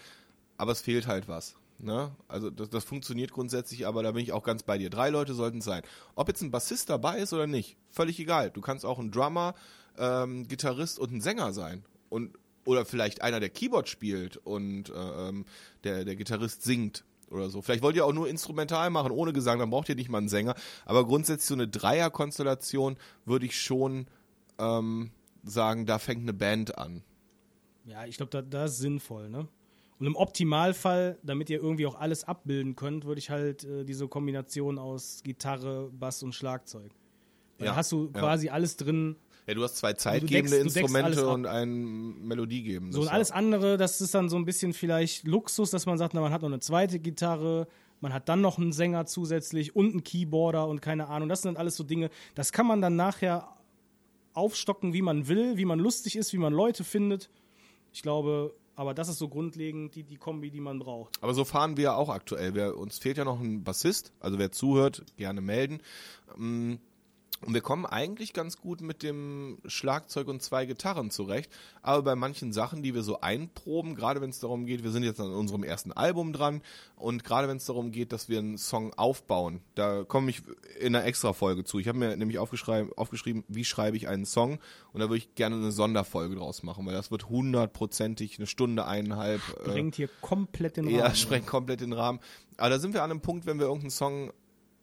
aber 0.57 0.73
es 0.73 0.81
fehlt 0.81 1.07
halt 1.07 1.29
was. 1.29 1.55
Ne? 1.83 2.11
Also 2.27 2.49
das, 2.49 2.69
das 2.69 2.83
funktioniert 2.83 3.31
grundsätzlich, 3.31 3.87
aber 3.87 4.03
da 4.03 4.11
bin 4.11 4.23
ich 4.23 4.33
auch 4.33 4.43
ganz 4.43 4.63
bei 4.63 4.77
dir. 4.77 4.89
Drei 4.89 5.09
Leute 5.09 5.33
sollten 5.33 5.59
es 5.59 5.65
sein. 5.65 5.81
Ob 6.15 6.27
jetzt 6.27 6.41
ein 6.41 6.51
Bassist 6.51 6.89
dabei 6.89 7.19
ist 7.19 7.33
oder 7.33 7.47
nicht, 7.47 7.77
völlig 7.89 8.19
egal. 8.19 8.51
Du 8.51 8.61
kannst 8.61 8.85
auch 8.85 8.99
ein 8.99 9.11
Drummer, 9.11 9.55
ähm, 9.97 10.47
Gitarrist 10.47 10.99
und 10.99 11.11
ein 11.11 11.21
Sänger 11.21 11.53
sein. 11.53 11.83
Und, 12.09 12.37
oder 12.65 12.85
vielleicht 12.85 13.21
einer, 13.21 13.39
der 13.39 13.49
Keyboard 13.49 13.89
spielt 13.89 14.37
und 14.37 14.89
äh, 14.89 15.29
ähm, 15.29 15.45
der, 15.83 16.05
der 16.05 16.15
Gitarrist 16.15 16.63
singt 16.63 17.03
oder 17.31 17.49
so. 17.49 17.61
Vielleicht 17.61 17.81
wollt 17.81 17.95
ihr 17.95 18.05
auch 18.05 18.13
nur 18.13 18.29
instrumental 18.29 18.89
machen, 18.89 19.11
ohne 19.11 19.33
Gesang, 19.33 19.57
dann 19.59 19.71
braucht 19.71 19.89
ihr 19.89 19.95
nicht 19.95 20.09
mal 20.09 20.19
einen 20.19 20.29
Sänger. 20.29 20.55
Aber 20.85 21.05
grundsätzlich 21.05 21.47
so 21.47 21.55
eine 21.55 21.67
Dreierkonstellation 21.67 22.97
würde 23.25 23.45
ich 23.47 23.59
schon 23.59 24.05
ähm, 24.59 25.11
sagen, 25.43 25.85
da 25.85 25.97
fängt 25.97 26.21
eine 26.21 26.33
Band 26.33 26.77
an. 26.77 27.01
Ja, 27.85 28.05
ich 28.05 28.17
glaube, 28.17 28.29
da, 28.29 28.41
das 28.43 28.73
ist 28.73 28.77
sinnvoll, 28.79 29.29
ne? 29.29 29.47
Und 30.01 30.07
im 30.07 30.15
Optimalfall, 30.15 31.19
damit 31.21 31.51
ihr 31.51 31.61
irgendwie 31.61 31.85
auch 31.85 31.93
alles 31.93 32.23
abbilden 32.23 32.75
könnt, 32.75 33.05
würde 33.05 33.19
ich 33.19 33.29
halt 33.29 33.65
äh, 33.65 33.85
diese 33.85 34.07
Kombination 34.07 34.79
aus 34.79 35.21
Gitarre, 35.23 35.91
Bass 35.93 36.23
und 36.23 36.33
Schlagzeug. 36.33 36.89
Weil 37.59 37.67
Ja, 37.67 37.73
da 37.73 37.75
hast 37.75 37.91
du 37.91 38.05
ja. 38.05 38.19
quasi 38.19 38.49
alles 38.49 38.77
drin. 38.77 39.15
Ja, 39.45 39.53
du 39.53 39.61
hast 39.61 39.77
zwei 39.77 39.93
zeitgebende 39.93 40.57
deckst 40.57 40.75
Instrumente 40.75 41.27
und 41.27 41.45
ein 41.45 42.19
Melodiegeben. 42.25 42.91
So 42.91 43.01
und 43.01 43.09
alles 43.09 43.29
andere, 43.29 43.77
das 43.77 44.01
ist 44.01 44.15
dann 44.15 44.27
so 44.27 44.37
ein 44.37 44.45
bisschen 44.45 44.73
vielleicht 44.73 45.27
Luxus, 45.27 45.69
dass 45.69 45.85
man 45.85 45.99
sagt, 45.99 46.15
na, 46.15 46.21
man 46.21 46.33
hat 46.33 46.41
noch 46.41 46.49
eine 46.49 46.59
zweite 46.59 46.97
Gitarre, 46.97 47.67
man 47.99 48.11
hat 48.11 48.27
dann 48.27 48.41
noch 48.41 48.57
einen 48.57 48.71
Sänger 48.71 49.05
zusätzlich 49.05 49.75
und 49.75 49.91
einen 49.91 50.03
Keyboarder 50.03 50.67
und 50.67 50.81
keine 50.81 51.09
Ahnung. 51.09 51.29
Das 51.29 51.43
sind 51.43 51.53
dann 51.53 51.59
alles 51.59 51.75
so 51.75 51.83
Dinge, 51.83 52.09
das 52.33 52.51
kann 52.51 52.65
man 52.65 52.81
dann 52.81 52.95
nachher 52.95 53.55
aufstocken, 54.33 54.93
wie 54.93 55.03
man 55.03 55.27
will, 55.27 55.57
wie 55.57 55.65
man 55.65 55.77
lustig 55.77 56.15
ist, 56.15 56.33
wie 56.33 56.39
man 56.39 56.53
Leute 56.53 56.83
findet. 56.83 57.29
Ich 57.93 58.01
glaube, 58.01 58.55
aber 58.75 58.93
das 58.93 59.09
ist 59.09 59.17
so 59.17 59.27
grundlegend 59.27 59.95
die, 59.95 60.03
die 60.03 60.17
Kombi, 60.17 60.51
die 60.51 60.61
man 60.61 60.79
braucht. 60.79 61.21
Aber 61.21 61.33
so 61.33 61.45
fahren 61.45 61.77
wir 61.77 61.95
auch 61.95 62.09
aktuell. 62.09 62.55
Wir, 62.55 62.77
uns 62.77 62.97
fehlt 62.97 63.17
ja 63.17 63.25
noch 63.25 63.39
ein 63.39 63.63
Bassist, 63.63 64.13
also 64.19 64.39
wer 64.39 64.51
zuhört, 64.51 65.03
gerne 65.17 65.41
melden. 65.41 65.81
Und 67.45 67.53
wir 67.53 67.61
kommen 67.61 67.85
eigentlich 67.85 68.33
ganz 68.33 68.57
gut 68.57 68.81
mit 68.81 69.01
dem 69.01 69.57
Schlagzeug 69.65 70.27
und 70.27 70.41
zwei 70.43 70.65
Gitarren 70.65 71.09
zurecht. 71.09 71.51
Aber 71.81 72.03
bei 72.03 72.15
manchen 72.15 72.53
Sachen, 72.53 72.83
die 72.83 72.93
wir 72.93 73.01
so 73.01 73.21
einproben, 73.21 73.95
gerade 73.95 74.21
wenn 74.21 74.29
es 74.29 74.39
darum 74.39 74.65
geht, 74.65 74.83
wir 74.83 74.91
sind 74.91 75.03
jetzt 75.03 75.19
an 75.19 75.33
unserem 75.33 75.63
ersten 75.63 75.91
Album 75.91 76.33
dran 76.33 76.61
und 76.95 77.23
gerade 77.23 77.47
wenn 77.47 77.57
es 77.57 77.65
darum 77.65 77.91
geht, 77.91 78.11
dass 78.11 78.29
wir 78.29 78.39
einen 78.39 78.57
Song 78.59 78.93
aufbauen, 78.93 79.61
da 79.73 80.03
komme 80.03 80.29
ich 80.29 80.43
in 80.79 80.95
einer 80.95 81.05
extra 81.05 81.33
Folge 81.33 81.63
zu. 81.63 81.79
Ich 81.79 81.87
habe 81.87 81.97
mir 81.97 82.15
nämlich 82.15 82.37
aufgeschrieben, 82.37 82.91
aufgeschrieben, 82.95 83.43
wie 83.47 83.65
schreibe 83.65 83.97
ich 83.97 84.07
einen 84.07 84.25
Song 84.25 84.59
und 84.93 84.99
da 84.99 85.07
würde 85.09 85.17
ich 85.17 85.33
gerne 85.33 85.55
eine 85.55 85.71
Sonderfolge 85.71 86.35
draus 86.35 86.61
machen, 86.61 86.85
weil 86.85 86.93
das 86.93 87.09
wird 87.09 87.29
hundertprozentig 87.29 88.37
eine 88.37 88.47
Stunde, 88.47 88.85
eineinhalb. 88.85 89.41
äh, 89.65 89.69
Bringt 89.69 89.95
hier 89.95 90.09
komplett 90.21 90.77
den 90.77 90.85
Rahmen. 90.85 90.97
ja, 90.97 91.15
sprengt 91.15 91.47
komplett 91.47 91.81
den 91.81 91.93
Rahmen. 91.93 92.19
Aber 92.57 92.69
da 92.69 92.79
sind 92.79 92.93
wir 92.93 93.01
an 93.03 93.09
einem 93.09 93.21
Punkt, 93.21 93.45
wenn 93.47 93.57
wir 93.57 93.65
irgendeinen 93.65 93.89
Song 93.91 94.31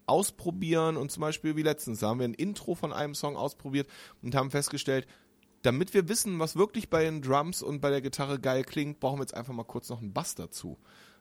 ausprobieren 0.09 0.97
und 0.97 1.11
zum 1.11 1.21
Beispiel 1.21 1.57
wie 1.57 1.63
letztens, 1.63 2.01
da 2.01 2.09
haben 2.09 2.21
wir 2.21 2.29
ein 2.29 2.35
Intro 2.35 2.75
von 2.75 2.93
einem 2.93 3.15
Song 3.15 3.37
ausprobiert 3.37 3.89
und 4.23 4.35
haben 4.35 4.51
festgestellt, 4.51 5.07
damit 5.63 5.93
wir 5.95 6.09
wissen, 6.09 6.39
was 6.39 6.57
wirklich 6.57 6.89
bei 6.89 7.05
den 7.05 7.23
Drums 7.23 7.63
und 7.63 7.81
bei 7.81 7.91
der 7.91 8.01
Gitarre 8.01 8.39
geil 8.39 8.65
klingt, 8.65 9.01
brauchen 9.01 9.19
wir 9.19 9.25
jetzt 9.25 9.35
einfach 9.35 9.53
mal 9.53 9.65
kurz 9.65 9.89
noch 9.89 10.01
einen 10.01 10.13
Bass 10.13 10.35
dazu. 10.35 10.79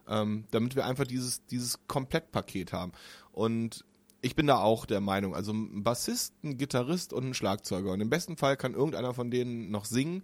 Ähm, 0.09 0.45
damit 0.51 0.75
wir 0.75 0.85
einfach 0.85 1.05
dieses, 1.05 1.45
dieses 1.47 1.85
Komplettpaket 1.87 2.71
haben. 2.71 2.93
Und 3.33 3.83
ich 4.21 4.35
bin 4.35 4.47
da 4.47 4.59
auch 4.59 4.85
der 4.85 5.01
Meinung, 5.01 5.35
also 5.35 5.51
ein 5.51 5.83
Bassist, 5.83 6.33
ein 6.43 6.57
Gitarrist 6.57 7.11
und 7.11 7.25
ein 7.25 7.33
Schlagzeuger. 7.33 7.91
Und 7.91 7.99
im 7.99 8.09
besten 8.09 8.37
Fall 8.37 8.55
kann 8.55 8.73
irgendeiner 8.73 9.13
von 9.13 9.31
denen 9.31 9.69
noch 9.69 9.83
singen. 9.85 10.23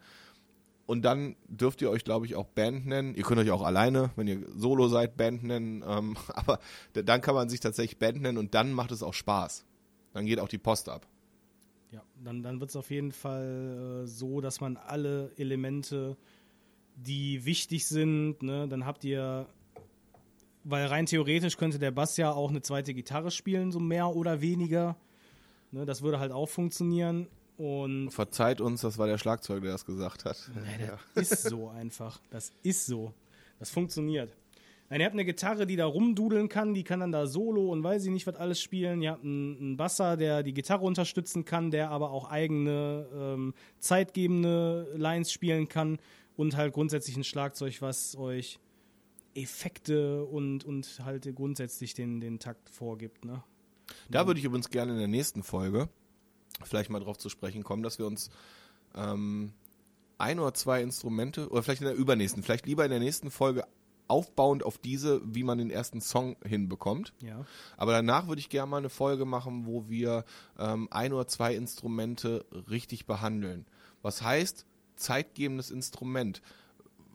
Und 0.85 1.03
dann 1.03 1.37
dürft 1.47 1.81
ihr 1.81 1.89
euch, 1.89 2.03
glaube 2.03 2.25
ich, 2.25 2.35
auch 2.35 2.45
Band 2.45 2.85
nennen. 2.85 3.15
Ihr 3.15 3.23
könnt 3.23 3.39
euch 3.39 3.51
auch 3.51 3.61
alleine, 3.61 4.11
wenn 4.15 4.27
ihr 4.27 4.45
Solo 4.55 4.89
seid, 4.89 5.15
Band 5.15 5.43
nennen. 5.43 5.83
Ähm, 5.87 6.17
aber 6.33 6.59
dann 6.93 7.21
kann 7.21 7.35
man 7.35 7.49
sich 7.49 7.59
tatsächlich 7.59 7.99
Band 7.99 8.21
nennen 8.21 8.37
und 8.37 8.53
dann 8.53 8.73
macht 8.73 8.91
es 8.91 9.03
auch 9.03 9.13
Spaß. 9.13 9.65
Dann 10.13 10.25
geht 10.25 10.39
auch 10.39 10.49
die 10.49 10.57
Post 10.57 10.89
ab. 10.89 11.07
Ja, 11.91 12.01
dann, 12.23 12.43
dann 12.43 12.59
wird 12.59 12.71
es 12.71 12.75
auf 12.75 12.89
jeden 12.91 13.11
Fall 13.11 14.03
äh, 14.03 14.07
so, 14.07 14.41
dass 14.41 14.61
man 14.61 14.77
alle 14.77 15.31
Elemente, 15.37 16.17
die 16.95 17.45
wichtig 17.45 17.85
sind, 17.87 18.41
ne, 18.43 18.67
dann 18.67 18.85
habt 18.85 19.03
ihr, 19.03 19.47
weil 20.63 20.85
rein 20.87 21.05
theoretisch 21.05 21.57
könnte 21.57 21.79
der 21.79 21.91
Bass 21.91 22.17
ja 22.17 22.31
auch 22.31 22.49
eine 22.49 22.61
zweite 22.61 22.93
Gitarre 22.93 23.31
spielen, 23.31 23.71
so 23.71 23.79
mehr 23.79 24.09
oder 24.09 24.41
weniger. 24.41 24.95
Ne, 25.71 25.85
das 25.85 26.01
würde 26.01 26.19
halt 26.19 26.31
auch 26.31 26.49
funktionieren. 26.49 27.27
Und 27.57 28.09
Verzeiht 28.09 28.61
uns, 28.61 28.81
das 28.81 28.97
war 28.97 29.07
der 29.07 29.17
Schlagzeuger, 29.17 29.61
der 29.61 29.71
das 29.73 29.85
gesagt 29.85 30.25
hat. 30.25 30.37
das 31.15 31.31
ist 31.31 31.43
so 31.43 31.69
einfach. 31.69 32.19
Das 32.31 32.51
ist 32.63 32.85
so. 32.85 33.13
Das 33.59 33.69
funktioniert. 33.69 34.35
Nein, 34.89 34.99
ihr 34.99 35.05
habt 35.05 35.15
eine 35.15 35.25
Gitarre, 35.25 35.65
die 35.65 35.75
da 35.75 35.85
rumdudeln 35.85 36.49
kann, 36.49 36.73
die 36.73 36.83
kann 36.83 36.99
dann 36.99 37.11
da 37.11 37.25
Solo 37.25 37.71
und 37.71 37.83
weiß 37.83 38.05
ich 38.05 38.11
nicht, 38.11 38.27
was 38.27 38.35
alles 38.35 38.61
spielen. 38.61 39.01
Ihr 39.01 39.11
habt 39.11 39.23
einen, 39.23 39.57
einen 39.57 39.77
Basser, 39.77 40.17
der 40.17 40.43
die 40.43 40.53
Gitarre 40.53 40.85
unterstützen 40.85 41.45
kann, 41.45 41.71
der 41.71 41.89
aber 41.89 42.11
auch 42.11 42.29
eigene 42.29 43.07
ähm, 43.13 43.53
zeitgebende 43.79 44.91
Lines 44.95 45.31
spielen 45.31 45.67
kann 45.67 45.99
und 46.35 46.57
halt 46.57 46.73
grundsätzlich 46.73 47.17
ein 47.17 47.23
Schlagzeug, 47.23 47.81
was 47.81 48.15
euch 48.15 48.59
Effekte 49.35 50.25
und, 50.25 50.63
und 50.63 51.01
halt 51.03 51.33
grundsätzlich 51.35 51.93
den, 51.93 52.19
den 52.19 52.39
Takt 52.39 52.69
vorgibt. 52.69 53.25
Ne? 53.25 53.43
Da 54.09 54.27
würde 54.27 54.39
ich 54.39 54.45
übrigens 54.45 54.69
gerne 54.69 54.91
in 54.91 54.99
der 54.99 55.07
nächsten 55.07 55.43
Folge 55.43 55.89
vielleicht 56.67 56.89
mal 56.89 56.99
drauf 56.99 57.17
zu 57.17 57.29
sprechen 57.29 57.63
kommen, 57.63 57.83
dass 57.83 57.99
wir 57.99 58.05
uns 58.05 58.29
ähm, 58.95 59.53
ein 60.17 60.39
oder 60.39 60.53
zwei 60.53 60.81
Instrumente, 60.81 61.49
oder 61.49 61.63
vielleicht 61.63 61.81
in 61.81 61.87
der 61.87 61.95
übernächsten, 61.95 62.43
vielleicht 62.43 62.65
lieber 62.65 62.85
in 62.85 62.91
der 62.91 62.99
nächsten 62.99 63.31
Folge 63.31 63.65
aufbauend 64.07 64.63
auf 64.63 64.77
diese, 64.77 65.21
wie 65.25 65.43
man 65.43 65.57
den 65.57 65.69
ersten 65.69 66.01
Song 66.01 66.35
hinbekommt. 66.45 67.13
Ja. 67.21 67.45
Aber 67.77 67.93
danach 67.93 68.27
würde 68.27 68.39
ich 68.39 68.49
gerne 68.49 68.69
mal 68.69 68.77
eine 68.77 68.89
Folge 68.89 69.25
machen, 69.25 69.65
wo 69.65 69.89
wir 69.89 70.25
ähm, 70.59 70.87
ein 70.91 71.13
oder 71.13 71.27
zwei 71.27 71.55
Instrumente 71.55 72.45
richtig 72.69 73.05
behandeln. 73.05 73.65
Was 74.01 74.21
heißt 74.21 74.65
zeitgebendes 74.95 75.71
Instrument? 75.71 76.41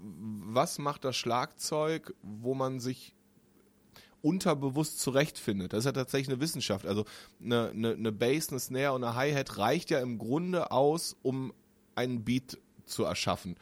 Was 0.01 0.79
macht 0.79 1.05
das 1.05 1.17
Schlagzeug, 1.17 2.15
wo 2.23 2.55
man 2.55 2.81
sich 2.81 3.15
unterbewusst 4.23 5.01
zurechtfindet? 5.01 5.73
Das 5.73 5.81
ist 5.81 5.85
ja 5.87 5.93
tatsächlich 5.93 6.29
eine 6.29 6.41
Wissenschaft. 6.41 6.87
Also 6.87 7.05
eine, 7.43 7.71
eine, 7.71 7.93
eine 7.93 8.13
Bass, 8.13 8.51
eine 8.51 8.61
Snare 8.61 8.95
und 8.95 9.05
eine 9.05 9.15
Hi-Hat 9.15 9.59
reicht 9.59 9.91
ja 9.91 10.01
im 10.01 10.19
Grunde 10.19 10.71
aus, 10.71 11.17
um 11.23 11.53
einen 11.95 12.25
Beat 12.25 12.59
zu 12.85 13.05
erschaffen. 13.05 13.57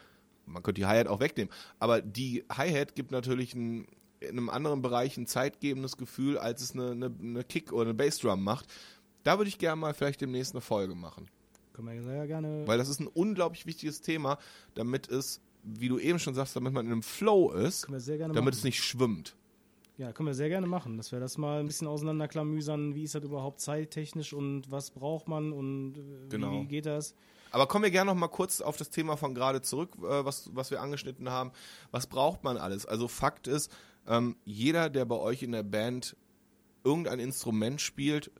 Man 0.46 0.62
könnte 0.62 0.80
die 0.80 0.86
Hi-Hat 0.86 1.08
auch 1.08 1.20
wegnehmen. 1.20 1.52
Aber 1.78 2.00
die 2.00 2.44
Hi-Hat 2.50 2.94
gibt 2.94 3.10
natürlich 3.10 3.54
ein, 3.54 3.86
in 4.20 4.30
einem 4.30 4.48
anderen 4.48 4.82
Bereich 4.82 5.16
ein 5.16 5.26
zeitgebendes 5.26 5.96
Gefühl, 5.96 6.38
als 6.38 6.62
es 6.62 6.72
eine, 6.72 6.92
eine, 6.92 7.14
eine 7.20 7.44
Kick 7.44 7.72
oder 7.72 7.90
eine 7.90 7.94
Bassdrum 7.94 8.42
macht. 8.42 8.66
Da 9.24 9.38
würde 9.38 9.48
ich 9.48 9.58
gerne 9.58 9.80
mal 9.80 9.94
vielleicht 9.94 10.20
demnächst 10.20 10.54
eine 10.54 10.60
Folge 10.60 10.94
machen. 10.94 11.28
Können 11.72 11.88
wir 11.88 12.02
sehr 12.02 12.26
gerne. 12.26 12.66
Weil 12.66 12.78
das 12.78 12.88
ist 12.88 13.00
ein 13.00 13.06
unglaublich 13.06 13.66
wichtiges 13.66 14.00
Thema, 14.00 14.38
damit 14.74 15.08
es, 15.08 15.40
wie 15.62 15.88
du 15.88 15.98
eben 15.98 16.18
schon 16.18 16.34
sagst, 16.34 16.56
damit 16.56 16.72
man 16.72 16.86
in 16.86 16.92
einem 16.92 17.02
Flow 17.02 17.52
ist, 17.52 17.86
damit 17.88 18.34
machen. 18.34 18.48
es 18.48 18.64
nicht 18.64 18.82
schwimmt. 18.82 19.36
Ja, 19.98 20.12
können 20.12 20.26
wir 20.26 20.34
sehr 20.34 20.50
gerne 20.50 20.66
machen, 20.66 20.98
dass 20.98 21.10
wir 21.10 21.20
das 21.20 21.38
mal 21.38 21.60
ein 21.60 21.66
bisschen 21.66 21.86
auseinanderklamüsern. 21.86 22.94
Wie 22.94 23.04
ist 23.04 23.14
das 23.14 23.24
überhaupt 23.24 23.60
zeittechnisch 23.60 24.34
und 24.34 24.70
was 24.70 24.90
braucht 24.90 25.26
man 25.26 25.52
und 25.52 25.96
äh, 25.96 26.28
Genau. 26.28 26.52
wie, 26.52 26.66
geht 26.66 26.84
das? 26.86 27.14
Aber 27.50 27.66
kommen 27.66 27.84
wir 27.84 27.90
gerne 27.90 28.10
noch 28.10 28.18
mal 28.18 28.28
kurz 28.28 28.60
auf 28.60 28.76
das 28.76 28.90
Thema 28.90 29.16
von 29.16 29.34
gerade 29.34 29.62
zurück, 29.62 29.90
äh, 29.98 30.24
was, 30.24 30.50
was 30.54 30.70
wir 30.70 30.82
angeschnitten 30.82 31.30
haben. 31.30 31.52
Was 31.92 32.06
braucht 32.06 32.44
man 32.44 32.58
alles? 32.58 32.84
Also 32.84 33.08
Fakt 33.08 33.46
ist, 33.46 33.72
ähm, 34.06 34.36
jeder, 34.44 34.90
der 34.90 35.06
bei 35.06 35.16
euch 35.16 35.42
in 35.42 35.52
der 35.52 35.62
Band 35.62 36.14
irgendein 36.84 37.18
Instrument 37.18 37.80
spielt, 37.80 38.30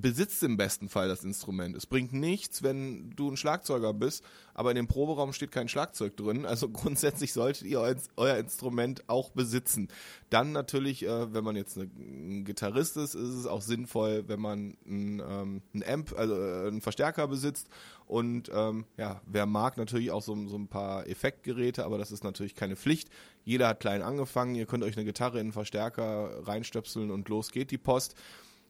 besitzt 0.00 0.42
im 0.42 0.58
besten 0.58 0.88
Fall 0.88 1.08
das 1.08 1.24
Instrument. 1.24 1.74
Es 1.74 1.86
bringt 1.86 2.12
nichts, 2.12 2.62
wenn 2.62 3.10
du 3.16 3.30
ein 3.30 3.36
Schlagzeuger 3.36 3.94
bist, 3.94 4.22
aber 4.52 4.70
in 4.70 4.76
dem 4.76 4.88
Proberaum 4.88 5.32
steht 5.32 5.52
kein 5.52 5.68
Schlagzeug 5.68 6.16
drin. 6.16 6.44
Also 6.44 6.68
grundsätzlich 6.72 7.32
solltet 7.32 7.66
ihr 7.66 7.80
euer 8.16 8.36
Instrument 8.36 9.08
auch 9.08 9.30
besitzen. 9.30 9.88
Dann 10.28 10.52
natürlich, 10.52 11.04
äh, 11.04 11.32
wenn 11.32 11.44
man 11.44 11.56
jetzt 11.56 11.78
ein 11.78 12.44
Gitarrist 12.44 12.98
ist, 12.98 13.14
ist 13.14 13.34
es 13.34 13.46
auch 13.46 13.62
sinnvoll, 13.62 14.24
wenn 14.28 14.40
man 14.40 14.76
ein, 14.86 15.22
ähm, 15.26 15.62
Amp, 15.86 16.14
also 16.16 16.34
äh, 16.34 16.68
einen 16.68 16.82
Verstärker 16.82 17.26
besitzt. 17.26 17.68
Und 18.04 18.50
ähm, 18.52 18.84
ja, 18.98 19.22
wer 19.26 19.46
mag 19.46 19.78
natürlich 19.78 20.10
auch 20.10 20.22
so, 20.22 20.36
so 20.46 20.56
ein 20.56 20.68
paar 20.68 21.08
Effektgeräte, 21.08 21.84
aber 21.84 21.96
das 21.96 22.12
ist 22.12 22.22
natürlich 22.22 22.54
keine 22.54 22.76
Pflicht. 22.76 23.08
Jeder 23.44 23.68
hat 23.68 23.80
klein 23.80 24.02
angefangen. 24.02 24.54
Ihr 24.56 24.66
könnt 24.66 24.84
euch 24.84 24.96
eine 24.96 25.06
Gitarre 25.06 25.38
in 25.38 25.46
einen 25.46 25.52
Verstärker 25.52 26.46
reinstöpseln 26.46 27.10
und 27.10 27.28
los 27.28 27.50
geht 27.50 27.70
die 27.70 27.78
Post. 27.78 28.14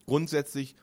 Grundsätzlich 0.07 0.77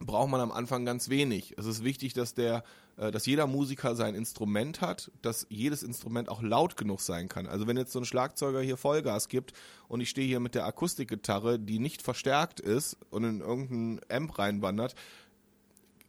braucht 0.00 0.30
man 0.30 0.40
am 0.40 0.52
Anfang 0.52 0.84
ganz 0.84 1.08
wenig. 1.08 1.54
Es 1.56 1.66
ist 1.66 1.82
wichtig, 1.82 2.12
dass 2.12 2.34
der, 2.34 2.64
äh, 2.96 3.10
dass 3.10 3.26
jeder 3.26 3.46
Musiker 3.46 3.96
sein 3.96 4.14
Instrument 4.14 4.80
hat, 4.80 5.10
dass 5.22 5.46
jedes 5.48 5.82
Instrument 5.82 6.28
auch 6.28 6.42
laut 6.42 6.76
genug 6.76 7.00
sein 7.00 7.28
kann. 7.28 7.46
Also 7.46 7.66
wenn 7.66 7.76
jetzt 7.76 7.92
so 7.92 8.00
ein 8.00 8.04
Schlagzeuger 8.04 8.60
hier 8.60 8.76
Vollgas 8.76 9.28
gibt 9.28 9.52
und 9.88 10.00
ich 10.00 10.10
stehe 10.10 10.26
hier 10.26 10.40
mit 10.40 10.54
der 10.54 10.66
Akustikgitarre, 10.66 11.58
die 11.58 11.78
nicht 11.78 12.02
verstärkt 12.02 12.60
ist 12.60 12.98
und 13.10 13.24
in 13.24 13.40
irgendeinen 13.40 14.00
Amp 14.10 14.38
reinwandert, 14.38 14.94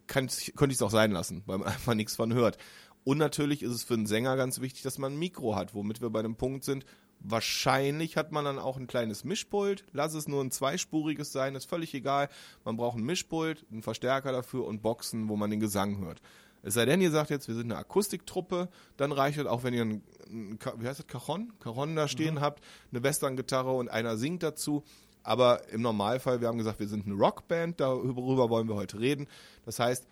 kann, 0.07 0.27
könnte 0.55 0.71
ich 0.71 0.77
es 0.77 0.81
auch 0.81 0.91
sein 0.91 1.11
lassen, 1.11 1.43
weil 1.45 1.59
man 1.59 1.67
einfach 1.67 1.93
nichts 1.93 2.15
von 2.15 2.33
hört. 2.33 2.57
Und 3.03 3.17
natürlich 3.19 3.63
ist 3.63 3.71
es 3.71 3.83
für 3.83 3.93
einen 3.93 4.05
Sänger 4.05 4.35
ganz 4.35 4.59
wichtig, 4.59 4.81
dass 4.81 4.97
man 4.97 5.13
ein 5.13 5.19
Mikro 5.19 5.55
hat, 5.55 5.73
womit 5.73 6.01
wir 6.01 6.09
bei 6.09 6.21
dem 6.21 6.35
Punkt 6.35 6.65
sind, 6.65 6.85
Wahrscheinlich 7.19 8.15
hat 8.15 8.31
man 8.31 8.45
dann 8.45 8.59
auch 8.59 8.77
ein 8.77 8.87
kleines 8.87 9.23
Mischpult. 9.23 9.83
Lass 9.91 10.13
es 10.13 10.27
nur 10.27 10.43
ein 10.43 10.51
zweispuriges 10.51 11.31
sein, 11.31 11.55
ist 11.55 11.65
völlig 11.65 11.93
egal. 11.93 12.29
Man 12.63 12.77
braucht 12.77 12.97
ein 12.97 13.03
Mischpult, 13.03 13.65
einen 13.71 13.81
Verstärker 13.81 14.31
dafür 14.31 14.65
und 14.65 14.81
Boxen, 14.81 15.27
wo 15.27 15.35
man 15.35 15.49
den 15.49 15.59
Gesang 15.59 15.97
hört. 15.99 16.21
Es 16.63 16.73
sei 16.73 16.85
denn, 16.85 17.01
ihr 17.01 17.11
sagt 17.11 17.29
jetzt, 17.29 17.47
wir 17.47 17.55
sind 17.55 17.71
eine 17.71 17.79
Akustiktruppe, 17.79 18.69
dann 18.97 19.11
reicht 19.11 19.37
es 19.37 19.45
auch, 19.45 19.63
wenn 19.63 19.73
ihr 19.73 19.83
ein, 19.83 20.03
ein 20.29 20.59
wie 20.77 20.87
heißt 20.87 20.99
das, 20.99 21.07
Cajon? 21.07 21.53
Cajon 21.59 21.95
da 21.95 22.07
stehen 22.07 22.35
mhm. 22.35 22.41
habt, 22.41 22.63
eine 22.91 23.03
Western-Gitarre 23.03 23.71
und 23.71 23.89
einer 23.89 24.17
singt 24.17 24.43
dazu. 24.43 24.83
Aber 25.23 25.69
im 25.69 25.81
Normalfall, 25.81 26.41
wir 26.41 26.47
haben 26.47 26.57
gesagt, 26.57 26.79
wir 26.79 26.87
sind 26.87 27.05
eine 27.05 27.15
Rockband, 27.15 27.79
darüber 27.79 28.49
wollen 28.49 28.67
wir 28.67 28.75
heute 28.75 28.99
reden. 28.99 29.27
Das 29.65 29.79
heißt, 29.79 30.07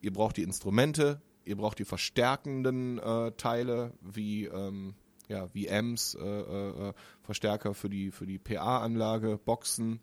ihr 0.00 0.12
braucht 0.12 0.36
die 0.36 0.42
Instrumente, 0.42 1.20
ihr 1.44 1.56
braucht 1.56 1.78
die 1.78 1.84
verstärkenden 1.84 2.98
äh, 2.98 3.32
Teile, 3.32 3.92
wie 4.00 4.46
ähm, 4.46 4.94
ja, 5.28 5.48
wie 5.52 5.70
Amps, 5.70 6.14
äh, 6.14 6.20
äh, 6.20 6.88
äh, 6.88 6.92
Verstärker 7.22 7.74
für 7.74 7.88
die, 7.88 8.10
für 8.10 8.26
die 8.26 8.38
PA-Anlage, 8.38 9.38
Boxen. 9.44 10.00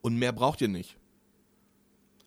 Und 0.00 0.18
mehr 0.18 0.32
braucht 0.32 0.60
ihr 0.60 0.68
nicht. 0.68 0.96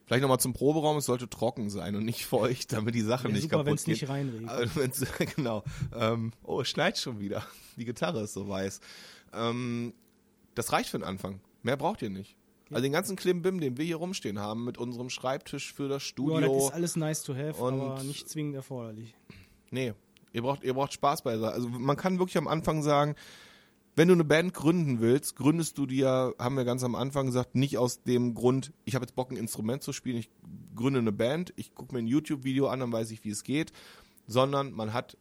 Vielleicht 0.05 0.21
nochmal 0.23 0.39
zum 0.39 0.53
Proberaum, 0.53 0.97
es 0.97 1.05
sollte 1.05 1.29
trocken 1.29 1.69
sein 1.69 1.95
und 1.95 2.03
nicht 2.03 2.25
feucht, 2.25 2.73
damit 2.73 2.95
die 2.95 3.01
Sache 3.01 3.29
nicht 3.29 3.43
super, 3.43 3.57
kaputt 3.57 3.67
wenn's 3.67 3.83
geht. 3.83 4.01
Nicht 4.01 4.09
reinregnet. 4.09 5.07
genau. 5.35 5.63
Ähm, 5.95 6.31
oh, 6.43 6.61
es 6.61 6.69
schneit 6.69 6.97
schon 6.97 7.19
wieder. 7.19 7.45
Die 7.77 7.85
Gitarre 7.85 8.21
ist 8.21 8.33
so 8.33 8.47
weiß. 8.47 8.81
Ähm, 9.33 9.93
das 10.55 10.71
reicht 10.71 10.89
für 10.89 10.97
den 10.97 11.05
Anfang. 11.05 11.41
Mehr 11.61 11.77
braucht 11.77 12.01
ihr 12.01 12.09
nicht. 12.09 12.35
Also 12.71 12.83
den 12.83 12.91
ganzen 12.91 13.15
Klimbim, 13.15 13.59
den 13.59 13.77
wir 13.77 13.85
hier 13.85 13.95
rumstehen 13.95 14.39
haben, 14.39 14.63
mit 14.63 14.77
unserem 14.77 15.09
Schreibtisch 15.09 15.73
für 15.73 15.87
das 15.87 16.03
Studio. 16.03 16.39
Ja, 16.39 16.47
das 16.47 16.63
ist 16.65 16.73
alles 16.73 16.95
nice 16.95 17.23
to 17.23 17.35
have, 17.35 17.63
aber 17.63 18.03
nicht 18.03 18.29
zwingend 18.29 18.55
erforderlich. 18.55 19.15
Nee, 19.71 19.93
Ihr 20.33 20.41
braucht, 20.41 20.63
ihr 20.63 20.73
braucht 20.73 20.93
Spaß 20.93 21.23
bei 21.23 21.33
Also 21.33 21.69
man 21.69 21.97
kann 21.97 22.19
wirklich 22.19 22.37
am 22.37 22.47
Anfang 22.47 22.83
sagen, 22.83 23.15
wenn 23.95 24.07
du 24.07 24.13
eine 24.13 24.23
Band 24.23 24.53
gründen 24.53 25.01
willst, 25.01 25.35
gründest 25.35 25.77
du 25.77 25.85
dir, 25.85 26.33
haben 26.39 26.55
wir 26.55 26.63
ganz 26.63 26.83
am 26.83 26.95
Anfang 26.95 27.25
gesagt, 27.25 27.55
nicht 27.55 27.77
aus 27.77 28.03
dem 28.03 28.33
Grund, 28.33 28.71
ich 28.85 28.95
habe 28.95 29.03
jetzt 29.03 29.15
Bock, 29.15 29.31
ein 29.31 29.37
Instrument 29.37 29.83
zu 29.83 29.91
spielen, 29.91 30.17
ich 30.17 30.29
gründe 30.75 30.99
eine 30.99 31.11
Band, 31.11 31.51
ich 31.57 31.75
gucke 31.75 31.93
mir 31.93 31.99
ein 31.99 32.07
YouTube-Video 32.07 32.67
an, 32.67 32.79
dann 32.79 32.93
weiß 32.93 33.11
ich, 33.11 33.23
wie 33.25 33.29
es 33.29 33.43
geht, 33.43 33.73
sondern 34.25 34.71
man 34.71 34.93
hat 34.93 35.17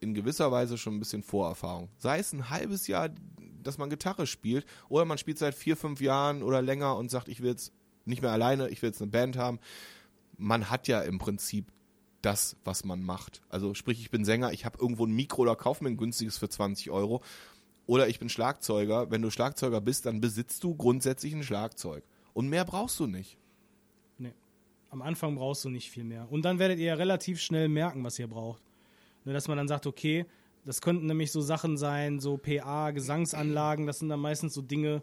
in 0.00 0.14
gewisser 0.14 0.52
Weise 0.52 0.78
schon 0.78 0.94
ein 0.94 0.98
bisschen 1.00 1.22
Vorerfahrung. 1.22 1.88
Sei 1.98 2.18
es 2.18 2.32
ein 2.32 2.50
halbes 2.50 2.86
Jahr, 2.86 3.10
dass 3.62 3.78
man 3.78 3.90
Gitarre 3.90 4.26
spielt, 4.26 4.64
oder 4.88 5.04
man 5.04 5.18
spielt 5.18 5.38
seit 5.38 5.54
vier, 5.54 5.76
fünf 5.76 6.00
Jahren 6.00 6.42
oder 6.42 6.62
länger 6.62 6.96
und 6.96 7.10
sagt, 7.10 7.28
ich 7.28 7.40
will 7.40 7.50
jetzt 7.50 7.72
nicht 8.04 8.22
mehr 8.22 8.30
alleine, 8.30 8.68
ich 8.68 8.80
will 8.80 8.90
jetzt 8.90 9.02
eine 9.02 9.10
Band 9.10 9.36
haben. 9.36 9.58
Man 10.38 10.70
hat 10.70 10.88
ja 10.88 11.00
im 11.00 11.18
Prinzip 11.18 11.72
das, 12.22 12.56
was 12.64 12.84
man 12.84 13.02
macht. 13.02 13.42
Also 13.48 13.74
sprich, 13.74 14.00
ich 14.00 14.10
bin 14.10 14.24
Sänger, 14.24 14.52
ich 14.52 14.64
habe 14.64 14.78
irgendwo 14.80 15.06
ein 15.06 15.12
Mikro 15.12 15.42
oder 15.42 15.56
kaufe 15.56 15.84
mir 15.84 15.90
ein 15.90 15.96
günstiges 15.96 16.38
für 16.38 16.48
20 16.48 16.90
Euro. 16.90 17.22
Oder 17.86 18.08
ich 18.08 18.18
bin 18.18 18.28
Schlagzeuger. 18.28 19.10
Wenn 19.10 19.22
du 19.22 19.30
Schlagzeuger 19.30 19.80
bist, 19.80 20.06
dann 20.06 20.20
besitzt 20.20 20.62
du 20.62 20.74
grundsätzlich 20.76 21.34
ein 21.34 21.42
Schlagzeug. 21.42 22.04
Und 22.34 22.48
mehr 22.48 22.64
brauchst 22.64 23.00
du 23.00 23.06
nicht. 23.06 23.36
Nee. 24.18 24.34
Am 24.90 25.02
Anfang 25.02 25.34
brauchst 25.34 25.64
du 25.64 25.70
nicht 25.70 25.90
viel 25.90 26.04
mehr. 26.04 26.30
Und 26.30 26.44
dann 26.44 26.58
werdet 26.58 26.78
ihr 26.78 26.98
relativ 26.98 27.40
schnell 27.40 27.68
merken, 27.68 28.04
was 28.04 28.18
ihr 28.18 28.28
braucht. 28.28 28.62
Ne, 29.24 29.32
dass 29.32 29.48
man 29.48 29.56
dann 29.56 29.68
sagt, 29.68 29.86
okay, 29.86 30.26
das 30.64 30.80
könnten 30.80 31.06
nämlich 31.06 31.32
so 31.32 31.40
Sachen 31.40 31.76
sein, 31.76 32.20
so 32.20 32.36
PA, 32.36 32.90
Gesangsanlagen, 32.90 33.86
das 33.86 33.98
sind 33.98 34.08
dann 34.08 34.20
meistens 34.20 34.54
so 34.54 34.62
Dinge, 34.62 35.02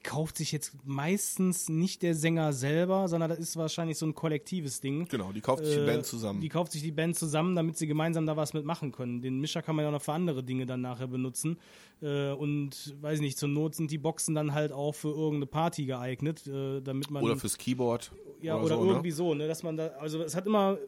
kauft 0.00 0.36
sich 0.36 0.52
jetzt 0.52 0.74
meistens 0.84 1.68
nicht 1.68 2.02
der 2.02 2.14
Sänger 2.14 2.52
selber, 2.52 3.08
sondern 3.08 3.30
das 3.30 3.38
ist 3.38 3.56
wahrscheinlich 3.56 3.98
so 3.98 4.06
ein 4.06 4.14
kollektives 4.14 4.80
Ding. 4.80 5.06
Genau, 5.08 5.32
die 5.32 5.40
kauft 5.40 5.64
sich 5.64 5.76
die 5.76 5.84
Band 5.84 6.06
zusammen. 6.06 6.40
Die 6.40 6.48
kauft 6.48 6.72
sich 6.72 6.82
die 6.82 6.92
Band 6.92 7.16
zusammen, 7.16 7.56
damit 7.56 7.76
sie 7.78 7.86
gemeinsam 7.86 8.26
da 8.26 8.36
was 8.36 8.54
mitmachen 8.54 8.92
können. 8.92 9.22
Den 9.22 9.40
Mischer 9.40 9.62
kann 9.62 9.76
man 9.76 9.84
ja 9.84 9.88
auch 9.88 9.92
noch 9.92 10.02
für 10.02 10.12
andere 10.12 10.42
Dinge 10.42 10.66
dann 10.66 10.80
nachher 10.80 11.06
benutzen. 11.06 11.58
Äh, 12.00 12.32
und 12.32 12.94
weiß 13.00 13.20
nicht, 13.20 13.38
zur 13.38 13.48
Not 13.48 13.74
sind 13.74 13.90
die 13.90 13.98
Boxen 13.98 14.34
dann 14.34 14.54
halt 14.54 14.72
auch 14.72 14.94
für 14.94 15.10
irgendeine 15.10 15.46
Party 15.46 15.86
geeignet, 15.86 16.46
äh, 16.46 16.80
damit 16.80 17.10
man. 17.10 17.22
Oder 17.22 17.36
fürs 17.36 17.58
Keyboard. 17.58 18.12
Ja, 18.40 18.56
oder, 18.56 18.64
oder 18.64 18.74
so, 18.76 18.84
ne? 18.84 18.90
irgendwie 18.90 19.08
ne? 19.08 19.14
so, 19.14 19.34
ne? 19.34 19.48
Dass 19.48 19.62
man 19.62 19.76
da, 19.76 19.88
also 19.98 20.22
es 20.22 20.34
hat 20.34 20.46
immer 20.46 20.78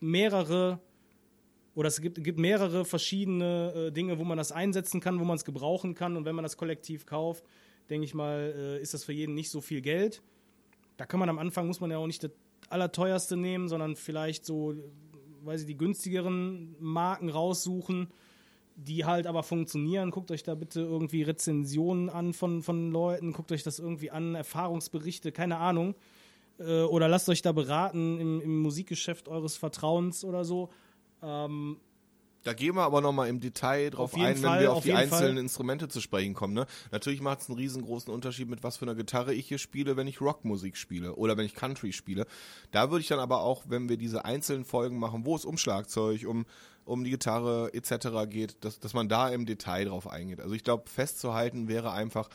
mehrere 0.00 0.80
oder 1.74 1.88
es 1.88 2.00
gibt, 2.00 2.22
gibt 2.22 2.38
mehrere 2.38 2.84
verschiedene 2.84 3.72
äh, 3.88 3.90
Dinge, 3.90 4.18
wo 4.18 4.24
man 4.24 4.38
das 4.38 4.52
einsetzen 4.52 5.00
kann, 5.00 5.18
wo 5.18 5.24
man 5.24 5.36
es 5.36 5.44
gebrauchen 5.44 5.94
kann. 5.94 6.16
Und 6.16 6.24
wenn 6.24 6.34
man 6.34 6.44
das 6.44 6.56
kollektiv 6.56 7.04
kauft, 7.04 7.44
denke 7.90 8.04
ich 8.04 8.14
mal, 8.14 8.54
äh, 8.56 8.82
ist 8.82 8.94
das 8.94 9.04
für 9.04 9.12
jeden 9.12 9.34
nicht 9.34 9.50
so 9.50 9.60
viel 9.60 9.80
Geld. 9.80 10.22
Da 10.96 11.06
kann 11.06 11.20
man 11.20 11.28
am 11.28 11.38
Anfang, 11.38 11.66
muss 11.66 11.80
man 11.80 11.90
ja 11.90 11.98
auch 11.98 12.06
nicht 12.06 12.22
das 12.22 12.30
Allerteuerste 12.70 13.36
nehmen, 13.36 13.68
sondern 13.68 13.96
vielleicht 13.96 14.46
so, 14.46 14.74
weiß 15.42 15.62
ich, 15.62 15.66
die 15.66 15.76
günstigeren 15.76 16.76
Marken 16.78 17.28
raussuchen, 17.28 18.08
die 18.76 19.04
halt 19.04 19.26
aber 19.26 19.42
funktionieren. 19.42 20.10
Guckt 20.10 20.30
euch 20.30 20.42
da 20.42 20.54
bitte 20.54 20.80
irgendwie 20.80 21.22
Rezensionen 21.22 22.08
an 22.08 22.32
von, 22.32 22.62
von 22.62 22.90
Leuten, 22.90 23.32
guckt 23.32 23.52
euch 23.52 23.62
das 23.62 23.78
irgendwie 23.78 24.10
an, 24.10 24.34
Erfahrungsberichte, 24.34 25.32
keine 25.32 25.58
Ahnung. 25.58 25.94
Äh, 26.58 26.82
oder 26.82 27.08
lasst 27.08 27.28
euch 27.28 27.42
da 27.42 27.52
beraten 27.52 28.18
im, 28.18 28.40
im 28.40 28.60
Musikgeschäft 28.60 29.28
eures 29.28 29.56
Vertrauens 29.56 30.24
oder 30.24 30.44
so. 30.44 30.70
Ähm, 31.22 31.78
da 32.44 32.52
gehen 32.52 32.76
wir 32.76 32.82
aber 32.82 33.00
nochmal 33.00 33.28
im 33.28 33.40
Detail 33.40 33.90
drauf 33.90 34.14
ein, 34.14 34.36
Fall, 34.36 34.54
wenn 34.54 34.60
wir 34.60 34.70
auf, 34.70 34.78
auf 34.78 34.84
die 34.84 34.92
einzelnen 34.92 35.34
Fall. 35.34 35.38
Instrumente 35.38 35.88
zu 35.88 36.00
sprechen 36.00 36.34
kommen. 36.34 36.54
Ne? 36.54 36.66
Natürlich 36.92 37.20
macht 37.20 37.40
es 37.40 37.48
einen 37.48 37.58
riesengroßen 37.58 38.12
Unterschied, 38.12 38.48
mit 38.48 38.62
was 38.62 38.76
für 38.76 38.84
einer 38.84 38.94
Gitarre 38.94 39.34
ich 39.34 39.48
hier 39.48 39.58
spiele, 39.58 39.96
wenn 39.96 40.06
ich 40.06 40.20
Rockmusik 40.20 40.76
spiele 40.76 41.14
oder 41.16 41.36
wenn 41.36 41.46
ich 41.46 41.54
Country 41.54 41.92
spiele. 41.92 42.26
Da 42.70 42.90
würde 42.90 43.00
ich 43.00 43.08
dann 43.08 43.18
aber 43.18 43.40
auch, 43.40 43.64
wenn 43.66 43.88
wir 43.88 43.96
diese 43.96 44.24
einzelnen 44.24 44.64
Folgen 44.64 44.98
machen, 44.98 45.24
wo 45.24 45.34
es 45.34 45.44
um 45.44 45.56
Schlagzeug, 45.56 46.26
um, 46.26 46.44
um 46.84 47.02
die 47.02 47.10
Gitarre 47.10 47.72
etc. 47.72 48.28
geht, 48.28 48.62
dass, 48.62 48.78
dass 48.78 48.92
man 48.92 49.08
da 49.08 49.30
im 49.30 49.46
Detail 49.46 49.86
drauf 49.86 50.06
eingeht. 50.06 50.40
Also 50.40 50.54
ich 50.54 50.64
glaube, 50.64 50.88
festzuhalten 50.88 51.66
wäre 51.66 51.92
einfach, 51.92 52.28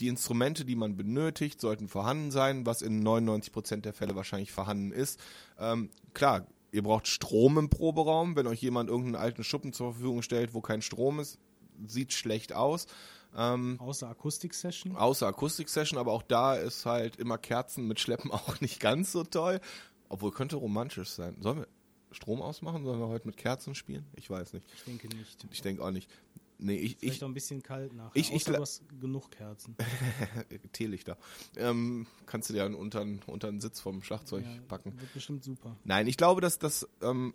die 0.00 0.08
Instrumente, 0.08 0.64
die 0.64 0.74
man 0.74 0.96
benötigt, 0.96 1.60
sollten 1.60 1.88
vorhanden 1.88 2.30
sein, 2.30 2.66
was 2.66 2.82
in 2.82 3.06
99% 3.06 3.82
der 3.82 3.92
Fälle 3.92 4.16
wahrscheinlich 4.16 4.52
vorhanden 4.52 4.90
ist. 4.90 5.20
Ähm, 5.58 5.90
klar, 6.14 6.46
Ihr 6.74 6.82
braucht 6.82 7.06
Strom 7.06 7.56
im 7.56 7.70
Proberaum. 7.70 8.34
Wenn 8.34 8.48
euch 8.48 8.60
jemand 8.60 8.90
irgendeinen 8.90 9.14
alten 9.14 9.44
Schuppen 9.44 9.72
zur 9.72 9.92
Verfügung 9.92 10.22
stellt, 10.22 10.54
wo 10.54 10.60
kein 10.60 10.82
Strom 10.82 11.20
ist, 11.20 11.38
sieht 11.86 12.12
schlecht 12.12 12.52
aus. 12.52 12.88
Ähm, 13.36 13.78
außer 13.78 14.08
Akustik-Session? 14.08 14.96
Außer 14.96 15.28
Akustik-Session, 15.28 16.00
aber 16.00 16.10
auch 16.10 16.22
da 16.22 16.56
ist 16.56 16.84
halt 16.84 17.14
immer 17.14 17.38
Kerzen 17.38 17.86
mit 17.86 18.00
Schleppen 18.00 18.30
auch 18.32 18.60
nicht 18.60 18.80
ganz 18.80 19.12
so 19.12 19.22
toll. 19.22 19.60
Obwohl 20.08 20.32
könnte 20.32 20.56
romantisch 20.56 21.10
sein. 21.10 21.36
Sollen 21.38 21.58
wir 21.58 21.68
Strom 22.10 22.42
ausmachen? 22.42 22.84
Sollen 22.84 22.98
wir 22.98 23.06
heute 23.06 23.28
mit 23.28 23.36
Kerzen 23.36 23.76
spielen? 23.76 24.04
Ich 24.16 24.28
weiß 24.28 24.52
nicht. 24.52 24.66
Ich 24.74 24.82
denke 24.82 25.06
nicht. 25.16 25.46
Ich 25.52 25.62
denke 25.62 25.84
auch 25.84 25.92
nicht. 25.92 26.10
Nee, 26.58 26.76
ich, 26.76 26.96
Vielleicht 26.96 27.16
ich, 27.16 27.24
auch 27.24 27.28
ein 27.28 27.34
bisschen 27.34 27.62
kalt 27.62 27.92
nachher. 27.92 28.10
Ich, 28.14 28.32
ich, 28.32 28.44
du 28.44 28.56
hast 28.56 28.82
genug 29.00 29.30
Kerzen. 29.30 29.76
Teelichter. 30.72 31.18
Ähm, 31.56 32.06
kannst 32.26 32.48
du 32.48 32.54
dir 32.54 32.62
dann 32.62 32.74
unter, 32.74 33.04
unter 33.26 33.50
den 33.50 33.60
Sitz 33.60 33.80
vom 33.80 34.02
Schlagzeug 34.02 34.44
ja, 34.44 34.60
packen. 34.68 34.98
Wird 34.98 35.12
bestimmt 35.12 35.44
super. 35.44 35.76
Nein, 35.84 36.06
ich 36.06 36.16
glaube, 36.16 36.40
dass 36.40 36.58
das, 36.58 36.88
ähm, 37.02 37.34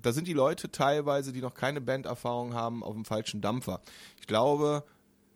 da 0.00 0.12
sind 0.12 0.28
die 0.28 0.32
Leute 0.32 0.70
teilweise, 0.70 1.32
die 1.32 1.40
noch 1.40 1.54
keine 1.54 1.80
Banderfahrung 1.80 2.54
haben, 2.54 2.82
auf 2.82 2.94
dem 2.94 3.04
falschen 3.04 3.40
Dampfer. 3.40 3.80
Ich 4.20 4.26
glaube, 4.26 4.84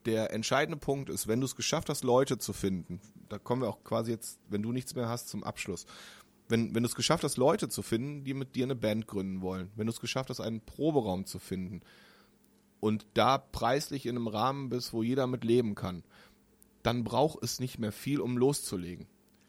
der 0.07 0.33
entscheidende 0.33 0.79
Punkt 0.79 1.11
ist, 1.11 1.29
wenn 1.29 1.41
du 1.41 1.47
es 1.47 1.57
geschafft 1.57 1.89
hast, 1.91 2.05
Leute 2.05 2.39
zu 2.39 2.53
finden, 2.53 3.01
da 3.29 3.39
kommen 3.39 3.63
wir 3.63 3.69
auch 3.69 3.85
quasi 3.85 4.11
jetzt, 4.11 4.39
wenn 4.49 4.63
du 4.63 4.73
nichts 4.73 4.95
mehr 4.95 5.09
hast, 5.09 5.29
zum 5.29 5.45
Abschluss. 5.45 5.87
Wenn, 6.49 6.75
wenn 6.75 6.83
du 6.83 6.89
es 6.89 6.97
geschafft 6.97 7.23
hast, 7.23 7.37
Leute 7.37 7.69
zu 7.69 7.83
finden, 7.83 8.25
die 8.25 8.35
mit 8.35 8.57
dir 8.57 8.65
eine 8.65 8.75
Band 8.75 9.07
gründen 9.07 9.41
wollen, 9.41 9.71
wenn 9.77 9.87
du 9.87 9.93
es 9.93 10.01
geschafft 10.01 10.31
hast, 10.31 10.41
einen 10.41 10.61
Proberaum 10.61 11.27
zu 11.27 11.39
finden, 11.39 11.83
und 12.81 13.07
da 13.15 13.39
preislich 13.39 14.07
in 14.07 14.17
einem 14.17 14.27
Rahmen 14.27 14.69
bist, 14.71 14.93
wo 14.93 15.03
jeder 15.03 15.27
mit 15.27 15.45
leben 15.45 15.75
kann, 15.75 16.03
dann 16.83 17.05
braucht 17.05 17.43
es 17.45 17.61
nicht 17.61 17.79
mehr 17.79 17.93
viel, 17.93 18.21
um 18.21 18.37
loszulegen. 18.37 19.07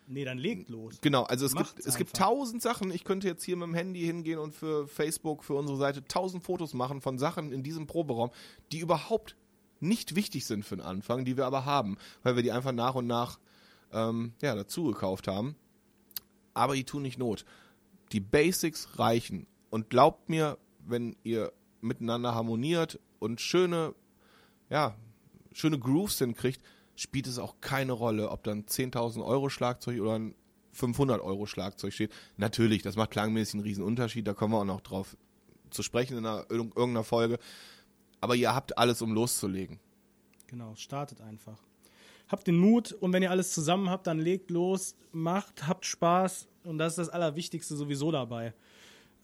Nee, 0.07 0.25
dann 0.25 0.37
legt 0.37 0.69
los. 0.69 0.99
Genau, 1.01 1.23
also 1.23 1.45
es 1.45 1.53
Macht's 1.53 1.75
gibt, 1.75 1.87
es 1.87 1.95
gibt 1.95 2.15
tausend 2.17 2.61
Sachen. 2.61 2.91
Ich 2.91 3.05
könnte 3.05 3.27
jetzt 3.27 3.45
hier 3.45 3.55
mit 3.55 3.67
dem 3.67 3.73
Handy 3.73 4.01
hingehen 4.01 4.39
und 4.39 4.53
für 4.53 4.85
Facebook, 4.85 5.45
für 5.45 5.53
unsere 5.53 5.77
Seite 5.77 6.05
tausend 6.05 6.43
Fotos 6.43 6.73
machen 6.73 6.99
von 6.99 7.17
Sachen 7.17 7.53
in 7.53 7.63
diesem 7.63 7.87
Proberaum, 7.87 8.29
die 8.73 8.79
überhaupt 8.79 9.37
nicht 9.79 10.15
wichtig 10.15 10.45
sind 10.45 10.65
für 10.65 10.75
den 10.75 10.85
Anfang, 10.85 11.23
die 11.23 11.37
wir 11.37 11.45
aber 11.45 11.63
haben, 11.63 11.97
weil 12.23 12.35
wir 12.35 12.43
die 12.43 12.51
einfach 12.51 12.73
nach 12.73 12.95
und 12.95 13.07
nach 13.07 13.39
ähm, 13.93 14.33
ja, 14.41 14.53
dazu 14.53 14.85
gekauft 14.85 15.29
haben. 15.29 15.55
Aber 16.53 16.75
die 16.75 16.83
tun 16.83 17.03
nicht 17.03 17.17
Not. 17.17 17.45
Die 18.11 18.19
Basics 18.19 18.99
reichen. 18.99 19.47
Und 19.69 19.89
glaubt 19.89 20.27
mir, 20.27 20.57
wenn 20.85 21.15
ihr 21.23 21.53
miteinander 21.79 22.35
harmoniert 22.35 22.99
und 23.21 23.39
schöne, 23.39 23.93
ja, 24.69 24.95
schöne 25.53 25.77
Grooves 25.79 26.17
hinkriegt, 26.17 26.61
spielt 26.95 27.27
es 27.27 27.37
auch 27.39 27.55
keine 27.61 27.91
Rolle, 27.93 28.29
ob 28.29 28.43
dann 28.43 28.65
10.000 28.65 29.23
Euro 29.23 29.49
Schlagzeug 29.49 30.01
oder 30.01 30.17
ein 30.17 30.35
500 30.73 31.21
Euro 31.21 31.45
Schlagzeug 31.45 31.93
steht. 31.93 32.11
Natürlich, 32.37 32.81
das 32.81 32.95
macht 32.95 33.11
klangmäßig 33.11 33.55
einen 33.55 33.63
riesen 33.63 33.83
Unterschied, 33.83 34.27
da 34.27 34.33
kommen 34.33 34.53
wir 34.53 34.59
auch 34.59 34.65
noch 34.65 34.81
drauf 34.81 35.15
zu 35.69 35.83
sprechen 35.83 36.17
in 36.17 36.25
einer, 36.25 36.43
irg- 36.45 36.75
irgendeiner 36.75 37.03
Folge. 37.03 37.37
Aber 38.19 38.35
ihr 38.35 38.53
habt 38.53 38.77
alles, 38.77 39.01
um 39.01 39.13
loszulegen. 39.13 39.79
Genau, 40.47 40.75
startet 40.75 41.21
einfach. 41.21 41.57
Habt 42.27 42.47
den 42.47 42.57
Mut 42.57 42.93
und 42.93 43.13
wenn 43.13 43.23
ihr 43.23 43.31
alles 43.31 43.53
zusammen 43.53 43.89
habt, 43.89 44.07
dann 44.07 44.19
legt 44.19 44.51
los, 44.51 44.95
macht, 45.11 45.67
habt 45.67 45.85
Spaß 45.85 46.47
und 46.63 46.77
das 46.77 46.93
ist 46.93 46.97
das 46.97 47.09
Allerwichtigste 47.09 47.75
sowieso 47.75 48.11
dabei. 48.11 48.53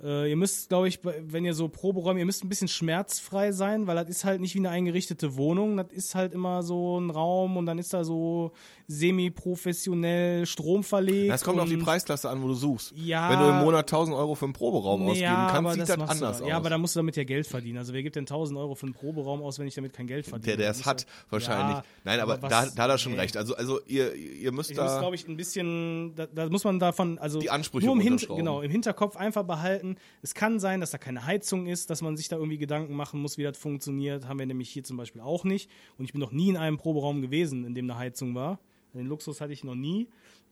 Äh, 0.04 0.30
ihr 0.30 0.36
müsst, 0.36 0.70
glaube 0.70 0.88
ich, 0.88 1.00
wenn 1.04 1.44
ihr 1.44 1.56
so 1.56 1.70
Proberäume, 1.70 2.20
ihr 2.20 2.26
müsst 2.26 2.44
ein 2.44 2.50
bisschen 2.50 2.68
schmerzfrei 2.68 3.52
sein, 3.52 3.88
weil 3.88 3.96
das 3.96 4.10
ist 4.10 4.26
halt 4.26 4.42
nicht 4.42 4.54
wie 4.54 4.60
eine 4.60 4.70
eingerichtete 4.70 5.36
Wohnung. 5.38 5.76
Das 5.78 5.88
ist 5.92 6.14
halt 6.14 6.34
immer 6.34 6.62
so 6.62 7.00
ein 7.00 7.10
Raum 7.10 7.58
und 7.58 7.66
dann 7.66 7.80
ist 7.80 7.94
da 7.94 8.04
so 8.04 8.52
semi-professionell 8.88 10.46
Strom 10.46 10.84
verlegt. 10.84 11.32
Das 11.32 11.44
kommt 11.44 11.60
auf 11.60 11.70
die 11.70 11.78
Preisklasse 11.78 12.30
an, 12.30 12.42
wo 12.42 12.48
du 12.48 12.54
suchst. 12.54 12.94
Ja. 12.96 13.30
Wenn 13.32 13.40
du 13.40 13.50
im 13.50 13.58
Monat 13.66 13.86
1000 13.92 14.16
Euro 14.16 14.36
für 14.36 14.46
einen 14.46 14.54
Proberaum 14.54 15.02
ausgeben 15.04 15.22
ja, 15.24 15.48
kannst, 15.52 15.58
aber 15.58 15.72
sieht 15.74 15.82
das, 15.90 15.96
du 15.96 16.02
anders 16.02 16.38
da. 16.38 16.44
aus. 16.44 16.50
Ja, 16.50 16.58
aber 16.58 16.70
da 16.70 16.78
musst 16.78 16.96
du 16.96 17.00
damit 17.00 17.16
ja 17.16 17.24
Geld 17.24 17.48
verdienen. 17.48 17.78
Also 17.78 17.94
wer 17.94 18.04
gibt 18.04 18.16
denn 18.16 18.24
1000 18.24 18.58
Euro 18.60 18.76
für 18.76 18.86
einen 18.86 18.94
Proberaum 18.94 19.42
aus, 19.42 19.60
wenn 19.60 19.68
ich 19.68 19.76
damit 19.76 19.94
kein 19.94 20.08
Geld 20.08 20.26
verdiene? 20.28 20.46
der, 20.48 20.58
der 20.58 20.72
es 20.72 20.78
Das 20.80 20.86
hat, 20.86 21.02
ist 21.02 21.08
wahrscheinlich. 21.30 21.78
Ja, 21.78 21.84
Nein, 22.04 22.20
aber, 22.20 22.42
was- 22.42 22.50
da, 22.50 22.66
da 22.68 22.84
hat 22.84 22.90
er 22.92 22.98
schon 22.98 23.14
nee. 23.14 23.20
recht. 23.20 23.38
Also, 23.38 23.56
also 23.56 23.80
ihr, 23.88 24.14
ihr 24.14 24.52
müsst 24.52 24.72
Ich 24.72 24.78
da. 24.78 25.00
glaube 25.00 25.16
ich, 25.16 25.28
ein 25.28 25.38
bisschen, 25.38 26.14
da, 26.16 26.28
da 26.28 26.50
muss 26.50 26.64
man 26.64 26.80
davon, 26.80 27.18
also 27.20 27.40
Die 27.40 27.50
Ansprüche 27.50 27.86
nur 27.86 27.96
im, 27.96 28.02
Hin 28.02 28.14
runterschrauben. 28.14 28.38
genau, 28.44 28.62
im 28.62 28.72
Hinterkopf 28.72 29.16
einfach 29.18 29.44
behalten. 29.44 29.87
Es 30.22 30.34
kann 30.34 30.60
sein, 30.60 30.82
dass 30.82 30.92
da 30.92 30.98
keine 30.98 31.26
Heizung 31.26 31.68
ist, 31.68 31.90
dass 31.90 32.02
man 32.02 32.18
sich 32.18 32.28
da 32.28 32.36
irgendwie 32.36 32.58
Gedanken 32.58 32.96
machen 32.96 33.22
muss, 33.22 33.38
wie 33.38 33.44
das 33.44 33.58
funktioniert. 33.58 34.28
Haben 34.28 34.40
wir 34.40 34.46
nämlich 34.46 34.70
hier 34.70 34.84
zum 34.84 34.98
Beispiel 34.98 35.22
auch 35.22 35.44
nicht. 35.44 35.70
Und 35.98 36.06
ich 36.06 36.12
bin 36.12 36.20
noch 36.20 36.32
nie 36.32 36.50
in 36.50 36.58
einem 36.58 36.78
Proberaum 36.78 37.22
gewesen, 37.22 37.66
in 37.66 37.76
dem 37.76 37.90
eine 37.90 37.98
Heizung 37.98 38.36
war. 38.36 38.60
Den 38.94 39.06
Luxus 39.06 39.42
hatte 39.42 39.54
ich 39.54 39.64
noch 39.64 39.76
nie. 39.76 40.08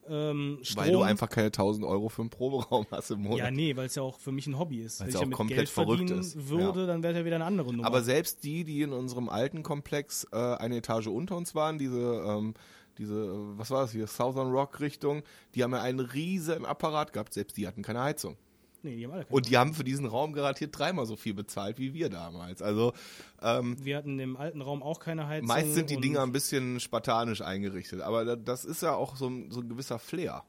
Ähm, 0.07 0.59
weil 0.75 0.91
du 0.91 1.01
einfach 1.01 1.29
keine 1.29 1.47
1000 1.47 1.85
Euro 1.85 2.09
für 2.09 2.21
einen 2.21 2.29
Proberaum 2.29 2.85
hast 2.91 3.09
im 3.11 3.21
Monat. 3.21 3.39
ja, 3.39 3.51
nee, 3.51 3.75
weil 3.75 3.87
es 3.87 3.95
ja 3.95 4.03
auch 4.03 4.19
für 4.19 4.31
mich 4.31 4.45
ein 4.45 4.57
Hobby 4.57 4.81
ist. 4.81 4.99
Wenn 4.99 5.07
Weil's 5.07 5.09
ich 5.09 5.13
ja 5.15 5.19
auch 5.19 5.23
damit 5.23 5.37
komplett 5.37 5.57
Geld 5.57 5.69
verrückt 5.69 6.09
ist. 6.11 6.47
würde, 6.47 6.85
dann 6.85 7.01
wäre 7.01 7.15
ja 7.15 7.25
wieder 7.25 7.35
eine 7.35 7.45
andere 7.45 7.71
Nummer. 7.73 7.87
Aber 7.87 8.03
selbst 8.03 8.43
die, 8.43 8.63
die 8.63 8.81
in 8.81 8.91
unserem 8.91 9.29
alten 9.29 9.63
Komplex 9.63 10.27
äh, 10.31 10.37
eine 10.37 10.77
Etage 10.77 11.07
unter 11.07 11.35
uns 11.35 11.55
waren, 11.55 11.79
diese, 11.79 12.23
ähm, 12.27 12.53
diese, 12.99 13.15
äh, 13.15 13.57
was 13.57 13.71
war 13.71 13.81
das 13.81 13.91
hier, 13.93 14.05
Southern 14.05 14.51
Rock 14.51 14.79
Richtung, 14.79 15.23
die 15.55 15.63
haben 15.63 15.71
ja 15.71 15.81
einen 15.81 15.99
riesen 15.99 16.65
Apparat 16.65 17.11
gehabt, 17.11 17.33
selbst 17.33 17.57
die 17.57 17.67
hatten 17.67 17.81
keine 17.81 18.01
Heizung. 18.01 18.37
Nee, 18.85 18.95
die 18.95 19.05
haben 19.05 19.11
alle 19.13 19.25
Und 19.29 19.49
die 19.49 19.57
haben 19.57 19.73
für 19.73 19.83
diesen 19.83 20.05
Raum 20.05 20.31
garantiert 20.33 20.77
dreimal 20.77 21.05
so 21.05 21.15
viel 21.17 21.33
bezahlt 21.33 21.77
wie 21.79 21.93
wir 21.93 22.09
damals. 22.09 22.61
Also 22.61 22.93
ähm, 23.41 23.75
Wir 23.83 23.97
hatten 23.97 24.17
im 24.19 24.37
alten 24.37 24.61
Raum 24.61 24.81
auch 24.81 24.99
keine 24.99 25.27
Heizung. 25.27 25.47
meist 25.47 25.73
sind 25.73 25.89
die 25.89 25.97
Dinger 25.99 26.21
ein 26.23 26.31
bisschen 26.31 26.79
spartanisch 26.79 27.41
eingerichtet, 27.41 27.99
aber 28.01 28.23
da- 28.23 28.35
das 28.37 28.63
ist 28.63 28.81
ja 28.81 28.95
auch 28.95 29.17
so 29.17 29.27
ein, 29.27 29.51
so 29.51 29.59
ein 29.59 29.67
gewisser 29.67 29.99
Flair. 29.99 30.43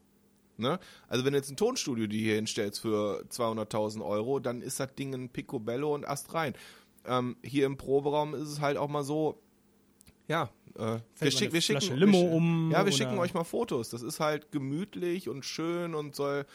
Ne? 0.58 0.78
Also 1.08 1.24
wenn 1.24 1.32
du 1.32 1.38
jetzt 1.38 1.50
ein 1.50 1.56
Tonstudio 1.56 2.06
die 2.06 2.18
hier 2.22 2.36
hinstellst 2.36 2.80
für 2.80 3.24
200.000 3.30 4.02
Euro, 4.04 4.38
dann 4.40 4.62
ist 4.62 4.80
das 4.80 4.94
Ding 4.94 5.12
ein 5.14 5.28
Picobello 5.28 5.94
und 5.94 6.06
Ast 6.08 6.32
rein. 6.32 6.54
Ähm, 7.06 7.36
hier 7.42 7.66
im 7.66 7.76
Proberaum 7.76 8.34
ist 8.34 8.48
es 8.48 8.60
halt 8.60 8.76
auch 8.78 8.88
mal 8.88 9.04
so, 9.04 9.38
ja, 10.28 10.48
äh, 10.76 10.98
wir, 11.18 11.30
schick, 11.30 11.52
wir 11.52 11.60
schicken 11.60 11.94
Limo 11.96 12.22
wir, 12.22 12.32
um 12.32 12.70
Ja, 12.72 12.84
wir 12.84 12.92
schicken 12.92 13.18
euch 13.18 13.32
mal 13.34 13.44
Fotos. 13.44 13.90
Das 13.90 14.02
ist 14.02 14.18
halt 14.18 14.50
gemütlich 14.50 15.28
und 15.28 15.44
schön 15.44 15.94
und 15.94 16.16
soll, 16.16 16.46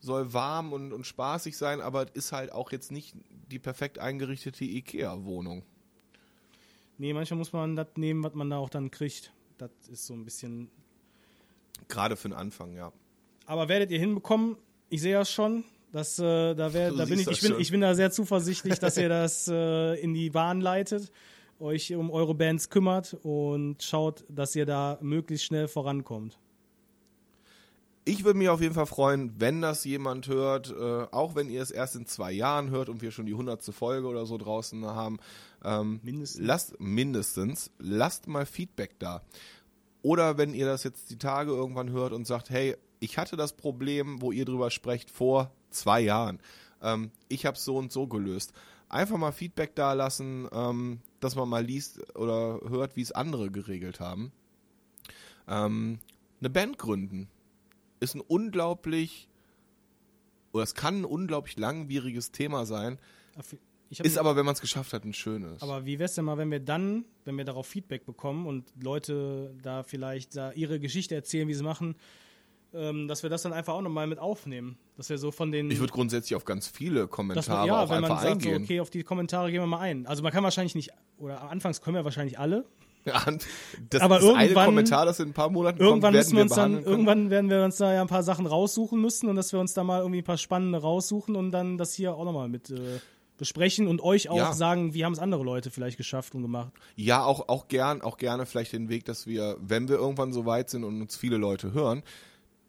soll 0.00 0.32
warm 0.32 0.72
und, 0.72 0.92
und 0.92 1.06
spaßig 1.06 1.56
sein, 1.56 1.80
aber 1.80 2.04
es 2.04 2.10
ist 2.12 2.32
halt 2.32 2.52
auch 2.52 2.72
jetzt 2.72 2.90
nicht 2.90 3.14
die 3.50 3.58
perfekt 3.58 3.98
eingerichtete 3.98 4.64
Ikea-Wohnung. 4.64 5.62
Nee, 6.98 7.12
manchmal 7.12 7.38
muss 7.38 7.52
man 7.52 7.76
das 7.76 7.88
nehmen, 7.96 8.22
was 8.22 8.34
man 8.34 8.50
da 8.50 8.58
auch 8.58 8.70
dann 8.70 8.90
kriegt. 8.90 9.32
Das 9.58 9.70
ist 9.90 10.06
so 10.06 10.14
ein 10.14 10.24
bisschen. 10.24 10.70
Gerade 11.88 12.16
für 12.16 12.28
den 12.28 12.36
Anfang, 12.36 12.74
ja. 12.74 12.92
Aber 13.46 13.68
werdet 13.68 13.90
ihr 13.90 13.98
hinbekommen? 13.98 14.56
Ich 14.90 15.00
sehe 15.00 15.14
das 15.14 15.30
schon. 15.30 15.64
Das, 15.92 16.18
äh, 16.18 16.54
da 16.54 16.72
wär, 16.72 16.92
da 16.92 17.04
bin 17.04 17.18
ich, 17.18 17.26
ich, 17.26 17.40
bin, 17.40 17.58
ich 17.58 17.70
bin 17.70 17.80
da 17.80 17.94
sehr 17.94 18.10
zuversichtlich, 18.10 18.78
dass 18.78 18.96
ihr 18.96 19.08
das 19.08 19.48
äh, 19.52 19.94
in 19.94 20.14
die 20.14 20.30
Bahn 20.30 20.60
leitet, 20.60 21.10
euch 21.58 21.92
um 21.94 22.10
eure 22.10 22.34
Bands 22.34 22.70
kümmert 22.70 23.14
und 23.22 23.82
schaut, 23.82 24.24
dass 24.28 24.54
ihr 24.54 24.66
da 24.66 24.98
möglichst 25.00 25.46
schnell 25.46 25.66
vorankommt. 25.66 26.38
Ich 28.10 28.24
würde 28.24 28.40
mich 28.40 28.48
auf 28.48 28.60
jeden 28.60 28.74
Fall 28.74 28.86
freuen, 28.86 29.38
wenn 29.38 29.62
das 29.62 29.84
jemand 29.84 30.26
hört, 30.26 30.74
äh, 30.76 31.06
auch 31.12 31.36
wenn 31.36 31.48
ihr 31.48 31.62
es 31.62 31.70
erst 31.70 31.94
in 31.94 32.06
zwei 32.06 32.32
Jahren 32.32 32.70
hört 32.70 32.88
und 32.88 33.02
wir 33.02 33.12
schon 33.12 33.26
die 33.26 33.34
hundertste 33.34 33.70
Folge 33.70 34.08
oder 34.08 34.26
so 34.26 34.36
draußen 34.36 34.84
haben. 34.84 35.20
Ähm, 35.62 36.00
Mindestens. 36.02 36.44
Lasst, 36.44 36.80
mindestens. 36.80 37.70
Lasst 37.78 38.26
mal 38.26 38.46
Feedback 38.46 38.98
da. 38.98 39.22
Oder 40.02 40.38
wenn 40.38 40.54
ihr 40.54 40.66
das 40.66 40.82
jetzt 40.82 41.10
die 41.10 41.18
Tage 41.18 41.52
irgendwann 41.52 41.90
hört 41.92 42.12
und 42.12 42.26
sagt, 42.26 42.50
hey, 42.50 42.76
ich 42.98 43.16
hatte 43.16 43.36
das 43.36 43.52
Problem, 43.52 44.20
wo 44.20 44.32
ihr 44.32 44.44
drüber 44.44 44.72
sprecht, 44.72 45.08
vor 45.08 45.52
zwei 45.70 46.00
Jahren. 46.00 46.40
Ähm, 46.82 47.12
ich 47.28 47.46
habe 47.46 47.58
so 47.58 47.76
und 47.76 47.92
so 47.92 48.08
gelöst. 48.08 48.52
Einfach 48.88 49.18
mal 49.18 49.30
Feedback 49.30 49.76
da 49.76 49.92
lassen, 49.92 50.48
ähm, 50.50 50.98
dass 51.20 51.36
man 51.36 51.48
mal 51.48 51.64
liest 51.64 52.16
oder 52.16 52.58
hört, 52.68 52.96
wie 52.96 53.02
es 53.02 53.12
andere 53.12 53.52
geregelt 53.52 54.00
haben. 54.00 54.32
Ähm, 55.46 56.00
eine 56.40 56.50
Band 56.50 56.76
gründen 56.76 57.28
ist 58.00 58.14
ein 58.14 58.20
unglaublich, 58.20 59.28
oder 60.52 60.64
es 60.64 60.74
kann 60.74 61.02
ein 61.02 61.04
unglaublich 61.04 61.56
langwieriges 61.58 62.32
Thema 62.32 62.66
sein, 62.66 62.98
ist 63.90 64.18
aber, 64.18 64.36
wenn 64.36 64.44
man 64.44 64.54
es 64.54 64.60
geschafft 64.60 64.92
hat, 64.92 65.04
ein 65.04 65.12
schönes. 65.12 65.62
Aber 65.62 65.84
wie 65.84 65.98
wär's 65.98 66.14
denn 66.14 66.24
mal, 66.24 66.38
wenn 66.38 66.50
wir 66.50 66.60
dann, 66.60 67.04
wenn 67.24 67.36
wir 67.36 67.44
darauf 67.44 67.66
Feedback 67.66 68.06
bekommen 68.06 68.46
und 68.46 68.72
Leute 68.80 69.54
da 69.62 69.82
vielleicht 69.82 70.36
da 70.36 70.52
ihre 70.52 70.78
Geschichte 70.78 71.14
erzählen, 71.14 71.48
wie 71.48 71.54
sie 71.54 71.64
machen, 71.64 71.96
ähm, 72.72 73.08
dass 73.08 73.24
wir 73.24 73.30
das 73.30 73.42
dann 73.42 73.52
einfach 73.52 73.74
auch 73.74 73.82
nochmal 73.82 74.06
mit 74.06 74.20
aufnehmen. 74.20 74.78
Dass 74.96 75.08
wir 75.08 75.18
so 75.18 75.32
von 75.32 75.50
den. 75.50 75.70
ich 75.70 75.80
würde 75.80 75.92
grundsätzlich 75.92 76.36
auf 76.36 76.44
ganz 76.44 76.68
viele 76.68 77.00
dass 77.00 77.08
man, 77.08 77.10
Kommentare 77.10 77.66
ja, 77.66 77.82
auch 77.82 77.90
wenn 77.90 78.00
man 78.00 78.12
einfach 78.12 78.22
sagt, 78.22 78.42
so, 78.42 78.48
eingehen. 78.48 78.64
okay, 78.64 78.80
auf 78.80 78.90
die 78.90 79.02
Kommentare 79.02 79.50
gehen 79.50 79.60
wir 79.60 79.66
mal 79.66 79.80
ein. 79.80 80.06
Also 80.06 80.22
man 80.22 80.30
kann 80.30 80.44
wahrscheinlich 80.44 80.76
nicht, 80.76 80.90
oder 81.18 81.42
anfangs 81.50 81.80
können 81.80 81.96
wir 81.96 82.04
wahrscheinlich 82.04 82.38
alle. 82.38 82.64
Das 83.90 84.02
Aber 84.02 84.20
irgendwann- 84.20 84.66
Kommentar, 84.66 85.06
das 85.06 85.20
in 85.20 85.28
ein 85.30 85.32
paar 85.32 85.50
Monaten 85.50 85.80
Irgendwann 85.80 86.12
kommt, 86.12 86.16
müssen 86.16 86.36
wir 86.36 86.42
uns 86.42 86.54
dann, 86.54 86.82
irgendwann 86.84 87.30
werden 87.30 87.48
wir 87.50 87.64
uns 87.64 87.76
da 87.76 87.92
ja 87.94 88.00
ein 88.02 88.08
paar 88.08 88.22
Sachen 88.22 88.46
raussuchen 88.46 89.00
müssen 89.00 89.28
und 89.28 89.36
dass 89.36 89.52
wir 89.52 89.60
uns 89.60 89.72
da 89.74 89.84
mal 89.84 90.00
irgendwie 90.00 90.20
ein 90.20 90.24
paar 90.24 90.36
spannende 90.38 90.78
raussuchen 90.80 91.34
und 91.36 91.50
dann 91.50 91.78
das 91.78 91.94
hier 91.94 92.14
auch 92.14 92.24
nochmal 92.24 92.48
mit 92.48 92.70
äh, 92.70 92.98
besprechen 93.38 93.86
und 93.86 94.02
euch 94.02 94.28
auch 94.28 94.36
Ja. 94.36 94.52
sagen, 94.52 94.92
wie 94.92 95.04
haben 95.04 95.14
es 95.14 95.18
andere 95.18 95.42
Leute 95.42 95.70
vielleicht 95.70 95.96
geschafft 95.96 96.34
und 96.34 96.42
gemacht. 96.42 96.72
Ja, 96.96 97.24
auch, 97.24 97.48
auch 97.48 97.68
gern, 97.68 98.02
auch 98.02 98.18
gerne 98.18 98.44
vielleicht 98.44 98.72
den 98.74 98.90
Weg, 98.90 99.06
dass 99.06 99.26
wir, 99.26 99.56
wenn 99.60 99.88
wir 99.88 99.96
irgendwann 99.96 100.32
so 100.34 100.44
weit 100.44 100.68
sind 100.68 100.84
und 100.84 101.00
uns 101.00 101.16
viele 101.16 101.38
Leute 101.38 101.72
hören, 101.72 102.02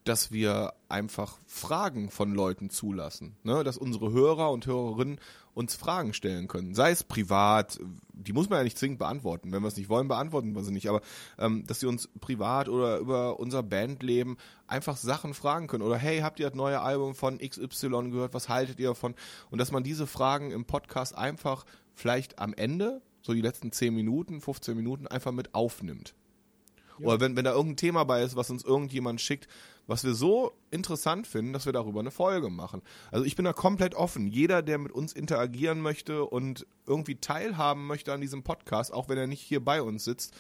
dass 0.03 0.32
wir 0.32 0.73
einfach 0.90 1.38
Fragen 1.45 2.10
von 2.10 2.34
Leuten 2.34 2.69
zulassen. 2.69 3.36
Ne? 3.44 3.64
Dass 3.64 3.78
unsere 3.78 4.11
Hörer 4.11 4.52
und 4.52 4.65
Hörerinnen 4.65 5.19
uns 5.53 5.76
Fragen 5.76 6.14
stellen 6.14 6.48
können. 6.48 6.73
Sei 6.73 6.91
es 6.91 7.03
privat, 7.03 7.80
die 8.14 8.34
muss 8.34 8.49
man 8.49 8.60
ja 8.60 8.64
nicht 8.64 8.78
zwingend 8.78 8.99
beantworten. 8.99 9.52
Wenn 9.52 9.61
wir 9.61 9.68
es 9.68 9.76
nicht 9.76 9.90
wollen, 9.90 10.07
beantworten 10.07 10.56
wir 10.56 10.64
sie 10.64 10.72
nicht. 10.72 10.88
Aber 10.88 11.02
ähm, 11.38 11.65
dass 11.68 11.82
sie 11.82 11.88
uns 11.88 12.10
privat 12.19 12.69
oder 12.69 12.98
über 12.98 13.40
unser 13.40 13.61
Bandleben 13.61 14.38
einfach 14.68 14.98
Sachen 14.98 15.34
fragen 15.34 15.68
können. 15.68 15.84
Oder 15.84 15.98
hey, 15.98 16.19
habt 16.19 16.40
ihr 16.40 16.48
das 16.48 16.56
neue 16.56 16.82
Album 16.82 17.15
von 17.15 17.38
XY 17.38 18.11
gehört? 18.11 18.34
Was 18.34 18.49
haltet 18.49 18.80
ihr 18.80 18.90
davon? 18.90 19.14
Und 19.49 19.60
dass 19.60 19.72
man 19.72 19.84
diese 19.84 20.07
Fragen 20.07 20.52
im 20.52 20.65
Podcast 20.65 21.15
einfach 21.15 21.65
vielleicht 21.94 22.40
am 22.40 22.53
Ende, 22.53 23.02
so 23.22 23.34
die 23.34 23.41
letzten 23.41 23.72
10 23.72 23.94
Minuten, 23.94 24.41
15 24.41 24.76
Minuten, 24.76 25.07
einfach 25.07 25.32
mit 25.32 25.53
aufnimmt. 25.53 26.15
Oder 27.03 27.19
wenn, 27.19 27.36
wenn 27.36 27.45
da 27.45 27.52
irgendein 27.52 27.78
Thema 27.78 28.03
bei 28.03 28.22
ist, 28.23 28.36
was 28.36 28.49
uns 28.49 28.64
irgendjemand 28.64 29.22
schickt, 29.22 29.48
was 29.88 30.03
wir 30.03 30.14
so 30.14 30.53
interessant 30.69 31.28
finden, 31.28 31.53
dass 31.53 31.65
wir 31.65 31.73
darüber 31.73 31.99
eine 31.99 32.11
Folge 32.11 32.49
machen. 32.49 32.82
Also 33.11 33.26
ich 33.26 33.36
bin 33.36 33.45
da 33.45 33.53
komplett 33.53 33.95
offen. 33.95 34.28
Jeder, 34.28 34.61
der 34.61 34.78
mit 34.78 34.91
uns 34.91 35.14
interagieren 35.14 35.82
möchte 35.82 36.26
und 36.26 36.65
irgendwie 36.86 37.15
teilhaben 37.15 37.88
möchte 37.88 38.14
an 38.14 38.22
diesem 38.22 38.44
Podcast, 38.44 38.94
auch 38.94 39.10
wenn 39.10 39.18
er 39.18 39.28
nicht 39.28 39.41
hier 39.41 39.64
bei 39.64 39.82
uns 39.82 40.06
sitzt, 40.06 40.34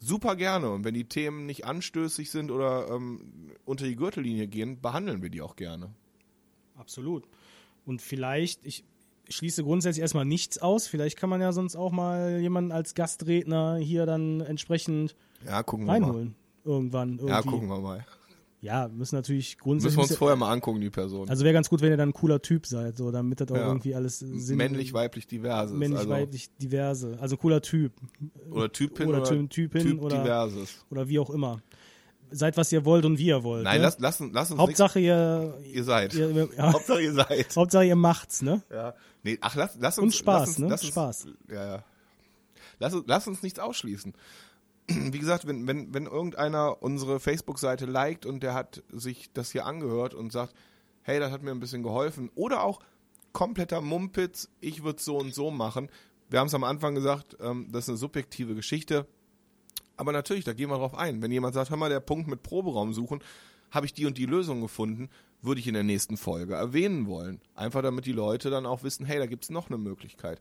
super 0.00 0.36
gerne. 0.36 0.70
Und 0.70 0.84
wenn 0.84 0.94
die 0.94 1.08
Themen 1.08 1.46
nicht 1.46 1.64
anstößig 1.64 2.30
sind 2.30 2.50
oder 2.50 2.88
ähm, 2.90 3.52
unter 3.64 3.86
die 3.86 3.96
Gürtellinie 3.96 4.48
gehen, 4.48 4.80
behandeln 4.80 5.22
wir 5.22 5.30
die 5.30 5.42
auch 5.42 5.56
gerne. 5.56 5.90
Absolut. 6.76 7.26
Und 7.86 8.02
vielleicht, 8.02 8.64
ich 8.64 8.84
schließe 9.28 9.62
grundsätzlich 9.62 10.02
erstmal 10.02 10.24
nichts 10.24 10.58
aus. 10.58 10.86
Vielleicht 10.86 11.18
kann 11.18 11.30
man 11.30 11.40
ja 11.40 11.52
sonst 11.52 11.76
auch 11.76 11.92
mal 11.92 12.40
jemanden 12.40 12.72
als 12.72 12.94
Gastredner 12.94 13.76
hier 13.76 14.06
dann 14.06 14.40
entsprechend 14.40 15.16
Ja, 15.46 15.62
gucken 15.62 15.86
wir 15.86 16.00
mal. 16.00 16.28
Irgendwann. 16.64 17.10
Irgendwie. 17.18 17.28
Ja, 17.28 17.42
gucken 17.42 17.68
wir 17.68 17.78
mal. 17.80 18.06
Ja, 18.60 18.88
müssen 18.88 19.16
natürlich 19.16 19.56
Müssen 19.56 19.62
grundsätzlich. 19.62 19.96
wir 19.98 20.02
uns 20.04 20.16
vorher 20.16 20.36
mal 20.36 20.50
angucken, 20.50 20.80
die 20.80 20.88
Person. 20.88 21.28
also 21.28 21.44
wäre 21.44 21.52
ganz 21.52 21.68
gut, 21.68 21.82
wenn 21.82 21.90
ihr 21.90 21.98
dann 21.98 22.08
ein 22.08 22.12
cooler 22.14 22.40
Typ 22.40 22.64
seid, 22.66 22.96
so 22.96 23.10
damit 23.10 23.38
das 23.42 23.50
auch 23.50 23.56
Ja. 23.56 23.66
irgendwie 23.66 23.94
alles 23.94 24.20
Sinn 24.20 24.56
männlich, 24.56 24.94
weiblich, 24.94 25.26
diverses. 25.26 25.76
männlich, 25.76 25.98
also, 25.98 26.10
weiblich, 26.10 26.48
diverse. 26.56 27.18
Also 27.20 27.36
cooler 27.36 27.60
Typ. 27.60 27.92
Oder 28.50 28.72
Typin 28.72 29.08
oder 29.08 29.18
oder, 29.20 29.28
Typ- 29.30 29.50
Typin 29.50 29.82
Typ 29.82 30.00
oder- 30.02 30.22
diverses. 30.22 30.82
Oder 30.90 31.06
wie 31.08 31.18
auch 31.18 31.28
immer. 31.28 31.60
Seid, 32.30 32.56
was 32.56 32.72
ihr 32.72 32.86
wollt 32.86 33.04
und 33.04 33.18
wie 33.18 33.26
ihr 33.26 33.44
wollt. 33.44 33.64
Nein, 33.64 33.76
ne? 33.76 33.82
lass, 33.84 33.98
lass, 33.98 34.20
uns- 34.22 34.32
lass 34.32 34.50
uns 34.50 34.58
Hauptsache 34.58 34.98
ihr, 34.98 35.54
nix, 35.60 35.74
ihr 35.74 35.84
seid. 35.84 36.14
ihr 36.14 36.48
ja, 36.56 36.72
Hauptsache 36.72 37.02
ihr 37.02 37.12
seid. 37.12 37.46
Hauptsache 37.56 37.84
ihr 37.84 37.96
macht's, 37.96 38.40
ne? 38.40 38.62
Ja. 38.72 38.94
Nee, 39.22 39.36
ach, 39.42 39.54
lass, 39.56 39.76
lass 39.78 39.98
uns. 39.98 40.14
Und 40.14 40.18
Spaß, 40.20 40.40
lass 40.40 40.48
uns, 40.48 40.58
ne? 40.60 40.68
Lass 40.68 40.80
uns, 40.82 40.90
Spaß. 40.90 41.26
Ja, 41.50 41.66
ja. 41.76 41.84
Lass, 42.80 42.96
lass 43.06 43.28
uns 43.28 43.42
nichts 43.42 43.58
ausschließen. 43.58 44.14
Wie 44.88 45.18
gesagt, 45.18 45.46
wenn, 45.46 45.66
wenn, 45.66 45.94
wenn 45.94 46.06
irgendeiner 46.06 46.82
unsere 46.82 47.20
Facebook-Seite 47.20 47.86
liked 47.86 48.26
und 48.26 48.42
der 48.42 48.54
hat 48.54 48.82
sich 48.90 49.32
das 49.32 49.52
hier 49.52 49.66
angehört 49.66 50.14
und 50.14 50.32
sagt, 50.32 50.54
hey, 51.02 51.18
das 51.20 51.32
hat 51.32 51.42
mir 51.42 51.50
ein 51.50 51.60
bisschen 51.60 51.82
geholfen. 51.82 52.30
Oder 52.34 52.62
auch 52.62 52.80
kompletter 53.32 53.80
Mumpitz, 53.80 54.48
ich 54.60 54.82
würde 54.82 55.02
so 55.02 55.16
und 55.16 55.34
so 55.34 55.50
machen. 55.50 55.90
Wir 56.28 56.40
haben 56.40 56.46
es 56.46 56.54
am 56.54 56.64
Anfang 56.64 56.94
gesagt, 56.94 57.36
ähm, 57.40 57.68
das 57.70 57.84
ist 57.84 57.90
eine 57.90 57.98
subjektive 57.98 58.54
Geschichte. 58.54 59.06
Aber 59.96 60.12
natürlich, 60.12 60.44
da 60.44 60.52
gehen 60.52 60.70
wir 60.70 60.78
drauf 60.78 60.96
ein. 60.96 61.22
Wenn 61.22 61.30
jemand 61.30 61.54
sagt, 61.54 61.70
hör 61.70 61.76
mal, 61.76 61.90
der 61.90 62.00
Punkt 62.00 62.26
mit 62.28 62.42
Proberaum 62.42 62.92
suchen, 62.92 63.22
habe 63.70 63.86
ich 63.86 63.94
die 63.94 64.06
und 64.06 64.18
die 64.18 64.26
Lösung 64.26 64.60
gefunden, 64.60 65.08
würde 65.42 65.60
ich 65.60 65.66
in 65.66 65.74
der 65.74 65.82
nächsten 65.82 66.16
Folge 66.16 66.54
erwähnen 66.54 67.06
wollen. 67.06 67.40
Einfach 67.54 67.82
damit 67.82 68.06
die 68.06 68.12
Leute 68.12 68.50
dann 68.50 68.66
auch 68.66 68.82
wissen, 68.82 69.04
hey, 69.04 69.18
da 69.18 69.26
gibt 69.26 69.44
es 69.44 69.50
noch 69.50 69.68
eine 69.68 69.78
Möglichkeit. 69.78 70.40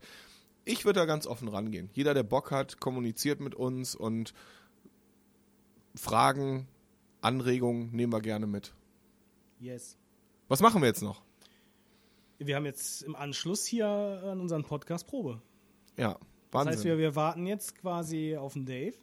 Ich 0.65 0.85
würde 0.85 0.99
da 0.99 1.06
ganz 1.06 1.27
offen 1.27 1.48
rangehen. 1.48 1.90
Jeder, 1.94 2.14
der 2.14 2.23
Bock 2.23 2.52
hat, 2.52 2.80
kommuniziert 2.80 3.40
mit 3.41 3.53
uns 3.56 3.95
und 3.95 4.34
Fragen, 5.95 6.68
Anregungen 7.22 7.91
nehmen 7.91 8.11
wir 8.14 8.22
gerne 8.22 8.48
mit. 8.48 8.73
Yes. 9.60 9.98
Was 10.48 10.61
machen 10.61 10.81
wir 10.81 10.88
jetzt 10.88 11.02
noch? 11.02 11.22
Wir 12.40 12.56
haben 12.56 12.65
jetzt 12.65 13.03
im 13.03 13.15
Anschluss 13.15 13.65
hier 13.65 13.88
an 13.88 14.40
unseren 14.41 14.64
Podcast 14.64 15.07
Probe. 15.07 15.41
Ja, 15.98 16.14
Das 16.14 16.19
Wahnsinn. 16.52 16.73
heißt, 16.73 16.84
wir, 16.85 16.98
wir 16.98 17.15
warten 17.15 17.45
jetzt 17.45 17.76
quasi 17.76 18.35
auf 18.35 18.53
den 18.53 18.65
Dave. 18.65 18.95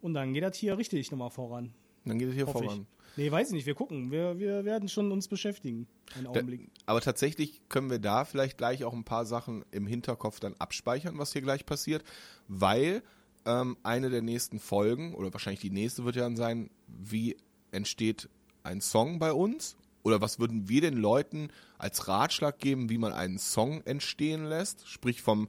Und 0.00 0.14
dann 0.14 0.32
geht 0.32 0.42
das 0.44 0.56
hier 0.56 0.78
richtig 0.78 1.10
nochmal 1.10 1.30
voran. 1.30 1.74
dann 2.04 2.18
geht 2.18 2.28
es 2.28 2.34
hier 2.34 2.46
Hoffe 2.46 2.62
voran. 2.64 2.80
ich. 2.82 2.99
Nee, 3.16 3.30
weiß 3.30 3.48
ich 3.48 3.54
nicht. 3.54 3.66
Wir 3.66 3.74
gucken. 3.74 4.10
Wir, 4.10 4.38
wir 4.38 4.64
werden 4.64 4.88
schon 4.88 5.10
uns 5.12 5.28
beschäftigen. 5.28 5.86
Einen 6.14 6.24
Da, 6.24 6.30
Augenblick. 6.30 6.70
aber 6.86 7.00
tatsächlich 7.00 7.60
können 7.68 7.90
wir 7.90 7.98
da 7.98 8.24
vielleicht 8.24 8.58
gleich 8.58 8.84
auch 8.84 8.92
ein 8.92 9.04
paar 9.04 9.26
Sachen 9.26 9.64
im 9.70 9.86
Hinterkopf 9.86 10.40
dann 10.40 10.54
abspeichern, 10.58 11.18
was 11.18 11.32
hier 11.32 11.42
gleich 11.42 11.66
passiert, 11.66 12.04
weil 12.48 13.02
ähm, 13.46 13.76
eine 13.82 14.10
der 14.10 14.22
nächsten 14.22 14.58
Folgen, 14.58 15.14
oder 15.14 15.32
wahrscheinlich 15.32 15.60
die 15.60 15.70
nächste 15.70 16.04
wird 16.04 16.16
ja 16.16 16.22
dann 16.22 16.36
sein, 16.36 16.70
wie 16.86 17.36
entsteht 17.72 18.28
ein 18.62 18.80
Song 18.80 19.18
bei 19.18 19.32
uns? 19.32 19.76
Oder 20.02 20.20
was 20.22 20.38
würden 20.38 20.68
wir 20.68 20.80
den 20.80 20.96
Leuten 20.96 21.48
als 21.76 22.08
Ratschlag 22.08 22.58
geben, 22.58 22.88
wie 22.88 22.96
man 22.98 23.12
einen 23.12 23.38
Song 23.38 23.82
entstehen 23.84 24.44
lässt? 24.44 24.88
Sprich 24.88 25.20
vom, 25.20 25.48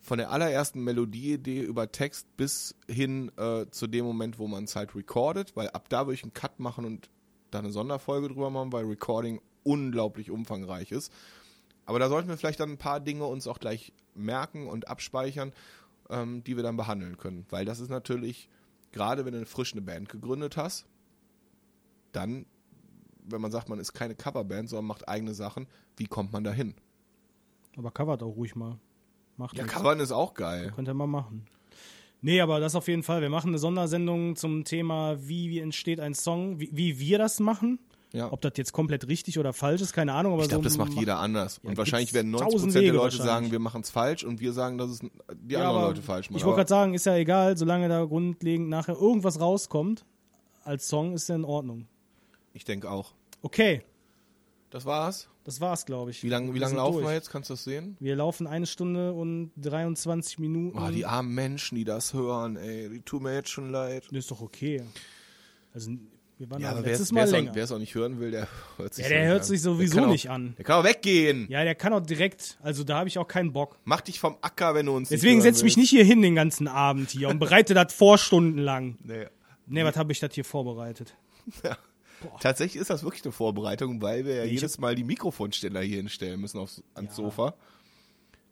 von 0.00 0.18
der 0.18 0.30
allerersten 0.30 0.82
Melodieidee 0.82 1.60
über 1.60 1.92
Text 1.92 2.26
bis 2.36 2.74
hin 2.88 3.30
äh, 3.36 3.66
zu 3.70 3.86
dem 3.86 4.04
Moment, 4.04 4.38
wo 4.38 4.46
man 4.46 4.64
es 4.64 4.74
halt 4.74 4.94
recordet, 4.94 5.54
weil 5.56 5.68
ab 5.70 5.88
da 5.88 6.06
würde 6.06 6.14
ich 6.14 6.22
einen 6.22 6.32
Cut 6.32 6.58
machen 6.58 6.84
und 6.84 7.10
da 7.50 7.58
eine 7.58 7.70
Sonderfolge 7.70 8.28
drüber 8.28 8.50
machen, 8.50 8.72
weil 8.72 8.84
Recording 8.84 9.40
unglaublich 9.62 10.30
umfangreich 10.30 10.90
ist. 10.92 11.12
Aber 11.84 11.98
da 11.98 12.08
sollten 12.08 12.28
wir 12.28 12.36
vielleicht 12.36 12.60
dann 12.60 12.70
ein 12.70 12.78
paar 12.78 13.00
Dinge 13.00 13.26
uns 13.26 13.46
auch 13.46 13.58
gleich 13.58 13.92
merken 14.14 14.68
und 14.68 14.88
abspeichern, 14.88 15.52
ähm, 16.08 16.42
die 16.44 16.56
wir 16.56 16.62
dann 16.62 16.76
behandeln 16.76 17.16
können. 17.16 17.46
Weil 17.50 17.64
das 17.64 17.80
ist 17.80 17.90
natürlich, 17.90 18.48
gerade 18.92 19.24
wenn 19.24 19.32
du 19.32 19.38
eine 19.38 19.46
frisch 19.46 19.74
Band 19.74 20.08
gegründet 20.08 20.56
hast, 20.56 20.86
dann, 22.12 22.46
wenn 23.24 23.40
man 23.40 23.50
sagt, 23.50 23.68
man 23.68 23.78
ist 23.78 23.92
keine 23.92 24.14
Coverband, 24.14 24.68
sondern 24.68 24.86
macht 24.86 25.08
eigene 25.08 25.34
Sachen, 25.34 25.66
wie 25.96 26.06
kommt 26.06 26.32
man 26.32 26.44
da 26.44 26.52
hin? 26.52 26.74
Aber 27.76 27.90
covert 27.90 28.22
auch 28.22 28.36
ruhig 28.36 28.56
mal. 28.56 28.78
Macht 29.40 29.56
Ja, 29.56 29.62
nichts. 29.64 29.76
Covern 29.78 30.00
ist 30.00 30.12
auch 30.12 30.34
geil. 30.34 30.72
Könnt 30.76 30.86
ihr 30.86 30.94
mal 30.94 31.06
machen. 31.06 31.46
Nee, 32.20 32.42
aber 32.42 32.60
das 32.60 32.74
auf 32.74 32.86
jeden 32.88 33.02
Fall. 33.02 33.22
Wir 33.22 33.30
machen 33.30 33.48
eine 33.48 33.58
Sondersendung 33.58 34.36
zum 34.36 34.64
Thema, 34.64 35.16
wie, 35.26 35.48
wie 35.48 35.58
entsteht 35.60 35.98
ein 35.98 36.12
Song, 36.14 36.60
wie, 36.60 36.68
wie 36.72 36.98
wir 37.00 37.16
das 37.16 37.40
machen. 37.40 37.78
Ja. 38.12 38.30
Ob 38.32 38.42
das 38.42 38.52
jetzt 38.56 38.72
komplett 38.72 39.08
richtig 39.08 39.38
oder 39.38 39.52
falsch 39.54 39.80
ist, 39.80 39.94
keine 39.94 40.12
Ahnung. 40.12 40.34
Aber 40.34 40.42
Ich 40.42 40.48
glaube, 40.50 40.64
so 40.64 40.68
das 40.68 40.76
macht 40.78 40.92
ma- 40.94 41.00
jeder 41.00 41.18
anders. 41.20 41.60
Ja, 41.62 41.70
und 41.70 41.78
wahrscheinlich 41.78 42.12
werden 42.12 42.34
90% 42.34 42.38
tausend 42.40 42.74
der 42.74 42.92
Leute 42.92 43.16
sagen, 43.16 43.50
wir 43.52 43.60
machen 43.60 43.80
es 43.80 43.88
falsch 43.90 44.24
und 44.24 44.40
wir 44.40 44.52
sagen, 44.52 44.76
dass 44.76 44.90
es 44.90 44.98
die 45.00 45.54
Ja, 45.54 45.60
anderen 45.68 45.86
Leute 45.88 46.02
falsch 46.02 46.28
machen. 46.28 46.36
Ich 46.38 46.44
wollte 46.44 46.56
gerade 46.56 46.68
sagen, 46.68 46.92
ist 46.94 47.06
ja 47.06 47.16
egal, 47.16 47.56
solange 47.56 47.88
da 47.88 48.04
grundlegend 48.04 48.68
nachher 48.68 48.96
irgendwas 49.00 49.40
rauskommt, 49.40 50.04
als 50.64 50.88
Song 50.88 51.14
ist 51.14 51.28
ja 51.28 51.36
in 51.36 51.44
Ordnung. 51.44 51.86
ich 52.52 52.64
denke 52.64 52.90
auch. 52.90 53.12
Okay, 53.42 53.82
Das 54.70 54.84
war's. 54.84 55.28
das 55.44 55.60
war's, 55.60 55.84
glaube 55.84 56.12
ich. 56.12 56.22
Wie 56.22 56.28
lange 56.28 56.54
wie 56.54 56.58
lang 56.60 56.74
laufen 56.76 56.94
durch. 56.98 57.06
wir 57.06 57.12
jetzt? 57.14 57.30
Kannst 57.30 57.50
du 57.50 57.54
das 57.54 57.64
sehen? 57.64 57.96
Wir 57.98 58.14
laufen 58.14 58.46
eine 58.46 58.66
Stunde 58.66 59.12
und 59.12 59.50
23 59.56 60.38
Minuten. 60.38 60.78
Oh, 60.78 60.90
die 60.90 61.04
armen 61.04 61.34
Menschen, 61.34 61.74
die 61.76 61.84
das 61.84 62.14
hören, 62.14 62.56
ey, 62.56 62.88
die 62.88 63.00
tun 63.00 63.24
mir 63.24 63.34
jetzt 63.34 63.50
schon 63.50 63.70
leid. 63.70 64.04
Das 64.10 64.18
ist 64.18 64.30
doch 64.30 64.40
okay. 64.40 64.82
Also, 65.74 65.90
wir 66.38 66.50
waren 66.50 66.60
Ja, 66.62 66.68
ja, 66.68 66.72
aber 66.72 66.82
wer 66.84 66.90
letztes 66.92 67.08
es 67.08 67.12
Mal 67.12 67.26
auch, 67.26 67.32
länger. 67.32 67.54
wer's 67.54 67.72
auch 67.72 67.78
nicht 67.78 67.94
hören 67.96 68.20
will, 68.20 68.30
der 68.30 68.46
hört 68.76 68.94
sich 68.94 69.04
Ja, 69.04 69.08
der 69.10 69.26
hört 69.26 69.44
sich 69.44 69.60
sowieso 69.60 70.02
auch, 70.02 70.06
nicht 70.06 70.30
an. 70.30 70.54
Der 70.56 70.64
kann 70.64 70.80
auch 70.80 70.84
weggehen. 70.84 71.46
Ja, 71.50 71.64
der 71.64 71.74
kann 71.74 71.92
auch 71.92 72.00
direkt, 72.00 72.56
also 72.62 72.84
da 72.84 72.98
habe 72.98 73.08
ich 73.08 73.18
auch 73.18 73.26
keinen 73.28 73.52
Bock. 73.52 73.76
Mach 73.84 74.00
dich 74.00 74.20
vom 74.20 74.36
Acker, 74.40 74.74
wenn 74.74 74.86
du 74.86 74.96
uns 74.96 75.08
Deswegen 75.08 75.40
setze 75.42 75.58
ich 75.58 75.64
mich 75.64 75.76
nicht 75.76 75.90
hier 75.90 76.04
hin 76.04 76.22
den 76.22 76.36
ganzen 76.36 76.68
Abend 76.68 77.10
hier 77.10 77.28
und 77.28 77.40
bereite 77.40 77.74
das 77.74 77.92
vor 77.92 78.18
stundenlang. 78.18 78.98
Nee. 79.04 79.26
Nee, 79.66 79.84
was 79.84 79.96
habe 79.96 80.10
ich 80.12 80.18
das 80.20 80.34
hier 80.34 80.44
vorbereitet? 80.44 81.14
Tatsächlich 82.40 82.80
ist 82.80 82.90
das 82.90 83.02
wirklich 83.02 83.24
eine 83.24 83.32
Vorbereitung, 83.32 84.00
weil 84.02 84.24
wir 84.24 84.36
ja 84.36 84.44
ich 84.44 84.52
jedes 84.52 84.78
Mal 84.78 84.94
die 84.94 85.04
Mikrofonständer 85.04 85.80
hier 85.80 85.96
hinstellen 85.98 86.40
müssen 86.40 86.58
aufs, 86.58 86.82
ans 86.94 87.10
Ja. 87.10 87.24
Sofa. 87.24 87.54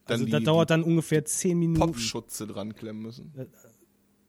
Dann 0.06 0.14
Also 0.14 0.24
die, 0.24 0.30
das 0.32 0.42
dauert 0.44 0.70
dann 0.70 0.82
ungefähr 0.82 1.24
10 1.24 1.48
die 1.50 1.54
Minuten. 1.68 1.80
Popschutze 1.80 2.46
dran 2.46 2.74
klemmen 2.74 3.02
müssen. 3.02 3.32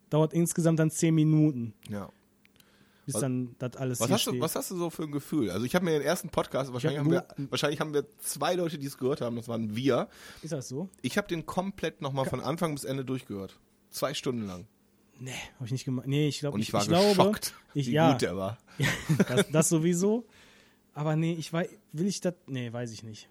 Dauert 0.10 0.34
insgesamt 0.34 0.80
dann 0.80 0.92
10 0.92 1.14
Minuten, 1.16 1.74
Ja. 1.90 2.10
bis 3.06 3.16
Was- 3.16 3.22
dann 3.22 3.56
das 3.60 3.76
alles 3.78 4.00
Was 4.02 4.10
hast, 4.10 4.26
du, 4.28 4.32
steht. 4.32 4.42
was 4.42 4.56
hast 4.56 4.72
du 4.72 4.76
so 4.78 4.90
für 4.90 5.04
ein 5.04 5.12
Gefühl? 5.12 5.52
Also 5.52 5.66
ich 5.66 5.76
habe 5.76 5.86
mir 5.86 5.92
den 5.92 6.02
ersten 6.02 6.30
Podcast, 6.30 6.74
wahrscheinlich 6.74 7.00
hab 7.00 7.06
haben, 7.06 7.12
wir, 7.14 7.28
wahrscheinlich 7.50 7.80
haben 7.80 7.94
wir 7.94 8.06
zwei 8.18 8.56
Leute, 8.56 8.78
die 8.78 8.88
es 8.88 8.98
gehört 8.98 9.22
haben, 9.22 9.36
das 9.38 9.48
waren 9.48 9.76
wir. 9.76 10.10
Ist 10.42 10.52
das 10.52 10.68
so? 10.68 10.90
Ich 11.02 11.18
habe 11.18 11.28
den 11.28 11.46
komplett 11.46 12.02
nochmal 12.02 12.26
von 12.26 12.42
Anfang 12.42 12.74
bis 12.74 12.84
Ende 12.84 13.06
durchgehört. 13.06 13.58
Zwei 13.90 14.14
Stunden 14.14 14.46
lang. 14.46 14.68
Nee, 15.20 15.32
habe 15.56 15.66
ich 15.66 15.72
nicht 15.72 15.86
gemacht. 15.86 16.08
Nee, 16.08 16.28
ich 16.28 16.40
glaube, 16.40 16.56
Und 16.56 16.62
ich 16.62 16.72
war 16.74 16.86
glaube, 16.86 17.10
geschockt, 17.10 17.54
ich, 17.74 17.88
wie 17.88 17.92
ja, 17.92 18.12
gut 18.14 18.22
der 18.22 18.38
war. 18.38 18.58
das, 19.28 19.50
das 19.52 19.70
sowieso. 19.70 20.26
Aber 20.94 21.16
nee, 21.16 21.34
ich 21.34 21.52
weiß, 21.52 21.68
will 21.92 22.08
ich 22.08 22.22
das, 22.22 22.34
nee, 22.48 22.72
weiß 22.72 22.92
ich 22.92 23.04
nicht. 23.04 23.30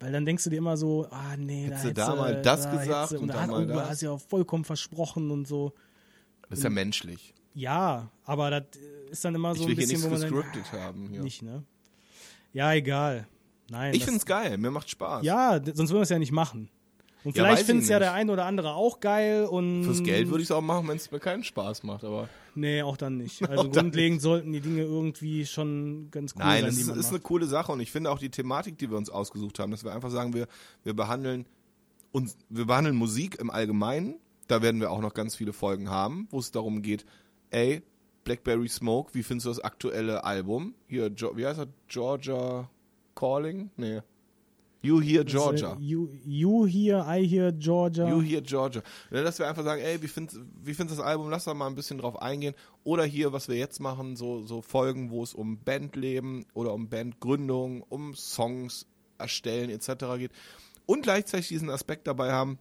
Weil 0.00 0.12
dann 0.12 0.24
denkst 0.24 0.44
du 0.44 0.50
dir 0.50 0.56
immer 0.58 0.76
so, 0.76 1.06
ah 1.10 1.36
nee, 1.36 1.66
Hättest 1.66 1.84
du 1.84 1.94
da, 1.94 2.06
da 2.06 2.12
hättest 2.12 2.20
mal 2.20 2.34
du- 2.36 2.42
das 2.42 2.62
da 2.62 2.70
gesagt 2.76 3.12
und 3.12 3.18
und 3.20 3.28
da 3.28 3.34
da 3.34 3.40
hat, 3.42 3.50
mal 3.50 3.66
das? 3.66 3.88
hast 3.90 4.02
du 4.02 4.06
ja 4.06 4.18
vollkommen 4.18 4.64
versprochen 4.64 5.30
und 5.30 5.46
so. 5.48 5.72
Das 6.48 6.58
ist 6.58 6.64
ja 6.64 6.70
menschlich. 6.70 7.34
Ja, 7.54 8.10
aber 8.24 8.50
das 8.50 8.64
ist 9.10 9.24
dann 9.24 9.34
immer 9.34 9.54
so 9.54 9.62
ich 9.62 9.68
will 9.68 9.74
ein 9.74 9.78
hier 9.78 9.86
bisschen, 9.96 10.10
nichts 10.10 10.22
wo 10.24 10.28
man 10.28 10.42
denkt, 10.42 10.52
gescriptet 10.52 10.80
haben. 10.80 11.08
Hier. 11.08 11.20
ah, 11.20 11.22
nicht, 11.22 11.42
ne? 11.42 11.64
Ja, 12.52 12.72
egal. 12.72 13.26
Nein. 13.70 13.94
Ich 13.94 14.04
finde 14.04 14.18
es 14.18 14.26
geil, 14.26 14.58
mir 14.58 14.70
macht 14.70 14.90
Spaß. 14.90 15.24
Ja, 15.24 15.54
sonst 15.64 15.90
würden 15.90 15.98
wir 15.98 16.02
es 16.02 16.08
ja 16.10 16.18
nicht 16.18 16.32
machen. 16.32 16.68
Und 17.24 17.34
Ja, 17.36 17.44
vielleicht 17.44 17.62
ich 17.62 17.66
findet 17.66 17.84
es 17.84 17.88
ja 17.88 17.98
nicht. 17.98 18.04
der 18.06 18.12
ein 18.12 18.28
oder 18.30 18.44
andere 18.44 18.74
auch 18.74 19.00
geil 19.00 19.46
und. 19.46 19.84
Fürs 19.84 20.02
Geld 20.02 20.28
würde 20.28 20.42
ich 20.42 20.48
es 20.48 20.50
auch 20.50 20.60
machen, 20.60 20.86
wenn 20.88 20.96
es 20.96 21.10
mir 21.10 21.20
keinen 21.20 21.42
Spaß 21.42 21.82
macht, 21.82 22.04
aber. 22.04 22.28
Nee, 22.54 22.82
auch 22.82 22.96
dann 22.96 23.16
nicht. 23.16 23.40
Also 23.48 23.70
grundlegend 23.70 24.20
sollten 24.20 24.52
die 24.52 24.60
Dinge 24.60 24.82
irgendwie 24.82 25.46
schon 25.46 26.08
ganz 26.10 26.34
cool 26.34 26.40
Nein, 26.44 26.60
sein, 26.62 26.70
es 26.70 26.76
die 26.86 27.00
ist, 27.00 27.08
eine 27.10 27.20
coole 27.20 27.46
Sache 27.46 27.72
und 27.72 27.80
ich 27.80 27.90
finde 27.90 28.10
auch 28.10 28.18
die 28.18 28.30
Thematik, 28.30 28.78
die 28.78 28.90
wir 28.90 28.96
uns 28.98 29.10
ausgesucht 29.10 29.58
haben, 29.58 29.70
dass 29.72 29.84
wir 29.84 29.92
einfach 29.92 30.10
sagen, 30.10 30.34
wir, 30.34 30.46
wir 30.82 30.94
behandeln 30.94 31.46
uns, 32.12 32.36
wir 32.48 32.66
behandeln 32.66 32.94
Musik 32.96 33.38
im 33.40 33.50
Allgemeinen. 33.50 34.16
Da 34.46 34.60
werden 34.60 34.80
wir 34.80 34.90
auch 34.90 35.00
noch 35.00 35.14
ganz 35.14 35.34
viele 35.34 35.52
Folgen 35.54 35.88
haben, 35.90 36.28
wo 36.30 36.38
es 36.38 36.50
darum 36.50 36.82
geht, 36.82 37.06
ey, 37.50 37.82
Blackberry 38.24 38.68
Smoke, 38.68 39.14
wie 39.14 39.22
findest 39.22 39.46
du 39.46 39.50
das 39.50 39.60
aktuelle 39.60 40.24
Album? 40.24 40.74
Hier, 40.86 41.08
Jo- 41.08 41.36
wie 41.36 41.46
heißt 41.46 41.58
das? 41.58 41.68
Georgia 41.88 42.68
Calling? 43.14 43.70
Nee. 43.76 44.00
You 44.84 45.00
Hear 45.00 45.24
Georgia. 45.24 45.70
Also, 45.70 45.80
you, 45.80 46.10
you 46.24 46.66
here, 46.66 47.04
I 47.06 47.26
hear 47.26 47.52
Georgia. 47.52 48.08
You 48.08 48.20
Hear 48.20 48.42
Georgia. 48.42 48.82
Ne, 49.10 49.22
Dass 49.22 49.38
wir 49.38 49.48
einfach 49.48 49.64
sagen, 49.64 49.80
ey, 49.82 50.00
wie 50.02 50.08
findest 50.08 50.40
wie 50.62 50.74
das 50.74 51.00
Album? 51.00 51.30
Lass 51.30 51.44
da 51.44 51.54
mal 51.54 51.66
ein 51.66 51.74
bisschen 51.74 51.98
drauf 51.98 52.20
eingehen. 52.20 52.54
Oder 52.84 53.04
hier, 53.04 53.32
was 53.32 53.48
wir 53.48 53.56
jetzt 53.56 53.80
machen, 53.80 54.16
so, 54.16 54.44
so 54.46 54.60
Folgen, 54.60 55.10
wo 55.10 55.22
es 55.22 55.34
um 55.34 55.58
Bandleben 55.58 56.44
oder 56.52 56.74
um 56.74 56.88
Bandgründung, 56.88 57.82
um 57.82 58.14
Songs 58.14 58.86
erstellen 59.18 59.70
etc. 59.70 60.04
geht. 60.18 60.32
Und 60.86 61.02
gleichzeitig 61.02 61.48
diesen 61.48 61.70
Aspekt 61.70 62.06
dabei 62.06 62.32
haben, 62.32 62.58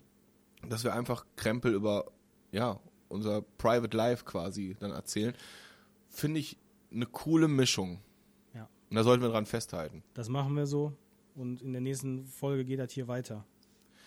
dass 0.70 0.84
wir 0.84 0.94
einfach 0.94 1.26
Krempel 1.36 1.74
über, 1.74 2.06
ja, 2.52 2.80
unser 3.10 3.42
Private 3.42 3.96
Life 3.96 4.24
quasi 4.24 4.76
dann 4.80 4.92
erzählen. 4.92 5.34
Finde 6.08 6.40
ich 6.40 6.58
eine 6.92 7.06
coole 7.06 7.48
Mischung. 7.48 8.00
Ja. 8.54 8.70
Und 8.90 8.96
da 8.96 9.04
sollten 9.04 9.24
wir 9.24 9.30
dran 9.30 9.46
festhalten. 9.46 10.04
Das 10.14 10.30
machen 10.30 10.56
wir 10.56 10.66
so. 10.68 10.94
Und 11.36 11.62
in 11.62 11.72
der 11.74 11.82
nächsten 11.82 12.26
Folge 12.26 12.66
geht 12.66 12.80
das 12.80 12.92
hier 12.92 13.08
weiter. 13.08 13.44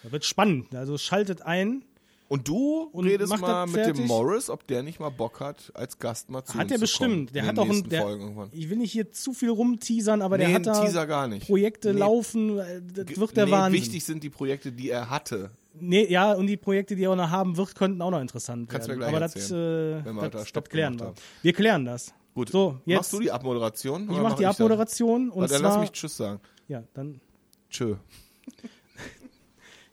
Da 0.03 0.13
wird 0.13 0.25
spannend. 0.25 0.75
Also 0.75 0.99
schaltet 0.99 1.43
ein. 1.43 1.85
Und 2.29 2.49
du 2.49 2.89
Und 2.93 3.07
redest 3.07 3.39
mal 3.39 3.65
das 3.67 3.71
mit 3.71 3.87
dem. 3.99 4.07
Morris, 4.07 4.51
ob 4.51 4.67
der 4.67 4.83
nicht 4.83 4.99
mal 4.99 5.11
Bock 5.11 5.39
hat, 5.39 5.71
als 5.75 5.99
Gast 6.01 6.29
mal 6.29 6.45
zu 6.45 6.55
Hat 6.59 6.73
er 6.73 6.79
bestimmt. 6.79 7.33
Der 7.37 7.47
hat 7.47 7.57
auch 7.57 7.69
einen. 7.69 7.89
Der, 7.89 8.05
irgendwann. 8.09 8.49
ich 8.51 8.69
will 8.69 8.79
nicht 8.79 8.91
hier 8.91 9.13
zu 9.13 9.33
viel 9.33 9.51
rumteasern, 9.51 10.23
aber 10.23 10.37
der 10.37 10.49
Nee, 10.49 10.55
hat 10.55 10.67
einen 10.67 10.75
da 10.77 10.85
Teaser 10.85 11.07
gar 11.07 11.29
nicht. 11.29 11.47
Projekte 11.47 11.93
Nee. 11.95 12.01
laufen. 12.01 12.59
äh, 12.59 12.83
Das 12.83 13.17
wird 13.17 13.37
der 13.37 13.47
nee, 13.47 13.53
Wahnsinn. 13.53 13.81
Wichtig 13.81 14.05
sind 14.05 14.25
die 14.25 14.31
Projekte, 14.31 14.73
die 14.73 14.91
er 14.91 15.09
hatte. 15.09 15.51
Nee, 15.79 16.07
ja, 16.11 16.33
und 16.33 16.49
die 16.49 16.57
Projekte, 16.57 16.97
die 16.97 17.05
er 17.05 17.13
auch 17.13 17.17
noch 17.17 17.31
haben 17.31 17.57
wird, 17.57 17.75
könnten 17.77 18.03
auch 18.03 18.11
noch 18.11 18.21
interessant 18.21 18.69
Kannst 18.71 18.89
du 18.89 18.91
werden. 18.91 18.99
mir 19.01 19.05
gleich 19.05 19.15
aber 19.15 19.21
das, 19.21 19.35
erzählen, 19.37 20.01
äh, 20.01 20.05
wenn 20.07 20.15
wir 20.17 20.23
das, 20.23 20.31
da 20.33 20.39
das 20.39 20.49
Stopp 20.49 20.69
klären 20.69 20.99
wir. 20.99 21.15
Wir 21.43 21.53
klären 21.53 21.85
das. 21.85 22.13
Gut. 22.35 22.49
So, 22.51 22.81
jetzt. 22.87 22.97
Machst 22.99 23.13
du 23.13 23.21
die 23.21 23.31
Abmoderation? 23.31 24.03
ich 24.11 24.17
mache 24.19 24.37
die 24.37 24.43
das? 24.43 24.57
Abmoderation 24.57 25.31
und 25.31 25.49
dann 25.51 25.63
lass 25.63 25.79
mich 25.79 25.93
Tschüss 25.93 26.17
sagen. 26.17 26.41
Ja, 26.69 26.85
dann. 26.95 27.21
Tschö. 27.71 27.97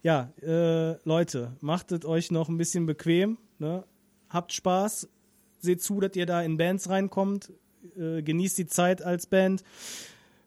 Ja, 0.03 0.33
äh, 0.41 0.97
Leute, 1.05 1.53
machtet 1.61 2.03
euch 2.03 2.29
noch 2.29 2.49
ein 2.49 2.57
bisschen 2.57 2.85
bequem. 2.85 3.37
Ne? 3.57 3.85
Habt 4.29 4.51
Spaß. 4.51 5.07
Seht 5.61 5.81
zu, 5.81 6.01
dass 6.01 6.13
ihr 6.17 6.25
da 6.25 6.41
in 6.41 6.57
Bands 6.57 6.89
reinkommt. 6.89 7.53
Äh, 7.97 8.21
genießt 8.21 8.57
die 8.57 8.67
Zeit 8.67 9.01
als 9.01 9.27
Band. 9.27 9.63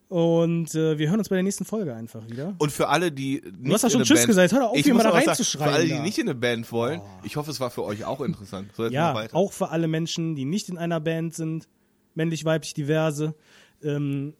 Und 0.08 0.74
äh, 0.74 0.98
wir 0.98 1.08
hören 1.08 1.18
uns 1.18 1.30
bei 1.30 1.36
der 1.36 1.42
nächsten 1.42 1.64
Folge 1.64 1.94
einfach 1.94 2.28
wieder. 2.28 2.54
Und 2.58 2.70
für 2.70 2.88
alle, 2.88 3.10
die 3.10 3.42
nicht 3.58 3.72
hast 3.72 3.82
ja 3.82 3.88
in 3.88 3.92
schon 3.92 4.02
Tschüss 4.02 4.18
Band, 4.18 4.26
gesagt. 4.28 4.52
Hör 4.52 4.60
doch 4.60 4.70
auf, 4.70 4.76
hier 4.76 4.94
mal 4.94 5.02
da 5.02 5.10
reinzuschreien 5.10 5.70
Für 5.70 5.74
alle, 5.74 5.86
die. 5.86 5.94
Oh. 5.94 6.02
nicht 6.02 6.18
in 6.18 6.28
eine 6.28 6.34
Band 6.34 6.70
wollen, 6.70 7.00
ich 7.24 7.36
hoffe, 7.36 7.50
es 7.50 7.58
war 7.58 7.70
für 7.70 7.82
euch 7.82 8.04
auch 8.04 8.20
interessant. 8.20 8.70
So, 8.76 8.86
Ja, 8.86 9.26
auch 9.32 9.52
für 9.52 9.70
alle 9.70 9.88
Menschen, 9.88 10.36
die 10.36 10.44
nicht 10.44 10.68
in 10.68 10.78
einer 10.78 11.00
Band 11.00 11.34
sind, 11.34 11.66
männlich, 12.14 12.44
weiblich, 12.44 12.74
diverse. 12.74 13.34
Ähm, 13.82 14.34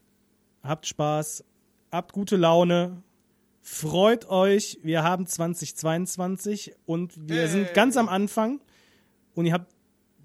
habt 0.63 0.85
Spaß, 0.85 1.43
habt 1.91 2.13
gute 2.13 2.35
Laune, 2.35 3.01
freut 3.61 4.29
euch. 4.29 4.79
Wir 4.83 5.03
haben 5.03 5.25
2022 5.27 6.73
und 6.85 7.13
wir 7.29 7.41
Hey. 7.41 7.47
sind 7.49 7.73
ganz 7.73 7.97
am 7.97 8.09
Anfang 8.09 8.59
und 9.35 9.45
ihr 9.45 9.53
habt 9.53 9.73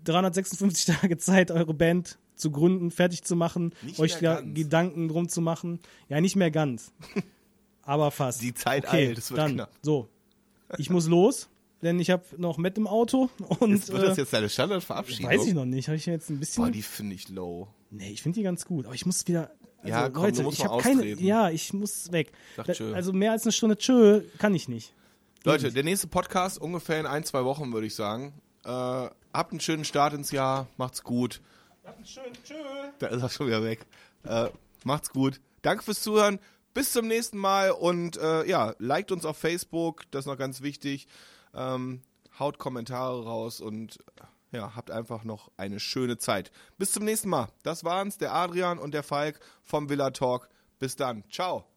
356 0.05 0.85
Tage 1.01 1.19
Zeit, 1.19 1.51
eure 1.51 1.75
Band 1.75 2.19
zu 2.35 2.51
gründen, 2.51 2.91
fertig 2.91 3.23
zu 3.23 3.37
machen, 3.37 3.73
Nicht 3.83 4.01
euch. 4.01 4.19
Gedanken 4.19 5.09
drum 5.09 5.29
zu 5.29 5.41
machen. 5.41 5.81
Ja, 6.09 6.21
nicht 6.21 6.35
mehr 6.37 6.51
ganz, 6.51 6.93
aber 7.83 8.11
fast. 8.11 8.43
Die 8.43 8.55
Zeit 8.55 8.87
okay, 8.87 9.09
eilt, 9.09 9.19
es 9.19 9.31
wird 9.31 9.39
dann, 9.39 9.55
knapp. 9.55 9.71
So, 9.83 10.09
ich 10.79 10.91
muss 10.91 11.07
los, 11.07 11.49
denn 11.83 12.01
ich 12.01 12.11
habe 12.11 12.25
noch 12.39 12.59
Matt 12.59 12.79
im 12.79 12.87
Auto 12.89 13.29
und 13.61 13.73
Jetzt 13.73 13.93
wird 13.93 14.03
das 14.03 14.19
äh, 14.19 14.23
jetzt 14.23 14.33
deine 14.33 14.49
Standardverabschiedung? 14.49 15.31
Weiß 15.31 15.47
ich 15.47 15.55
noch 15.55 15.65
nicht. 15.67 15.89
Habe 15.89 15.97
ich 15.97 16.07
jetzt 16.07 16.31
ein 16.31 16.41
bisschen. 16.41 16.65
Boah, 16.65 16.71
die 16.71 16.83
finde 16.83 17.15
ich 17.15 17.29
low. 17.29 17.69
nee, 17.91 18.11
ich 18.11 18.23
finde 18.23 18.37
die 18.41 18.43
ganz 18.45 18.65
gut. 18.65 18.87
Aber 18.87 18.95
ich 18.95 19.07
muss 19.07 19.27
wieder. 19.29 19.51
Also, 19.83 19.95
Ja, 19.95 20.09
komm, 20.09 20.23
Leute, 20.25 20.47
ich 20.49 20.65
habe 20.65 20.83
keine. 20.83 21.05
Ja, 21.05 21.51
ich 21.51 21.73
muss 21.73 22.11
weg. 22.13 22.33
Da-. 22.57 22.65
Also 22.95 23.13
mehr 23.13 23.33
als 23.33 23.43
eine 23.45 23.53
Stunde 23.53 23.77
Tschö 23.77 24.23
kann 24.39 24.55
ich 24.55 24.69
nicht. 24.69 24.95
Leute, 25.45 25.73
der 25.73 25.83
nächste 25.83 26.07
Podcast 26.07 26.61
ungefähr 26.61 27.01
in 27.01 27.07
ein, 27.07 27.25
zwei 27.25 27.45
Wochen, 27.45 27.73
würde 27.73 27.87
ich 27.89 27.95
sagen. 27.95 28.33
Äh, 28.65 28.69
habt 28.69 29.51
einen 29.51 29.61
schönen 29.61 29.85
Start 29.85 30.15
ins 30.15 30.31
Jahr. 30.31 30.69
Macht's 30.77 31.03
gut. 31.03 31.41
Schön, 32.05 32.23
tschö. 32.45 32.55
Da 33.01 33.09
ist 33.09 33.23
er 33.23 33.29
schon 33.29 33.49
wieder 33.49 33.65
weg. 33.65 33.85
Äh, 34.25 34.51
macht's 34.85 35.11
gut. 35.11 35.41
Danke 35.63 35.83
fürs 35.83 36.01
Zuhören. 36.01 36.39
Bis 36.75 36.93
zum 36.93 37.07
nächsten 37.09 37.37
Mal 37.39 37.73
und 37.73 38.17
äh, 38.17 38.49
ja, 38.49 38.75
liked 38.79 39.13
uns 39.13 39.27
auf 39.27 39.37
Facebook, 39.37 40.11
das 40.11 40.21
ist 40.21 40.27
noch 40.27 40.39
ganz 40.39 40.63
wichtig. 40.63 41.07
Ähm, 41.55 42.01
haut 42.39 42.59
Kommentare 42.59 43.25
raus 43.25 43.61
und 43.61 43.99
äh, 44.17 44.23
ja, 44.53 44.77
habt 44.77 44.91
einfach 44.91 45.24
noch 45.24 45.51
eine 45.57 45.81
schöne 45.81 46.19
Zeit. 46.19 46.53
Bis 46.79 46.93
zum 46.93 47.05
nächsten 47.05 47.29
Mal. 47.29 47.49
Das 47.62 47.85
waren's, 47.85 48.19
der 48.19 48.35
Adrian 48.35 48.79
und 48.79 48.95
der 48.95 49.03
Falk 49.03 49.41
vom 49.65 49.89
Villa 49.89 50.11
Talk. 50.11 50.49
Bis 50.79 50.97
dann. 50.97 51.24
Ciao. 51.31 51.72